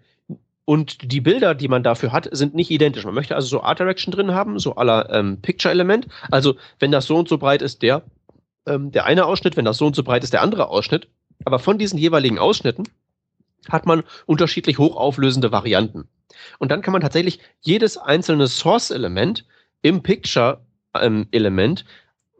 und 0.64 1.12
die 1.12 1.20
Bilder, 1.20 1.54
die 1.54 1.68
man 1.68 1.82
dafür 1.82 2.12
hat, 2.12 2.28
sind 2.32 2.54
nicht 2.54 2.70
identisch. 2.70 3.04
Man 3.04 3.14
möchte 3.14 3.36
also 3.36 3.48
so 3.48 3.62
Art 3.62 3.78
Direction 3.78 4.12
drin 4.12 4.32
haben, 4.32 4.58
so 4.58 4.76
aller 4.76 5.10
ähm, 5.10 5.40
Picture-Element. 5.42 6.08
Also 6.30 6.56
wenn 6.78 6.90
das 6.90 7.06
so 7.06 7.16
und 7.16 7.28
so 7.28 7.36
breit 7.36 7.60
ist, 7.60 7.82
der, 7.82 8.02
ähm, 8.66 8.90
der 8.90 9.04
eine 9.04 9.26
Ausschnitt, 9.26 9.56
wenn 9.56 9.66
das 9.66 9.76
so 9.76 9.86
und 9.86 9.94
so 9.94 10.02
breit 10.02 10.24
ist, 10.24 10.32
der 10.32 10.42
andere 10.42 10.68
Ausschnitt. 10.68 11.08
Aber 11.44 11.58
von 11.58 11.78
diesen 11.78 11.98
jeweiligen 11.98 12.38
Ausschnitten 12.38 12.84
hat 13.68 13.84
man 13.86 14.04
unterschiedlich 14.26 14.78
hochauflösende 14.78 15.52
Varianten. 15.52 16.08
Und 16.58 16.70
dann 16.70 16.80
kann 16.82 16.92
man 16.92 17.02
tatsächlich 17.02 17.40
jedes 17.60 17.98
einzelne 17.98 18.46
Source-Element 18.46 19.44
im 19.82 20.02
Picture-Element 20.02 21.80
ähm, 21.80 21.86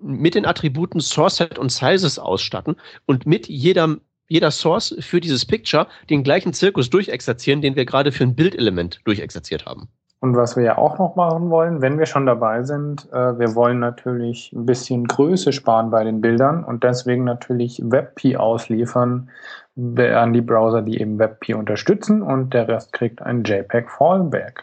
mit 0.01 0.35
den 0.35 0.47
Attributen 0.47 1.01
SourceSet 1.01 1.59
und 1.59 1.71
Sizes 1.71 2.19
ausstatten 2.19 2.77
und 3.07 3.27
mit 3.27 3.49
jedem 3.49 4.01
jeder 4.27 4.51
Source 4.51 4.97
für 5.01 5.21
dieses 5.21 5.45
Picture 5.45 5.87
den 6.09 6.23
gleichen 6.23 6.55
Zirkus 6.55 6.89
durchexerzieren, 6.89 7.61
den 7.61 7.77
wir 7.77 7.85
gerade 7.85 8.11
für 8.11 8.25
ein 8.25 8.35
Bildelement 8.35 9.01
durchexerziert 9.05 9.67
haben. 9.67 9.89
Und 10.21 10.37
was 10.37 10.57
wir 10.57 10.65
ja 10.65 10.79
auch 10.79 10.99
noch 10.99 11.17
machen 11.17 11.51
wollen, 11.51 11.83
wenn 11.83 11.99
wir 11.99 12.07
schon 12.07 12.25
dabei 12.25 12.63
sind, 12.63 13.13
äh, 13.13 13.39
wir 13.39 13.55
wollen 13.55 13.79
natürlich 13.79 14.51
ein 14.55 14.65
bisschen 14.65 15.05
Größe 15.05 15.53
sparen 15.53 15.91
bei 15.91 16.03
den 16.03 16.23
Bildern 16.23 16.65
und 16.65 16.83
deswegen 16.83 17.25
natürlich 17.25 17.83
WebP 17.85 18.37
ausliefern 18.37 19.29
an 19.77 20.33
die 20.33 20.41
Browser, 20.41 20.81
die 20.81 20.99
eben 20.99 21.19
WebP 21.19 21.53
unterstützen 21.55 22.23
und 22.23 22.55
der 22.55 22.69
Rest 22.69 22.93
kriegt 22.93 23.21
ein 23.21 23.45
JPEG 23.45 23.91
Fallback. 23.91 24.63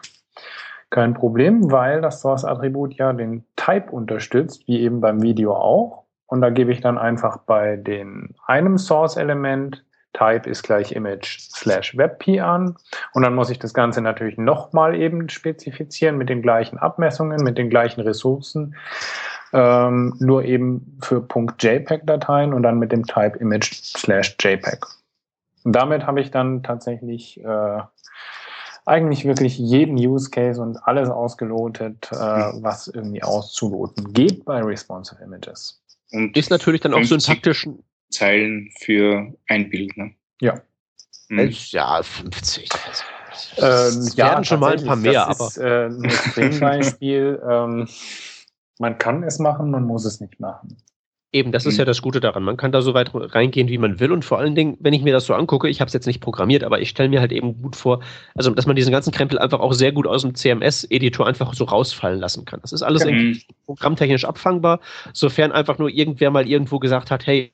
Kein 0.91 1.13
Problem, 1.13 1.71
weil 1.71 2.01
das 2.01 2.21
Source-Attribut 2.21 2.93
ja 2.95 3.11
den 3.13 3.43
Type 3.55 3.91
unterstützt, 3.91 4.67
wie 4.67 4.81
eben 4.81 5.01
beim 5.01 5.21
Video 5.21 5.55
auch. 5.55 6.03
Und 6.27 6.41
da 6.41 6.49
gebe 6.49 6.71
ich 6.71 6.81
dann 6.81 6.97
einfach 6.97 7.39
bei 7.39 7.77
den 7.77 8.35
einem 8.45 8.77
Source-Element 8.77 9.83
Type 10.13 10.49
ist 10.49 10.63
gleich 10.63 10.91
Image 10.91 11.39
slash 11.39 11.97
WebP 11.97 12.41
an. 12.41 12.75
Und 13.13 13.23
dann 13.23 13.33
muss 13.33 13.49
ich 13.49 13.59
das 13.59 13.73
Ganze 13.73 14.01
natürlich 14.01 14.37
nochmal 14.37 14.95
eben 14.95 15.29
spezifizieren 15.29 16.17
mit 16.17 16.29
den 16.29 16.41
gleichen 16.41 16.77
Abmessungen, 16.77 17.43
mit 17.43 17.57
den 17.57 17.69
gleichen 17.69 18.01
Ressourcen. 18.01 18.75
Ähm, 19.53 20.15
nur 20.19 20.43
eben 20.43 20.97
für 21.01 21.25
.jpeg-Dateien 21.59 22.53
und 22.53 22.63
dann 22.63 22.79
mit 22.79 22.91
dem 22.91 23.05
Type 23.05 23.37
Image 23.39 23.73
slash 23.73 24.35
JPEG. 24.39 24.85
Und 25.63 25.73
damit 25.73 26.07
habe 26.07 26.21
ich 26.21 26.31
dann 26.31 26.63
tatsächlich 26.63 27.43
äh, 27.43 27.79
eigentlich 28.86 29.25
wirklich 29.25 29.57
jeden 29.57 29.95
Use 29.95 30.29
Case 30.29 30.61
und 30.61 30.77
alles 30.86 31.09
ausgelotet, 31.09 32.09
äh, 32.11 32.15
was 32.15 32.88
irgendwie 32.88 33.23
auszuloten 33.23 34.13
geht 34.13 34.45
bei 34.45 34.61
Responsive 34.61 35.21
Images. 35.23 35.82
Und 36.11 36.36
ist 36.36 36.49
natürlich 36.49 36.82
dann 36.82 36.93
auch 36.93 37.03
syntaktisch. 37.03 37.67
Zeilen 38.09 38.69
für 38.79 39.34
ein 39.47 39.69
Bild, 39.69 39.95
ne? 39.95 40.11
Ja. 40.41 40.61
Hm. 41.29 41.49
Ja, 41.49 42.03
50. 42.03 42.69
Ähm, 43.57 44.09
ja, 44.15 44.32
werden 44.32 44.43
schon 44.43 44.59
mal 44.59 44.77
ein 44.77 44.86
paar 44.86 44.97
mehr, 44.97 45.27
das 45.27 45.39
aber. 45.39 45.47
Ist, 45.47 45.57
äh, 45.57 45.86
ein 45.86 46.03
Extrembeispiel. 46.03 47.41
ähm, 47.49 47.88
man 48.79 48.97
kann 48.97 49.23
es 49.23 49.39
machen, 49.39 49.71
man 49.71 49.86
muss 49.86 50.05
es 50.05 50.19
nicht 50.19 50.39
machen. 50.39 50.75
Eben, 51.34 51.53
das 51.53 51.65
ist 51.65 51.77
ja 51.77 51.86
mhm. 51.86 51.88
das 51.88 52.01
Gute 52.01 52.19
daran. 52.19 52.43
Man 52.43 52.57
kann 52.57 52.73
da 52.73 52.82
so 52.82 52.93
weit 52.93 53.11
reingehen, 53.13 53.69
wie 53.69 53.77
man 53.77 54.01
will. 54.01 54.11
Und 54.11 54.25
vor 54.25 54.39
allen 54.39 54.53
Dingen, 54.53 54.75
wenn 54.82 54.91
ich 54.91 55.01
mir 55.01 55.13
das 55.13 55.25
so 55.25 55.34
angucke, 55.34 55.69
ich 55.69 55.79
habe 55.79 55.88
es 55.88 55.93
jetzt 55.93 56.05
nicht 56.05 56.19
programmiert, 56.19 56.65
aber 56.65 56.82
ich 56.82 56.89
stelle 56.89 57.07
mir 57.07 57.21
halt 57.21 57.32
eben 57.32 57.61
gut 57.61 57.77
vor, 57.77 58.01
also 58.36 58.51
dass 58.51 58.65
man 58.65 58.75
diesen 58.75 58.91
ganzen 58.91 59.13
Krempel 59.13 59.39
einfach 59.39 59.61
auch 59.61 59.71
sehr 59.71 59.93
gut 59.93 60.07
aus 60.07 60.23
dem 60.23 60.36
CMS-Editor 60.36 61.25
einfach 61.25 61.53
so 61.53 61.63
rausfallen 61.63 62.19
lassen 62.19 62.43
kann. 62.43 62.59
Das 62.61 62.73
ist 62.73 62.82
alles 62.82 63.05
mhm. 63.05 63.09
irgendwie 63.09 63.45
programmtechnisch 63.65 64.25
abfangbar, 64.25 64.82
sofern 65.13 65.53
einfach 65.53 65.77
nur 65.77 65.89
irgendwer 65.89 66.32
mal 66.32 66.45
irgendwo 66.45 66.79
gesagt 66.79 67.11
hat, 67.11 67.25
hey, 67.25 67.53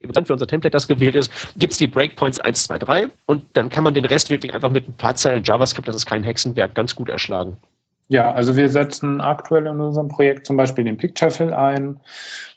für 0.00 0.32
unser 0.32 0.46
Template, 0.46 0.70
das 0.70 0.88
gewählt 0.88 1.14
ist, 1.14 1.30
gibt 1.58 1.72
es 1.72 1.78
die 1.78 1.86
Breakpoints 1.86 2.40
1, 2.40 2.64
2, 2.64 2.78
3 2.78 3.08
und 3.26 3.44
dann 3.52 3.68
kann 3.68 3.84
man 3.84 3.92
den 3.92 4.06
Rest 4.06 4.30
wirklich 4.30 4.54
einfach 4.54 4.70
mit 4.70 4.88
ein 4.88 4.94
paar 4.94 5.14
Zeilen 5.14 5.44
JavaScript, 5.44 5.86
das 5.86 5.96
ist 5.96 6.06
kein 6.06 6.24
Hexenwerk, 6.24 6.74
ganz 6.74 6.94
gut 6.94 7.10
erschlagen. 7.10 7.58
Ja, 8.10 8.32
also 8.32 8.56
wir 8.56 8.68
setzen 8.68 9.20
aktuell 9.20 9.68
in 9.68 9.78
unserem 9.78 10.08
Projekt 10.08 10.44
zum 10.44 10.56
Beispiel 10.56 10.82
den 10.82 10.96
Picture 10.96 11.30
Fill 11.30 11.54
ein 11.54 12.00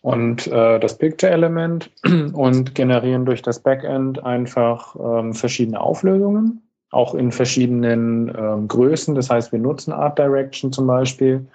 und 0.02 0.48
äh, 0.48 0.80
das 0.80 0.98
Picture 0.98 1.32
Element 1.32 1.92
und 2.34 2.74
generieren 2.74 3.24
durch 3.24 3.44
das 3.44 3.60
Backend 3.60 4.26
einfach 4.26 4.96
ähm, 4.96 5.36
verschiedene 5.36 5.80
Auflösungen, 5.80 6.64
auch 6.90 7.14
in 7.14 7.32
verschiedenen 7.32 8.34
ähm, 8.36 8.68
Größen. 8.68 9.14
Das 9.14 9.30
heißt, 9.30 9.52
wir 9.52 9.60
nutzen 9.60 9.94
Art 9.94 10.18
Direction 10.18 10.72
zum 10.72 10.88
Beispiel 10.88 11.46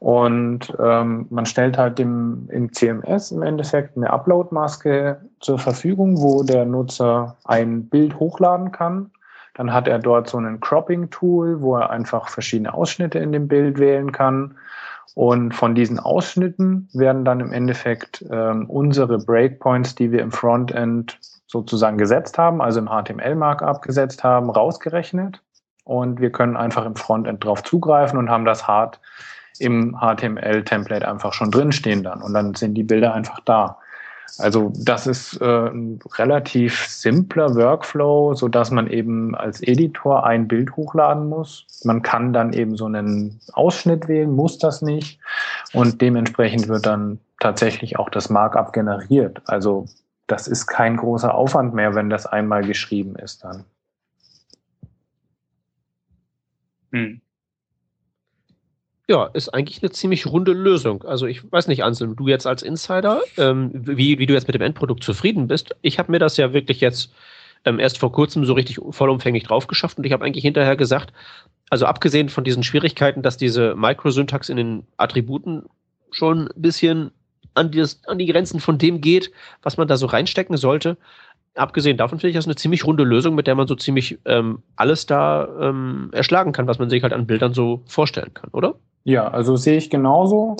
und 0.00 0.70
ähm, 0.78 1.26
man 1.30 1.46
stellt 1.46 1.78
halt 1.78 1.98
dem, 1.98 2.46
im 2.50 2.70
CMS 2.74 3.30
im 3.32 3.40
Endeffekt 3.40 3.96
eine 3.96 4.10
Upload-Maske 4.10 5.18
zur 5.40 5.58
Verfügung, 5.58 6.20
wo 6.20 6.42
der 6.42 6.66
Nutzer 6.66 7.38
ein 7.44 7.88
Bild 7.88 8.20
hochladen 8.20 8.70
kann 8.70 9.10
dann 9.54 9.72
hat 9.72 9.88
er 9.88 9.98
dort 9.98 10.28
so 10.28 10.38
ein 10.38 10.60
Cropping-Tool, 10.60 11.60
wo 11.60 11.76
er 11.76 11.90
einfach 11.90 12.28
verschiedene 12.28 12.72
Ausschnitte 12.72 13.18
in 13.18 13.32
dem 13.32 13.48
Bild 13.48 13.78
wählen 13.78 14.12
kann. 14.12 14.56
Und 15.14 15.54
von 15.54 15.74
diesen 15.74 15.98
Ausschnitten 15.98 16.88
werden 16.92 17.24
dann 17.24 17.40
im 17.40 17.52
Endeffekt 17.52 18.24
ähm, 18.30 18.70
unsere 18.70 19.18
Breakpoints, 19.18 19.94
die 19.96 20.12
wir 20.12 20.22
im 20.22 20.30
Frontend 20.30 21.18
sozusagen 21.46 21.98
gesetzt 21.98 22.38
haben, 22.38 22.62
also 22.62 22.78
im 22.78 22.88
HTML-Markup 22.88 23.82
gesetzt 23.82 24.22
haben, 24.22 24.50
rausgerechnet. 24.50 25.42
Und 25.84 26.20
wir 26.20 26.30
können 26.30 26.56
einfach 26.56 26.86
im 26.86 26.94
Frontend 26.94 27.44
drauf 27.44 27.64
zugreifen 27.64 28.18
und 28.18 28.30
haben 28.30 28.44
das 28.44 28.68
hart 28.68 29.00
im 29.58 29.96
HTML-Template 30.00 31.06
einfach 31.06 31.32
schon 31.32 31.50
drinstehen 31.50 32.04
dann. 32.04 32.22
Und 32.22 32.32
dann 32.32 32.54
sind 32.54 32.74
die 32.74 32.84
Bilder 32.84 33.12
einfach 33.12 33.40
da. 33.40 33.78
Also 34.38 34.72
das 34.76 35.06
ist 35.06 35.40
äh, 35.40 35.68
ein 35.68 35.98
relativ 36.16 36.86
simpler 36.86 37.54
Workflow, 37.54 38.34
so 38.34 38.48
dass 38.48 38.70
man 38.70 38.86
eben 38.86 39.34
als 39.34 39.62
Editor 39.62 40.24
ein 40.24 40.48
Bild 40.48 40.76
hochladen 40.76 41.28
muss. 41.28 41.66
Man 41.84 42.02
kann 42.02 42.32
dann 42.32 42.52
eben 42.52 42.76
so 42.76 42.86
einen 42.86 43.40
Ausschnitt 43.52 44.08
wählen, 44.08 44.30
muss 44.30 44.58
das 44.58 44.82
nicht. 44.82 45.20
Und 45.72 46.00
dementsprechend 46.00 46.68
wird 46.68 46.86
dann 46.86 47.18
tatsächlich 47.40 47.98
auch 47.98 48.10
das 48.10 48.30
Markup 48.30 48.72
generiert. 48.72 49.42
Also 49.46 49.86
das 50.26 50.46
ist 50.46 50.66
kein 50.66 50.96
großer 50.96 51.34
Aufwand 51.34 51.74
mehr, 51.74 51.94
wenn 51.94 52.10
das 52.10 52.26
einmal 52.26 52.64
geschrieben 52.64 53.16
ist 53.16 53.44
dann. 53.44 53.64
Hm 56.92 57.20
ja, 59.10 59.24
ist 59.24 59.48
eigentlich 59.48 59.82
eine 59.82 59.90
ziemlich 59.90 60.24
runde 60.24 60.52
Lösung. 60.52 61.02
Also 61.02 61.26
ich 61.26 61.50
weiß 61.50 61.66
nicht, 61.66 61.82
Anselm, 61.82 62.14
du 62.14 62.28
jetzt 62.28 62.46
als 62.46 62.62
Insider, 62.62 63.20
ähm, 63.36 63.72
wie, 63.74 64.20
wie 64.20 64.26
du 64.26 64.34
jetzt 64.34 64.46
mit 64.46 64.54
dem 64.54 64.62
Endprodukt 64.62 65.02
zufrieden 65.02 65.48
bist. 65.48 65.74
Ich 65.82 65.98
habe 65.98 66.12
mir 66.12 66.20
das 66.20 66.36
ja 66.36 66.52
wirklich 66.52 66.80
jetzt 66.80 67.12
ähm, 67.64 67.80
erst 67.80 67.98
vor 67.98 68.12
kurzem 68.12 68.44
so 68.44 68.52
richtig 68.52 68.78
vollumfänglich 68.90 69.42
drauf 69.42 69.66
geschafft 69.66 69.98
und 69.98 70.04
ich 70.04 70.12
habe 70.12 70.24
eigentlich 70.24 70.44
hinterher 70.44 70.76
gesagt, 70.76 71.12
also 71.70 71.86
abgesehen 71.86 72.28
von 72.28 72.44
diesen 72.44 72.62
Schwierigkeiten, 72.62 73.22
dass 73.22 73.36
diese 73.36 73.74
Microsyntax 73.74 74.48
in 74.48 74.56
den 74.56 74.86
Attributen 74.96 75.64
schon 76.12 76.46
ein 76.46 76.62
bisschen 76.62 77.10
an, 77.54 77.72
dieses, 77.72 78.04
an 78.06 78.18
die 78.18 78.26
Grenzen 78.26 78.60
von 78.60 78.78
dem 78.78 79.00
geht, 79.00 79.32
was 79.62 79.76
man 79.76 79.88
da 79.88 79.96
so 79.96 80.06
reinstecken 80.06 80.56
sollte, 80.56 80.96
abgesehen 81.56 81.96
davon 81.96 82.20
finde 82.20 82.30
ich 82.30 82.36
das 82.36 82.46
eine 82.46 82.54
ziemlich 82.54 82.84
runde 82.84 83.02
Lösung, 83.02 83.34
mit 83.34 83.48
der 83.48 83.56
man 83.56 83.66
so 83.66 83.74
ziemlich 83.74 84.20
ähm, 84.24 84.62
alles 84.76 85.06
da 85.06 85.48
ähm, 85.60 86.10
erschlagen 86.12 86.52
kann, 86.52 86.68
was 86.68 86.78
man 86.78 86.88
sich 86.90 87.02
halt 87.02 87.12
an 87.12 87.26
Bildern 87.26 87.54
so 87.54 87.82
vorstellen 87.86 88.32
kann, 88.34 88.50
oder? 88.52 88.76
Ja, 89.04 89.28
also 89.28 89.56
sehe 89.56 89.78
ich 89.78 89.90
genauso. 89.90 90.56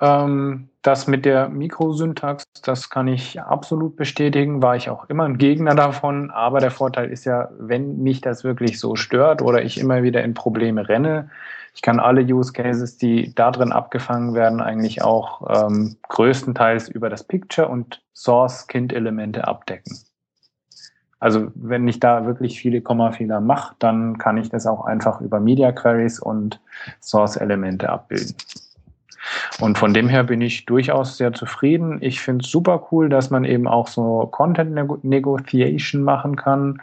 Ähm, 0.00 0.68
das 0.82 1.06
mit 1.06 1.24
der 1.24 1.48
Mikrosyntax, 1.48 2.44
das 2.62 2.90
kann 2.90 3.08
ich 3.08 3.40
absolut 3.40 3.96
bestätigen, 3.96 4.62
war 4.62 4.76
ich 4.76 4.88
auch 4.88 5.08
immer 5.08 5.24
ein 5.24 5.38
Gegner 5.38 5.74
davon. 5.74 6.30
Aber 6.30 6.60
der 6.60 6.70
Vorteil 6.70 7.10
ist 7.10 7.24
ja, 7.24 7.48
wenn 7.58 8.02
mich 8.02 8.20
das 8.20 8.44
wirklich 8.44 8.78
so 8.78 8.94
stört 8.94 9.42
oder 9.42 9.62
ich 9.62 9.78
immer 9.78 10.02
wieder 10.02 10.22
in 10.22 10.34
Probleme 10.34 10.88
renne, 10.88 11.30
ich 11.74 11.82
kann 11.82 12.00
alle 12.00 12.22
Use 12.22 12.52
Cases, 12.52 12.96
die 12.96 13.34
da 13.34 13.50
drin 13.50 13.70
abgefangen 13.70 14.34
werden, 14.34 14.62
eigentlich 14.62 15.02
auch 15.02 15.42
ähm, 15.66 15.96
größtenteils 16.08 16.88
über 16.88 17.10
das 17.10 17.22
Picture 17.24 17.68
und 17.68 18.02
Source-Kind-Elemente 18.14 19.46
abdecken. 19.46 19.98
Also 21.18 21.50
wenn 21.54 21.88
ich 21.88 21.98
da 21.98 22.26
wirklich 22.26 22.60
viele 22.60 22.82
Kommafehler 22.82 23.40
mache, 23.40 23.74
dann 23.78 24.18
kann 24.18 24.36
ich 24.36 24.50
das 24.50 24.66
auch 24.66 24.84
einfach 24.84 25.20
über 25.20 25.40
Media 25.40 25.72
Queries 25.72 26.20
und 26.20 26.60
Source-Elemente 27.00 27.88
abbilden. 27.88 28.34
Und 29.60 29.78
von 29.78 29.94
dem 29.94 30.08
her 30.08 30.24
bin 30.24 30.40
ich 30.40 30.66
durchaus 30.66 31.16
sehr 31.16 31.32
zufrieden. 31.32 31.98
Ich 32.00 32.20
finde 32.20 32.44
es 32.44 32.50
super 32.50 32.88
cool, 32.90 33.08
dass 33.08 33.30
man 33.30 33.44
eben 33.44 33.66
auch 33.66 33.88
so 33.88 34.28
Content 34.30 35.04
Negotiation 35.04 36.02
machen 36.02 36.36
kann. 36.36 36.80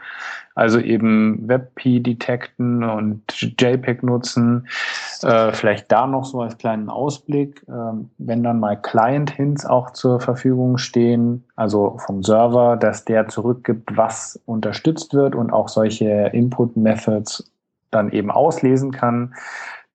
Also 0.55 0.79
eben 0.79 1.47
WebP 1.47 1.99
detekten 1.99 2.83
und 2.83 3.23
JPEG 3.59 4.03
nutzen. 4.03 4.67
Äh, 5.23 5.51
vielleicht 5.51 5.91
da 5.91 6.05
noch 6.05 6.25
so 6.25 6.41
als 6.41 6.57
kleinen 6.57 6.89
Ausblick, 6.89 7.63
äh, 7.67 7.71
wenn 8.19 8.43
dann 8.43 8.59
mal 8.59 8.79
Client-Hints 8.79 9.65
auch 9.65 9.91
zur 9.91 10.19
Verfügung 10.19 10.77
stehen, 10.77 11.43
also 11.55 11.97
vom 12.05 12.21
Server, 12.23 12.77
dass 12.77 13.05
der 13.05 13.27
zurückgibt, 13.29 13.97
was 13.97 14.39
unterstützt 14.45 15.13
wird 15.13 15.33
und 15.33 15.51
auch 15.51 15.69
solche 15.69 16.29
Input-Methods 16.33 17.51
dann 17.89 18.11
eben 18.11 18.29
auslesen 18.29 18.91
kann, 18.91 19.33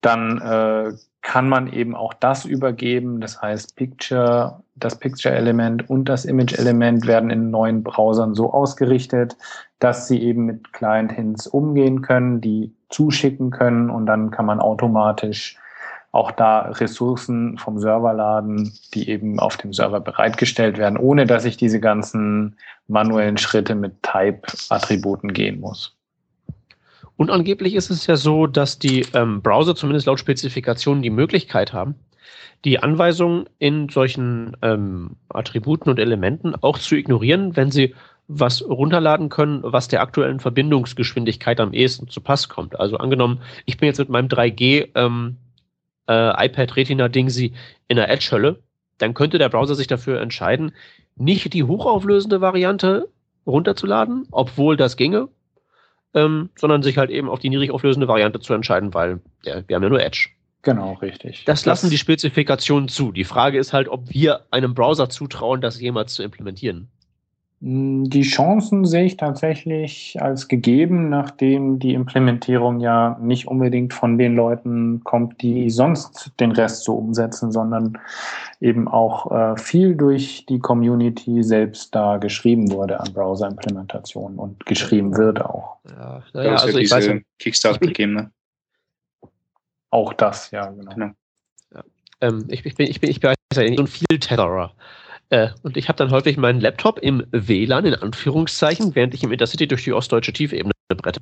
dann 0.01 0.41
äh, 0.41 0.93
kann 1.23 1.49
man 1.49 1.73
eben 1.73 1.95
auch 1.95 2.15
das 2.15 2.45
übergeben. 2.45 3.21
Das 3.21 3.43
heißt, 3.43 3.77
Picture, 3.77 4.63
das 4.77 4.99
Picture-Element 4.99 5.91
und 5.91 6.07
das 6.09 6.25
Image-Element 6.25 7.07
werden 7.07 7.31
in 7.31 7.51
neuen 7.51 7.83
Browsern 7.83 8.35
so 8.35 8.53
ausgerichtet, 8.53 9.37
dass 9.79 10.09
sie 10.09 10.23
eben 10.23 10.47
mit 10.47 10.73
Client-Hints 10.73 11.47
umgehen 11.47 12.03
können, 12.03 12.41
die 12.41 12.73
zuschicken 12.89 13.51
können 13.51 13.91
und 13.91 14.07
dann 14.07 14.31
kann 14.31 14.47
man 14.47 14.61
automatisch 14.61 15.57
auch 16.13 16.31
da 16.31 16.61
Ressourcen 16.61 17.59
vom 17.59 17.79
Server 17.79 18.15
laden, 18.15 18.73
die 18.95 19.11
eben 19.11 19.39
auf 19.39 19.59
dem 19.59 19.73
Server 19.73 20.01
bereitgestellt 20.01 20.79
werden, 20.79 20.97
ohne 20.97 21.27
dass 21.27 21.45
ich 21.45 21.59
diese 21.59 21.81
ganzen 21.81 22.57
manuellen 22.87 23.37
Schritte 23.37 23.75
mit 23.75 24.03
Type-Attributen 24.03 25.35
gehen 25.35 25.61
muss. 25.61 25.98
Und 27.19 27.33
angeblich 27.33 27.75
ist 27.75 27.91
es 27.91 28.07
ja 28.07 28.17
so, 28.17 28.47
dass 28.47 28.79
die 28.79 29.05
ähm, 29.13 29.43
Browser 29.43 29.75
zumindest 29.75 30.07
laut 30.07 30.21
Spezifikationen 30.21 31.03
die 31.03 31.11
Möglichkeit 31.11 31.73
haben, 31.73 31.97
die 32.65 32.79
Anweisungen 32.79 33.47
in 33.59 33.89
solchen 33.89 34.57
ähm, 34.63 35.17
Attributen 35.29 35.91
und 35.91 35.99
Elementen 35.99 36.55
auch 36.55 36.79
zu 36.79 36.95
ignorieren, 36.95 37.57
wenn 37.57 37.73
sie 37.73 37.97
was 38.29 38.63
runterladen 38.63 39.31
können, 39.31 39.63
was 39.65 39.89
der 39.89 40.01
aktuellen 40.01 40.39
Verbindungsgeschwindigkeit 40.39 41.59
am 41.59 41.73
ehesten 41.73 42.07
zu 42.07 42.21
Pass 42.21 42.49
kommt. 42.49 42.79
Also 42.79 42.99
angenommen, 42.99 43.41
ich 43.67 43.79
bin 43.79 43.89
jetzt 43.89 43.99
mit 43.99 44.11
meinem 44.11 44.29
3G 44.29 44.91
ähm, 44.95 45.39
äh, 46.09 46.47
iPad 46.47 46.77
Retina 46.77 47.09
Dingsy 47.09 47.53
in 47.89 47.97
der 47.97 48.11
Edge-Hölle, 48.11 48.61
dann 48.99 49.15
könnte 49.15 49.39
der 49.39 49.49
Browser 49.49 49.75
sich 49.75 49.89
dafür 49.89 50.21
entscheiden, 50.21 50.71
nicht 51.17 51.53
die 51.53 51.65
hochauflösende 51.65 52.41
Variante 52.41 53.09
runterzuladen, 53.45 54.29
obwohl 54.31 54.77
das 54.77 54.97
ginge, 54.97 55.29
ähm, 56.15 56.51
sondern 56.57 56.83
sich 56.83 56.99
halt 56.99 57.11
eben 57.11 57.29
auf 57.29 57.39
die 57.39 57.51
niedrig 57.51 57.71
auflösende 57.71 58.09
Variante 58.09 58.41
zu 58.41 58.55
entscheiden, 58.55 58.95
weil 58.95 59.21
ja, 59.45 59.63
wir 59.67 59.77
haben 59.77 59.83
ja 59.83 59.89
nur 59.89 60.03
Edge. 60.03 60.31
Genau, 60.63 60.95
richtig. 60.95 61.45
Das, 61.45 61.61
das 61.61 61.67
lassen 61.67 61.91
die 61.91 61.99
Spezifikationen 61.99 62.89
zu. 62.89 63.13
Die 63.13 63.25
Frage 63.25 63.59
ist 63.59 63.73
halt, 63.73 63.89
ob 63.89 64.13
wir 64.13 64.47
einem 64.51 64.75
Browser 64.75 65.09
zutrauen, 65.09 65.61
das 65.61 65.81
jemals 65.81 66.15
zu 66.15 66.23
implementieren. 66.23 66.89
Hm, 67.61 68.09
die 68.09 68.23
Chancen 68.23 68.85
sehe 68.85 69.05
ich 69.05 69.17
tatsächlich 69.17 70.17
als 70.21 70.47
gegeben, 70.47 71.09
nachdem 71.09 71.79
die 71.81 71.95
Implementierung 71.95 72.79
ja 72.81 73.19
nicht 73.21 73.49
unbedingt 73.49 73.95
von 73.95 74.17
den 74.17 74.37
Leuten 74.37 75.03
kommt, 75.03 75.43
die 75.43 75.69
sonst 75.71 76.33
den 76.39 76.53
Rest 76.53 76.85
so 76.85 76.95
umsetzen, 76.95 77.51
sondern 77.51 77.99
eben 78.61 78.87
auch 78.87 79.33
äh, 79.33 79.57
viel 79.57 79.97
durch 79.97 80.47
die 80.49 80.61
Community 80.61 81.43
selbst 81.43 81.95
da 81.95 82.19
geschrieben 82.19 82.71
wurde 82.71 83.01
an 83.01 83.13
Browser-Implementationen 83.13 84.39
und 84.39 84.65
geschrieben 84.67 85.17
wird 85.17 85.41
auch. 85.41 85.79
Ja, 85.89 86.23
naja, 86.33 86.51
also 86.53 86.79
ja 86.79 86.85
ich 86.85 86.91
weiß 86.91 87.11
Kickstarter 87.39 87.81
gegeben, 87.81 88.15
ne? 88.15 88.31
Auch 89.91 90.13
das, 90.13 90.51
ja, 90.51 90.67
genau. 90.67 90.93
genau. 90.93 91.11
Ja. 91.75 91.83
Ähm, 92.21 92.45
ich, 92.49 92.65
ich, 92.65 92.75
bin, 92.75 92.87
ich 92.89 93.01
bin, 93.01 93.11
ich 93.11 93.21
bin 93.21 93.35
so 93.55 93.61
ein 93.61 93.87
Viel-Tetherer. 93.87 94.73
Äh, 95.31 95.49
und 95.63 95.77
ich 95.77 95.89
habe 95.89 95.97
dann 95.97 96.11
häufig 96.11 96.37
meinen 96.37 96.61
Laptop 96.61 96.99
im 96.99 97.27
WLAN, 97.31 97.85
in 97.85 97.95
Anführungszeichen, 97.95 98.95
während 98.95 99.15
ich 99.15 99.23
im 99.23 99.33
Intercity 99.33 99.69
durch 99.69 99.85
die 99.85 99.93
ostdeutsche 99.93 100.33
Tiefebene 100.33 100.73
brette. 100.89 101.21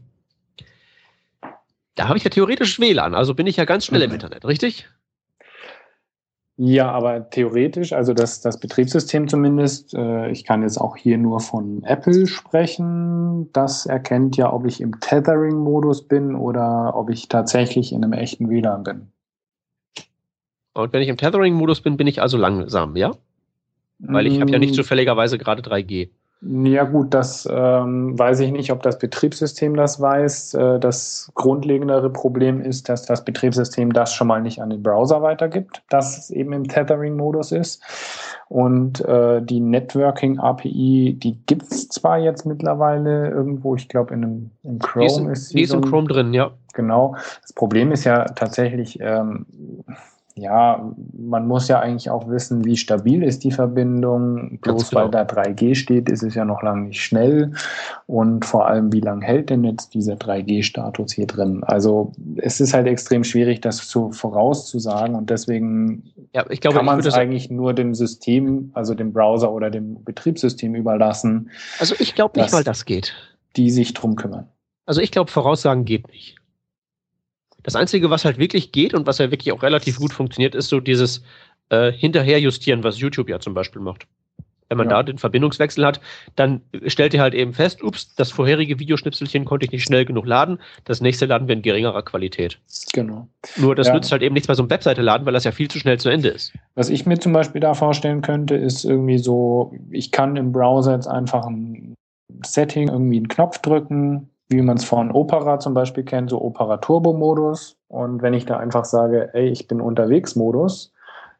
Da 1.96 2.08
habe 2.08 2.18
ich 2.18 2.24
ja 2.24 2.30
theoretisch 2.30 2.78
WLAN, 2.78 3.14
also 3.14 3.34
bin 3.34 3.46
ich 3.46 3.56
ja 3.56 3.64
ganz 3.64 3.86
schnell 3.86 4.02
im 4.02 4.10
mhm. 4.10 4.14
Internet, 4.14 4.44
richtig? 4.44 4.86
Ja, 6.58 6.90
aber 6.90 7.28
theoretisch, 7.28 7.92
also 7.92 8.14
das, 8.14 8.40
das 8.40 8.58
Betriebssystem 8.58 9.28
zumindest, 9.28 9.92
äh, 9.92 10.30
ich 10.30 10.44
kann 10.44 10.62
jetzt 10.62 10.78
auch 10.78 10.96
hier 10.96 11.18
nur 11.18 11.40
von 11.40 11.82
Apple 11.82 12.26
sprechen, 12.26 13.52
das 13.52 13.84
erkennt 13.84 14.38
ja, 14.38 14.50
ob 14.50 14.64
ich 14.64 14.80
im 14.80 14.98
Tethering-Modus 15.00 16.08
bin 16.08 16.34
oder 16.34 16.96
ob 16.96 17.10
ich 17.10 17.28
tatsächlich 17.28 17.92
in 17.92 18.02
einem 18.02 18.14
echten 18.14 18.48
WLAN 18.48 18.84
bin. 18.84 19.12
Und 20.72 20.92
wenn 20.92 21.02
ich 21.02 21.08
im 21.08 21.18
Tethering-Modus 21.18 21.82
bin, 21.82 21.98
bin 21.98 22.06
ich 22.06 22.22
also 22.22 22.38
langsam, 22.38 22.96
ja? 22.96 23.12
Weil 23.98 24.26
ich 24.26 24.40
habe 24.40 24.50
ja 24.50 24.58
nicht 24.58 24.72
mm. 24.72 24.76
zufälligerweise 24.76 25.38
gerade 25.38 25.62
3G. 25.62 26.10
Ja 26.42 26.84
gut, 26.84 27.14
das 27.14 27.48
ähm, 27.50 28.16
weiß 28.18 28.40
ich 28.40 28.52
nicht, 28.52 28.70
ob 28.70 28.82
das 28.82 28.98
Betriebssystem 28.98 29.74
das 29.74 30.00
weiß. 30.00 30.54
Äh, 30.54 30.78
das 30.78 31.32
grundlegendere 31.34 32.10
Problem 32.10 32.60
ist, 32.60 32.90
dass 32.90 33.06
das 33.06 33.24
Betriebssystem 33.24 33.92
das 33.92 34.12
schon 34.12 34.28
mal 34.28 34.42
nicht 34.42 34.60
an 34.60 34.68
den 34.68 34.82
Browser 34.82 35.22
weitergibt, 35.22 35.82
dass 35.88 36.18
es 36.18 36.30
eben 36.30 36.52
im 36.52 36.68
Tethering-Modus 36.68 37.52
ist. 37.52 37.82
Und 38.48 39.00
äh, 39.00 39.40
die 39.42 39.60
Networking-API, 39.60 41.16
die 41.18 41.38
gibt 41.46 41.72
es 41.72 41.88
zwar 41.88 42.18
jetzt 42.18 42.44
mittlerweile 42.44 43.30
irgendwo, 43.30 43.74
ich 43.74 43.88
glaube 43.88 44.12
in 44.12 44.22
einem 44.22 44.50
in 44.62 44.78
Chrome 44.78 45.06
die 45.06 45.32
ist, 45.32 45.38
ist 45.38 45.48
sie. 45.48 45.56
Die 45.56 45.62
ist 45.62 45.70
so 45.70 45.78
in 45.78 45.84
Chrome 45.84 46.06
drin, 46.06 46.34
ja. 46.34 46.50
Genau. 46.74 47.16
Das 47.40 47.54
Problem 47.54 47.90
ist 47.92 48.04
ja 48.04 48.24
tatsächlich, 48.24 48.98
ähm, 49.00 49.46
ja, 50.38 50.92
man 51.16 51.48
muss 51.48 51.66
ja 51.68 51.80
eigentlich 51.80 52.10
auch 52.10 52.28
wissen, 52.28 52.64
wie 52.66 52.76
stabil 52.76 53.22
ist 53.22 53.42
die 53.42 53.50
Verbindung. 53.50 54.58
Bloß 54.60 54.90
genau. 54.90 55.02
weil 55.02 55.10
da 55.10 55.22
3G 55.22 55.74
steht, 55.74 56.10
ist 56.10 56.22
es 56.22 56.34
ja 56.34 56.44
noch 56.44 56.62
lange 56.62 56.88
nicht 56.88 57.02
schnell. 57.02 57.52
Und 58.06 58.44
vor 58.44 58.66
allem, 58.66 58.92
wie 58.92 59.00
lange 59.00 59.24
hält 59.24 59.48
denn 59.48 59.64
jetzt 59.64 59.94
dieser 59.94 60.14
3G-Status 60.14 61.12
hier 61.12 61.26
drin? 61.26 61.64
Also 61.64 62.12
es 62.36 62.60
ist 62.60 62.74
halt 62.74 62.86
extrem 62.86 63.24
schwierig, 63.24 63.62
das 63.62 63.88
zu, 63.88 64.12
vorauszusagen. 64.12 65.14
Und 65.14 65.30
deswegen 65.30 66.12
ja, 66.34 66.44
ich 66.50 66.60
glaube, 66.60 66.76
kann 66.76 66.84
man 66.84 67.00
es 67.00 67.14
eigentlich 67.14 67.50
nur 67.50 67.72
dem 67.72 67.94
System, 67.94 68.70
also 68.74 68.92
dem 68.92 69.14
Browser 69.14 69.50
oder 69.50 69.70
dem 69.70 70.04
Betriebssystem 70.04 70.74
überlassen. 70.74 71.50
Also 71.78 71.94
ich 71.98 72.14
glaube 72.14 72.38
nicht, 72.38 72.52
weil 72.52 72.64
das 72.64 72.84
geht. 72.84 73.14
Die 73.56 73.70
sich 73.70 73.94
drum 73.94 74.16
kümmern. 74.16 74.48
Also 74.84 75.00
ich 75.00 75.10
glaube, 75.10 75.30
Voraussagen 75.30 75.86
geht 75.86 76.08
nicht. 76.08 76.36
Das 77.66 77.74
Einzige, 77.74 78.10
was 78.10 78.24
halt 78.24 78.38
wirklich 78.38 78.70
geht 78.70 78.94
und 78.94 79.08
was 79.08 79.18
ja 79.18 79.32
wirklich 79.32 79.50
auch 79.50 79.60
relativ 79.60 79.98
gut 79.98 80.12
funktioniert, 80.12 80.54
ist 80.54 80.68
so 80.68 80.78
dieses 80.78 81.24
äh, 81.70 81.90
Hinterherjustieren, 81.90 82.84
was 82.84 83.00
YouTube 83.00 83.28
ja 83.28 83.40
zum 83.40 83.54
Beispiel 83.54 83.82
macht. 83.82 84.06
Wenn 84.68 84.78
man 84.78 84.88
ja. 84.88 84.94
da 84.96 85.02
den 85.02 85.18
Verbindungswechsel 85.18 85.84
hat, 85.84 86.00
dann 86.36 86.60
stellt 86.86 87.12
ihr 87.12 87.20
halt 87.20 87.34
eben 87.34 87.52
fest, 87.54 87.82
ups, 87.82 88.14
das 88.14 88.30
vorherige 88.30 88.78
Videoschnipselchen 88.78 89.44
konnte 89.44 89.66
ich 89.66 89.72
nicht 89.72 89.82
schnell 89.82 90.04
genug 90.04 90.26
laden, 90.26 90.60
das 90.84 91.00
nächste 91.00 91.26
laden 91.26 91.48
wir 91.48 91.56
in 91.56 91.62
geringerer 91.62 92.02
Qualität. 92.02 92.60
Genau. 92.92 93.26
Nur 93.56 93.74
das 93.74 93.88
ja. 93.88 93.94
nützt 93.94 94.12
halt 94.12 94.22
eben 94.22 94.34
nichts 94.34 94.46
bei 94.46 94.54
so 94.54 94.62
einem 94.62 94.70
Webseite 94.70 95.02
laden, 95.02 95.26
weil 95.26 95.32
das 95.32 95.42
ja 95.42 95.50
viel 95.50 95.68
zu 95.68 95.80
schnell 95.80 95.98
zu 95.98 96.08
Ende 96.08 96.28
ist. 96.28 96.52
Was 96.76 96.88
ich 96.88 97.04
mir 97.04 97.18
zum 97.18 97.32
Beispiel 97.32 97.60
da 97.60 97.74
vorstellen 97.74 98.22
könnte, 98.22 98.54
ist 98.54 98.84
irgendwie 98.84 99.18
so, 99.18 99.74
ich 99.90 100.12
kann 100.12 100.36
im 100.36 100.52
Browser 100.52 100.94
jetzt 100.94 101.08
einfach 101.08 101.46
ein 101.46 101.96
Setting, 102.44 102.88
irgendwie 102.88 103.16
einen 103.16 103.28
Knopf 103.28 103.58
drücken, 103.58 104.30
wie 104.48 104.62
man 104.62 104.76
es 104.76 104.84
von 104.84 105.10
Opera 105.10 105.58
zum 105.58 105.74
Beispiel 105.74 106.04
kennt, 106.04 106.30
so 106.30 106.40
Opera 106.40 106.76
Turbo 106.78 107.12
Modus. 107.12 107.76
Und 107.88 108.22
wenn 108.22 108.34
ich 108.34 108.46
da 108.46 108.58
einfach 108.58 108.84
sage, 108.84 109.30
ey, 109.34 109.48
ich 109.48 109.66
bin 109.66 109.80
unterwegs 109.80 110.36
Modus, 110.36 110.92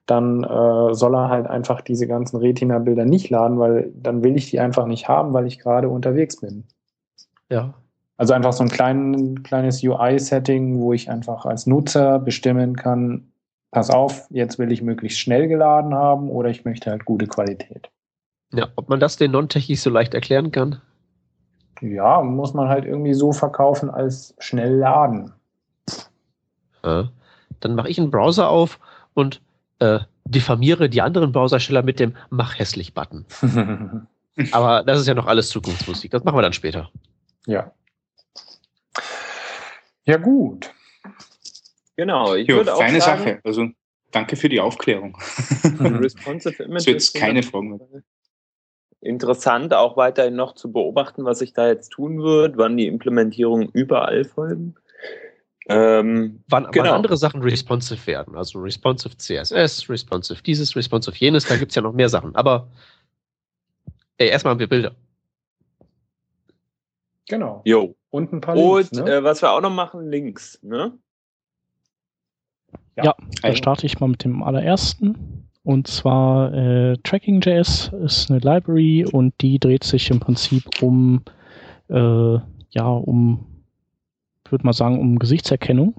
dann 0.07 0.45
äh, 0.45 0.95
soll 0.95 1.15
er 1.15 1.28
halt 1.28 1.47
einfach 1.47 1.81
diese 1.81 2.07
ganzen 2.07 2.37
Retina-Bilder 2.37 3.05
nicht 3.05 3.31
laden, 3.31 3.59
weil 3.59 3.93
dann 3.95 4.23
will 4.23 4.37
ich 4.37 4.51
die 4.51 4.61
einfach 4.61 4.87
nicht 4.87 5.09
haben, 5.09 5.33
weil 5.33 5.47
ich 5.47 5.59
gerade 5.59 5.89
unterwegs 5.89 6.41
bin. 6.41 6.65
Ja. 7.49 7.74
Also 8.16 8.33
einfach 8.33 8.53
so 8.53 8.62
ein 8.62 8.70
klein, 8.70 9.43
kleines 9.43 9.83
UI-Setting, 9.83 10.81
wo 10.81 10.93
ich 10.93 11.11
einfach 11.11 11.45
als 11.45 11.66
Nutzer 11.66 12.19
bestimmen 12.19 12.77
kann, 12.77 13.28
pass 13.70 13.91
auf, 13.91 14.27
jetzt 14.31 14.59
will 14.59 14.73
ich 14.73 14.81
möglichst 14.81 15.19
schnell 15.19 15.49
geladen 15.49 15.95
haben 15.95 16.31
oder 16.31 16.49
ich 16.49 16.65
möchte 16.65 16.91
halt 16.91 17.05
gute 17.05 17.27
Qualität. 17.27 17.91
Ja, 18.55 18.69
ob 18.77 18.89
man 18.89 19.01
das 19.01 19.16
den 19.16 19.33
Non-Techies 19.33 19.83
so 19.83 19.91
leicht 19.91 20.15
erklären 20.15 20.51
kann? 20.51 20.81
Ja, 21.81 22.23
muss 22.23 22.55
man 22.55 22.69
halt 22.69 22.85
irgendwie 22.85 23.15
so 23.15 23.32
verkaufen 23.32 23.90
als 23.90 24.35
schnell 24.39 24.77
laden. 24.77 25.32
Ja. 26.85 27.11
Dann 27.61 27.74
mache 27.74 27.89
ich 27.89 27.98
einen 27.98 28.11
Browser 28.11 28.48
auf 28.48 28.78
und 29.15 29.40
äh, 29.78 30.01
diffamiere 30.24 30.89
die 30.89 31.03
anderen 31.03 31.32
Browsersteller 31.32 31.82
mit 31.82 32.01
dem 32.01 32.16
Mach 32.31 32.59
hässlich-Button. 32.59 33.24
Aber 34.53 34.82
das 34.82 35.01
ist 35.01 35.07
ja 35.07 35.15
noch 35.15 35.27
alles 35.27 35.48
Zukunftsmusik. 35.48 36.11
Das 36.11 36.24
machen 36.24 36.36
wir 36.36 36.43
dann 36.43 36.53
später. 36.53 36.90
Ja. 37.47 37.73
Ja, 40.05 40.19
gut. 40.19 40.73
Genau. 41.97 42.35
Ich 42.35 42.47
jo, 42.47 42.57
würde 42.57 42.74
auch 42.74 42.78
feine 42.78 43.01
sagen, 43.01 43.23
Sache. 43.23 43.40
Also 43.44 43.69
danke 44.11 44.36
für 44.36 44.48
die 44.48 44.61
Aufklärung. 44.61 45.16
Responsive 45.81 46.62
Images. 46.62 46.82
Es 46.82 46.86
wird 46.86 47.03
jetzt 47.03 47.15
keine 47.15 47.43
Fragen 47.43 47.70
mehr 47.70 48.03
interessant, 49.01 49.74
auch 49.74 49.97
weiterhin 49.97 50.36
noch 50.36 50.55
zu 50.55 50.73
beobachten, 50.73 51.24
was 51.24 51.39
sich 51.39 51.52
da 51.52 51.68
jetzt 51.68 51.90
tun 51.90 52.23
wird, 52.23 52.56
wann 52.56 52.77
die 52.77 52.86
Implementierungen 52.86 53.68
überall 53.73 54.24
folgen. 54.24 54.74
Ähm, 55.68 56.43
wann, 56.48 56.70
genau. 56.70 56.85
wann 56.85 56.94
andere 56.94 57.16
Sachen 57.16 57.43
responsive 57.43 58.06
werden, 58.06 58.36
also 58.36 58.60
responsive 58.60 59.16
CSS, 59.16 59.89
responsive 59.90 60.40
dieses, 60.43 60.77
responsive 60.77 61.16
jenes, 61.16 61.47
da 61.47 61.56
gibt 61.56 61.73
es 61.73 61.77
ja 61.77 61.82
noch 61.82 61.93
mehr 61.93 62.09
Sachen. 62.09 62.36
Aber 62.36 62.68
ey, 64.18 64.28
erstmal 64.28 64.52
haben 64.52 64.60
wir 64.60 64.68
Bilder. 64.68 64.94
Genau. 67.28 67.62
Jo. 67.64 67.97
Und 68.10 68.32
ein 68.32 68.40
paar 68.40 68.55
Links. 68.55 68.93
Und 68.93 69.05
ne? 69.05 69.16
äh, 69.16 69.24
was 69.24 69.43
wir 69.43 69.51
auch 69.51 69.60
noch 69.60 69.73
machen, 69.73 70.09
Links. 70.09 70.60
Ne? 70.62 70.97
Ja, 72.97 73.05
ja 73.05 73.14
da 73.43 73.55
starte 73.55 73.86
ich 73.86 73.98
mal 73.98 74.09
mit 74.09 74.23
dem 74.23 74.44
allerersten. 74.44 75.45
Und 75.66 75.88
zwar 75.88 76.55
äh, 76.55 76.97
Tracking.js 77.02 77.90
ist 78.05 78.30
eine 78.30 78.38
Library 78.38 79.05
und 79.05 79.34
die 79.40 79.59
dreht 79.59 79.82
sich 79.82 80.12
im 80.12 80.20
Prinzip 80.20 80.62
um, 80.80 81.22
äh, 81.88 82.38
ja, 82.70 82.86
um, 82.86 83.44
würde 84.48 84.64
mal 84.64 84.72
sagen, 84.72 85.01
um 85.01 85.18
Gesichtserkennung. 85.18 85.94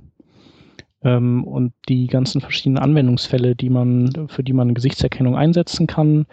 Ähm, 1.04 1.44
und 1.44 1.74
die 1.90 2.08
ganzen 2.08 2.40
verschiedenen 2.40 2.82
Anwendungsfälle, 2.82 3.58
die 3.58 3.70
man, 3.70 4.30
für 4.30 4.42
die 4.42 4.54
man 4.54 4.74
Gesichtserkennung 4.74 5.36
einsetzen 5.36 5.86
kann. 5.86 6.28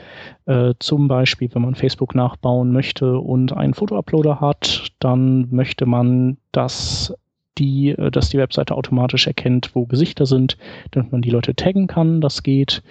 Äh, 0.46 0.74
zum 0.78 1.08
Beispiel, 1.08 1.52
wenn 1.52 1.62
man 1.62 1.74
Facebook 1.74 2.14
nachbauen 2.14 2.70
möchte 2.70 3.18
und 3.18 3.52
einen 3.52 3.74
Fotouploader 3.74 4.40
hat, 4.40 4.92
dann 5.00 5.48
möchte 5.50 5.86
man, 5.86 6.36
dass 6.52 7.12
die, 7.58 7.90
äh, 7.90 8.10
dass 8.10 8.28
die 8.28 8.38
Webseite 8.38 8.74
automatisch 8.74 9.26
erkennt, 9.26 9.74
wo 9.74 9.86
Gesichter 9.86 10.26
sind, 10.26 10.56
damit 10.92 11.12
man 11.12 11.22
die 11.22 11.30
Leute 11.30 11.54
taggen 11.54 11.86
kann. 11.86 12.20
Das 12.20 12.42
geht. 12.42 12.82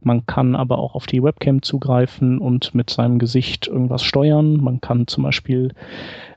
Man 0.00 0.26
kann 0.26 0.54
aber 0.54 0.78
auch 0.78 0.94
auf 0.94 1.06
die 1.06 1.22
Webcam 1.22 1.62
zugreifen 1.62 2.38
und 2.38 2.74
mit 2.74 2.90
seinem 2.90 3.18
Gesicht 3.18 3.66
irgendwas 3.66 4.02
steuern. 4.02 4.62
Man 4.62 4.80
kann 4.80 5.06
zum 5.06 5.24
Beispiel 5.24 5.72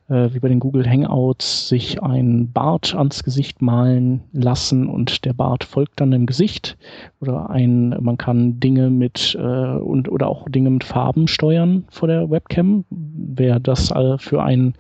äh, 0.10 0.34
wie 0.34 0.40
bei 0.40 0.50
den 0.50 0.60
Google 0.60 0.90
Hangouts 0.90 1.70
sich 1.70 2.02
ein 2.02 2.52
Bart 2.52 2.96
ans 2.96 3.24
Gesicht 3.24 3.62
malen 3.62 4.22
lassen 4.34 4.88
und 4.88 5.26
der 5.26 5.34
Bart 5.34 5.64
folgt 5.64 6.02
dann 6.02 6.12
dem 6.12 6.26
Gesicht. 6.26 6.78
Oder 7.22 7.50
ein, 7.50 7.96
man 8.02 8.18
kann 8.18 8.60
Dinge 8.60 8.90
mit 8.90 9.38
äh, 9.40 9.42
und 9.42 10.10
oder 10.10 10.28
auch 10.28 10.50
Dinge 10.50 10.70
mit 10.72 10.84
Farben 10.84 11.28
steuern 11.28 11.86
vor 11.90 12.08
der 12.08 12.30
Webcam. 12.30 12.86
Wer 12.90 13.60
das 13.60 13.92
äh, 13.92 14.18
für 14.18 14.42
ein 14.42 14.74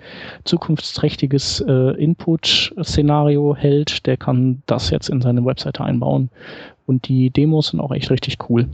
zukunftsträchtiges 0.43 1.61
äh, 1.61 1.91
Input-Szenario 2.01 3.55
hält, 3.55 4.05
der 4.05 4.17
kann 4.17 4.63
das 4.65 4.89
jetzt 4.89 5.09
in 5.09 5.21
seine 5.21 5.45
Webseite 5.45 5.83
einbauen. 5.83 6.29
Und 6.89 7.07
die 7.07 7.29
Demos 7.29 7.67
sind 7.67 7.81
auch 7.81 7.91
echt 7.91 8.09
richtig 8.09 8.49
cool. 8.49 8.67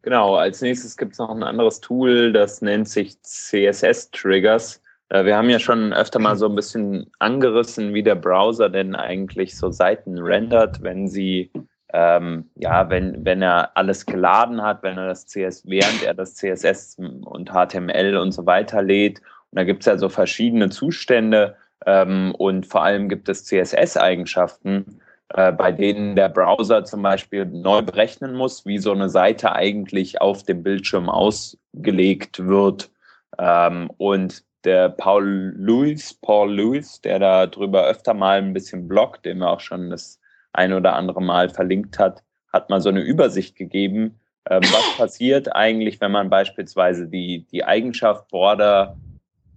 Genau, 0.00 0.36
als 0.36 0.62
nächstes 0.62 0.96
gibt 0.96 1.12
es 1.12 1.18
noch 1.18 1.28
ein 1.28 1.42
anderes 1.42 1.82
Tool, 1.82 2.32
das 2.32 2.62
nennt 2.62 2.88
sich 2.88 3.20
CSS 3.20 4.10
Triggers. 4.12 4.80
Äh, 5.10 5.26
wir 5.26 5.36
haben 5.36 5.50
ja 5.50 5.58
schon 5.58 5.92
öfter 5.92 6.18
mal 6.20 6.36
so 6.36 6.48
ein 6.48 6.54
bisschen 6.54 7.10
angerissen, 7.18 7.92
wie 7.92 8.02
der 8.02 8.14
Browser 8.14 8.70
denn 8.70 8.94
eigentlich 8.94 9.58
so 9.58 9.70
Seiten 9.70 10.18
rendert, 10.18 10.82
wenn 10.82 11.06
sie 11.06 11.50
ähm, 11.92 12.48
ja, 12.54 12.88
wenn, 12.88 13.26
wenn 13.26 13.42
er 13.42 13.76
alles 13.76 14.06
geladen 14.06 14.62
hat, 14.62 14.82
wenn 14.82 14.96
er 14.96 15.08
das 15.08 15.26
CS, 15.26 15.64
während 15.66 16.02
er 16.02 16.14
das 16.14 16.34
CSS 16.36 16.96
und 16.96 17.50
HTML 17.50 18.16
und 18.16 18.32
so 18.32 18.46
weiter 18.46 18.80
lädt. 18.80 19.18
Und 19.18 19.58
da 19.58 19.64
gibt 19.64 19.82
es 19.82 19.86
ja 19.86 19.98
so 19.98 20.08
verschiedene 20.08 20.70
Zustände 20.70 21.56
ähm, 21.84 22.34
und 22.38 22.66
vor 22.66 22.82
allem 22.82 23.10
gibt 23.10 23.28
es 23.28 23.44
CSS-Eigenschaften, 23.44 25.02
äh, 25.30 25.52
bei 25.52 25.72
denen 25.72 26.16
der 26.16 26.28
Browser 26.28 26.84
zum 26.84 27.02
Beispiel 27.02 27.46
neu 27.46 27.82
berechnen 27.82 28.34
muss, 28.34 28.66
wie 28.66 28.78
so 28.78 28.92
eine 28.92 29.08
Seite 29.08 29.52
eigentlich 29.52 30.20
auf 30.20 30.42
dem 30.42 30.62
Bildschirm 30.62 31.08
ausgelegt 31.08 32.46
wird. 32.46 32.90
Ähm, 33.38 33.90
und 33.96 34.44
der 34.64 34.88
Paul 34.90 35.54
Lewis, 35.56 36.14
Paul 36.14 36.54
Lewis, 36.54 37.00
der 37.00 37.18
da 37.18 37.46
drüber 37.46 37.86
öfter 37.86 38.14
mal 38.14 38.38
ein 38.38 38.52
bisschen 38.52 38.88
bloggt, 38.88 39.24
den 39.24 39.38
wir 39.38 39.50
auch 39.50 39.60
schon 39.60 39.90
das 39.90 40.20
ein 40.52 40.72
oder 40.72 40.94
andere 40.94 41.22
Mal 41.22 41.48
verlinkt 41.48 41.98
hat, 41.98 42.22
hat 42.52 42.70
mal 42.70 42.80
so 42.80 42.88
eine 42.88 43.00
Übersicht 43.00 43.56
gegeben, 43.56 44.20
ähm, 44.48 44.62
was 44.62 44.96
passiert 44.96 45.54
eigentlich, 45.54 46.00
wenn 46.00 46.12
man 46.12 46.30
beispielsweise 46.30 47.08
die, 47.08 47.46
die 47.50 47.64
Eigenschaft 47.64 48.28
Border 48.28 48.96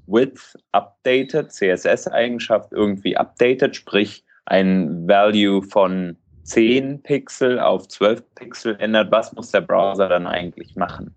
Width 0.07 0.57
updated, 0.71 1.51
CSS-Eigenschaft 1.51 2.71
irgendwie 2.71 3.17
updated, 3.17 3.75
sprich 3.75 4.23
ein 4.47 5.07
Value 5.07 5.61
von 5.61 6.17
10 6.43 7.03
Pixel 7.03 7.59
auf 7.59 7.87
12 7.89 8.23
Pixel 8.35 8.75
ändert, 8.79 9.11
was 9.11 9.33
muss 9.33 9.51
der 9.51 9.61
Browser 9.61 10.07
dann 10.07 10.25
eigentlich 10.25 10.75
machen? 10.75 11.13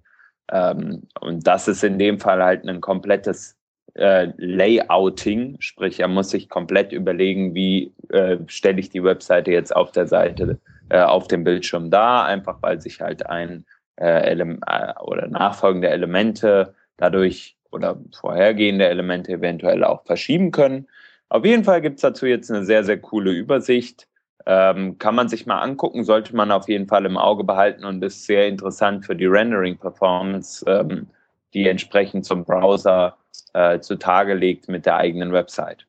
Ähm, 0.50 1.02
und 1.20 1.46
das 1.46 1.68
ist 1.68 1.84
in 1.84 1.98
dem 1.98 2.18
Fall 2.18 2.42
halt 2.42 2.66
ein 2.66 2.80
komplettes 2.80 3.56
äh, 3.94 4.28
Layouting, 4.36 5.56
sprich, 5.60 6.00
er 6.00 6.08
muss 6.08 6.30
sich 6.30 6.48
komplett 6.48 6.92
überlegen, 6.92 7.54
wie 7.54 7.92
äh, 8.08 8.38
stelle 8.46 8.80
ich 8.80 8.90
die 8.90 9.04
Webseite 9.04 9.52
jetzt 9.52 9.74
auf 9.74 9.92
der 9.92 10.08
Seite, 10.08 10.58
äh, 10.88 11.00
auf 11.00 11.28
dem 11.28 11.44
Bildschirm 11.44 11.90
dar, 11.90 12.26
einfach 12.26 12.58
weil 12.62 12.80
sich 12.80 13.00
halt 13.00 13.26
ein 13.26 13.64
äh, 14.00 14.32
äh, 14.32 14.94
oder 15.00 15.28
nachfolgende 15.28 15.88
Elemente 15.88 16.74
dadurch 16.96 17.56
oder 17.70 17.96
vorhergehende 18.12 18.88
Elemente 18.88 19.32
eventuell 19.32 19.84
auch 19.84 20.04
verschieben 20.04 20.50
können. 20.50 20.88
Auf 21.30 21.44
jeden 21.44 21.64
Fall 21.64 21.80
gibt 21.80 21.96
es 21.96 22.02
dazu 22.02 22.26
jetzt 22.26 22.50
eine 22.50 22.64
sehr, 22.64 22.84
sehr 22.84 23.00
coole 23.00 23.30
Übersicht. 23.30 24.08
Ähm, 24.46 24.98
kann 24.98 25.14
man 25.14 25.28
sich 25.28 25.46
mal 25.46 25.60
angucken, 25.60 26.04
sollte 26.04 26.34
man 26.34 26.50
auf 26.50 26.68
jeden 26.68 26.88
Fall 26.88 27.06
im 27.06 27.16
Auge 27.16 27.44
behalten 27.44 27.84
und 27.84 28.02
ist 28.02 28.26
sehr 28.26 28.48
interessant 28.48 29.06
für 29.06 29.14
die 29.14 29.26
Rendering-Performance, 29.26 30.64
ähm, 30.66 31.06
die 31.54 31.68
entsprechend 31.68 32.24
zum 32.24 32.44
Browser 32.44 33.16
äh, 33.52 33.78
zutage 33.80 34.34
legt 34.34 34.68
mit 34.68 34.86
der 34.86 34.96
eigenen 34.96 35.32
Website. 35.32 35.86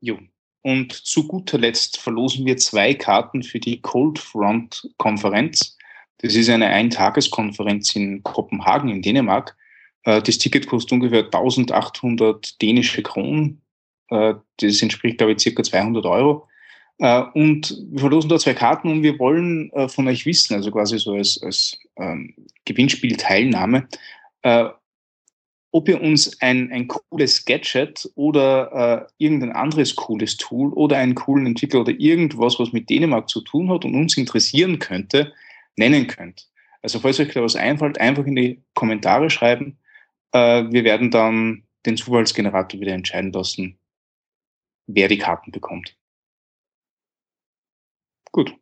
Jo. 0.00 0.18
Und 0.62 0.92
zu 0.92 1.28
guter 1.28 1.58
Letzt 1.58 1.98
verlosen 1.98 2.46
wir 2.46 2.56
zwei 2.56 2.94
Karten 2.94 3.42
für 3.42 3.60
die 3.60 3.80
Cold 3.82 4.18
Front 4.18 4.88
Konferenz. 4.96 5.76
Das 6.18 6.34
ist 6.34 6.48
eine 6.48 6.68
Eintageskonferenz 6.68 7.94
in 7.94 8.22
Kopenhagen 8.22 8.88
in 8.88 9.02
Dänemark. 9.02 9.56
Äh, 10.06 10.22
das 10.22 10.38
Ticket 10.38 10.66
kostet 10.66 10.92
ungefähr 10.92 11.24
1800 11.24 12.62
dänische 12.62 13.02
Kronen. 13.02 13.60
Äh, 14.08 14.34
das 14.58 14.80
entspricht, 14.80 15.18
glaube 15.18 15.32
ich, 15.32 15.40
circa 15.40 15.62
200 15.62 16.06
Euro. 16.06 16.48
Äh, 16.98 17.24
und 17.34 17.76
wir 17.90 18.00
verlosen 18.00 18.30
da 18.30 18.38
zwei 18.38 18.54
Karten 18.54 18.90
und 18.90 19.02
wir 19.02 19.18
wollen 19.18 19.70
von 19.88 20.08
euch 20.08 20.24
wissen, 20.24 20.54
also 20.54 20.70
quasi 20.70 20.98
so 20.98 21.12
als, 21.12 21.42
als 21.42 21.78
ähm, 21.98 22.34
Gewinnspielteilnahme, 22.64 23.86
ob 25.72 25.88
ihr 25.88 26.00
uns 26.00 26.40
ein, 26.40 26.70
ein 26.72 26.88
cooles 26.88 27.44
Gadget 27.44 28.08
oder 28.14 29.08
äh, 29.18 29.22
irgendein 29.22 29.52
anderes 29.52 29.94
cooles 29.96 30.36
Tool 30.36 30.72
oder 30.72 30.96
einen 30.96 31.16
coolen 31.16 31.46
Entwickler 31.46 31.80
oder 31.80 31.92
irgendwas, 31.92 32.58
was 32.58 32.72
mit 32.72 32.88
Dänemark 32.88 33.28
zu 33.28 33.40
tun 33.40 33.68
hat 33.70 33.84
und 33.84 33.94
uns 33.96 34.16
interessieren 34.16 34.78
könnte, 34.78 35.32
nennen 35.76 36.06
könnt. 36.06 36.48
Also 36.80 37.00
falls 37.00 37.18
euch 37.18 37.32
da 37.32 37.42
was 37.42 37.56
einfällt, 37.56 38.00
einfach 38.00 38.24
in 38.24 38.36
die 38.36 38.62
Kommentare 38.74 39.28
schreiben. 39.28 39.76
Äh, 40.32 40.64
wir 40.70 40.84
werden 40.84 41.10
dann 41.10 41.66
den 41.86 41.96
Zufallsgenerator 41.96 42.80
wieder 42.80 42.92
entscheiden 42.92 43.32
lassen, 43.32 43.78
wer 44.86 45.08
die 45.08 45.18
Karten 45.18 45.52
bekommt. 45.52 45.96
Gut. 48.32 48.54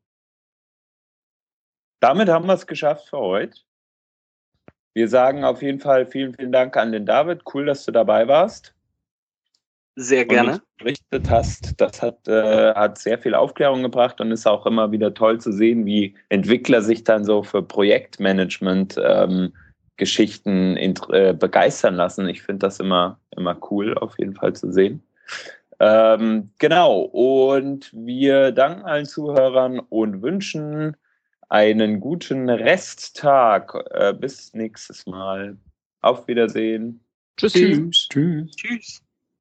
Damit 2.00 2.28
haben 2.28 2.46
wir 2.46 2.54
es 2.54 2.66
geschafft 2.66 3.08
für 3.08 3.18
heute. 3.18 3.58
Wir 4.92 5.08
sagen 5.08 5.44
auf 5.44 5.62
jeden 5.62 5.80
Fall 5.80 6.06
vielen, 6.06 6.34
vielen 6.34 6.52
Dank 6.52 6.76
an 6.76 6.92
den 6.92 7.06
David. 7.06 7.42
Cool, 7.52 7.66
dass 7.66 7.84
du 7.84 7.90
dabei 7.90 8.28
warst. 8.28 8.74
Sehr 9.96 10.24
gerne. 10.24 10.60
berichtet 10.78 11.30
hast. 11.30 11.80
Das 11.80 12.02
hat, 12.02 12.26
äh, 12.26 12.74
hat 12.74 12.98
sehr 12.98 13.18
viel 13.18 13.34
Aufklärung 13.34 13.82
gebracht 13.82 14.20
und 14.20 14.32
ist 14.32 14.46
auch 14.46 14.66
immer 14.66 14.90
wieder 14.90 15.14
toll 15.14 15.40
zu 15.40 15.52
sehen, 15.52 15.86
wie 15.86 16.14
Entwickler 16.28 16.82
sich 16.82 17.04
dann 17.04 17.24
so 17.24 17.42
für 17.42 17.62
Projektmanagement 17.62 19.00
ähm, 19.02 19.52
Geschichten 19.96 20.76
äh, 20.76 21.34
begeistern 21.38 21.94
lassen. 21.94 22.28
Ich 22.28 22.42
finde 22.42 22.66
das 22.66 22.80
immer, 22.80 23.20
immer 23.36 23.56
cool, 23.70 23.96
auf 23.96 24.18
jeden 24.18 24.34
Fall 24.34 24.54
zu 24.54 24.72
sehen. 24.72 25.02
Ähm, 25.80 26.50
genau, 26.58 27.00
und 27.00 27.90
wir 27.92 28.52
danken 28.52 28.84
allen 28.84 29.06
Zuhörern 29.06 29.80
und 29.80 30.22
wünschen 30.22 30.96
einen 31.48 32.00
guten 32.00 32.48
Resttag. 32.48 33.74
Äh, 33.90 34.14
bis 34.14 34.54
nächstes 34.54 35.06
Mal. 35.06 35.56
Auf 36.00 36.26
Wiedersehen. 36.28 37.00
Tschüss. 37.36 37.52
Tschüss. 37.52 38.08
Tschüss. 38.08 38.56
Tschüss. 38.56 39.03